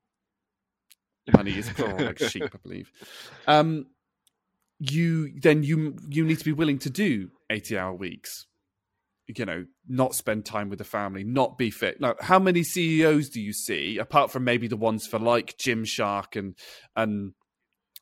money 1.32 1.56
is 1.56 1.70
plural 1.70 2.04
like 2.04 2.18
sheep, 2.18 2.42
I 2.42 2.58
believe. 2.62 2.90
Um, 3.46 3.86
you 4.78 5.32
then 5.40 5.62
you 5.62 5.96
you 6.08 6.24
need 6.24 6.38
to 6.38 6.44
be 6.44 6.52
willing 6.52 6.78
to 6.80 6.90
do 6.90 7.30
80 7.50 7.78
hour 7.78 7.94
weeks 7.94 8.46
you 9.26 9.44
know 9.44 9.64
not 9.88 10.14
spend 10.14 10.44
time 10.44 10.68
with 10.68 10.78
the 10.78 10.84
family 10.84 11.24
not 11.24 11.56
be 11.56 11.70
fit 11.70 12.00
now 12.00 12.14
how 12.20 12.38
many 12.38 12.62
ceos 12.62 13.28
do 13.28 13.40
you 13.40 13.52
see 13.52 13.98
apart 13.98 14.30
from 14.30 14.44
maybe 14.44 14.66
the 14.66 14.76
ones 14.76 15.06
for 15.06 15.18
like 15.18 15.56
gymshark 15.56 16.36
and 16.36 16.54
and 16.96 17.32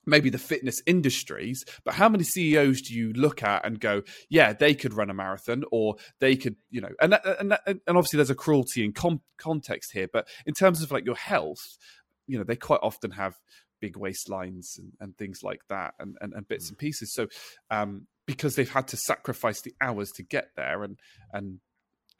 maybe 0.06 0.30
the 0.30 0.38
fitness 0.38 0.82
industries 0.86 1.64
but 1.84 1.94
how 1.94 2.08
many 2.08 2.24
ceos 2.24 2.82
do 2.82 2.94
you 2.94 3.12
look 3.12 3.42
at 3.42 3.64
and 3.64 3.80
go 3.80 4.02
yeah 4.28 4.52
they 4.52 4.74
could 4.74 4.94
run 4.94 5.10
a 5.10 5.14
marathon 5.14 5.64
or 5.70 5.96
they 6.18 6.36
could 6.36 6.56
you 6.70 6.80
know 6.80 6.90
and 7.00 7.18
and, 7.38 7.58
and 7.68 7.80
obviously 7.86 8.16
there's 8.16 8.30
a 8.30 8.34
cruelty 8.34 8.84
in 8.84 8.92
com- 8.92 9.20
context 9.38 9.92
here 9.92 10.08
but 10.12 10.26
in 10.46 10.54
terms 10.54 10.82
of 10.82 10.90
like 10.90 11.04
your 11.04 11.16
health 11.16 11.78
you 12.26 12.38
know 12.38 12.44
they 12.44 12.56
quite 12.56 12.80
often 12.82 13.10
have 13.10 13.34
big 13.82 13.94
waistlines 13.94 14.78
and, 14.78 14.92
and 15.00 15.18
things 15.18 15.42
like 15.42 15.60
that 15.68 15.92
and, 15.98 16.16
and, 16.22 16.32
and 16.32 16.48
bits 16.48 16.70
and 16.70 16.78
pieces. 16.78 17.12
So 17.12 17.26
um 17.70 18.06
because 18.24 18.54
they've 18.54 18.70
had 18.70 18.88
to 18.88 18.96
sacrifice 18.96 19.60
the 19.60 19.74
hours 19.82 20.12
to 20.12 20.22
get 20.22 20.50
there 20.56 20.84
and 20.84 20.98
and 21.34 21.58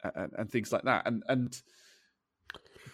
and, 0.03 0.33
and 0.37 0.51
things 0.51 0.71
like 0.71 0.83
that. 0.83 1.07
And 1.07 1.23
and 1.27 1.59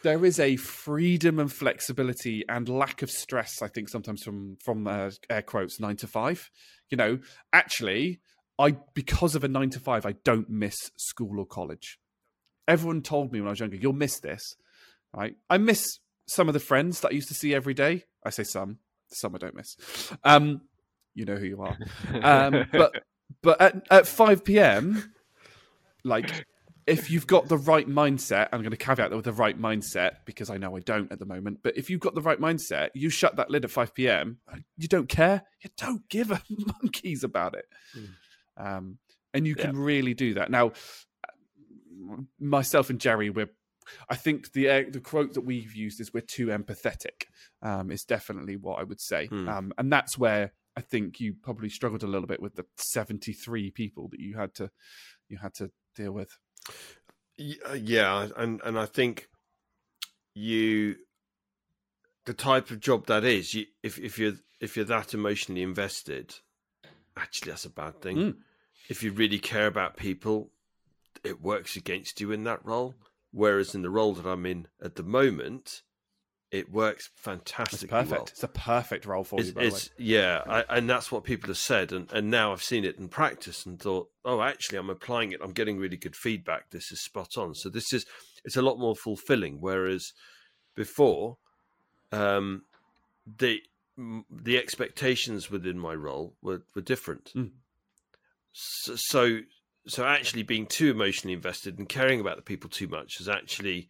there 0.03 0.25
is 0.25 0.39
a 0.39 0.55
freedom 0.55 1.39
and 1.39 1.51
flexibility 1.51 2.43
and 2.47 2.69
lack 2.69 3.01
of 3.01 3.09
stress 3.09 3.61
i 3.61 3.67
think 3.67 3.89
sometimes 3.89 4.23
from 4.23 4.57
from 4.63 4.87
uh, 4.87 5.09
air 5.29 5.41
quotes 5.41 5.79
9 5.79 5.95
to 5.97 6.07
5 6.07 6.49
you 6.89 6.97
know 6.97 7.19
actually 7.53 8.19
i 8.57 8.75
because 8.93 9.35
of 9.35 9.43
a 9.43 9.47
9 9.47 9.69
to 9.71 9.79
5 9.79 10.05
i 10.05 10.13
don't 10.23 10.49
miss 10.49 10.91
school 10.97 11.39
or 11.39 11.45
college. 11.45 11.99
Everyone 12.67 13.01
told 13.01 13.31
me 13.31 13.39
when 13.39 13.47
i 13.47 13.51
was 13.51 13.59
younger 13.59 13.77
you'll 13.77 13.93
miss 13.93 14.19
this 14.19 14.55
right? 15.13 15.35
I 15.49 15.57
miss 15.57 15.83
some 16.27 16.47
of 16.47 16.53
the 16.53 16.59
friends 16.59 17.01
that 17.01 17.09
i 17.09 17.15
used 17.15 17.29
to 17.29 17.33
see 17.33 17.53
every 17.53 17.73
day. 17.73 18.03
I 18.23 18.29
say 18.29 18.43
some 18.43 18.79
some 19.11 19.35
i 19.35 19.37
don't 19.37 19.55
miss. 19.55 19.75
Um 20.23 20.61
you 21.15 21.25
know 21.25 21.35
who 21.35 21.45
you 21.45 21.61
are. 21.61 21.77
Um, 22.23 22.65
but 22.71 23.03
but 23.41 23.61
at, 23.61 23.87
at 23.91 24.07
5 24.07 24.43
p.m., 24.43 25.13
like 26.03 26.45
if 26.89 27.09
you've 27.09 27.27
got 27.27 27.47
the 27.47 27.57
right 27.57 27.87
mindset, 27.87 28.49
I'm 28.51 28.61
going 28.61 28.71
to 28.71 28.77
caveat 28.77 29.09
that 29.09 29.15
with 29.15 29.25
the 29.25 29.31
right 29.33 29.59
mindset 29.59 30.17
because 30.25 30.49
I 30.49 30.57
know 30.57 30.75
I 30.75 30.79
don't 30.79 31.11
at 31.11 31.19
the 31.19 31.25
moment. 31.25 31.59
But 31.63 31.77
if 31.77 31.89
you've 31.89 31.99
got 31.99 32.15
the 32.15 32.21
right 32.21 32.39
mindset, 32.39 32.89
you 32.93 33.09
shut 33.09 33.35
that 33.37 33.49
lid 33.49 33.63
at 33.63 33.71
5 33.71 33.93
p.m. 33.93 34.39
You 34.77 34.87
don't 34.87 35.07
care. 35.07 35.43
You 35.63 35.69
don't 35.77 36.07
give 36.09 36.31
a 36.31 36.41
monkeys 36.81 37.23
about 37.23 37.55
it, 37.55 37.65
um, 38.57 38.97
and 39.33 39.47
you 39.47 39.55
can 39.55 39.77
really 39.77 40.13
do 40.13 40.33
that. 40.35 40.49
Now, 40.51 40.71
myself 42.39 42.89
and 42.89 42.99
Jerry, 42.99 43.29
we're 43.29 43.49
I 44.07 44.15
think 44.15 44.51
the 44.51 44.69
uh, 44.69 44.83
the 44.89 44.99
quote 44.99 45.33
that 45.33 45.41
we've 45.41 45.73
used 45.75 45.99
is 45.99 46.13
"we're 46.13 46.21
too 46.21 46.47
empathetic." 46.47 47.23
Um, 47.61 47.91
is 47.91 48.03
definitely 48.03 48.55
what 48.55 48.79
I 48.79 48.83
would 48.83 49.01
say, 49.01 49.27
Hmm. 49.27 49.49
um, 49.49 49.73
and 49.77 49.91
that's 49.91 50.17
where 50.17 50.53
I 50.75 50.81
think 50.81 51.19
you 51.19 51.33
probably 51.41 51.69
struggled 51.69 52.03
a 52.03 52.07
little 52.07 52.27
bit 52.27 52.41
with 52.41 52.55
the 52.55 52.65
seventy 52.77 53.33
three 53.33 53.71
people 53.71 54.07
that 54.09 54.19
you 54.19 54.37
had 54.37 54.53
to 54.55 54.69
you 55.27 55.37
had 55.37 55.53
to 55.55 55.71
deal 55.95 56.11
with. 56.11 56.37
Uh, 57.39 57.73
Yeah, 57.73 58.27
and 58.35 58.61
and 58.63 58.77
I 58.77 58.85
think 58.85 59.29
you 60.33 60.95
the 62.25 62.33
type 62.33 62.69
of 62.69 62.79
job 62.79 63.07
that 63.07 63.23
is, 63.23 63.53
you, 63.53 63.65
if 63.81 63.97
if 63.97 64.19
you're 64.19 64.35
if 64.59 64.75
you're 64.75 64.85
that 64.85 65.13
emotionally 65.13 65.63
invested, 65.63 66.35
actually 67.15 67.51
that's 67.51 67.65
a 67.65 67.69
bad 67.69 68.01
thing. 68.01 68.17
Mm. 68.17 68.35
If 68.89 69.03
you 69.03 69.11
really 69.11 69.39
care 69.39 69.67
about 69.67 69.97
people, 69.97 70.51
it 71.23 71.41
works 71.41 71.75
against 71.75 72.19
you 72.19 72.31
in 72.31 72.43
that 72.43 72.65
role. 72.65 72.95
Whereas 73.31 73.75
in 73.75 73.83
the 73.83 73.89
role 73.89 74.13
that 74.15 74.25
I'm 74.25 74.45
in 74.45 74.67
at 74.81 74.95
the 74.95 75.03
moment, 75.03 75.83
it 76.51 76.71
works 76.71 77.09
It's 77.15 77.83
perfect. 77.83 78.11
well. 78.11 78.23
It's 78.23 78.43
a 78.43 78.47
perfect 78.47 79.05
role 79.05 79.23
for 79.23 79.39
It's, 79.39 79.49
you. 79.49 79.53
By 79.53 79.61
the 79.61 79.69
way. 79.69 79.75
it's 79.75 79.89
yeah, 79.97 80.41
I, 80.47 80.77
and 80.77 80.89
that's 80.89 81.11
what 81.11 81.23
people 81.23 81.47
have 81.49 81.57
said, 81.57 81.91
and, 81.91 82.11
and 82.11 82.31
now 82.31 82.51
I've 82.51 82.63
seen 82.63 82.85
it 82.85 82.97
in 82.97 83.07
practice 83.07 83.65
and 83.65 83.79
thought, 83.79 84.09
oh, 84.25 84.41
actually, 84.41 84.79
I'm 84.79 84.89
applying 84.89 85.31
it. 85.31 85.39
I'm 85.43 85.51
getting 85.51 85.77
really 85.77 85.97
good 85.97 86.15
feedback. 86.15 86.71
This 86.71 86.91
is 86.91 87.03
spot 87.03 87.37
on. 87.37 87.53
So 87.53 87.69
this 87.69 87.93
is 87.93 88.05
it's 88.43 88.57
a 88.57 88.61
lot 88.61 88.79
more 88.79 88.95
fulfilling. 88.95 89.57
Whereas 89.59 90.11
before, 90.75 91.37
um, 92.11 92.63
the 93.37 93.61
the 94.31 94.57
expectations 94.57 95.51
within 95.51 95.77
my 95.77 95.93
role 95.93 96.35
were 96.41 96.63
were 96.75 96.81
different. 96.81 97.31
Mm. 97.35 97.51
So, 98.51 98.95
so 98.95 99.39
so 99.87 100.05
actually 100.05 100.43
being 100.43 100.65
too 100.65 100.89
emotionally 100.91 101.33
invested 101.33 101.77
and 101.77 101.87
caring 101.87 102.19
about 102.19 102.37
the 102.37 102.41
people 102.41 102.69
too 102.69 102.87
much 102.87 103.17
has 103.17 103.29
actually 103.29 103.89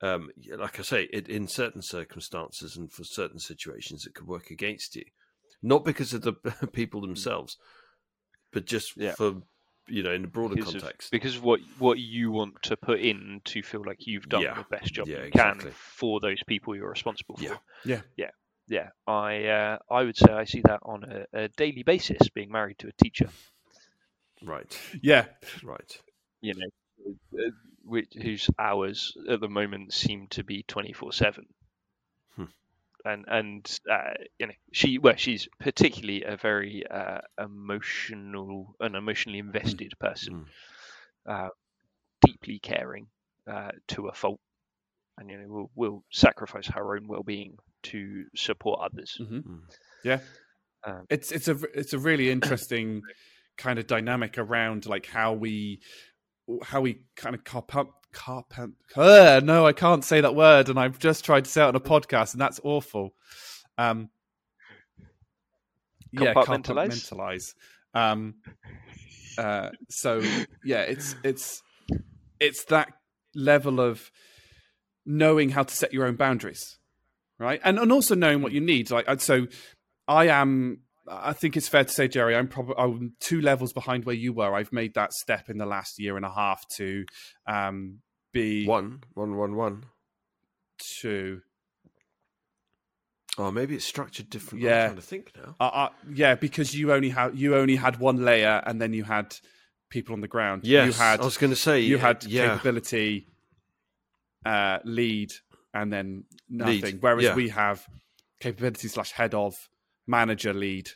um, 0.00 0.30
like 0.56 0.78
I 0.78 0.82
say, 0.82 1.08
it, 1.12 1.28
in 1.28 1.48
certain 1.48 1.82
circumstances 1.82 2.76
and 2.76 2.90
for 2.92 3.04
certain 3.04 3.38
situations, 3.38 4.06
it 4.06 4.14
could 4.14 4.26
work 4.26 4.50
against 4.50 4.94
you. 4.96 5.04
Not 5.62 5.84
because 5.84 6.14
of 6.14 6.22
the 6.22 6.32
people 6.72 7.00
themselves, 7.00 7.56
but 8.52 8.64
just 8.66 8.96
Yeah. 8.96 9.12
for 9.14 9.42
you 9.90 10.02
know 10.02 10.12
in 10.12 10.20
the 10.22 10.28
broader 10.28 10.54
because 10.54 10.74
of, 10.74 10.82
context. 10.82 11.10
because 11.10 11.36
of 11.36 11.42
what 11.42 11.60
what 11.78 11.98
you 11.98 12.30
want 12.30 12.62
to 12.62 12.76
put 12.76 13.00
in 13.00 13.40
to 13.46 13.62
feel 13.62 13.82
like 13.86 14.06
you've 14.06 14.28
done 14.28 14.42
Yeah. 14.42 14.54
the 14.54 14.66
best 14.70 14.92
job 14.92 15.08
Yeah, 15.08 15.18
you 15.20 15.22
exactly. 15.24 15.64
can 15.64 15.72
for 15.72 16.20
those 16.20 16.42
people 16.46 16.76
you're 16.76 16.90
responsible 16.90 17.36
for. 17.36 17.42
Yeah. 17.44 17.56
Yeah. 17.86 18.00
yeah, 18.16 18.30
yeah. 18.68 18.88
I 19.06 19.44
uh, 19.46 19.78
I 19.90 20.04
would 20.04 20.16
say 20.16 20.30
I 20.30 20.44
see 20.44 20.60
that 20.66 20.80
on 20.82 21.04
a, 21.04 21.44
a 21.44 21.48
daily 21.48 21.82
basis. 21.82 22.18
Being 22.34 22.52
married 22.52 22.78
to 22.80 22.88
a 22.88 22.92
teacher, 23.02 23.30
Right, 24.42 24.78
Yeah, 25.02 25.24
right. 25.64 26.00
you 26.42 26.54
know, 26.54 26.66
uh, 27.36 27.50
which, 27.88 28.12
whose 28.20 28.48
hours 28.58 29.16
at 29.28 29.40
the 29.40 29.48
moment 29.48 29.92
seem 29.92 30.28
to 30.28 30.44
be 30.44 30.62
twenty 30.62 30.92
four 30.92 31.12
seven. 31.12 31.46
Hmm. 32.36 32.44
and 33.04 33.24
and 33.28 33.80
uh, 33.90 34.14
you 34.38 34.46
know 34.46 34.52
she 34.72 34.98
well 34.98 35.16
she's 35.16 35.48
particularly 35.58 36.24
a 36.24 36.36
very 36.36 36.84
uh, 36.88 37.20
emotional 37.38 38.74
and 38.80 38.94
emotionally 38.96 39.38
invested 39.38 39.92
person, 39.98 40.46
uh, 41.26 41.48
deeply 42.24 42.58
caring 42.58 43.06
uh, 43.46 43.70
to 43.88 44.08
a 44.08 44.12
fault, 44.12 44.40
and 45.16 45.30
you 45.30 45.38
know 45.38 45.48
will 45.48 45.70
will 45.74 46.04
sacrifice 46.10 46.66
her 46.66 46.96
own 46.96 47.06
well 47.08 47.22
being 47.22 47.56
to 47.84 48.24
support 48.34 48.80
others. 48.82 49.16
Mhm. 49.20 49.42
Mm. 49.44 49.60
Yeah, 50.04 50.20
Um, 50.84 51.06
it's 51.10 51.32
it's 51.32 51.48
a 51.48 51.56
it's 51.74 51.92
a 51.92 51.98
really 51.98 52.30
interesting 52.36 53.02
kind 53.56 53.78
of 53.78 53.86
dynamic 53.86 54.38
around 54.38 54.86
like 54.86 55.06
how 55.06 55.32
we 55.32 55.80
how 56.62 56.80
we 56.80 57.00
kind 57.16 57.34
of 57.34 57.44
carp 57.44 57.70
carpent. 58.12 58.74
Uh, 58.96 59.40
no, 59.44 59.66
I 59.66 59.72
can't 59.72 60.04
say 60.04 60.20
that 60.20 60.34
word, 60.34 60.68
and 60.68 60.78
I've 60.78 60.98
just 60.98 61.24
tried 61.24 61.44
to 61.44 61.50
say 61.50 61.62
it 61.62 61.66
on 61.68 61.76
a 61.76 61.80
podcast, 61.80 62.32
and 62.32 62.40
that's 62.40 62.60
awful. 62.64 63.14
Um, 63.76 64.10
yeah, 66.12 66.34
Compartmentalize? 66.34 67.10
compartmentalize. 67.10 67.54
Um, 67.94 68.34
uh, 69.36 69.70
so 69.88 70.22
yeah, 70.64 70.80
it's 70.82 71.14
it's 71.22 71.62
it's 72.40 72.64
that 72.64 72.88
level 73.34 73.80
of 73.80 74.10
knowing 75.06 75.50
how 75.50 75.62
to 75.62 75.74
set 75.74 75.92
your 75.92 76.06
own 76.06 76.16
boundaries, 76.16 76.78
right? 77.38 77.60
And 77.64 77.78
and 77.78 77.92
also 77.92 78.14
knowing 78.14 78.42
what 78.42 78.52
you 78.52 78.60
need. 78.60 78.90
Like 78.90 79.20
so, 79.20 79.46
I 80.06 80.28
am. 80.28 80.80
I 81.10 81.32
think 81.32 81.56
it's 81.56 81.68
fair 81.68 81.84
to 81.84 81.92
say, 81.92 82.08
Jerry, 82.08 82.36
I'm 82.36 82.48
probably 82.48 82.74
I'm 82.78 83.12
two 83.20 83.40
levels 83.40 83.72
behind 83.72 84.04
where 84.04 84.14
you 84.14 84.32
were. 84.32 84.54
I've 84.54 84.72
made 84.72 84.94
that 84.94 85.12
step 85.12 85.48
in 85.48 85.58
the 85.58 85.66
last 85.66 85.98
year 85.98 86.16
and 86.16 86.24
a 86.24 86.30
half 86.30 86.66
to 86.76 87.04
um, 87.46 88.00
be 88.32 88.66
One, 88.66 89.02
one, 89.14 89.36
one, 89.36 89.56
one. 89.56 89.84
two. 91.00 91.42
Oh, 93.38 93.50
maybe 93.52 93.76
it's 93.76 93.84
structured 93.84 94.30
differently. 94.30 94.68
Yeah. 94.68 94.84
I'm 94.84 94.88
trying 94.88 94.96
to 94.96 95.02
think 95.02 95.32
now. 95.36 95.54
Uh, 95.60 95.64
uh, 95.64 95.88
yeah, 96.12 96.34
because 96.34 96.74
you 96.74 96.92
only 96.92 97.10
had 97.10 97.38
you 97.38 97.54
only 97.56 97.76
had 97.76 98.00
one 98.00 98.24
layer, 98.24 98.62
and 98.66 98.80
then 98.80 98.92
you 98.92 99.04
had 99.04 99.36
people 99.90 100.14
on 100.14 100.20
the 100.20 100.28
ground. 100.28 100.64
Yes, 100.64 100.86
you 100.86 100.92
had 100.92 101.20
I 101.20 101.24
was 101.24 101.38
going 101.38 101.50
to 101.50 101.56
say 101.56 101.80
you 101.80 101.98
had 101.98 102.24
yeah. 102.24 102.48
capability, 102.48 103.28
uh, 104.44 104.78
lead, 104.84 105.30
and 105.72 105.92
then 105.92 106.24
Lead, 106.50 106.82
nothing. 106.82 106.98
Whereas 107.00 107.24
yeah. 107.24 107.34
we 107.34 107.50
have 107.50 107.86
capability 108.40 108.88
slash 108.88 109.12
head 109.12 109.34
of 109.34 109.54
manager 110.08 110.52
lead. 110.52 110.90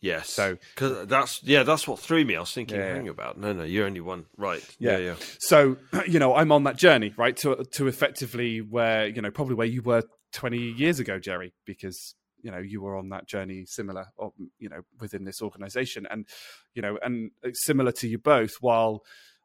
Yes. 0.00 0.28
So- 0.28 0.58
because 0.74 1.06
that's 1.06 1.42
yeah, 1.42 1.62
that's 1.62 1.88
what 1.88 1.98
threw 1.98 2.24
me. 2.24 2.36
I 2.36 2.40
was 2.40 2.52
thinking, 2.52 2.76
Yeah, 2.76 2.94
hang 2.94 3.08
about. 3.08 3.38
No, 3.38 3.54
no, 3.54 3.64
you're 3.64 3.86
only 3.86 4.02
one. 4.02 4.26
Right. 4.36 4.62
Yeah. 4.78 4.98
Yeah, 4.98 4.98
yeah. 4.98 5.14
So 5.38 5.78
you 6.06 6.18
know, 6.18 6.34
I'm 6.34 6.52
on 6.52 6.64
that 6.64 6.76
journey, 6.76 7.14
right? 7.16 7.36
To 7.38 7.64
to 7.72 7.86
effectively 7.86 8.60
where 8.60 9.06
you 9.06 9.22
know 9.22 9.30
probably 9.30 9.54
where 9.54 9.66
you 9.66 9.80
were 9.82 10.02
20 10.32 10.58
years 10.58 10.98
ago, 10.98 11.18
Jerry, 11.18 11.54
because 11.64 12.14
you 12.42 12.50
know 12.50 12.58
you 12.58 12.82
were 12.82 12.96
on 12.96 13.08
that 13.10 13.26
journey 13.26 13.64
similar, 13.66 14.08
or 14.16 14.34
you 14.58 14.68
know, 14.68 14.82
within 15.00 15.24
this 15.24 15.40
organization, 15.40 16.06
and 16.10 16.26
you 16.74 16.82
know, 16.82 16.98
and 17.02 17.30
similar 17.54 17.92
to 17.92 18.06
you 18.06 18.18
both. 18.18 18.56
While 18.60 19.02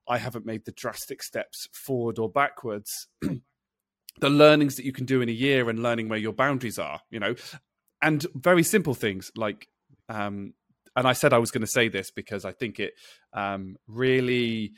I 0.10 0.18
haven't 0.18 0.46
made 0.46 0.66
the 0.66 0.74
drastic 0.74 1.24
steps 1.24 1.70
forward 1.72 2.20
or 2.20 2.30
backwards, 2.30 3.08
the 3.22 4.30
learnings 4.30 4.76
that 4.76 4.84
you 4.84 4.92
can 4.92 5.06
do 5.06 5.22
in 5.22 5.30
a 5.30 5.32
year 5.32 5.70
and 5.70 5.82
learning 5.82 6.10
where 6.10 6.20
your 6.20 6.34
boundaries 6.34 6.78
are, 6.78 7.00
you 7.10 7.20
know, 7.22 7.36
and 8.02 8.26
very 8.36 8.64
simple 8.64 8.94
things 8.94 9.32
like. 9.36 9.68
Um, 10.08 10.54
and 10.96 11.08
I 11.08 11.14
said 11.14 11.34
I 11.34 11.38
was 11.38 11.52
going 11.52 11.62
to 11.62 11.68
say 11.68 11.88
this 11.88 12.12
because 12.12 12.44
I 12.44 12.52
think 12.52 12.80
it 12.80 12.94
um, 13.32 13.78
really 13.88 14.74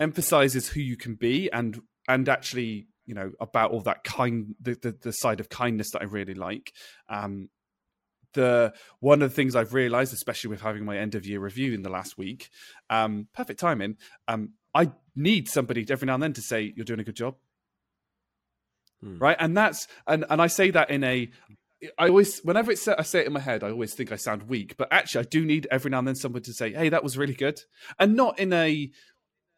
emphasizes 0.00 0.68
who 0.68 0.80
you 0.80 0.96
can 0.96 1.14
be 1.14 1.50
and 1.50 1.80
and 2.08 2.28
actually 2.28 2.86
you 3.06 3.14
know 3.14 3.32
about 3.40 3.70
all 3.70 3.80
that 3.80 4.04
kind 4.04 4.54
the, 4.60 4.76
the, 4.82 4.96
the 5.02 5.12
side 5.12 5.40
of 5.40 5.48
kindness 5.48 5.90
that 5.92 6.02
i 6.02 6.04
really 6.04 6.34
like 6.34 6.72
um 7.08 7.48
the 8.34 8.72
one 9.00 9.22
of 9.22 9.30
the 9.30 9.34
things 9.34 9.56
i've 9.56 9.72
realized 9.72 10.12
especially 10.12 10.50
with 10.50 10.60
having 10.60 10.84
my 10.84 10.98
end 10.98 11.14
of 11.14 11.24
year 11.24 11.40
review 11.40 11.72
in 11.72 11.82
the 11.82 11.88
last 11.88 12.18
week 12.18 12.50
um 12.90 13.26
perfect 13.32 13.58
timing 13.58 13.96
um 14.28 14.50
i 14.74 14.90
need 15.14 15.48
somebody 15.48 15.86
every 15.88 16.06
now 16.06 16.14
and 16.14 16.22
then 16.22 16.32
to 16.32 16.42
say 16.42 16.72
you're 16.76 16.84
doing 16.84 17.00
a 17.00 17.04
good 17.04 17.16
job 17.16 17.36
Hmm. 19.02 19.18
right 19.18 19.36
and 19.38 19.54
that's 19.54 19.88
and 20.06 20.24
and 20.30 20.40
i 20.40 20.46
say 20.46 20.70
that 20.70 20.88
in 20.88 21.04
a 21.04 21.28
I 21.98 22.08
always, 22.08 22.40
whenever 22.40 22.72
it's, 22.72 22.88
I 22.88 23.02
say 23.02 23.20
it 23.20 23.26
in 23.26 23.32
my 23.32 23.40
head, 23.40 23.62
I 23.62 23.70
always 23.70 23.94
think 23.94 24.10
I 24.10 24.16
sound 24.16 24.44
weak. 24.44 24.76
But 24.76 24.88
actually, 24.90 25.26
I 25.26 25.28
do 25.28 25.44
need 25.44 25.66
every 25.70 25.90
now 25.90 25.98
and 25.98 26.08
then 26.08 26.14
someone 26.14 26.42
to 26.42 26.52
say, 26.52 26.72
"Hey, 26.72 26.88
that 26.88 27.04
was 27.04 27.18
really 27.18 27.34
good," 27.34 27.60
and 27.98 28.16
not 28.16 28.38
in 28.38 28.52
a 28.52 28.90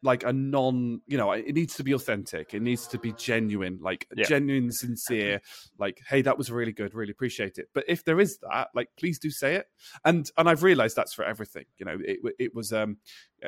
like 0.01 0.23
a 0.23 0.31
non 0.31 1.01
you 1.07 1.17
know 1.17 1.31
it 1.31 1.53
needs 1.53 1.75
to 1.75 1.83
be 1.83 1.91
authentic 1.91 2.53
it 2.53 2.61
needs 2.61 2.87
to 2.87 2.97
be 2.97 3.11
genuine 3.13 3.77
like 3.81 4.07
Yeah. 4.15 4.27
genuine 4.27 4.71
sincere 4.71 5.41
like 5.77 6.01
hey 6.07 6.21
that 6.21 6.37
was 6.37 6.49
really 6.51 6.71
good 6.71 6.93
really 6.93 7.11
appreciate 7.11 7.57
it 7.57 7.67
but 7.73 7.83
if 7.87 8.05
there 8.05 8.19
is 8.19 8.37
that 8.49 8.69
like 8.73 8.89
please 8.97 9.19
do 9.19 9.29
say 9.29 9.55
it 9.55 9.65
and 10.05 10.29
and 10.37 10.49
i've 10.49 10.63
realized 10.63 10.95
that's 10.95 11.13
for 11.13 11.25
everything 11.25 11.65
you 11.77 11.85
know 11.85 11.97
it 12.01 12.19
it 12.39 12.55
was 12.55 12.71
um 12.71 12.97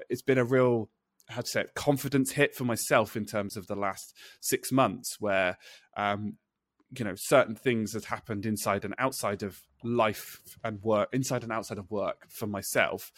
it's 0.10 0.22
been 0.22 0.38
a 0.38 0.44
real 0.44 0.90
how 1.30 1.42
to 1.42 1.48
say 1.48 1.62
it, 1.62 1.74
confidence 1.74 2.32
hit 2.34 2.54
for 2.54 2.66
myself 2.66 3.16
in 3.16 3.26
terms 3.26 3.56
of 3.56 3.68
the 3.68 3.76
last 3.76 4.14
six 4.42 4.72
months 4.72 5.18
where 5.20 5.58
um 5.96 6.38
you 6.98 7.06
know 7.06 7.16
certain 7.16 7.56
things 7.56 7.94
that 7.94 8.06
happened 8.06 8.46
inside 8.46 8.86
and 8.86 8.94
outside 8.98 9.44
of 9.44 9.62
life 9.84 10.42
and 10.64 10.82
work 10.84 11.10
inside 11.14 11.44
and 11.44 11.52
outside 11.52 11.78
of 11.78 11.90
work 11.90 12.28
for 12.30 12.48
myself 12.48 13.12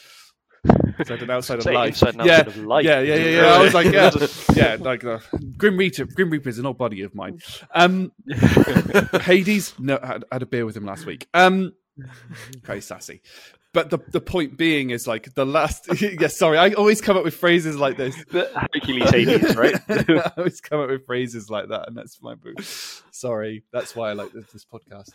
inside 1.00 1.22
and 1.22 1.32
outside 1.32 1.60
of 1.60 1.66
life 1.66 1.90
inside 1.90 2.16
and 2.16 2.26
yeah 2.26 2.34
outside 2.40 2.48
of 2.48 2.58
life. 2.58 2.86
yeah, 2.86 3.00
yeah, 3.02 3.16
yeah, 3.16 3.42
yeah. 3.42 3.48
I 3.48 3.62
was 3.62 3.74
like, 3.74 3.92
yeah, 3.92 4.12
yeah, 4.56 4.78
like 4.80 5.04
uh, 5.04 5.20
Grim 5.58 5.78
Reaper. 5.78 6.06
Grim 6.06 6.30
Reaper 6.30 6.50
is 6.50 6.60
an 6.60 6.66
old 6.66 6.78
buddy 6.78 7.02
of 7.02 7.14
mine. 7.14 7.40
Um, 7.74 8.12
Hades, 9.22 9.74
no, 9.80 10.00
I 10.02 10.08
had, 10.08 10.26
I 10.32 10.36
had 10.36 10.42
a 10.44 10.46
beer 10.46 10.66
with 10.66 10.78
him 10.78 10.86
last 10.86 11.06
week. 11.06 11.28
Um, 11.34 11.74
very 12.64 12.82
sassy. 12.82 13.22
But 13.74 13.90
the 13.90 13.98
the 14.10 14.22
point 14.22 14.56
being 14.56 14.92
is 14.92 15.08
like 15.08 15.34
the 15.34 15.46
last. 15.46 15.90
yeah, 16.02 16.28
sorry, 16.28 16.60
I 16.60 16.74
always 16.74 17.02
come 17.02 17.18
up 17.18 17.24
with 17.24 17.34
phrases 17.34 17.76
like 17.76 17.98
this. 17.98 18.16
Hercules 18.32 19.10
Hades, 19.10 19.56
right? 19.56 19.76
I 19.90 20.32
always 20.38 20.62
come 20.62 20.80
up 20.80 20.90
with 20.90 21.06
phrases 21.08 21.50
like 21.50 21.70
that, 21.70 21.88
and 21.88 21.98
that's 21.98 22.22
my 22.22 22.36
boo. 22.36 22.54
Sorry, 23.12 23.64
that's 23.74 23.96
why 23.96 24.12
I 24.12 24.14
like 24.14 24.32
this, 24.32 24.46
this 24.52 24.66
podcast. 24.66 25.10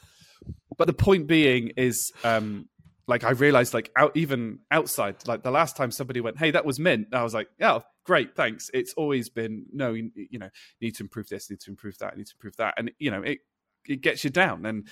But 0.77 0.89
the 0.89 0.93
point 0.93 1.29
being 1.29 1.73
is, 1.77 2.11
um, 2.25 2.69
like 3.07 3.23
I 3.23 3.31
realized, 3.31 3.75
like 3.75 3.93
out 3.97 4.17
even 4.17 4.59
outside, 4.73 5.17
like 5.29 5.45
the 5.45 5.53
last 5.53 5.77
time 5.77 5.93
somebody 5.93 6.21
went, 6.21 6.39
"Hey, 6.39 6.51
that 6.51 6.65
was 6.65 6.81
mint," 6.81 7.09
I 7.13 7.23
was 7.23 7.35
like, 7.35 7.49
"Yeah, 7.61 7.79
great, 8.05 8.35
thanks." 8.35 8.73
It's 8.75 8.93
always 8.95 9.29
been 9.29 9.67
no, 9.73 9.93
you, 9.93 10.11
you 10.17 10.41
know, 10.41 10.51
need 10.81 10.97
to 10.97 11.05
improve 11.05 11.29
this, 11.29 11.49
need 11.49 11.61
to 11.61 11.71
improve 11.71 11.99
that, 11.99 12.17
need 12.17 12.27
to 12.27 12.35
improve 12.35 12.57
that, 12.57 12.75
and 12.77 12.91
you 12.99 13.13
know, 13.13 13.23
it 13.23 13.39
it 13.87 14.01
gets 14.01 14.25
you 14.25 14.31
down, 14.31 14.67
and 14.67 14.89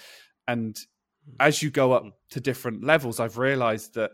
and 0.47 0.77
as 1.41 1.63
you 1.63 1.71
go 1.71 1.93
up 1.93 2.05
to 2.31 2.41
different 2.41 2.85
levels, 2.85 3.21
I've 3.21 3.39
realized 3.39 3.95
that 3.95 4.13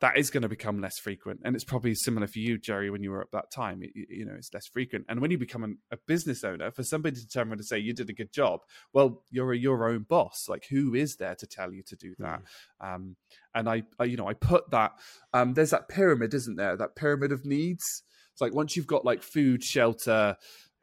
that 0.00 0.16
is 0.16 0.30
going 0.30 0.42
to 0.42 0.48
become 0.48 0.80
less 0.80 0.98
frequent 0.98 1.40
and 1.44 1.56
it's 1.56 1.64
probably 1.64 1.94
similar 1.94 2.26
for 2.26 2.38
you 2.38 2.56
jerry 2.56 2.88
when 2.90 3.02
you 3.02 3.10
were 3.10 3.20
at 3.20 3.30
that 3.32 3.50
time 3.50 3.82
you, 3.82 4.06
you 4.08 4.24
know 4.24 4.34
it's 4.36 4.52
less 4.54 4.66
frequent 4.66 5.04
and 5.08 5.20
when 5.20 5.30
you 5.30 5.38
become 5.38 5.64
an, 5.64 5.78
a 5.90 5.96
business 6.06 6.44
owner 6.44 6.70
for 6.70 6.82
somebody 6.82 7.16
to 7.16 7.26
turn 7.26 7.48
around 7.48 7.58
and 7.58 7.66
say 7.66 7.78
you 7.78 7.92
did 7.92 8.08
a 8.08 8.12
good 8.12 8.32
job 8.32 8.60
well 8.92 9.22
you're 9.30 9.52
a, 9.52 9.58
your 9.58 9.88
own 9.88 10.06
boss 10.08 10.46
like 10.48 10.66
who 10.70 10.94
is 10.94 11.16
there 11.16 11.34
to 11.34 11.46
tell 11.46 11.72
you 11.72 11.82
to 11.82 11.96
do 11.96 12.14
that 12.18 12.42
um, 12.80 13.16
and 13.54 13.68
I, 13.68 13.82
I 13.98 14.04
you 14.04 14.16
know 14.16 14.28
i 14.28 14.34
put 14.34 14.70
that 14.70 14.92
um, 15.32 15.54
there's 15.54 15.70
that 15.70 15.88
pyramid 15.88 16.32
isn't 16.32 16.56
there 16.56 16.76
that 16.76 16.94
pyramid 16.94 17.32
of 17.32 17.44
needs 17.44 18.04
it's 18.32 18.40
like 18.40 18.54
once 18.54 18.76
you've 18.76 18.86
got 18.86 19.04
like 19.04 19.22
food 19.22 19.64
shelter 19.64 20.36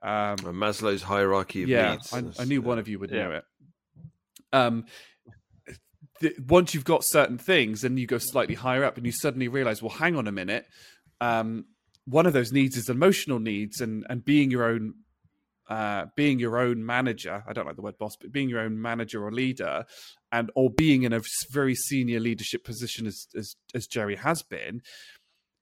um, 0.04 0.36
Maslow's 0.38 1.02
hierarchy 1.02 1.64
of 1.64 1.70
yeah, 1.70 1.94
needs. 1.94 2.14
I, 2.14 2.44
I 2.44 2.46
knew 2.46 2.62
yeah. 2.62 2.68
one 2.68 2.78
of 2.78 2.88
you 2.88 3.00
would 3.00 3.10
Yeah. 3.10 3.24
know 3.24 3.32
it. 3.32 3.44
Um, 4.54 4.86
once 6.48 6.74
you've 6.74 6.86
got 6.86 7.04
certain 7.04 7.38
things, 7.38 7.84
and 7.84 8.00
you 8.00 8.08
go 8.08 8.18
slightly 8.18 8.56
higher 8.56 8.84
up, 8.84 8.98
and 8.98 9.06
you 9.06 9.12
suddenly 9.12 9.48
realize, 9.48 9.82
well, 9.82 9.92
hang 9.92 10.16
on 10.16 10.28
a 10.28 10.32
minute. 10.32 10.66
Um, 11.22 11.66
one 12.06 12.26
of 12.26 12.34
those 12.34 12.52
needs 12.52 12.78
is 12.78 12.90
emotional 12.90 13.40
needs, 13.40 13.82
and 13.82 14.06
and 14.10 14.24
being 14.24 14.52
your 14.52 14.66
own. 14.66 14.96
Uh, 15.68 16.06
being 16.16 16.38
your 16.38 16.60
own 16.60 16.86
manager, 16.86 17.44
I 17.48 17.54
don't 17.54 17.66
like 17.66 17.76
the 17.76 17.82
word 17.82 17.98
boss, 17.98 18.16
but 18.22 18.32
being 18.32 18.50
your 18.50 18.60
own 18.60 18.80
manager 18.80 19.26
or 19.26 19.32
leader, 19.32 19.86
and 20.32 20.52
or 20.54 20.70
being 20.70 21.02
in 21.02 21.12
a 21.12 21.22
very 21.52 21.74
senior 21.74 22.20
leadership 22.20 22.64
position 22.64 23.08
as 23.08 23.28
as, 23.36 23.56
as 23.74 23.88
Jerry 23.88 24.16
has 24.16 24.44
been, 24.44 24.84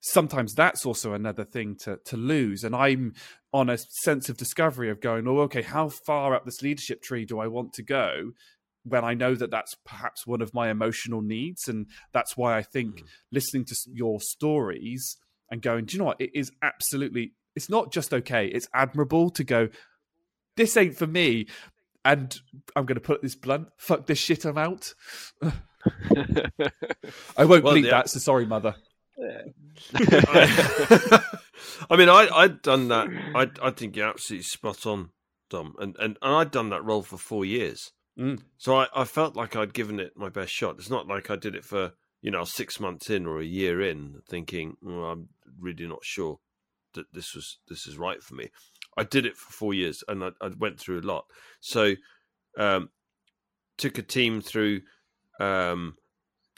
sometimes 0.01 0.53
that's 0.55 0.85
also 0.85 1.13
another 1.13 1.45
thing 1.45 1.77
to 1.83 1.99
to 2.03 2.17
lose. 2.17 2.65
And 2.65 2.75
I'm 2.75 3.13
on 3.53 3.69
a 3.69 3.77
sense 3.77 4.27
of 4.27 4.35
discovery 4.35 4.89
of 4.89 4.99
going, 4.99 5.25
oh, 5.25 5.39
okay, 5.41 5.61
how 5.61 5.87
far 5.87 6.35
up 6.35 6.43
this 6.43 6.61
leadership 6.61 7.01
tree 7.01 7.23
do 7.23 7.39
I 7.39 7.47
want 7.47 7.71
to 7.75 7.83
go? 7.83 8.33
When 8.85 9.03
I 9.05 9.13
know 9.13 9.33
that 9.35 9.51
that's 9.51 9.75
perhaps 9.85 10.27
one 10.27 10.41
of 10.41 10.53
my 10.53 10.69
emotional 10.69 11.21
needs, 11.21 11.67
and 11.67 11.87
that's 12.11 12.35
why 12.35 12.57
I 12.57 12.61
think 12.63 13.01
Mm. 13.01 13.05
listening 13.31 13.65
to 13.65 13.75
your 13.93 14.19
stories 14.19 15.17
and 15.49 15.61
going, 15.61 15.85
do 15.85 15.93
you 15.93 15.99
know 15.99 16.05
what? 16.05 16.19
It 16.21 16.31
is 16.33 16.51
absolutely. 16.61 17.33
It's 17.55 17.69
not 17.69 17.91
just 17.93 18.13
okay. 18.13 18.47
It's 18.47 18.67
admirable 18.73 19.29
to 19.31 19.43
go. 19.43 19.69
This 20.57 20.75
ain't 20.77 20.97
for 20.97 21.07
me, 21.07 21.47
and 22.03 22.35
I'm 22.75 22.85
going 22.85 22.95
to 22.95 23.01
put 23.01 23.21
this 23.21 23.35
blunt. 23.35 23.69
Fuck 23.77 24.05
this 24.07 24.17
shit. 24.19 24.43
I'm 24.45 24.57
out. 24.57 24.93
I 25.41 25.51
won't 27.45 27.63
Well, 27.63 27.73
bleep 27.75 27.83
the- 27.83 27.89
that. 27.91 28.09
So 28.09 28.19
sorry, 28.19 28.45
mother. 28.45 28.75
I 31.89 31.95
mean, 31.97 32.09
I 32.09 32.27
I'd 32.33 32.61
done 32.61 32.87
that. 32.89 33.07
I 33.35 33.49
I 33.61 33.71
think 33.71 33.95
you're 33.95 34.07
absolutely 34.09 34.43
spot 34.43 34.85
on, 34.85 35.09
Dom, 35.49 35.75
and 35.79 35.95
and, 35.99 36.17
and 36.21 36.35
I'd 36.35 36.51
done 36.51 36.69
that 36.69 36.83
role 36.83 37.03
for 37.03 37.17
four 37.17 37.45
years, 37.45 37.91
Mm. 38.17 38.41
so 38.57 38.75
I, 38.75 38.87
I 38.95 39.05
felt 39.05 39.35
like 39.35 39.55
I'd 39.55 39.73
given 39.73 39.99
it 39.99 40.15
my 40.15 40.29
best 40.29 40.51
shot. 40.51 40.75
It's 40.77 40.89
not 40.89 41.07
like 41.07 41.31
I 41.31 41.35
did 41.35 41.55
it 41.55 41.65
for 41.65 41.93
you 42.21 42.29
know 42.31 42.43
six 42.43 42.79
months 42.79 43.09
in 43.09 43.25
or 43.25 43.39
a 43.39 43.45
year 43.45 43.81
in, 43.81 44.21
thinking 44.27 44.77
"Oh, 44.85 45.03
I'm 45.05 45.29
really 45.59 45.87
not 45.87 46.03
sure 46.03 46.39
that 46.93 47.11
this 47.13 47.33
was 47.33 47.57
this 47.67 47.87
is 47.87 47.97
right 47.97 48.21
for 48.21 48.35
me. 48.35 48.49
I 48.97 49.03
did 49.03 49.25
it 49.25 49.37
for 49.37 49.51
four 49.51 49.73
years, 49.73 50.03
and 50.07 50.23
I, 50.23 50.29
I 50.41 50.49
went 50.57 50.79
through 50.79 50.99
a 50.99 51.01
lot. 51.01 51.25
So, 51.59 51.95
um, 52.57 52.89
took 53.77 53.97
a 53.97 54.03
team 54.03 54.41
through 54.41 54.81
um, 55.39 55.95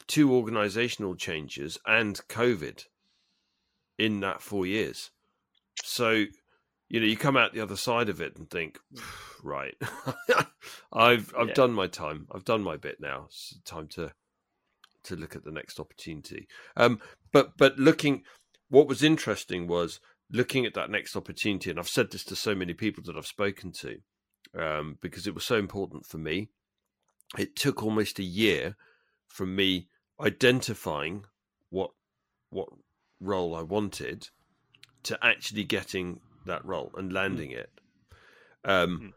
two 0.06 0.32
organizational 0.34 1.16
changes 1.16 1.78
and 1.86 2.20
COVID 2.28 2.84
in 3.98 4.20
that 4.20 4.42
four 4.42 4.66
years. 4.66 5.10
So, 5.82 6.26
you 6.88 7.00
know, 7.00 7.06
you 7.06 7.16
come 7.16 7.36
out 7.36 7.52
the 7.52 7.60
other 7.60 7.76
side 7.76 8.08
of 8.08 8.20
it 8.20 8.36
and 8.36 8.48
think, 8.48 8.78
right, 9.42 9.74
I've 10.92 11.32
I've 11.38 11.48
Yeah. 11.48 11.54
done 11.54 11.72
my 11.72 11.86
time. 11.86 12.26
I've 12.32 12.44
done 12.44 12.62
my 12.62 12.76
bit 12.76 13.00
now. 13.00 13.24
It's 13.26 13.58
time 13.64 13.88
to 13.88 14.12
to 15.04 15.16
look 15.16 15.36
at 15.36 15.44
the 15.44 15.52
next 15.52 15.78
opportunity. 15.78 16.48
Um, 16.76 17.00
but 17.32 17.56
but 17.56 17.78
looking, 17.78 18.22
what 18.68 18.88
was 18.88 19.02
interesting 19.02 19.66
was 19.66 20.00
looking 20.30 20.66
at 20.66 20.74
that 20.74 20.90
next 20.90 21.16
opportunity, 21.16 21.70
and 21.70 21.78
I've 21.78 21.88
said 21.88 22.10
this 22.10 22.24
to 22.24 22.36
so 22.36 22.54
many 22.54 22.74
people 22.74 23.02
that 23.06 23.16
I've 23.16 23.26
spoken 23.26 23.72
to, 23.72 23.98
um, 24.58 24.98
because 25.00 25.26
it 25.26 25.34
was 25.34 25.44
so 25.44 25.56
important 25.56 26.06
for 26.06 26.18
me. 26.18 26.48
It 27.36 27.56
took 27.56 27.82
almost 27.82 28.18
a 28.18 28.24
year 28.24 28.76
from 29.28 29.56
me 29.56 29.88
identifying 30.20 31.24
what 31.70 31.90
what 32.50 32.68
role 33.20 33.54
I 33.54 33.62
wanted 33.62 34.28
to 35.04 35.18
actually 35.22 35.64
getting 35.64 36.20
that 36.46 36.64
role 36.64 36.92
and 36.96 37.12
landing 37.12 37.50
it. 37.50 37.70
Um, 38.64 39.00
Mm. 39.00 39.12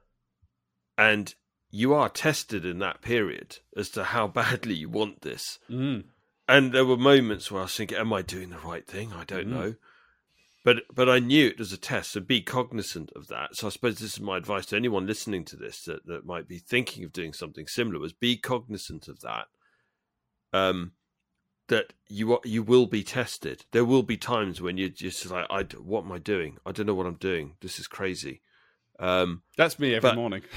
And 0.98 1.36
you 1.72 1.94
are 1.94 2.10
tested 2.10 2.66
in 2.66 2.80
that 2.80 3.02
period 3.02 3.60
as 3.76 3.90
to 3.92 4.04
how 4.04 4.28
badly 4.42 4.76
you 4.76 4.90
want 4.90 5.22
this. 5.22 5.60
Mm. 5.70 6.06
And 6.48 6.74
there 6.74 6.86
were 6.86 6.98
moments 6.98 7.50
where 7.52 7.62
I 7.62 7.64
was 7.66 7.76
thinking, 7.76 7.98
"Am 7.98 8.12
I 8.12 8.22
doing 8.22 8.50
the 8.50 8.58
right 8.58 8.86
thing? 8.86 9.14
I 9.14 9.24
don't 9.24 9.48
Mhm. 9.48 9.52
know." 9.52 9.76
But 10.66 10.84
but 10.94 11.08
I 11.08 11.20
knew 11.20 11.48
it 11.48 11.58
was 11.60 11.72
a 11.72 11.78
test, 11.78 12.12
so 12.12 12.20
be 12.20 12.42
cognizant 12.42 13.12
of 13.16 13.28
that. 13.28 13.56
So 13.56 13.68
I 13.68 13.70
suppose 13.70 14.00
this 14.00 14.14
is 14.16 14.20
my 14.20 14.36
advice 14.38 14.66
to 14.68 14.76
anyone 14.76 15.06
listening 15.08 15.46
to 15.46 15.56
this 15.56 15.86
that, 15.86 16.06
that 16.08 16.26
might 16.26 16.48
be 16.50 16.58
thinking 16.60 17.04
of 17.06 17.14
doing 17.14 17.32
something 17.34 17.66
similar: 17.68 17.98
was 18.00 18.14
be 18.14 18.36
cognizant 18.36 19.08
of 19.08 19.22
that. 19.22 19.48
Um, 20.52 20.94
that 21.70 21.94
you 22.08 22.34
are, 22.34 22.40
you 22.44 22.62
will 22.62 22.86
be 22.86 23.04
tested. 23.04 23.66
There 23.72 23.86
will 23.86 24.04
be 24.04 24.18
times 24.18 24.62
when 24.62 24.78
you're 24.78 24.90
just 24.90 25.30
like, 25.32 25.46
"I 25.50 25.64
what 25.80 26.04
am 26.04 26.12
I 26.12 26.18
doing? 26.20 26.58
I 26.66 26.72
don't 26.72 26.86
know 26.86 26.94
what 26.94 27.08
I'm 27.08 27.16
doing. 27.16 27.56
This 27.62 27.80
is 27.80 27.88
crazy." 27.88 28.42
Um, 29.00 29.44
That's 29.58 29.80
me 29.80 29.96
every 29.96 30.10
But- 30.10 30.16
morning. 30.16 30.42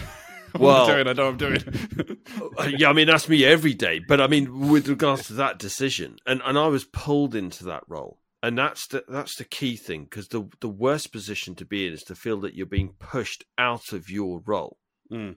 Well- 0.59 0.87
doing, 0.87 1.07
I 1.09 1.15
know 1.15 1.29
I'm 1.29 1.37
doing. 1.39 1.63
Uh, 2.59 2.65
yeah, 2.77 2.91
I 2.91 2.93
mean 2.93 3.07
that's 3.07 3.29
me 3.29 3.45
every 3.45 3.73
day. 3.73 3.99
But 3.99 4.21
I 4.21 4.27
mean, 4.27 4.69
with 4.69 4.87
regards 4.89 5.27
to 5.29 5.33
that 5.35 5.59
decision, 5.59 6.17
and 6.27 6.43
and 6.45 6.59
I 6.59 6.67
was 6.67 6.85
pulled 6.85 7.35
into 7.35 7.65
that 7.65 7.85
role, 7.89 8.19
and 8.43 8.59
that's 8.59 8.87
the 8.89 9.05
that's 9.09 9.37
the 9.37 9.45
key 9.45 9.77
thing 9.77 10.05
because 10.05 10.29
the 10.29 10.49
the 10.61 10.69
worst 10.69 11.13
position 11.13 11.55
to 11.57 11.65
be 11.65 11.87
in 11.87 11.93
is 11.95 12.03
to 12.05 12.15
feel 12.15 12.39
that 12.41 12.55
you're 12.55 12.67
being 12.67 12.95
pushed 12.99 13.45
out 13.57 13.93
of 13.93 14.11
your 14.11 14.43
role 14.45 14.79
Mm. 15.11 15.37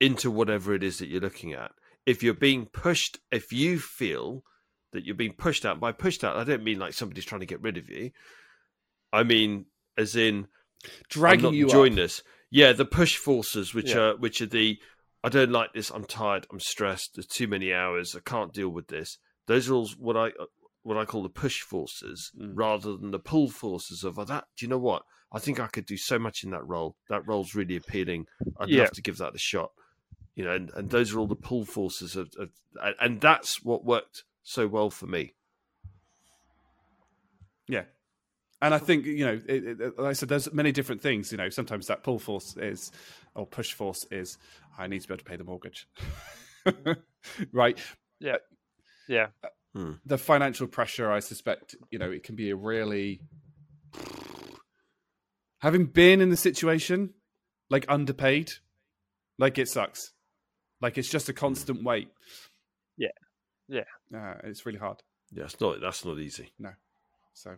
into 0.00 0.30
whatever 0.30 0.74
it 0.74 0.82
is 0.82 0.98
that 0.98 1.08
you're 1.08 1.20
looking 1.20 1.52
at. 1.52 1.72
If 2.06 2.22
you're 2.22 2.34
being 2.34 2.66
pushed, 2.66 3.18
if 3.30 3.52
you 3.52 3.78
feel 3.78 4.42
that 4.92 5.04
you're 5.04 5.14
being 5.14 5.32
pushed 5.34 5.64
out, 5.64 5.80
by 5.80 5.92
pushed 5.92 6.22
out, 6.24 6.36
I 6.36 6.44
don't 6.44 6.64
mean 6.64 6.78
like 6.78 6.92
somebody's 6.92 7.24
trying 7.24 7.40
to 7.40 7.46
get 7.46 7.60
rid 7.62 7.76
of 7.76 7.88
you. 7.88 8.10
I 9.12 9.22
mean, 9.24 9.66
as 9.96 10.16
in 10.16 10.46
Dragging 11.08 11.54
you 11.54 11.66
enjoying 11.66 11.92
up. 11.92 11.96
this. 11.96 12.22
Yeah, 12.50 12.72
the 12.72 12.84
push 12.84 13.16
forces, 13.16 13.72
which 13.74 13.90
Yeah. 13.90 13.98
are 13.98 14.16
which 14.16 14.40
are 14.40 14.46
the 14.46 14.78
I 15.24 15.28
don't 15.28 15.52
like 15.52 15.72
this. 15.72 15.90
I'm 15.90 16.04
tired. 16.04 16.46
I'm 16.50 16.58
stressed. 16.58 17.12
There's 17.14 17.26
too 17.26 17.46
many 17.46 17.72
hours. 17.72 18.16
I 18.16 18.20
can't 18.28 18.52
deal 18.52 18.68
with 18.70 18.88
this. 18.88 19.18
Those 19.46 19.68
are 19.70 19.74
all 19.74 19.88
what 19.98 20.16
I 20.16 20.32
what 20.82 20.96
I 20.96 21.04
call 21.04 21.22
the 21.22 21.28
push 21.28 21.60
forces, 21.60 22.32
Mm. 22.36 22.52
rather 22.54 22.96
than 22.96 23.12
the 23.12 23.20
pull 23.20 23.48
forces 23.48 24.02
of 24.02 24.18
oh, 24.18 24.24
that. 24.24 24.44
Do 24.56 24.66
you 24.66 24.70
know 24.70 24.78
what? 24.78 25.04
I 25.30 25.38
think 25.38 25.60
I 25.60 25.68
could 25.68 25.86
do 25.86 25.96
so 25.96 26.18
much 26.18 26.42
in 26.42 26.50
that 26.50 26.66
role. 26.66 26.96
That 27.08 27.26
role's 27.26 27.54
really 27.54 27.76
appealing. 27.76 28.26
I'd 28.58 28.68
Yeah. 28.68 28.82
love 28.82 28.90
to 28.92 29.02
give 29.02 29.18
that 29.18 29.34
a 29.34 29.38
shot. 29.38 29.70
You 30.34 30.44
know, 30.44 30.52
and, 30.54 30.70
and 30.74 30.90
those 30.90 31.14
are 31.14 31.20
all 31.20 31.26
the 31.28 31.36
pull 31.36 31.64
forces 31.64 32.16
of, 32.16 32.30
of, 32.38 32.50
and 33.00 33.20
that's 33.20 33.62
what 33.62 33.84
worked 33.84 34.24
so 34.42 34.66
well 34.66 34.90
for 34.90 35.06
me. 35.06 35.34
Yeah. 37.68 37.84
And 38.60 38.72
I 38.72 38.78
think, 38.78 39.06
you 39.06 39.24
know, 39.24 39.40
it, 39.48 39.80
it, 39.80 39.98
like 39.98 40.10
I 40.10 40.12
said, 40.12 40.28
there's 40.28 40.52
many 40.52 40.70
different 40.70 41.02
things. 41.02 41.32
You 41.32 41.38
know, 41.38 41.48
sometimes 41.48 41.88
that 41.88 42.04
pull 42.04 42.18
force 42.18 42.56
is, 42.56 42.92
or 43.34 43.46
push 43.46 43.72
force 43.72 44.06
is, 44.10 44.38
I 44.78 44.86
need 44.86 45.02
to 45.02 45.08
be 45.08 45.14
able 45.14 45.24
to 45.24 45.24
pay 45.24 45.36
the 45.36 45.44
mortgage. 45.44 45.88
right. 47.52 47.78
Yeah. 48.20 48.36
Yeah. 49.08 49.28
Hmm. 49.74 49.92
The 50.06 50.18
financial 50.18 50.68
pressure, 50.68 51.10
I 51.10 51.20
suspect, 51.20 51.74
you 51.90 51.98
know, 51.98 52.10
it 52.10 52.22
can 52.22 52.36
be 52.36 52.50
a 52.50 52.56
really. 52.56 53.20
Having 55.58 55.86
been 55.86 56.20
in 56.20 56.30
the 56.30 56.36
situation, 56.36 57.14
like 57.70 57.84
underpaid, 57.88 58.52
like 59.38 59.58
it 59.58 59.68
sucks. 59.68 60.12
Like 60.80 60.98
it's 60.98 61.08
just 61.08 61.28
a 61.28 61.32
constant 61.32 61.82
weight. 61.82 62.08
Yeah. 62.96 63.08
Yeah. 63.68 63.84
Uh, 64.14 64.34
it's 64.44 64.66
really 64.66 64.78
hard. 64.78 64.98
Yeah, 65.32 65.44
it's 65.44 65.60
not 65.60 65.80
that's 65.80 66.04
not 66.04 66.18
easy. 66.18 66.52
No. 66.58 66.70
So 67.34 67.56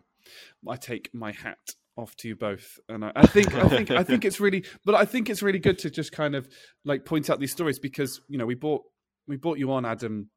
I 0.67 0.75
take 0.77 1.09
my 1.13 1.31
hat 1.31 1.57
off 1.97 2.15
to 2.17 2.27
you 2.27 2.35
both, 2.35 2.79
and 2.89 3.05
I, 3.05 3.11
I 3.15 3.27
think 3.27 3.53
I 3.53 3.67
think 3.67 3.91
I 3.91 4.03
think 4.03 4.25
it's 4.25 4.39
really, 4.39 4.65
but 4.85 4.95
I 4.95 5.05
think 5.05 5.29
it's 5.29 5.41
really 5.41 5.59
good 5.59 5.77
to 5.79 5.89
just 5.89 6.11
kind 6.11 6.35
of 6.35 6.47
like 6.83 7.05
point 7.05 7.29
out 7.29 7.39
these 7.39 7.51
stories 7.51 7.79
because 7.79 8.21
you 8.27 8.37
know 8.37 8.45
we 8.45 8.55
bought 8.55 8.83
we 9.27 9.37
brought 9.37 9.57
you 9.57 9.71
on 9.71 9.85
Adam, 9.85 10.29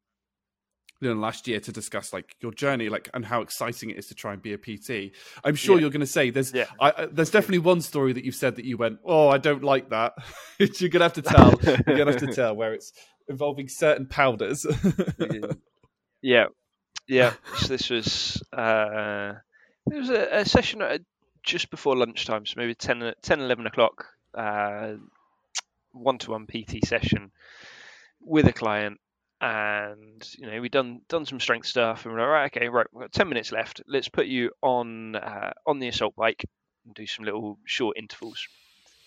you 1.01 1.13
know, 1.13 1.19
last 1.19 1.47
year 1.47 1.59
to 1.61 1.71
discuss 1.71 2.11
like 2.11 2.35
your 2.41 2.51
journey, 2.51 2.89
like 2.89 3.09
and 3.13 3.25
how 3.25 3.41
exciting 3.41 3.89
it 3.89 3.97
is 3.97 4.07
to 4.07 4.15
try 4.15 4.33
and 4.33 4.41
be 4.41 4.53
a 4.53 4.57
PT. 4.57 5.13
I'm 5.43 5.55
sure 5.55 5.77
Yeah. 5.77 5.81
you're 5.81 5.89
going 5.91 6.01
to 6.01 6.05
say 6.05 6.29
there's 6.29 6.53
Yeah. 6.53 6.65
I, 6.79 6.93
I, 6.97 7.05
there's 7.05 7.31
definitely 7.31 7.59
one 7.59 7.81
story 7.81 8.11
that 8.13 8.25
you've 8.25 8.35
said 8.35 8.55
that 8.57 8.65
you 8.65 8.75
went, 8.77 8.99
oh, 9.05 9.29
I 9.29 9.37
don't 9.37 9.63
like 9.63 9.89
that. 9.91 10.13
you're 10.59 10.89
gonna 10.89 11.05
have 11.05 11.13
to 11.13 11.21
tell. 11.33 11.59
You're 11.63 11.97
gonna 11.97 12.11
have 12.11 12.19
to 12.21 12.33
tell 12.33 12.55
where 12.55 12.73
it's 12.73 12.91
involving 13.27 13.67
certain 13.69 14.05
powders. 14.07 14.65
Yeah, 16.21 16.47
yeah. 17.07 17.33
So 17.59 17.67
this 17.67 17.89
was 17.89 18.43
uh, 18.51 19.35
it 19.89 19.95
was 19.97 20.09
a, 20.09 20.39
a 20.39 20.45
session 20.45 20.81
at 20.81 20.99
just 21.43 21.69
before 21.69 21.95
lunchtime, 21.95 22.45
so 22.45 22.55
maybe 22.57 22.75
10, 22.75 23.13
10 23.21 23.39
11 23.39 23.65
o'clock. 23.67 24.05
One 25.93 26.17
to 26.19 26.31
one 26.31 26.45
PT 26.45 26.85
session 26.85 27.31
with 28.21 28.47
a 28.47 28.53
client, 28.53 28.99
and 29.41 30.27
you 30.37 30.47
know 30.49 30.59
we 30.61 30.69
done 30.69 31.01
done 31.09 31.25
some 31.25 31.39
strength 31.39 31.67
stuff, 31.67 32.05
and 32.05 32.13
we're 32.13 32.19
like, 32.21 32.29
right, 32.29 32.57
okay, 32.57 32.69
right, 32.69 32.87
we've 32.91 33.01
got 33.03 33.11
ten 33.11 33.29
minutes 33.29 33.51
left. 33.51 33.81
Let's 33.87 34.09
put 34.09 34.25
you 34.27 34.51
on 34.61 35.15
uh, 35.15 35.51
on 35.65 35.79
the 35.79 35.87
assault 35.87 36.15
bike 36.15 36.45
and 36.85 36.93
do 36.95 37.05
some 37.07 37.25
little 37.25 37.57
short 37.65 37.97
intervals. 37.97 38.47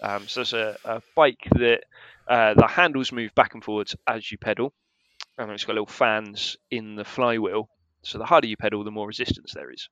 Um, 0.00 0.26
so 0.26 0.40
it's 0.40 0.52
a, 0.52 0.76
a 0.84 1.02
bike 1.14 1.46
that 1.52 1.84
uh, 2.26 2.54
the 2.54 2.66
handles 2.66 3.12
move 3.12 3.34
back 3.34 3.54
and 3.54 3.62
forwards 3.62 3.94
as 4.06 4.32
you 4.32 4.36
pedal 4.38 4.72
and 5.38 5.50
it's 5.50 5.64
got 5.64 5.74
little 5.74 5.86
fans 5.86 6.56
in 6.70 6.96
the 6.96 7.04
flywheel. 7.04 7.68
So 8.02 8.18
the 8.18 8.24
harder 8.24 8.48
you 8.48 8.56
pedal, 8.56 8.82
the 8.82 8.90
more 8.90 9.06
resistance 9.06 9.52
there 9.54 9.70
is. 9.70 9.88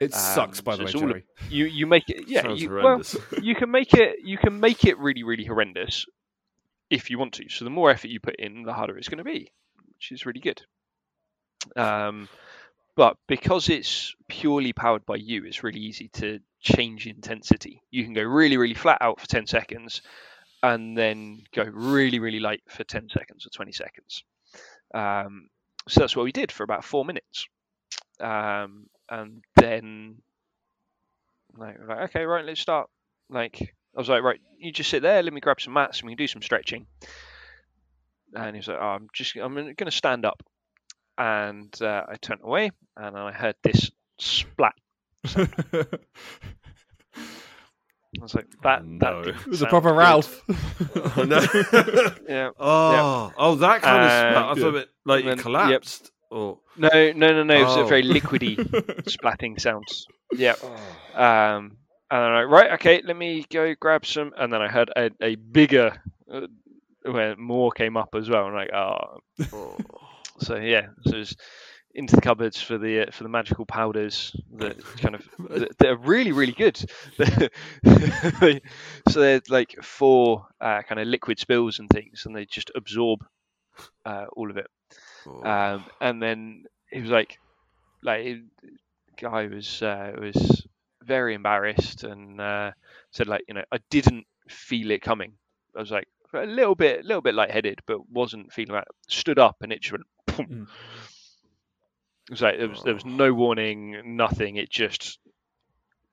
it 0.00 0.12
sucks, 0.12 0.58
Um, 0.58 0.64
by 0.64 0.72
so 0.72 0.78
the 0.78 1.06
way, 1.06 1.12
all- 1.14 1.48
You 1.48 1.66
you 1.66 1.86
make 1.86 2.08
it 2.08 2.26
yeah. 2.26 2.50
You, 2.52 2.70
well, 2.70 3.02
you 3.42 3.54
can 3.54 3.70
make 3.70 3.94
it 3.94 4.16
you 4.24 4.36
can 4.36 4.58
make 4.58 4.84
it 4.84 4.98
really 4.98 5.22
really 5.22 5.44
horrendous 5.44 6.04
if 6.90 7.08
you 7.08 7.18
want 7.18 7.34
to. 7.34 7.48
So 7.48 7.64
the 7.64 7.70
more 7.70 7.90
effort 7.90 8.08
you 8.08 8.18
put 8.18 8.36
in, 8.36 8.64
the 8.64 8.72
harder 8.72 8.98
it's 8.98 9.08
going 9.08 9.18
to 9.18 9.24
be, 9.24 9.52
which 10.02 10.12
is 10.12 10.26
really 10.26 10.40
good. 10.40 10.60
Um, 11.76 12.28
but 12.96 13.16
because 13.28 13.68
it's 13.68 14.14
purely 14.28 14.72
powered 14.72 15.06
by 15.06 15.14
you, 15.16 15.44
it's 15.44 15.62
really 15.62 15.78
easy 15.78 16.08
to 16.14 16.40
change 16.60 17.06
intensity. 17.06 17.82
You 17.90 18.04
can 18.04 18.12
go 18.12 18.22
really 18.22 18.56
really 18.56 18.74
flat 18.74 18.98
out 19.00 19.20
for 19.20 19.28
ten 19.28 19.46
seconds, 19.46 20.02
and 20.62 20.98
then 20.98 21.44
go 21.54 21.62
really 21.64 22.18
really 22.18 22.40
light 22.40 22.62
for 22.68 22.82
ten 22.84 23.08
seconds 23.08 23.46
or 23.46 23.50
twenty 23.50 23.72
seconds. 23.72 24.24
Um, 24.92 25.48
so 25.88 26.00
that's 26.00 26.16
what 26.16 26.24
we 26.24 26.32
did 26.32 26.50
for 26.50 26.64
about 26.64 26.84
four 26.84 27.04
minutes, 27.04 27.46
um, 28.20 28.86
and 29.08 29.42
then 29.56 30.16
like, 31.56 31.76
like 31.86 32.10
okay 32.10 32.24
right 32.24 32.44
let's 32.44 32.60
start 32.60 32.88
like 33.28 33.60
I 33.60 34.00
was 34.00 34.08
like, 34.08 34.22
right, 34.22 34.40
you 34.58 34.72
just 34.72 34.90
sit 34.90 35.02
there. 35.02 35.22
Let 35.22 35.32
me 35.32 35.40
grab 35.40 35.60
some 35.60 35.74
mats 35.74 36.00
and 36.00 36.06
we 36.06 36.12
can 36.12 36.24
do 36.24 36.26
some 36.26 36.42
stretching. 36.42 36.86
And 38.34 38.54
he 38.56 38.58
was 38.60 38.68
like, 38.68 38.78
oh, 38.80 38.84
I'm 38.86 39.08
just, 39.12 39.36
I'm 39.36 39.54
going 39.54 39.74
to 39.76 39.90
stand 39.90 40.24
up. 40.24 40.42
And 41.18 41.74
uh, 41.82 42.04
I 42.08 42.16
turned 42.16 42.40
away 42.42 42.70
and 42.96 43.16
I 43.16 43.32
heard 43.32 43.56
this 43.62 43.90
splat. 44.18 44.74
I 48.14 48.20
was 48.20 48.34
like, 48.34 48.46
that, 48.62 48.84
No. 48.84 48.98
that 48.98 49.18
It 49.18 49.24
didn't 49.32 49.40
It 49.42 49.48
was 49.48 49.62
a 49.62 49.66
proper 49.66 49.90
good. 49.90 49.96
Ralph. 49.98 50.42
oh, 51.16 51.24
no. 51.26 51.40
Yeah. 52.28 52.50
oh, 52.58 53.32
oh, 53.36 53.54
that 53.56 53.82
kind 53.82 54.02
of 54.04 54.10
Uh, 54.10 54.30
splat. 54.30 54.36
I 54.36 54.54
thought 54.60 54.74
it 54.76 54.88
like 55.04 55.20
and 55.20 55.30
then- 55.30 55.38
it 55.38 55.42
collapsed. 55.42 56.10
Or 56.30 56.58
No, 56.78 56.88
no, 56.88 57.28
no, 57.28 57.42
no. 57.42 57.54
It 57.54 57.64
was 57.64 57.76
a 57.76 57.80
Oh. 57.80 57.86
very 57.86 58.02
liquidy 58.02 58.56
splatting 59.04 59.60
sounds. 59.60 60.06
Yeah. 60.32 60.54
oh. 60.62 61.22
Um, 61.22 61.76
And 62.10 62.20
I'm 62.24 62.44
like, 62.44 62.52
right, 62.52 62.72
okay, 62.72 63.02
let 63.04 63.16
me 63.16 63.44
go 63.50 63.74
grab 63.78 64.04
some. 64.06 64.32
And 64.38 64.52
then 64.52 64.60
I 64.62 64.68
heard 64.68 64.90
a, 64.96 65.10
a 65.22 65.34
bigger, 65.36 66.02
uh, 66.32 66.46
where 67.04 67.36
more 67.36 67.70
came 67.72 67.96
up 67.96 68.14
as 68.14 68.28
well. 68.28 68.46
And 68.46 68.56
I'm 68.56 68.66
like, 68.66 68.72
oh. 68.74 69.18
Oh. 69.52 69.76
So 70.38 70.56
yeah, 70.56 70.86
so 71.06 71.18
it's 71.18 71.36
into 71.94 72.16
the 72.16 72.22
cupboards 72.22 72.60
for 72.60 72.78
the 72.78 73.06
uh, 73.06 73.10
for 73.12 73.22
the 73.22 73.28
magical 73.28 73.66
powders 73.66 74.34
that 74.54 74.82
kind 74.96 75.14
of 75.14 75.28
that, 75.50 75.78
that 75.78 75.88
are 75.88 75.96
really 75.96 76.32
really 76.32 76.52
good. 76.52 76.76
so 79.08 79.20
they're 79.20 79.42
like 79.48 79.76
four 79.82 80.46
uh, 80.60 80.82
kind 80.82 81.00
of 81.00 81.06
liquid 81.06 81.38
spills 81.38 81.78
and 81.78 81.88
things, 81.90 82.24
and 82.26 82.34
they 82.34 82.44
just 82.46 82.70
absorb 82.74 83.24
uh, 84.04 84.26
all 84.32 84.50
of 84.50 84.56
it. 84.56 84.66
Oh. 85.26 85.44
Um, 85.44 85.84
and 86.00 86.22
then 86.22 86.64
he 86.90 87.00
was 87.00 87.10
like, 87.10 87.38
like 88.02 88.38
guy 89.20 89.46
was 89.46 89.82
uh, 89.82 90.12
was 90.18 90.66
very 91.04 91.34
embarrassed 91.34 92.04
and 92.04 92.40
uh, 92.40 92.72
said 93.10 93.28
like 93.28 93.42
you 93.48 93.54
know 93.54 93.64
I 93.70 93.78
didn't 93.90 94.26
feel 94.48 94.90
it 94.90 95.02
coming. 95.02 95.34
I 95.76 95.80
was 95.80 95.90
like 95.90 96.08
a 96.34 96.46
little 96.46 96.74
bit 96.74 97.04
a 97.04 97.06
little 97.06 97.22
bit 97.22 97.34
lightheaded, 97.34 97.80
but 97.86 98.08
wasn't 98.10 98.52
feeling 98.52 98.74
that. 98.74 98.88
Stood 99.08 99.38
up 99.38 99.56
and 99.62 99.72
it 99.72 99.82
just 99.82 99.92
went. 99.92 100.04
Boom. 100.26 100.46
Mm. 100.46 100.66
It 102.28 102.30
was 102.30 102.42
like 102.42 102.58
there 102.58 102.68
was 102.68 102.82
there 102.82 102.94
was 102.94 103.04
no 103.04 103.32
warning, 103.32 104.16
nothing. 104.16 104.56
It 104.56 104.70
just 104.70 105.18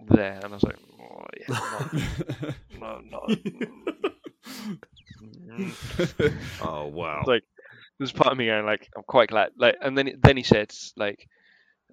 there, 0.08 0.40
and 0.44 0.46
I 0.46 0.48
was 0.48 0.64
like, 0.64 0.78
oh, 1.00 1.26
yeah, 1.48 2.52
no, 2.80 3.02
no, 3.02 3.28
no. 5.46 5.72
Oh 6.62 6.88
wow. 6.88 7.24
like 7.28 7.44
there's 7.98 8.12
part 8.12 8.32
of 8.32 8.38
me 8.38 8.48
going 8.48 8.66
like 8.66 8.90
I'm 8.96 9.04
quite 9.04 9.30
glad 9.30 9.52
like 9.58 9.76
and 9.82 9.98
then 9.98 10.20
then 10.24 10.38
he 10.38 10.44
said 10.44 10.72
like 10.96 11.28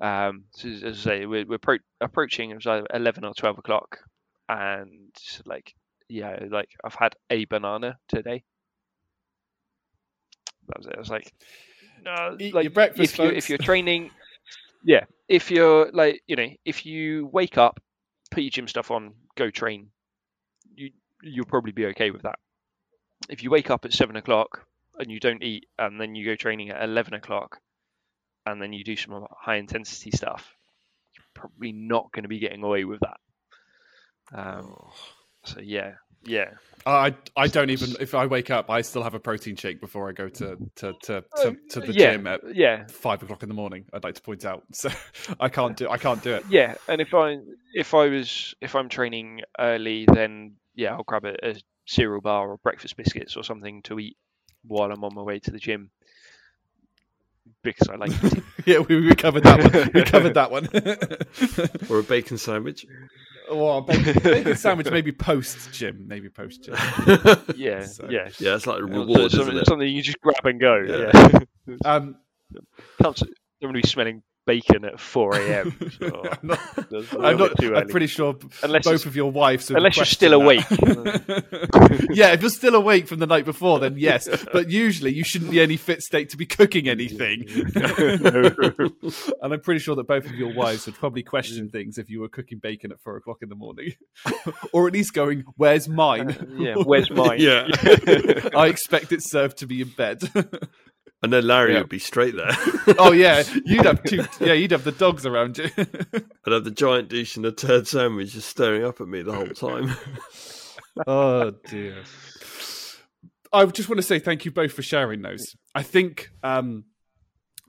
um 0.01 0.45
so 0.53 0.69
as 0.69 0.83
as 0.83 1.01
I 1.01 1.03
say 1.03 1.27
we're, 1.27 1.47
we're 1.47 1.59
appro- 1.59 1.81
approaching 2.01 2.51
it 2.51 2.55
was 2.55 2.67
like 2.67 2.85
11 2.93 3.25
or 3.25 3.35
12 3.35 3.59
o'clock 3.59 3.99
and 4.49 5.11
like 5.45 5.75
yeah 6.09 6.39
like 6.51 6.71
I've 6.85 6.95
had 6.95 7.17
a 7.31 7.45
banana 7.47 7.99
today 8.09 8.45
that 10.69 10.79
was 10.79 10.87
it 10.87 10.95
I 10.97 10.99
was 10.99 11.11
like 11.11 11.33
no 12.05 12.37
Eat 12.39 12.55
like 12.55 12.65
your 12.65 12.71
breakfast, 12.73 13.15
if 13.15 13.19
you 13.19 13.25
folks. 13.27 13.37
if 13.37 13.49
you're 13.49 13.59
training 13.59 14.11
yeah 14.85 15.05
if 15.29 15.51
you're 15.51 15.91
like 15.93 16.23
you 16.27 16.37
know 16.37 16.49
if 16.65 16.87
you 16.87 17.27
wake 17.33 17.59
up 17.59 17.81
put 18.31 18.43
your 18.43 18.51
gym 18.51 18.69
stuff 18.69 18.91
on 18.91 19.15
go 19.37 19.51
train 19.51 19.89
you 20.75 20.91
you'll 21.23 21.47
probably 21.47 21.73
be 21.73 21.87
okay 21.87 22.11
with 22.11 22.23
that 22.23 22.39
if 23.29 23.43
you 23.43 23.51
wake 23.51 23.71
up 23.71 23.85
at 23.85 23.93
seven 23.93 24.17
o'clock 24.17 24.67
and 24.99 25.11
you 25.11 25.19
don't 25.21 25.43
eat 25.43 25.67
and 25.79 26.01
then 26.01 26.15
you 26.15 26.25
go 26.25 26.35
training 26.35 26.71
at 26.71 26.83
11 26.83 27.15
o'clock 27.15 27.59
and 28.45 28.63
then 28.63 28.73
you 28.73 28.85
do 28.85 28.97
some 28.97 29.27
high 29.37 29.57
intensity 29.57 30.11
stuff 30.11 30.55
you're 31.17 31.25
probably 31.35 31.73
not 31.73 32.11
going 32.13 32.23
to 32.23 32.29
be 32.29 32.39
getting 32.39 32.63
away 32.63 32.85
with 32.85 33.01
that 33.01 33.19
um. 34.35 34.75
So 35.47 35.61
yeah 35.61 35.93
yeah 36.25 36.51
I 36.87 37.15
I 37.37 37.49
don't 37.49 37.71
even 37.71 37.97
if 37.99 38.15
I 38.15 38.27
wake 38.27 38.49
up, 38.51 38.71
I 38.71 38.83
still 38.83 39.03
have 39.03 39.15
a 39.15 39.19
protein 39.19 39.57
shake 39.57 39.81
before 39.81 40.09
I 40.09 40.13
go 40.13 40.29
to 40.29 40.57
to 40.77 40.93
to, 40.93 40.97
to, 41.03 41.25
oh, 41.37 41.57
to 41.71 41.81
the 41.81 41.93
yeah 41.93 42.13
gym 42.13 42.27
at 42.29 42.41
yeah 42.55 42.87
five 42.89 43.23
o'clock 43.25 43.43
in 43.43 43.49
the 43.49 43.57
morning. 43.57 43.87
I'd 43.93 44.05
like 44.05 44.15
to 44.15 44.23
point 44.23 44.45
out, 44.45 44.63
so 44.73 44.91
I 45.41 45.49
can't 45.49 45.77
do 45.77 45.89
I 45.89 45.99
can't 45.99 46.23
do 46.23 46.35
it. 46.35 46.45
yeah 46.49 46.77
and 46.89 47.01
if 47.01 47.13
i 47.13 47.39
if 47.75 47.93
i 47.93 48.07
was 48.07 48.55
if 48.61 48.75
i'm 48.77 48.89
training 48.89 49.41
early 49.59 50.07
then 50.13 50.55
yeah 50.77 50.93
i'll 50.95 51.03
grab 51.03 51.25
a, 51.25 51.35
a 51.43 51.55
cereal 51.87 52.21
bar 52.21 52.51
or 52.51 52.59
breakfast 52.59 52.97
biscuits 52.97 53.37
or 53.37 53.43
something 53.43 53.83
to 53.83 53.99
eat 53.99 54.17
while 54.63 54.93
i'm 54.93 55.03
on 55.05 55.15
my 55.15 55.23
way 55.23 55.39
to 55.41 55.51
the 55.51 55.59
gym 55.59 55.91
because 57.63 57.89
i 57.89 57.97
like 57.97 58.13
eating 58.25 58.43
yeah, 58.67 58.79
we, 58.81 59.01
we 59.01 59.15
covered 59.15 59.45
that 59.45 59.61
one. 59.73 59.91
We 59.95 60.03
covered 60.03 60.35
that 60.35 60.51
one. 60.51 60.69
Or 61.91 62.01
a 62.01 62.03
bacon 62.03 62.37
sandwich. 62.37 62.85
Or 63.51 63.79
a 63.79 63.83
bacon, 63.83 64.23
bacon 64.23 64.57
sandwich, 64.57 64.91
maybe 64.91 65.13
post 65.13 65.73
gym, 65.73 66.05
maybe 66.07 66.29
post 66.41 66.65
gym. 66.65 66.75
yeah 67.57 67.85
So- 67.85 68.09
yeah 68.11 68.29
Yeah, 68.39 68.55
it's 68.57 68.67
like 68.67 68.81
a 68.81 68.85
reward, 68.85 69.21
it's 69.21 69.35
something, 69.35 69.53
isn't 69.55 69.63
it? 69.63 69.67
something 69.67 69.89
you 69.89 70.03
just 70.03 70.21
grab 70.21 70.45
and 70.45 70.61
go 70.61 70.77
Yeah. 70.77 71.11
yeah. 71.67 71.77
um, 71.85 72.17
Can't, 73.03 73.17
don't 73.17 73.29
want 73.63 73.77
to 73.77 73.83
be 73.83 73.89
smelling 73.89 74.23
bacon 74.47 74.85
at 74.85 74.99
4 74.99 75.37
a.m. 75.37 75.77
so 75.99 76.07
I'm 76.33 76.39
not. 76.49 76.61
I'm, 77.21 77.37
not 77.37 77.65
I'm 77.77 77.89
pretty 77.89 78.07
sure 78.07 78.37
Unless 78.63 78.85
both 78.85 79.05
of 79.05 79.17
your 79.17 79.31
wives. 79.31 79.71
unless 79.71 79.97
you're 79.97 80.07
still 80.07 80.41
that. 80.41 82.09
yeah, 82.13 82.33
if 82.33 82.41
you're 82.41 82.51
still 82.51 82.77
awake 82.77 83.09
from 83.09 83.19
the 83.19 83.27
night 83.27 83.45
before, 83.45 83.79
then 83.81 83.97
yes. 83.99 84.29
But 84.53 84.71
usually, 84.71 85.13
you 85.13 85.25
shouldn't 85.25 85.51
be 85.51 85.61
any 85.61 85.77
fit 85.77 86.01
state 86.01 86.31
to 86.31 86.37
be 86.37 86.47
cooking 86.47 86.89
anything. 86.89 87.45
and 87.75 89.53
I'm 89.53 89.61
pretty 89.61 89.81
sure 89.81 89.97
that 89.97 90.07
both 90.07 90.25
of 90.25 90.35
your 90.35 90.55
wives 90.55 90.87
would 90.87 90.95
probably 90.95 91.23
question 91.23 91.69
things 91.69 91.99
if 91.99 92.09
you 92.09 92.21
were 92.21 92.29
cooking 92.29 92.59
bacon 92.59 92.93
at 92.93 93.01
four 93.01 93.17
o'clock 93.17 93.39
in 93.43 93.49
the 93.49 93.55
morning, 93.57 93.93
or 94.73 94.87
at 94.87 94.93
least 94.93 95.13
going, 95.13 95.45
"Where's 95.57 95.89
mine?" 95.89 96.31
Uh, 96.31 96.45
yeah, 96.57 96.75
where's 96.77 97.11
mine? 97.11 97.41
Yeah. 97.41 97.67
I 98.55 98.69
expect 98.69 99.13
it 99.13 99.21
served 99.23 99.59
to 99.59 99.67
be 99.67 99.83
in 99.83 99.89
bed. 99.89 100.21
And 101.27 101.33
then 101.33 101.45
Larry 101.49 101.73
Yeah. 101.73 101.81
would 101.81 101.89
be 101.89 101.99
straight 101.99 102.37
there. 102.37 102.53
oh 103.01 103.11
yeah, 103.11 103.43
you'd 103.65 103.85
have 103.85 104.01
two. 104.05 104.25
Yeah, 104.39 104.53
you'd 104.53 104.71
have 104.71 104.85
the 104.85 104.93
dogs 104.93 105.27
around 105.27 105.59
you. 105.59 105.69
I'd 105.77 106.53
have 106.53 106.63
the 106.63 106.71
giant 106.71 107.09
dish 107.09 107.35
and 107.35 107.45
the 107.45 107.51
turd 107.51 107.89
sandwich 107.89 108.31
just 108.33 108.49
staring 108.49 108.85
up 108.85 109.01
at 109.01 109.09
me 109.09 109.23
the 109.23 109.33
whole 109.33 109.49
time. 109.49 109.97
oh 111.05 111.51
dear. 111.67 112.05
I 113.53 113.65
just 113.67 113.89
want 113.89 113.97
to 113.99 114.05
say 114.05 114.21
thank 114.21 114.45
you 114.45 114.53
both 114.53 114.73
for 114.73 114.83
sharing 114.83 115.23
those. 115.23 115.57
I 115.75 115.83
think 115.83 116.31
um, 116.45 116.85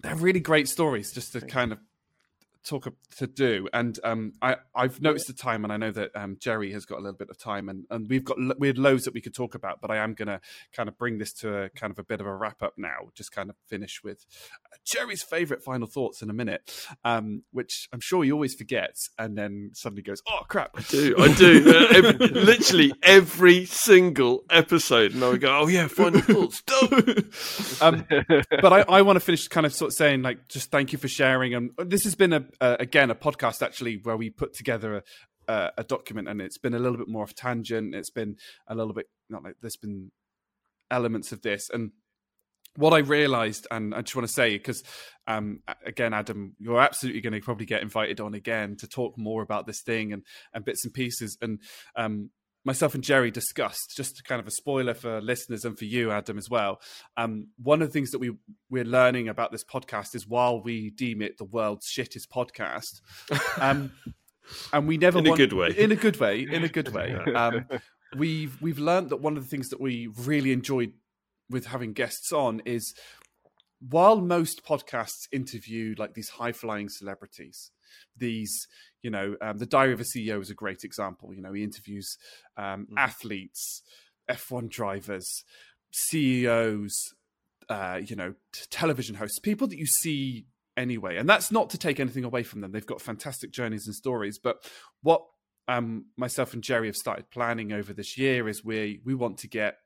they're 0.04 0.16
really 0.16 0.40
great 0.40 0.68
stories 0.68 1.12
just 1.12 1.34
to 1.34 1.42
kind 1.42 1.72
of 1.72 1.80
talk 2.68 2.94
to 3.18 3.28
do. 3.28 3.68
And 3.74 4.00
um, 4.04 4.34
I, 4.42 4.58
I've 4.76 5.02
noticed 5.02 5.28
the 5.28 5.34
time, 5.34 5.64
and 5.64 5.74
I 5.74 5.78
know 5.78 5.92
that 5.92 6.12
um, 6.16 6.38
Jerry 6.40 6.72
has 6.74 6.86
got 6.86 7.00
a 7.00 7.02
little 7.02 7.18
bit 7.18 7.30
of 7.30 7.38
time, 7.38 7.70
and, 7.70 7.86
and 7.90 8.10
we've 8.10 8.24
got 8.24 8.38
we 8.60 8.68
had 8.68 8.78
loads 8.78 9.06
that 9.06 9.14
we 9.14 9.22
could 9.22 9.34
talk 9.34 9.56
about. 9.56 9.82
But 9.82 9.92
I 9.92 9.98
am 9.98 10.14
going 10.14 10.28
to 10.28 10.42
kind 10.74 10.90
of 10.90 10.98
bring 10.98 11.18
this 11.18 11.34
to 11.34 11.64
a 11.64 11.70
kind 11.70 11.92
of 11.92 12.00
a 12.00 12.04
bit 12.04 12.20
of 12.20 12.28
a 12.28 12.36
wrap 12.36 12.62
up 12.62 12.74
now. 12.78 13.10
Just 13.16 13.32
kind 13.32 13.50
of 13.50 13.56
finish 13.68 14.02
with 14.04 14.26
uh, 14.54 14.78
Jerry's 14.86 15.24
favorite 15.24 15.64
final 15.64 15.88
thoughts 15.88 16.22
in 16.22 16.30
a 16.30 16.34
minute, 16.34 16.72
um, 17.04 17.44
which 17.52 17.88
I'm 17.94 18.00
sure 18.00 18.24
he 18.24 18.32
always 18.32 18.56
forgets, 18.56 19.10
and 19.18 19.38
then 19.38 19.72
suddenly 19.74 20.04
goes, 20.04 20.22
"Oh 20.28 20.42
crap!" 20.48 20.72
I 20.76 20.82
do, 20.82 21.16
I 21.18 21.34
do. 21.34 21.58
Uh, 21.78 21.86
ev- 21.94 22.20
literally 22.32 22.94
every 23.04 23.66
single 23.66 24.44
episode. 24.50 25.14
And 25.14 25.24
I 25.24 25.30
would 25.30 25.42
go, 25.42 25.60
oh, 25.60 25.68
yeah, 25.68 25.88
final 25.88 26.22
thoughts. 26.22 26.64
Um, 27.82 28.06
but 28.10 28.74
I, 28.74 28.82
I 28.88 29.02
want 29.04 29.18
to 29.18 29.20
finish 29.20 29.48
kind 29.48 29.66
of 29.66 29.74
sort 29.74 29.90
of 29.90 29.94
saying 29.94 30.22
like 30.22 30.48
just 30.48 30.72
thank 30.72 30.92
you 30.92 30.98
for 30.98 31.08
sharing 31.08 31.54
and 31.54 31.72
this 31.78 32.04
has 32.06 32.16
been 32.16 32.34
a, 32.34 32.46
a 32.62 32.78
again 32.80 33.12
a 33.12 33.16
podcast 33.16 33.62
actually 33.62 34.00
where 34.04 34.18
we 34.18 34.30
put 34.30 34.54
together 34.54 34.98
a, 34.98 35.54
a, 35.54 35.72
a 35.80 35.84
document 35.84 36.28
and 36.28 36.42
it's 36.42 36.58
been 36.58 36.74
a 36.74 36.80
little 36.80 36.98
bit 36.98 37.08
more 37.08 37.24
of 37.24 37.36
tangent 37.36 37.96
it's 37.96 38.10
been 38.10 38.36
a 38.68 38.76
little 38.76 38.94
bit 38.94 39.08
not 39.30 39.44
like 39.44 39.56
there's 39.62 39.78
been 39.78 40.12
elements 40.90 41.32
of 41.32 41.42
this 41.42 41.70
and 41.74 41.92
what 42.78 42.94
I 42.94 43.00
realized, 43.00 43.66
and 43.72 43.94
I 43.94 44.02
just 44.02 44.16
want 44.16 44.28
to 44.28 44.34
say, 44.34 44.56
because 44.56 44.84
um, 45.26 45.62
again, 45.84 46.14
Adam, 46.14 46.56
you're 46.60 46.80
absolutely 46.80 47.22
going 47.22 47.34
to 47.34 47.42
probably 47.42 47.66
get 47.66 47.82
invited 47.82 48.20
on 48.20 48.36
again 48.36 48.78
to 48.78 48.88
talk 48.88 49.18
more 49.18 49.42
about 49.42 49.66
this 49.66 49.82
thing 49.82 50.14
and, 50.14 50.24
and 50.54 50.64
bits 50.64 50.86
and 50.86 50.94
pieces. 50.94 51.38
And 51.42 51.60
um, 51.96 52.30
myself 52.68 52.94
and 52.94 53.04
Jerry 53.04 53.32
discussed, 53.32 53.94
just 53.96 54.24
kind 54.26 54.40
of 54.40 54.46
a 54.46 54.52
spoiler 54.52 54.94
for 54.94 55.22
listeners 55.22 55.66
and 55.66 55.78
for 55.80 55.86
you, 55.86 56.12
Adam, 56.12 56.38
as 56.38 56.50
well. 56.50 56.80
Um, 57.16 57.48
one 57.58 57.82
of 57.82 57.88
the 57.88 57.94
things 57.94 58.12
that 58.12 58.20
we 58.20 58.32
we're 58.70 58.84
learning 58.84 59.30
about 59.30 59.52
this 59.52 59.64
podcast 59.64 60.14
is 60.14 60.28
while 60.28 60.62
we 60.62 60.92
deem 60.92 61.22
it 61.22 61.38
the 61.38 61.46
world's 61.46 61.88
shittest 61.88 62.28
podcast, 62.28 63.02
um, 63.62 63.92
and 64.74 64.88
we 64.88 64.98
never 64.98 65.20
In 65.20 65.28
a 65.28 65.36
good 65.36 65.54
way. 65.54 65.74
in 65.76 65.92
a 65.92 65.96
good 65.96 66.20
way, 66.20 66.42
in 66.42 66.64
a 66.64 66.70
good 66.70 66.94
way. 66.94 67.16
Um, 67.34 67.66
we've 68.18 68.62
we've 68.62 68.80
learned 68.80 69.10
that 69.10 69.18
one 69.18 69.38
of 69.38 69.44
the 69.44 69.50
things 69.50 69.70
that 69.70 69.82
we 69.82 70.08
really 70.26 70.52
enjoyed 70.52 70.92
with 71.50 71.68
having 71.68 71.94
guests 71.94 72.34
on 72.34 72.62
is 72.66 72.94
while 73.80 74.20
most 74.20 74.66
podcasts 74.66 75.28
interview 75.32 75.96
like 75.98 76.14
these 76.14 76.30
high 76.30 76.52
flying 76.52 76.90
celebrities, 76.90 77.72
these 78.16 78.68
you 79.02 79.10
know 79.10 79.36
um, 79.42 79.58
the 79.58 79.66
Diary 79.66 79.94
of 79.94 80.00
a 80.00 80.04
CEO 80.04 80.42
is 80.42 80.50
a 80.50 80.56
great 80.56 80.84
example. 80.84 81.34
You 81.34 81.42
know 81.42 81.54
he 81.54 81.64
interviews 81.64 82.18
um, 82.58 82.88
Mhm. 82.92 82.98
athletes, 82.98 83.82
F1 84.30 84.70
drivers, 84.70 85.44
CEOs, 85.92 87.14
uh, 87.70 88.00
you 88.04 88.16
know 88.16 88.34
t- 88.54 88.66
television 88.70 89.16
hosts, 89.16 89.40
people 89.40 89.68
that 89.68 89.78
you 89.78 89.86
see 89.86 90.46
anyway. 90.76 91.18
And 91.18 91.28
that's 91.28 91.52
not 91.52 91.70
to 91.72 91.78
take 91.78 92.00
anything 92.00 92.24
away 92.24 92.44
from 92.44 92.62
them. 92.62 92.72
They've 92.72 92.86
got 92.86 93.02
fantastic 93.02 93.52
journeys 93.52 93.88
and 93.88 93.96
stories. 93.96 94.40
But 94.40 94.58
what 95.02 95.24
um, 95.68 96.06
myself 96.16 96.54
and 96.54 96.64
Jerry 96.64 96.88
have 96.88 96.96
started 96.96 97.30
planning 97.30 97.74
over 97.74 97.94
this 97.94 98.18
year 98.18 98.48
is 98.48 98.64
we 98.64 99.02
we 99.04 99.14
want 99.14 99.38
to 99.40 99.48
get. 99.48 99.78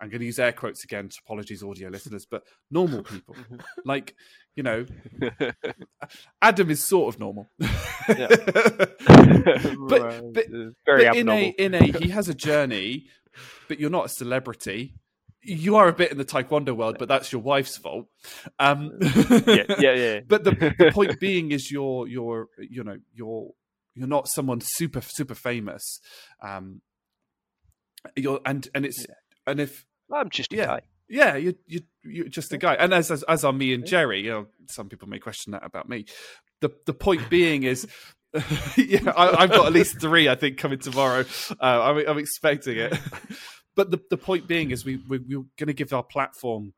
I'm 0.00 0.08
going 0.08 0.20
to 0.20 0.26
use 0.26 0.38
air 0.38 0.52
quotes 0.52 0.82
again. 0.84 1.10
Apologies, 1.26 1.62
audio 1.62 1.88
listeners, 1.90 2.26
but 2.30 2.42
normal 2.70 3.02
people, 3.02 3.36
like 3.84 4.14
you 4.56 4.62
know, 4.62 4.86
Adam 6.42 6.70
is 6.70 6.82
sort 6.82 7.14
of 7.14 7.20
normal. 7.20 7.50
Yeah. 8.08 8.28
but 8.36 10.32
but- 10.32 10.46
very 10.86 11.04
but 11.06 11.16
in 11.16 11.28
a 11.28 11.48
in 11.58 11.74
a 11.74 11.84
he 11.84 12.08
has 12.08 12.28
a 12.28 12.34
journey, 12.34 13.06
but 13.68 13.78
you're 13.78 13.90
not 13.90 14.06
a 14.06 14.08
celebrity. 14.08 14.94
You 15.42 15.76
are 15.76 15.88
a 15.88 15.92
bit 15.94 16.12
in 16.12 16.18
the 16.18 16.24
taekwondo 16.24 16.76
world, 16.76 16.96
but 16.98 17.08
that's 17.08 17.32
your 17.32 17.40
wife's 17.40 17.78
fault. 17.78 18.08
Um, 18.58 18.98
yeah, 19.00 19.64
yeah, 19.78 19.94
yeah. 19.94 20.20
but 20.28 20.44
the, 20.44 20.50
the 20.78 20.90
point 20.92 21.18
being 21.18 21.50
is 21.52 21.70
you're 21.70 22.06
you're 22.06 22.48
you 22.58 22.84
know 22.84 22.98
you're 23.14 23.50
you're 23.94 24.06
not 24.08 24.28
someone 24.28 24.60
super 24.62 25.00
super 25.00 25.34
famous. 25.34 26.00
Um, 26.42 26.82
you're 28.16 28.40
and 28.44 28.68
and 28.74 28.84
it's 28.84 29.06
Yeah. 29.08 29.14
and 29.46 29.60
if 29.60 29.86
I'm 30.12 30.30
just 30.30 30.52
a 30.52 30.56
Yeah. 30.56 30.66
guy. 30.66 30.80
yeah, 31.08 31.36
you 31.36 31.54
you 31.66 31.80
you're 32.04 32.28
just 32.28 32.52
a 32.52 32.58
guy, 32.58 32.74
and 32.74 32.92
as 32.94 33.10
as, 33.10 33.22
as 33.24 33.44
are 33.44 33.52
me 33.52 33.72
and 33.74 33.84
Jerry. 33.86 34.20
You 34.22 34.30
know, 34.30 34.46
some 34.68 34.88
people 34.88 35.08
may 35.08 35.18
question 35.18 35.52
that 35.52 35.64
about 35.64 35.88
me. 35.88 36.06
The 36.60 36.70
the 36.86 36.94
point 36.94 37.28
being 37.30 37.62
is. 37.64 37.86
yeah, 38.76 39.10
I, 39.16 39.42
I've 39.42 39.50
got 39.50 39.66
at 39.66 39.72
least 39.72 40.00
three. 40.00 40.28
I 40.28 40.36
think 40.36 40.56
coming 40.56 40.78
tomorrow. 40.78 41.24
Uh, 41.50 41.82
I'm, 41.82 42.06
I'm 42.08 42.18
expecting 42.18 42.76
it. 42.78 42.96
but 43.74 43.90
the 43.90 43.98
the 44.08 44.16
point 44.16 44.46
being 44.46 44.70
is 44.70 44.84
we, 44.84 44.98
we 45.08 45.18
we're 45.18 45.44
going 45.58 45.66
to 45.66 45.72
give 45.72 45.92
our 45.92 46.04
platform 46.04 46.72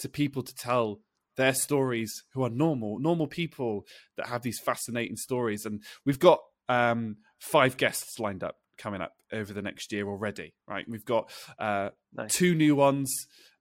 to 0.00 0.08
people 0.10 0.42
to 0.42 0.54
tell 0.54 1.00
their 1.38 1.54
stories 1.54 2.24
who 2.34 2.42
are 2.44 2.50
normal, 2.50 2.98
normal 2.98 3.26
people 3.26 3.86
that 4.18 4.26
have 4.26 4.42
these 4.42 4.60
fascinating 4.60 5.16
stories, 5.16 5.64
and 5.64 5.82
we've 6.04 6.18
got 6.18 6.40
um, 6.68 7.16
five 7.40 7.78
guests 7.78 8.18
lined 8.18 8.44
up 8.44 8.56
coming 8.78 9.00
up 9.02 9.12
over 9.32 9.52
the 9.52 9.62
next 9.62 9.92
year 9.92 10.08
already. 10.08 10.54
Right, 10.66 10.86
we've 10.88 11.04
got 11.04 11.30
uh, 11.58 11.90
Nice. 12.14 12.34
two 12.34 12.54
new 12.54 12.74
ones. 12.74 13.12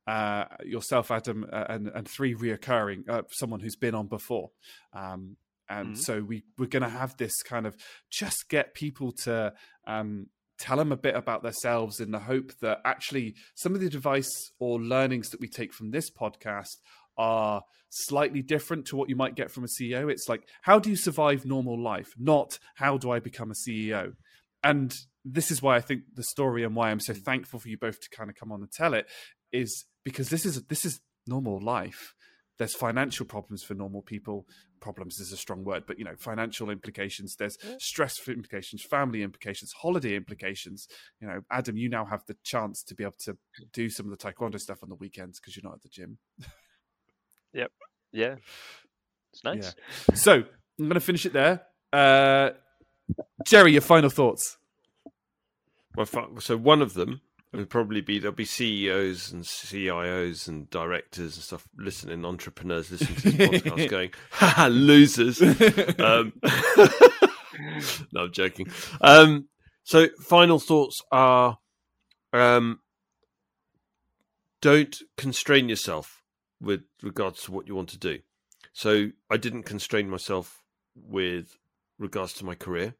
Uh, 0.06 0.46
yourself, 0.64 1.12
Adam, 1.12 1.46
uh, 1.52 1.66
and 1.68 1.90
and 1.90 2.08
three 2.08 2.34
reoccurring. 2.34 3.10
Uh, 3.10 3.24
someone 3.30 3.60
who's 3.60 3.76
been 3.76 3.94
on 3.94 4.08
before, 4.08 4.52
um, 4.94 5.36
and 5.68 5.96
Mhm. 5.96 5.98
so 5.98 6.22
we 6.22 6.44
we're 6.58 6.68
going 6.68 6.84
to 6.84 6.88
have 6.90 7.18
this 7.18 7.34
kind 7.44 7.68
of 7.68 7.76
just 8.10 8.48
get 8.48 8.74
people 8.74 9.12
to 9.26 9.54
um, 9.86 10.28
tell 10.58 10.78
them 10.78 10.94
a 10.94 10.98
bit 10.98 11.14
about 11.14 11.44
themselves 11.44 12.00
in 12.00 12.12
the 12.12 12.20
hope 12.20 12.54
that 12.62 12.80
actually 12.86 13.36
some 13.54 13.76
of 13.76 13.82
the 13.82 13.88
advice 13.88 14.32
or 14.60 14.80
learnings 14.82 15.30
that 15.32 15.42
we 15.42 15.50
take 15.50 15.74
from 15.74 15.92
this 15.92 16.10
podcast 16.10 16.78
are 17.18 17.64
slightly 17.90 18.42
different 18.42 18.86
to 18.86 18.96
what 18.96 19.10
you 19.10 19.16
might 19.18 19.36
get 19.36 19.52
from 19.52 19.66
a 19.66 19.68
CEO. 19.68 20.10
It's 20.10 20.30
like 20.30 20.48
how 20.62 20.80
do 20.80 20.90
you 20.90 20.96
survive 20.96 21.46
normal 21.46 21.78
life, 21.78 22.08
not 22.18 22.60
how 22.76 22.98
do 22.98 23.12
I 23.12 23.20
become 23.20 23.52
a 23.52 23.56
CEO, 23.56 24.14
and 24.70 24.94
this 25.26 25.52
is 25.52 25.62
why 25.62 25.76
I 25.76 25.82
think 25.82 26.04
the 26.14 26.24
story 26.24 26.64
and 26.64 26.76
why 26.76 26.90
I'm 26.90 27.00
so 27.00 27.14
thankful 27.14 27.60
for 27.60 27.70
you 27.70 27.78
both 27.78 28.00
to 28.02 28.10
kind 28.10 28.30
of 28.30 28.36
come 28.36 28.52
on 28.52 28.62
and 28.62 28.72
tell 28.72 28.94
it 28.94 29.08
is 29.52 29.86
because 30.04 30.30
this 30.30 30.46
is 30.46 30.64
this 30.66 30.86
is 30.86 31.02
normal 31.26 31.60
life. 31.62 32.14
There's 32.58 32.74
financial 32.74 33.26
problems 33.26 33.64
for 33.64 33.76
normal 33.76 34.02
people. 34.02 34.48
Problems 34.80 35.20
is 35.20 35.32
a 35.32 35.38
strong 35.38 35.64
word, 35.64 35.84
but 35.86 36.00
you 36.00 36.06
know, 36.06 36.16
financial 36.18 36.70
implications. 36.70 37.36
There's 37.36 37.58
stress 37.80 38.16
implications, 38.28 38.84
family 38.84 39.22
implications, 39.22 39.74
holiday 39.82 40.16
implications. 40.16 40.88
You 41.20 41.28
know, 41.28 41.42
Adam, 41.52 41.78
you 41.78 41.90
now 41.90 42.06
have 42.06 42.24
the 42.28 42.36
chance 42.44 42.84
to 42.84 42.96
be 42.96 43.04
able 43.04 43.16
to 43.26 43.38
do 43.74 43.90
some 43.90 44.12
of 44.12 44.18
the 44.18 44.18
taekwondo 44.18 44.60
stuff 44.60 44.80
on 44.82 44.90
the 44.90 44.96
weekends 44.96 45.40
because 45.40 45.56
you're 45.56 45.70
not 45.70 45.76
at 45.76 45.84
the 45.84 45.90
gym. 45.90 46.18
Yep. 47.54 47.72
Yeah. 48.12 48.36
It's 49.34 49.44
nice. 49.44 49.74
So 50.14 50.34
I'm 50.34 50.46
going 50.80 50.94
to 50.94 51.00
finish 51.00 51.26
it 51.26 51.34
there. 51.34 51.62
Uh, 51.92 52.52
Jerry, 53.46 53.74
your 53.74 53.82
final 53.82 54.10
thoughts. 54.10 54.58
Well, 55.96 56.06
so 56.40 56.58
one 56.58 56.82
of 56.82 56.94
them 56.94 57.22
would 57.54 57.70
probably 57.70 58.02
be 58.02 58.20
there'll 58.20 58.36
be 58.36 58.46
CEOs 58.46 59.32
and 59.32 59.44
CIOs 59.44 60.48
and 60.48 60.70
directors 60.70 61.36
and 61.36 61.44
stuff 61.44 61.68
listening, 61.78 62.26
entrepreneurs 62.26 62.92
listening 62.92 63.16
to 63.16 63.32
this 63.32 63.62
podcast, 63.62 63.90
going, 63.90 64.12
"Ha 64.32 64.68
losers." 64.70 65.42
Um, 65.42 66.34
no, 68.12 68.22
I'm 68.24 68.32
joking. 68.32 68.68
Um, 69.02 69.48
so, 69.84 70.08
final 70.20 70.60
thoughts 70.60 71.02
are: 71.12 71.58
um, 72.34 72.80
don't 74.62 74.98
constrain 75.16 75.70
yourself 75.70 76.22
with 76.62 76.82
regards 77.02 77.44
to 77.44 77.52
what 77.52 77.68
you 77.68 77.76
want 77.76 77.90
to 77.90 77.98
do. 77.98 78.20
So, 78.74 79.10
I 79.30 79.38
didn't 79.38 79.64
constrain 79.64 80.10
myself 80.10 80.64
with 80.96 81.58
regards 82.00 82.34
to 82.34 82.46
my 82.46 82.56
career. 82.56 82.96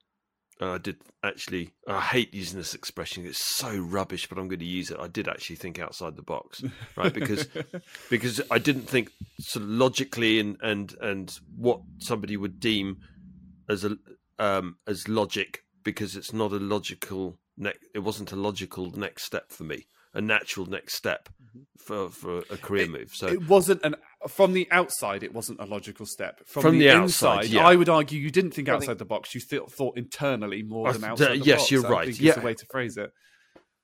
Uh, 0.60 0.72
I 0.72 0.78
did 0.80 0.98
actually. 1.24 1.72
I 1.88 2.02
hate 2.02 2.34
using 2.34 2.58
this 2.58 2.74
expression; 2.74 3.26
it's 3.26 3.44
so 3.44 3.78
rubbish, 3.78 4.28
but 4.28 4.40
I'm 4.40 4.48
going 4.48 4.60
to 4.60 4.66
use 4.66 4.90
it. 4.90 5.00
I 5.00 5.08
did 5.08 5.28
actually 5.28 5.58
think 5.58 5.78
outside 5.78 6.16
the 6.16 6.24
box, 6.24 6.64
right? 6.96 7.14
Because 7.14 7.48
because 8.10 8.42
I 8.50 8.58
didn't 8.58 8.90
think 8.90 9.12
sort 9.40 9.64
of 9.64 9.70
logically 9.70 10.40
and 10.40 10.58
and 10.62 10.96
and 11.00 11.38
what 11.56 11.82
somebody 12.00 12.38
would 12.38 12.60
deem 12.60 12.98
as 13.70 13.84
a 13.84 13.98
um, 14.40 14.78
as 14.88 15.08
logic 15.08 15.64
because 15.84 16.16
it's 16.16 16.34
not 16.34 16.52
a 16.52 16.58
logical 16.58 17.40
ne- 17.58 17.74
it 17.94 18.00
wasn't 18.00 18.32
a 18.32 18.36
logical 18.36 18.92
next 18.98 19.24
step 19.24 19.52
for 19.52 19.64
me 19.64 19.86
a 20.14 20.22
natural 20.22 20.66
next 20.66 20.96
step 20.96 21.30
for 21.78 22.10
for 22.10 22.40
a 22.50 22.58
career 22.58 22.88
move 22.88 23.12
so 23.14 23.28
it 23.28 23.48
wasn't 23.48 23.82
an 23.84 23.96
from 24.28 24.54
the 24.54 24.68
outside. 24.72 25.24
It 25.24 25.34
wasn't 25.34 25.60
a 25.60 25.66
logical 25.66 26.06
step. 26.06 26.42
From, 26.46 26.62
From 26.64 26.72
the, 26.80 26.86
the 26.88 26.92
outside, 26.92 27.44
inside, 27.46 27.54
yeah. 27.56 27.68
I 27.68 27.76
would 27.76 27.90
argue 27.90 28.20
you 28.20 28.32
didn't 28.32 28.52
think 28.52 28.70
outside 28.70 28.88
think- 28.88 29.00
the 29.00 29.06
box. 29.06 29.36
You 29.36 29.42
th- 29.42 29.64
thought 29.70 29.98
internally 29.98 30.64
more 30.64 30.90
I 30.90 30.92
than 30.94 31.02
th- 31.02 31.12
outside. 31.12 31.30
the 31.42 31.46
yes, 31.46 31.60
box. 31.62 31.72
you're 31.72 31.86
I 31.88 31.90
right. 31.90 32.06
think 32.06 32.12
is 32.18 32.22
Yeah. 32.22 32.34
the 32.36 32.42
way 32.42 32.54
to 32.54 32.66
phrase 32.72 32.98
it. 32.98 33.12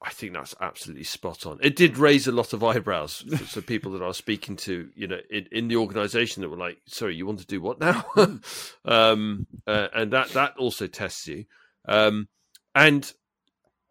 I 0.05 0.09
think 0.09 0.33
that's 0.33 0.53
absolutely 0.59 1.05
spot 1.05 1.45
on. 1.45 1.59
It 1.61 1.77
did 1.77 1.97
raise 1.97 2.27
a 2.27 2.33
lot 2.33 2.51
of 2.51 2.61
eyebrows 2.61 3.23
for, 3.29 3.37
for 3.37 3.61
people 3.73 3.93
that 3.93 4.01
I 4.01 4.07
was 4.07 4.17
speaking 4.17 4.57
to, 4.57 4.89
you 4.95 5.07
know, 5.07 5.19
in, 5.29 5.47
in 5.49 5.67
the 5.69 5.77
organisation 5.77 6.41
that 6.41 6.49
were 6.49 6.57
like, 6.57 6.77
"Sorry, 6.87 7.15
you 7.15 7.25
want 7.25 7.39
to 7.39 7.45
do 7.45 7.61
what 7.61 7.79
now?" 7.79 8.05
um, 8.85 9.47
uh, 9.65 9.87
and 9.95 10.11
that 10.11 10.29
that 10.31 10.57
also 10.57 10.87
tests 10.87 11.27
you. 11.27 11.45
Um, 11.87 12.27
and 12.75 13.13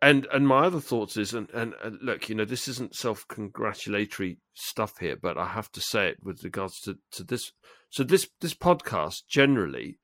and 0.02 0.26
and 0.32 0.46
my 0.46 0.66
other 0.66 0.80
thoughts 0.80 1.16
is, 1.16 1.32
and, 1.32 1.48
and, 1.50 1.74
and 1.82 1.98
look, 2.02 2.28
you 2.28 2.34
know, 2.34 2.44
this 2.44 2.66
isn't 2.66 2.94
self 2.96 3.26
congratulatory 3.28 4.38
stuff 4.52 4.98
here, 4.98 5.16
but 5.16 5.38
I 5.38 5.46
have 5.46 5.70
to 5.72 5.80
say 5.80 6.08
it 6.08 6.18
with 6.22 6.42
regards 6.42 6.80
to 6.82 6.98
to 7.12 7.22
this. 7.24 7.52
So 7.88 8.02
this 8.02 8.28
this 8.40 8.52
podcast 8.54 9.22
generally, 9.28 10.00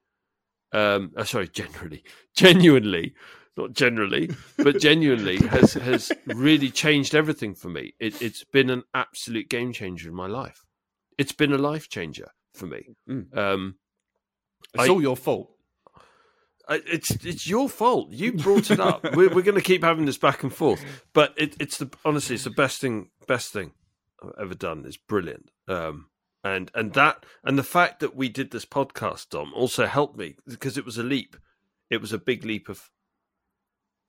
um, 0.72 1.10
uh, 1.16 1.24
sorry, 1.24 1.48
generally, 1.52 2.04
genuinely, 2.36 3.14
not 3.56 3.72
generally, 3.72 4.30
but 4.56 4.80
genuinely 4.80 5.38
has 5.48 5.72
has 5.74 6.12
really 6.26 6.70
changed 6.70 7.16
everything 7.16 7.56
for 7.56 7.68
me. 7.68 7.94
It, 7.98 8.22
it's 8.22 8.44
been 8.44 8.70
an 8.70 8.84
absolute 8.94 9.50
game 9.50 9.72
changer 9.72 10.08
in 10.08 10.14
my 10.14 10.28
life. 10.28 10.64
It's 11.18 11.32
been 11.32 11.52
a 11.52 11.58
life 11.58 11.88
changer 11.88 12.28
for 12.54 12.66
me. 12.66 12.90
Mm. 13.10 13.36
Um, 13.36 13.74
It's 14.74 14.84
I- 14.84 14.88
all 14.88 15.02
your 15.02 15.16
fault. 15.16 15.50
I- 16.68 16.82
it's 16.86 17.10
it's 17.24 17.46
your 17.46 17.68
fault. 17.68 18.10
You 18.10 18.32
brought 18.32 18.70
it 18.70 18.78
up. 18.80 19.02
we're 19.16 19.30
we're 19.34 19.42
going 19.42 19.54
to 19.54 19.60
keep 19.62 19.82
having 19.82 20.04
this 20.04 20.18
back 20.18 20.42
and 20.42 20.52
forth, 20.52 20.84
but 21.12 21.32
it, 21.36 21.56
it's 21.58 21.78
the 21.78 21.90
honestly, 22.04 22.34
it's 22.34 22.44
the 22.44 22.50
best 22.50 22.80
thing 22.80 23.08
best 23.26 23.52
thing 23.52 23.72
I've 24.22 24.32
ever 24.38 24.54
done. 24.54 24.84
It's 24.86 24.96
brilliant. 24.98 25.50
Um, 25.66 26.06
and 26.44 26.70
and 26.74 26.92
that 26.94 27.24
and 27.42 27.58
the 27.58 27.62
fact 27.62 28.00
that 28.00 28.14
we 28.14 28.28
did 28.28 28.50
this 28.50 28.64
podcast, 28.66 29.30
Dom, 29.30 29.52
also 29.54 29.86
helped 29.86 30.16
me 30.18 30.36
because 30.46 30.76
it 30.76 30.84
was 30.84 30.98
a 30.98 31.02
leap. 31.02 31.36
It 31.90 32.00
was 32.00 32.12
a 32.12 32.18
big 32.18 32.44
leap 32.44 32.68
of 32.68 32.90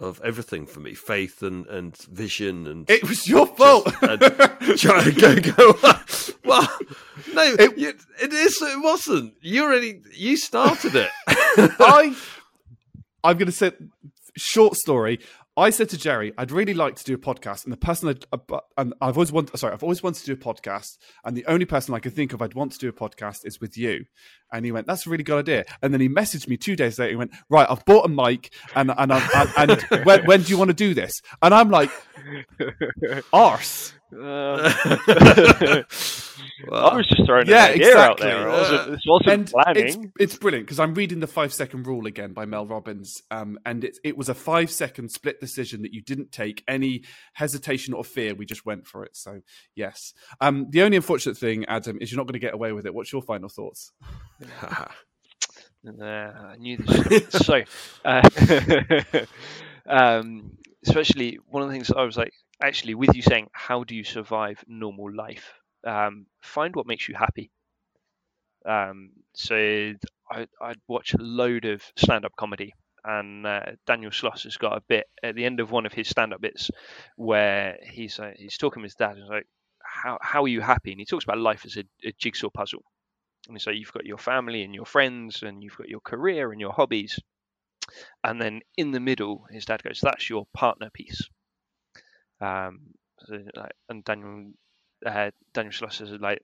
of 0.02 0.22
everything 0.24 0.66
for 0.66 0.80
me, 0.80 0.94
faith 0.94 1.42
and 1.44 1.66
and 1.68 1.96
vision 1.98 2.68
and 2.68 2.90
It 2.90 3.04
was 3.04 3.28
your 3.28 3.46
fault. 3.48 3.88
and 4.02 4.22
try 4.78 5.04
to 5.04 5.12
go 5.12 5.36
go. 5.40 5.74
well, 6.46 6.70
no, 7.34 7.44
It- 7.60 7.78
you, 7.78 7.94
it 8.22 8.34
is. 8.34 8.62
It 8.62 8.82
wasn't. 8.82 9.34
You 9.42 9.64
already 9.64 10.02
you 10.14 10.38
started 10.38 10.96
it. 10.96 11.10
I, 11.28 12.16
I'm 13.24 13.38
going 13.38 13.48
to 13.48 13.52
say, 13.52 13.72
short 14.38 14.76
story. 14.76 15.20
I 15.58 15.72
said 15.72 15.90
to 15.90 15.98
Jerry, 15.98 16.32
I'd 16.38 16.52
really 16.52 16.74
like 16.74 16.96
to 16.96 17.04
do 17.04 17.16
a 17.16 17.18
podcast, 17.18 17.66
and 17.66 17.74
the 17.74 17.78
person 17.78 18.08
I'd, 18.08 18.26
uh, 18.32 18.60
and 18.78 18.94
I've 19.02 19.18
always 19.18 19.32
wanted, 19.32 19.58
sorry, 19.60 19.74
I've 19.74 19.84
always 19.84 20.02
wanted 20.02 20.22
to 20.22 20.28
do 20.28 20.34
a 20.34 20.54
podcast, 20.54 20.98
and 21.26 21.36
the 21.36 21.46
only 21.48 21.66
person 21.66 21.94
I 21.94 22.00
could 22.00 22.14
think 22.14 22.32
of 22.32 22.42
I'd 22.42 22.54
want 22.54 22.72
to 22.74 22.78
do 22.78 22.88
a 22.88 22.94
podcast 22.94 23.40
is 23.44 23.60
with 23.60 23.78
you. 23.78 24.06
And 24.54 24.64
he 24.64 24.72
went, 24.72 24.88
"That's 24.88 25.06
a 25.06 25.10
really 25.10 25.24
good 25.24 25.40
idea." 25.40 25.66
And 25.82 25.94
then 25.94 26.00
he 26.00 26.08
messaged 26.08 26.48
me 26.48 26.56
two 26.56 26.78
days 26.78 26.98
later. 26.98 27.10
He 27.10 27.16
went, 27.18 27.32
"Right, 27.50 27.68
I've 27.70 27.84
bought 27.84 28.06
a 28.06 28.10
mic, 28.10 28.54
and 28.74 28.90
and 28.98 29.12
and, 29.12 29.52
and 29.58 29.82
when, 30.06 30.26
when 30.26 30.42
do 30.44 30.50
you 30.50 30.58
want 30.58 30.70
to 30.70 30.74
do 30.74 30.94
this?" 30.94 31.22
And 31.42 31.54
I'm 31.54 31.70
like, 31.70 31.92
"Arse." 33.34 33.94
Uh, 34.12 34.74
I 36.72 36.96
was 36.96 37.08
just 37.08 37.26
throwing 37.26 37.48
Yeah, 37.48 37.68
an 37.68 37.74
idea 37.74 37.98
out 37.98 38.20
there. 38.20 38.50
I 38.50 38.52
wasn't, 38.60 38.82
Uh, 38.82 38.86
this 38.92 39.02
wasn't 39.06 39.30
and 39.30 39.42
it's 39.78 39.96
planning. 39.96 40.12
it's 40.20 40.36
brilliant 40.38 40.66
because 40.66 40.80
I'm 40.80 40.94
reading 40.94 41.20
the 41.20 41.28
five 41.28 41.54
second 41.54 41.86
rule 41.88 42.06
again 42.08 42.34
by 42.34 42.46
Mel 42.46 42.66
Robbins, 42.68 43.22
um, 43.32 43.60
and 43.66 43.84
it 43.84 43.98
it 44.04 44.18
was 44.18 44.30
a 44.30 44.34
five 44.36 44.72
second 44.72 45.10
split 45.12 45.40
decision 45.40 45.84
that 45.84 45.94
you 45.94 46.02
didn't 46.02 46.32
take 46.32 46.64
any 46.68 47.04
hesitation 47.34 47.94
or 47.94 48.04
fear. 48.04 48.34
We 48.36 48.46
just 48.46 48.66
went 48.66 48.88
for 48.88 49.04
it. 49.04 49.16
So 49.16 49.42
yes, 49.76 50.14
um, 50.42 50.68
the 50.70 50.82
only 50.82 50.98
unfortunate 50.98 51.38
thing, 51.38 51.66
Adam, 51.66 51.98
is 52.02 52.12
you're 52.12 52.18
not 52.18 52.26
going 52.28 52.34
to 52.34 52.40
get 52.40 52.54
away 52.54 52.72
with 52.74 52.86
it. 52.86 52.94
What's 52.94 53.12
your 53.14 53.22
final 53.22 53.50
thoughts? 53.50 53.92
Nah, 55.82 56.32
I 56.52 56.56
knew 56.58 56.76
this. 56.76 57.30
so, 57.32 57.62
uh, 58.04 58.22
um, 59.88 60.58
especially 60.86 61.40
one 61.48 61.64
of 61.64 61.70
the 61.70 61.74
things 61.74 61.90
I 61.90 62.04
was 62.04 62.18
like, 62.18 62.34
actually, 62.62 62.96
with 62.96 63.16
you 63.16 63.22
saying, 63.22 63.50
"How 63.54 63.84
do 63.84 63.96
you 63.96 64.04
survive 64.04 64.64
normal 64.68 65.14
life?" 65.14 65.54
Um, 65.86 66.28
find 66.42 66.76
what 66.76 66.88
makes 66.88 67.08
you 67.10 67.16
happy. 67.16 67.52
Um, 68.66 69.12
so 69.34 69.56
I, 70.32 70.48
I'd 70.62 70.82
watch 70.88 71.14
a 71.14 71.22
load 71.22 71.66
of 71.66 71.82
stand-up 71.96 72.36
comedy, 72.38 72.74
and 73.04 73.46
uh, 73.46 73.72
Daniel 73.88 74.12
Sloss 74.12 74.44
has 74.44 74.58
got 74.58 74.78
a 74.78 74.82
bit 74.82 75.08
at 75.24 75.36
the 75.36 75.46
end 75.46 75.60
of 75.60 75.72
one 75.72 75.86
of 75.86 75.94
his 75.94 76.10
stand-up 76.10 76.42
bits 76.42 76.70
where 77.16 77.78
he's 77.84 78.20
uh, 78.20 78.32
he's 78.36 78.58
talking 78.58 78.82
with 78.82 78.92
his 78.92 78.96
dad. 78.96 79.12
And 79.12 79.22
he's 79.24 79.30
like, 79.30 79.48
"How 79.84 80.18
how 80.22 80.44
are 80.44 80.48
you 80.48 80.62
happy?" 80.62 80.92
And 80.92 81.00
he 81.00 81.06
talks 81.06 81.24
about 81.24 81.38
life 81.40 81.66
as 81.66 81.78
a, 81.78 81.84
a 82.08 82.12
jigsaw 82.18 82.50
puzzle. 82.50 82.84
And 83.50 83.62
so 83.62 83.72
you've 83.72 83.94
got 83.94 84.06
your 84.06 84.18
family 84.20 84.64
and 84.64 84.76
your 84.76 84.86
friends, 84.86 85.44
and 85.44 85.64
you've 85.64 85.78
got 85.78 85.90
your 85.90 86.02
career 86.02 86.52
and 86.52 86.62
your 86.62 86.74
hobbies. 86.74 87.20
and 88.24 88.42
then 88.42 88.62
in 88.78 88.92
the 88.92 89.00
middle, 89.00 89.46
his 89.52 89.66
dad 89.66 89.84
goes, 89.84 90.00
"That's 90.02 90.30
your 90.30 90.48
partner 90.54 90.90
piece." 90.94 91.30
Um, 92.42 92.80
so, 93.20 93.40
like, 93.56 93.72
and 93.90 94.04
Daniel 94.04 94.52
uh, 95.06 95.32
Daniel 95.54 95.74
Sloss 95.74 95.94
says 95.94 96.12
like 96.20 96.42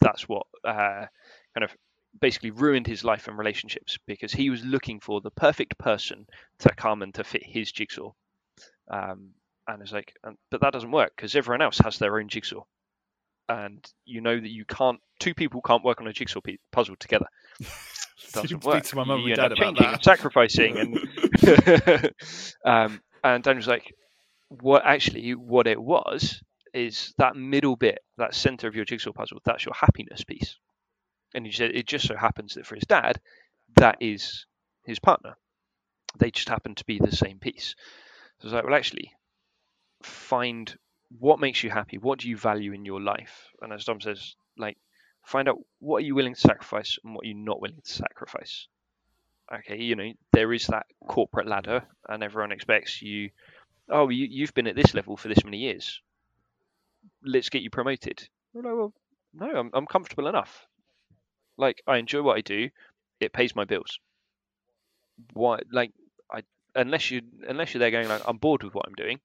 that's 0.00 0.28
what 0.28 0.46
uh, 0.64 1.06
kind 1.54 1.64
of 1.64 1.74
basically 2.20 2.50
ruined 2.50 2.86
his 2.86 3.04
life 3.04 3.28
and 3.28 3.38
relationships 3.38 3.98
because 4.06 4.32
he 4.32 4.50
was 4.50 4.64
looking 4.64 5.00
for 5.00 5.20
the 5.20 5.30
perfect 5.30 5.78
person 5.78 6.26
to 6.58 6.74
come 6.74 7.02
and 7.02 7.14
to 7.14 7.24
fit 7.24 7.42
his 7.44 7.70
jigsaw. 7.70 8.10
Um, 8.90 9.30
and 9.68 9.82
it's 9.82 9.92
like, 9.92 10.12
and, 10.24 10.36
but 10.50 10.60
that 10.62 10.72
doesn't 10.72 10.90
work 10.90 11.12
because 11.16 11.36
everyone 11.36 11.62
else 11.62 11.78
has 11.78 11.98
their 11.98 12.18
own 12.18 12.28
jigsaw, 12.28 12.62
and 13.48 13.84
you 14.04 14.20
know 14.20 14.38
that 14.38 14.50
you 14.50 14.64
can't. 14.64 14.98
Two 15.20 15.34
people 15.34 15.60
can't 15.60 15.84
work 15.84 16.00
on 16.00 16.08
a 16.08 16.12
jigsaw 16.12 16.40
pe- 16.40 16.56
puzzle 16.72 16.96
together. 16.98 17.26
Doesn't 18.32 18.48
speak 18.48 18.64
work. 18.64 18.84
to 18.84 18.96
my 18.96 19.04
mum 19.04 19.24
and 19.24 19.34
dad 19.34 19.52
about 19.52 19.68
and 19.68 19.76
that. 19.78 20.04
sacrificing, 20.04 20.78
and 20.78 22.12
um, 22.64 23.00
and 23.22 23.42
Daniel's 23.42 23.68
like, 23.68 23.92
what 24.50 24.84
actually 24.84 25.34
what 25.34 25.66
it 25.66 25.80
was 25.80 26.42
is 26.74 27.14
that 27.18 27.36
middle 27.36 27.76
bit, 27.76 28.00
that 28.18 28.34
center 28.34 28.68
of 28.68 28.76
your 28.76 28.84
jigsaw 28.84 29.12
puzzle. 29.12 29.38
That's 29.44 29.64
your 29.64 29.74
happiness 29.74 30.24
piece. 30.24 30.56
And 31.34 31.46
he 31.46 31.52
said 31.52 31.70
it 31.74 31.86
just 31.86 32.06
so 32.06 32.16
happens 32.16 32.54
that 32.54 32.66
for 32.66 32.74
his 32.74 32.84
dad, 32.84 33.20
that 33.76 33.96
is 34.00 34.46
his 34.84 34.98
partner. 34.98 35.36
They 36.18 36.30
just 36.30 36.48
happen 36.48 36.74
to 36.74 36.84
be 36.84 36.98
the 36.98 37.14
same 37.14 37.38
piece. 37.38 37.76
So 38.40 38.46
it's 38.46 38.54
like, 38.54 38.64
well, 38.64 38.74
actually, 38.74 39.12
find 40.02 40.74
what 41.18 41.40
makes 41.40 41.62
you 41.62 41.70
happy. 41.70 41.98
What 41.98 42.18
do 42.18 42.28
you 42.28 42.36
value 42.36 42.72
in 42.72 42.84
your 42.84 43.00
life? 43.00 43.48
And 43.62 43.72
as 43.72 43.84
Dom 43.84 44.00
says, 44.00 44.34
like, 44.58 44.76
find 45.24 45.48
out 45.48 45.58
what 45.78 45.98
are 45.98 46.06
you 46.06 46.14
willing 46.14 46.34
to 46.34 46.40
sacrifice 46.40 46.98
and 47.04 47.14
what 47.14 47.24
you're 47.24 47.36
you 47.36 47.44
not 47.44 47.60
willing 47.60 47.82
to 47.84 47.92
sacrifice. 47.92 48.66
Okay, 49.52 49.78
you 49.78 49.96
know, 49.96 50.12
there 50.32 50.52
is 50.52 50.68
that 50.68 50.86
corporate 51.08 51.48
ladder, 51.48 51.82
and 52.08 52.22
everyone 52.22 52.52
expects 52.52 53.02
you. 53.02 53.30
Oh, 53.90 54.08
you, 54.08 54.26
you've 54.30 54.54
been 54.54 54.66
at 54.66 54.76
this 54.76 54.94
level 54.94 55.16
for 55.16 55.28
this 55.28 55.44
many 55.44 55.58
years. 55.58 56.00
Let's 57.24 57.48
get 57.48 57.62
you 57.62 57.70
promoted. 57.70 58.28
Well, 58.52 58.62
no, 58.62 58.76
well, 58.76 58.92
no, 59.34 59.58
I'm, 59.58 59.70
I'm 59.72 59.86
comfortable 59.86 60.28
enough. 60.28 60.66
Like, 61.56 61.82
I 61.86 61.98
enjoy 61.98 62.22
what 62.22 62.38
I 62.38 62.40
do. 62.40 62.70
It 63.20 63.32
pays 63.32 63.54
my 63.54 63.64
bills. 63.64 63.98
Why, 65.34 65.58
like, 65.72 65.92
I 66.30 66.42
unless 66.74 67.10
you 67.10 67.22
unless 67.46 67.74
you're 67.74 67.80
there 67.80 67.90
going 67.90 68.08
like, 68.08 68.22
I'm 68.26 68.38
bored 68.38 68.62
with 68.62 68.74
what 68.74 68.86
I'm 68.86 68.94
doing. 68.94 69.20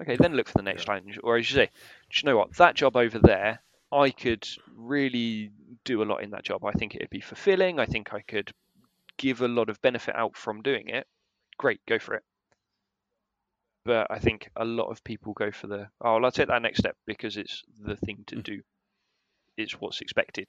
Okay, 0.00 0.16
then 0.16 0.34
look 0.34 0.48
for 0.48 0.58
the 0.58 0.62
next 0.62 0.84
challenge. 0.84 1.18
Or 1.22 1.36
as 1.36 1.48
you 1.48 1.56
say, 1.56 1.66
do 1.66 2.20
you 2.20 2.26
know 2.26 2.36
what? 2.36 2.56
That 2.56 2.74
job 2.74 2.96
over 2.96 3.18
there, 3.18 3.62
I 3.92 4.10
could 4.10 4.46
really 4.76 5.52
do 5.84 6.02
a 6.02 6.04
lot 6.04 6.22
in 6.22 6.30
that 6.30 6.44
job. 6.44 6.64
I 6.64 6.72
think 6.72 6.94
it'd 6.94 7.10
be 7.10 7.20
fulfilling. 7.20 7.78
I 7.78 7.86
think 7.86 8.12
I 8.12 8.20
could 8.20 8.50
give 9.16 9.40
a 9.40 9.48
lot 9.48 9.70
of 9.70 9.80
benefit 9.80 10.16
out 10.16 10.36
from 10.36 10.62
doing 10.62 10.88
it. 10.88 11.06
Great, 11.58 11.80
go 11.86 11.98
for 12.00 12.14
it. 12.14 12.24
But 13.84 14.06
I 14.10 14.18
think 14.18 14.50
a 14.56 14.64
lot 14.64 14.90
of 14.90 15.04
people 15.04 15.34
go 15.34 15.50
for 15.50 15.66
the 15.66 15.88
oh, 16.00 16.14
well, 16.14 16.24
I'll 16.24 16.30
take 16.30 16.48
that 16.48 16.62
next 16.62 16.78
step 16.78 16.96
because 17.06 17.36
it's 17.36 17.62
the 17.78 17.96
thing 17.96 18.24
to 18.28 18.36
Mm. 18.36 18.42
do. 18.42 18.62
It's 19.56 19.78
what's 19.80 20.00
expected. 20.00 20.48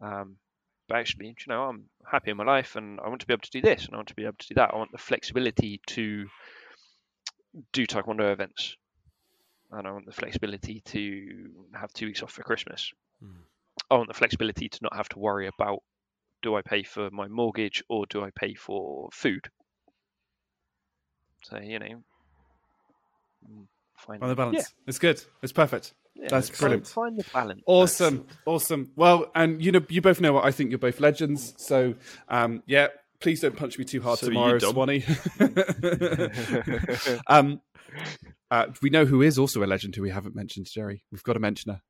Um, 0.00 0.38
but 0.88 0.98
actually, 0.98 1.28
you 1.28 1.34
know, 1.48 1.64
I'm 1.64 1.88
happy 2.10 2.30
in 2.30 2.36
my 2.36 2.44
life 2.44 2.76
and 2.76 3.00
I 3.00 3.08
want 3.08 3.20
to 3.20 3.26
be 3.26 3.32
able 3.32 3.42
to 3.42 3.50
do 3.50 3.60
this 3.60 3.86
and 3.86 3.94
I 3.94 3.98
want 3.98 4.08
to 4.08 4.14
be 4.14 4.24
able 4.24 4.36
to 4.38 4.48
do 4.48 4.54
that. 4.54 4.72
I 4.72 4.76
want 4.76 4.92
the 4.92 4.98
flexibility 4.98 5.80
to 5.88 6.28
do 7.72 7.86
taekwondo 7.86 8.32
events 8.32 8.76
and 9.72 9.86
I 9.86 9.90
want 9.90 10.06
the 10.06 10.12
flexibility 10.12 10.80
to 10.86 11.50
have 11.74 11.92
two 11.92 12.06
weeks 12.06 12.22
off 12.22 12.32
for 12.32 12.42
Christmas. 12.42 12.92
Mm. 13.22 13.42
I 13.90 13.94
want 13.94 14.08
the 14.08 14.14
flexibility 14.14 14.68
to 14.68 14.78
not 14.82 14.96
have 14.96 15.08
to 15.10 15.18
worry 15.18 15.48
about 15.48 15.82
do 16.42 16.54
I 16.56 16.62
pay 16.62 16.82
for 16.82 17.10
my 17.10 17.28
mortgage 17.28 17.82
or 17.88 18.06
do 18.06 18.22
I 18.22 18.30
pay 18.30 18.54
for 18.54 19.08
food. 19.12 19.48
So 21.44 21.58
you 21.58 21.78
know, 21.78 22.02
find 23.96 24.22
On 24.22 24.28
the 24.28 24.34
balance. 24.34 24.56
Yeah, 24.56 24.64
It's 24.86 24.98
good. 24.98 25.22
It's 25.42 25.52
perfect. 25.52 25.94
yeah, 26.14 26.28
That's 26.28 26.50
brilliant. 26.50 26.86
Find 26.86 27.18
the 27.18 27.24
balance. 27.32 27.62
Awesome, 27.66 28.26
awesome. 28.46 28.90
Well, 28.96 29.30
and 29.34 29.62
you 29.62 29.72
know, 29.72 29.84
you 29.88 30.00
both 30.00 30.20
know 30.20 30.32
what 30.32 30.44
I 30.44 30.50
think. 30.50 30.70
You're 30.70 30.78
both 30.78 31.00
legends. 31.00 31.54
So, 31.58 31.94
um, 32.28 32.62
yeah. 32.66 32.88
Please 33.18 33.40
don't 33.40 33.56
punch 33.56 33.78
me 33.78 33.84
too 33.86 34.02
hard 34.02 34.18
So 34.18 34.26
tomorrow, 34.26 34.58
Dom. 34.58 34.74
Swanee. 34.74 35.02
um, 37.28 37.62
uh, 38.50 38.66
we 38.82 38.90
know 38.90 39.06
who 39.06 39.22
is 39.22 39.38
also 39.38 39.64
a 39.64 39.66
legend 39.66 39.96
who 39.96 40.02
we 40.02 40.10
haven't 40.10 40.36
mentioned, 40.36 40.68
Jerry. 40.70 41.02
We've 41.10 41.22
got 41.22 41.32
to 41.32 41.40
mention 41.40 41.72
her. 41.72 41.80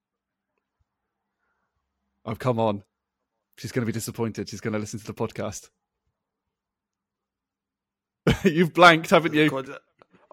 Oh, 2.25 2.37
come 2.37 2.61
on. 2.61 2.85
She's 3.59 3.73
going 3.73 3.83
to 3.83 3.87
be 3.87 3.93
disappointed. 3.93 4.49
She's 4.49 4.61
going 4.61 4.75
to 4.75 4.79
listen 4.79 5.01
to 5.01 5.07
the 5.07 5.15
podcast. 5.15 5.69
You've 8.45 8.73
blanked, 8.73 9.11
haven't 9.11 9.35
you? 9.35 9.51
God, 9.51 9.69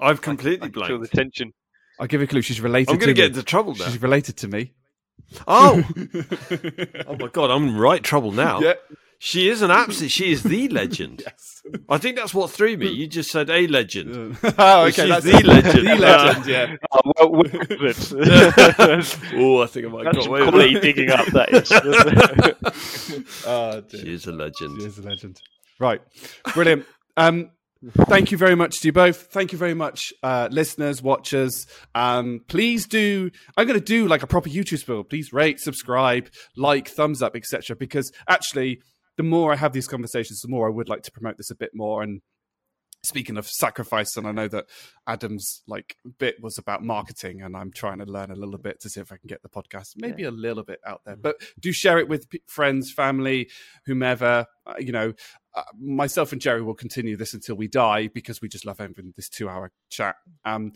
I've 0.04 0.22
completely 0.22 0.68
I 0.68 0.72
can 0.72 0.86
feel 0.86 1.00
the 1.00 1.08
tension. 1.08 1.54
I'll 2.00 2.08
give 2.08 2.22
a 2.22 2.28
clue. 2.28 2.42
She's 2.42 2.60
related 2.60 2.88
to 2.88 2.92
me. 2.92 2.96
I'm 2.96 3.00
going 3.00 3.16
to 3.16 3.22
get 3.22 3.32
me. 3.32 3.38
into 3.38 3.44
trouble 3.44 3.76
now. 3.76 3.86
She's 3.86 4.02
related 4.02 4.38
to 4.38 4.48
me. 4.48 4.74
Oh, 5.48 5.84
oh 7.08 7.16
my 7.18 7.28
god, 7.32 7.50
I'm 7.52 7.70
in 7.70 7.78
right 7.78 8.04
trouble 8.04 8.32
now. 8.32 8.60
yeah. 8.60 8.74
She 9.20 9.48
is 9.48 9.62
an 9.62 9.72
absolute. 9.72 10.12
She 10.12 10.34
is 10.34 10.44
the 10.44 10.68
legend. 10.70 11.24
Yes. 11.66 11.80
I 11.88 11.98
think 11.98 12.18
that's 12.18 12.34
what 12.34 12.52
threw 12.52 12.76
me. 12.76 12.90
You 12.90 13.08
just 13.08 13.32
said 13.32 13.50
a 13.50 13.68
legend. 13.68 14.38
oh, 14.58 14.82
okay. 14.88 14.92
She's 14.92 15.10
that's 15.10 15.24
the 15.24 15.42
legend. 15.48 15.88
The 15.88 15.96
legend, 15.96 16.46
yeah. 16.46 16.76
Oh, 16.92 17.00
well, 17.06 17.32
well, 17.32 17.44
good. 17.44 17.96
oh, 19.34 19.62
I 19.62 19.68
think 19.68 19.86
I 19.86 19.90
might 19.90 20.06
have 20.06 20.14
That's 20.14 20.18
got 20.18 20.24
some 20.24 20.34
away 20.34 20.74
with 20.74 20.74
that. 20.74 20.82
digging 20.82 21.10
up. 21.10 21.26
That 21.28 21.54
is. 23.24 23.46
Oh, 23.48 23.80
dear. 23.80 24.02
She 24.02 24.14
is 24.14 24.28
a 24.28 24.34
legend. 24.34 24.82
She 24.82 24.88
is 24.88 24.98
a 24.98 25.04
legend. 25.04 25.42
Right. 25.80 26.02
Brilliant. 26.54 26.86
Um, 27.16 27.52
thank 27.92 28.32
you 28.32 28.38
very 28.38 28.56
much 28.56 28.82
to 28.82 28.88
you 28.88 28.94
both. 28.94 29.28
Thank 29.32 29.52
you 29.52 29.58
very 29.58 29.74
much, 29.74 30.14
uh, 30.24 30.48
listeners, 30.52 31.02
watchers. 31.02 31.68
Um, 31.96 32.42
please 32.48 32.88
do. 32.88 33.32
I'm 33.58 33.68
going 33.68 33.80
to 33.80 33.86
do 33.86 34.08
like 34.08 34.24
a 34.24 34.28
proper 34.28 34.50
YouTube 34.50 34.80
spiel. 34.80 35.04
Please 35.04 35.34
rate, 35.34 35.60
subscribe, 35.60 36.30
like, 36.56 36.88
thumbs 36.88 37.22
up, 37.22 37.36
etc. 37.36 37.76
Because 37.76 38.12
actually, 38.28 38.82
the 39.18 39.24
more 39.24 39.54
I 39.54 39.56
have 39.56 39.74
these 39.74 39.88
conversations, 39.88 40.42
the 40.42 40.50
more 40.50 40.68
I 40.68 40.72
would 40.72 40.90
like 40.90 41.04
to 41.04 41.12
promote 41.12 41.38
this 41.38 41.52
a 41.52 41.56
bit 41.56 41.72
more. 41.74 42.02
And 42.02 42.22
speaking 43.04 43.38
of 43.38 43.48
sacrifice, 43.48 44.16
and 44.16 44.26
I 44.26 44.32
know 44.32 44.48
that 44.48 44.66
Adam's 45.06 45.62
like 45.68 45.98
bit 46.18 46.42
was 46.42 46.58
about 46.58 46.84
marketing, 46.84 47.42
and 47.42 47.56
I'm 47.56 47.72
trying 47.72 48.00
to 48.00 48.06
learn 48.06 48.32
a 48.32 48.36
little 48.36 48.58
bit 48.58 48.80
to 48.82 48.90
see 48.90 49.02
if 49.02 49.12
I 49.12 49.18
can 49.18 49.28
get 49.28 49.44
the 49.44 49.50
podcast 49.50 49.90
maybe 49.98 50.24
a 50.24 50.32
little 50.32 50.64
bit 50.64 50.80
out 50.86 51.02
there. 51.06 51.18
But 51.18 51.36
do 51.60 51.72
share 51.72 52.00
it 52.00 52.08
with 52.08 52.30
p- 52.30 52.42
friends, 52.48 52.92
family, 52.92 53.50
whomever. 53.86 54.48
Uh, 54.66 54.76
you 54.80 54.94
know, 54.94 55.14
uh, 55.56 55.64
myself 55.80 56.32
and 56.32 56.42
Jerry 56.42 56.62
will 56.62 56.74
continue 56.74 57.18
this 57.18 57.34
until 57.34 57.56
we 57.56 57.68
die 57.68 58.08
because 58.08 58.42
we 58.42 58.48
just 58.48 58.66
love 58.66 58.80
having 58.80 59.14
this 59.16 59.30
two-hour 59.30 59.72
chat. 59.90 60.16
Um, 60.46 60.74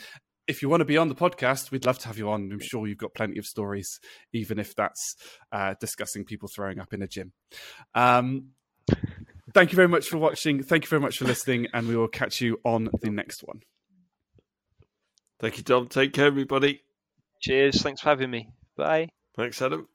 if 0.48 0.62
you 0.62 0.70
want 0.70 0.82
to 0.82 0.86
be 0.86 0.98
on 0.98 1.10
the 1.10 1.16
podcast, 1.16 1.72
we'd 1.72 1.86
love 1.86 2.00
to 2.00 2.08
have 2.08 2.18
you 2.18 2.30
on. 2.30 2.52
I'm 2.52 2.60
sure 2.60 2.88
you've 2.88 2.98
got 2.98 3.14
plenty 3.14 3.38
of 3.38 3.46
stories, 3.46 4.00
even 4.32 4.60
if 4.60 4.76
that's 4.76 5.16
uh, 5.52 5.76
discussing 5.80 6.24
people 6.24 6.48
throwing 6.48 6.80
up 6.80 6.94
in 6.94 7.02
a 7.02 7.08
gym. 7.08 7.34
Um, 7.94 8.52
thank 9.54 9.72
you 9.72 9.76
very 9.76 9.90
much 9.90 10.08
for 10.08 10.18
watching. 10.18 10.64
Thank 10.64 10.86
you 10.86 10.90
very 10.90 11.02
much 11.02 11.18
for 11.18 11.26
listening, 11.26 11.68
and 11.74 11.88
we 11.88 11.98
will 11.98 12.08
catch 12.08 12.40
you 12.40 12.60
on 12.64 12.90
the 13.02 13.10
next 13.10 13.42
one. 13.42 13.62
Thank 15.40 15.58
you, 15.58 15.64
Dom. 15.64 15.88
Take 15.88 16.14
care, 16.14 16.28
everybody. 16.28 16.82
Cheers. 17.42 17.82
Thanks 17.82 18.02
for 18.02 18.10
having 18.10 18.32
me. 18.32 18.50
Bye. 18.76 19.10
Thanks, 19.36 19.62
Adam. 19.62 19.88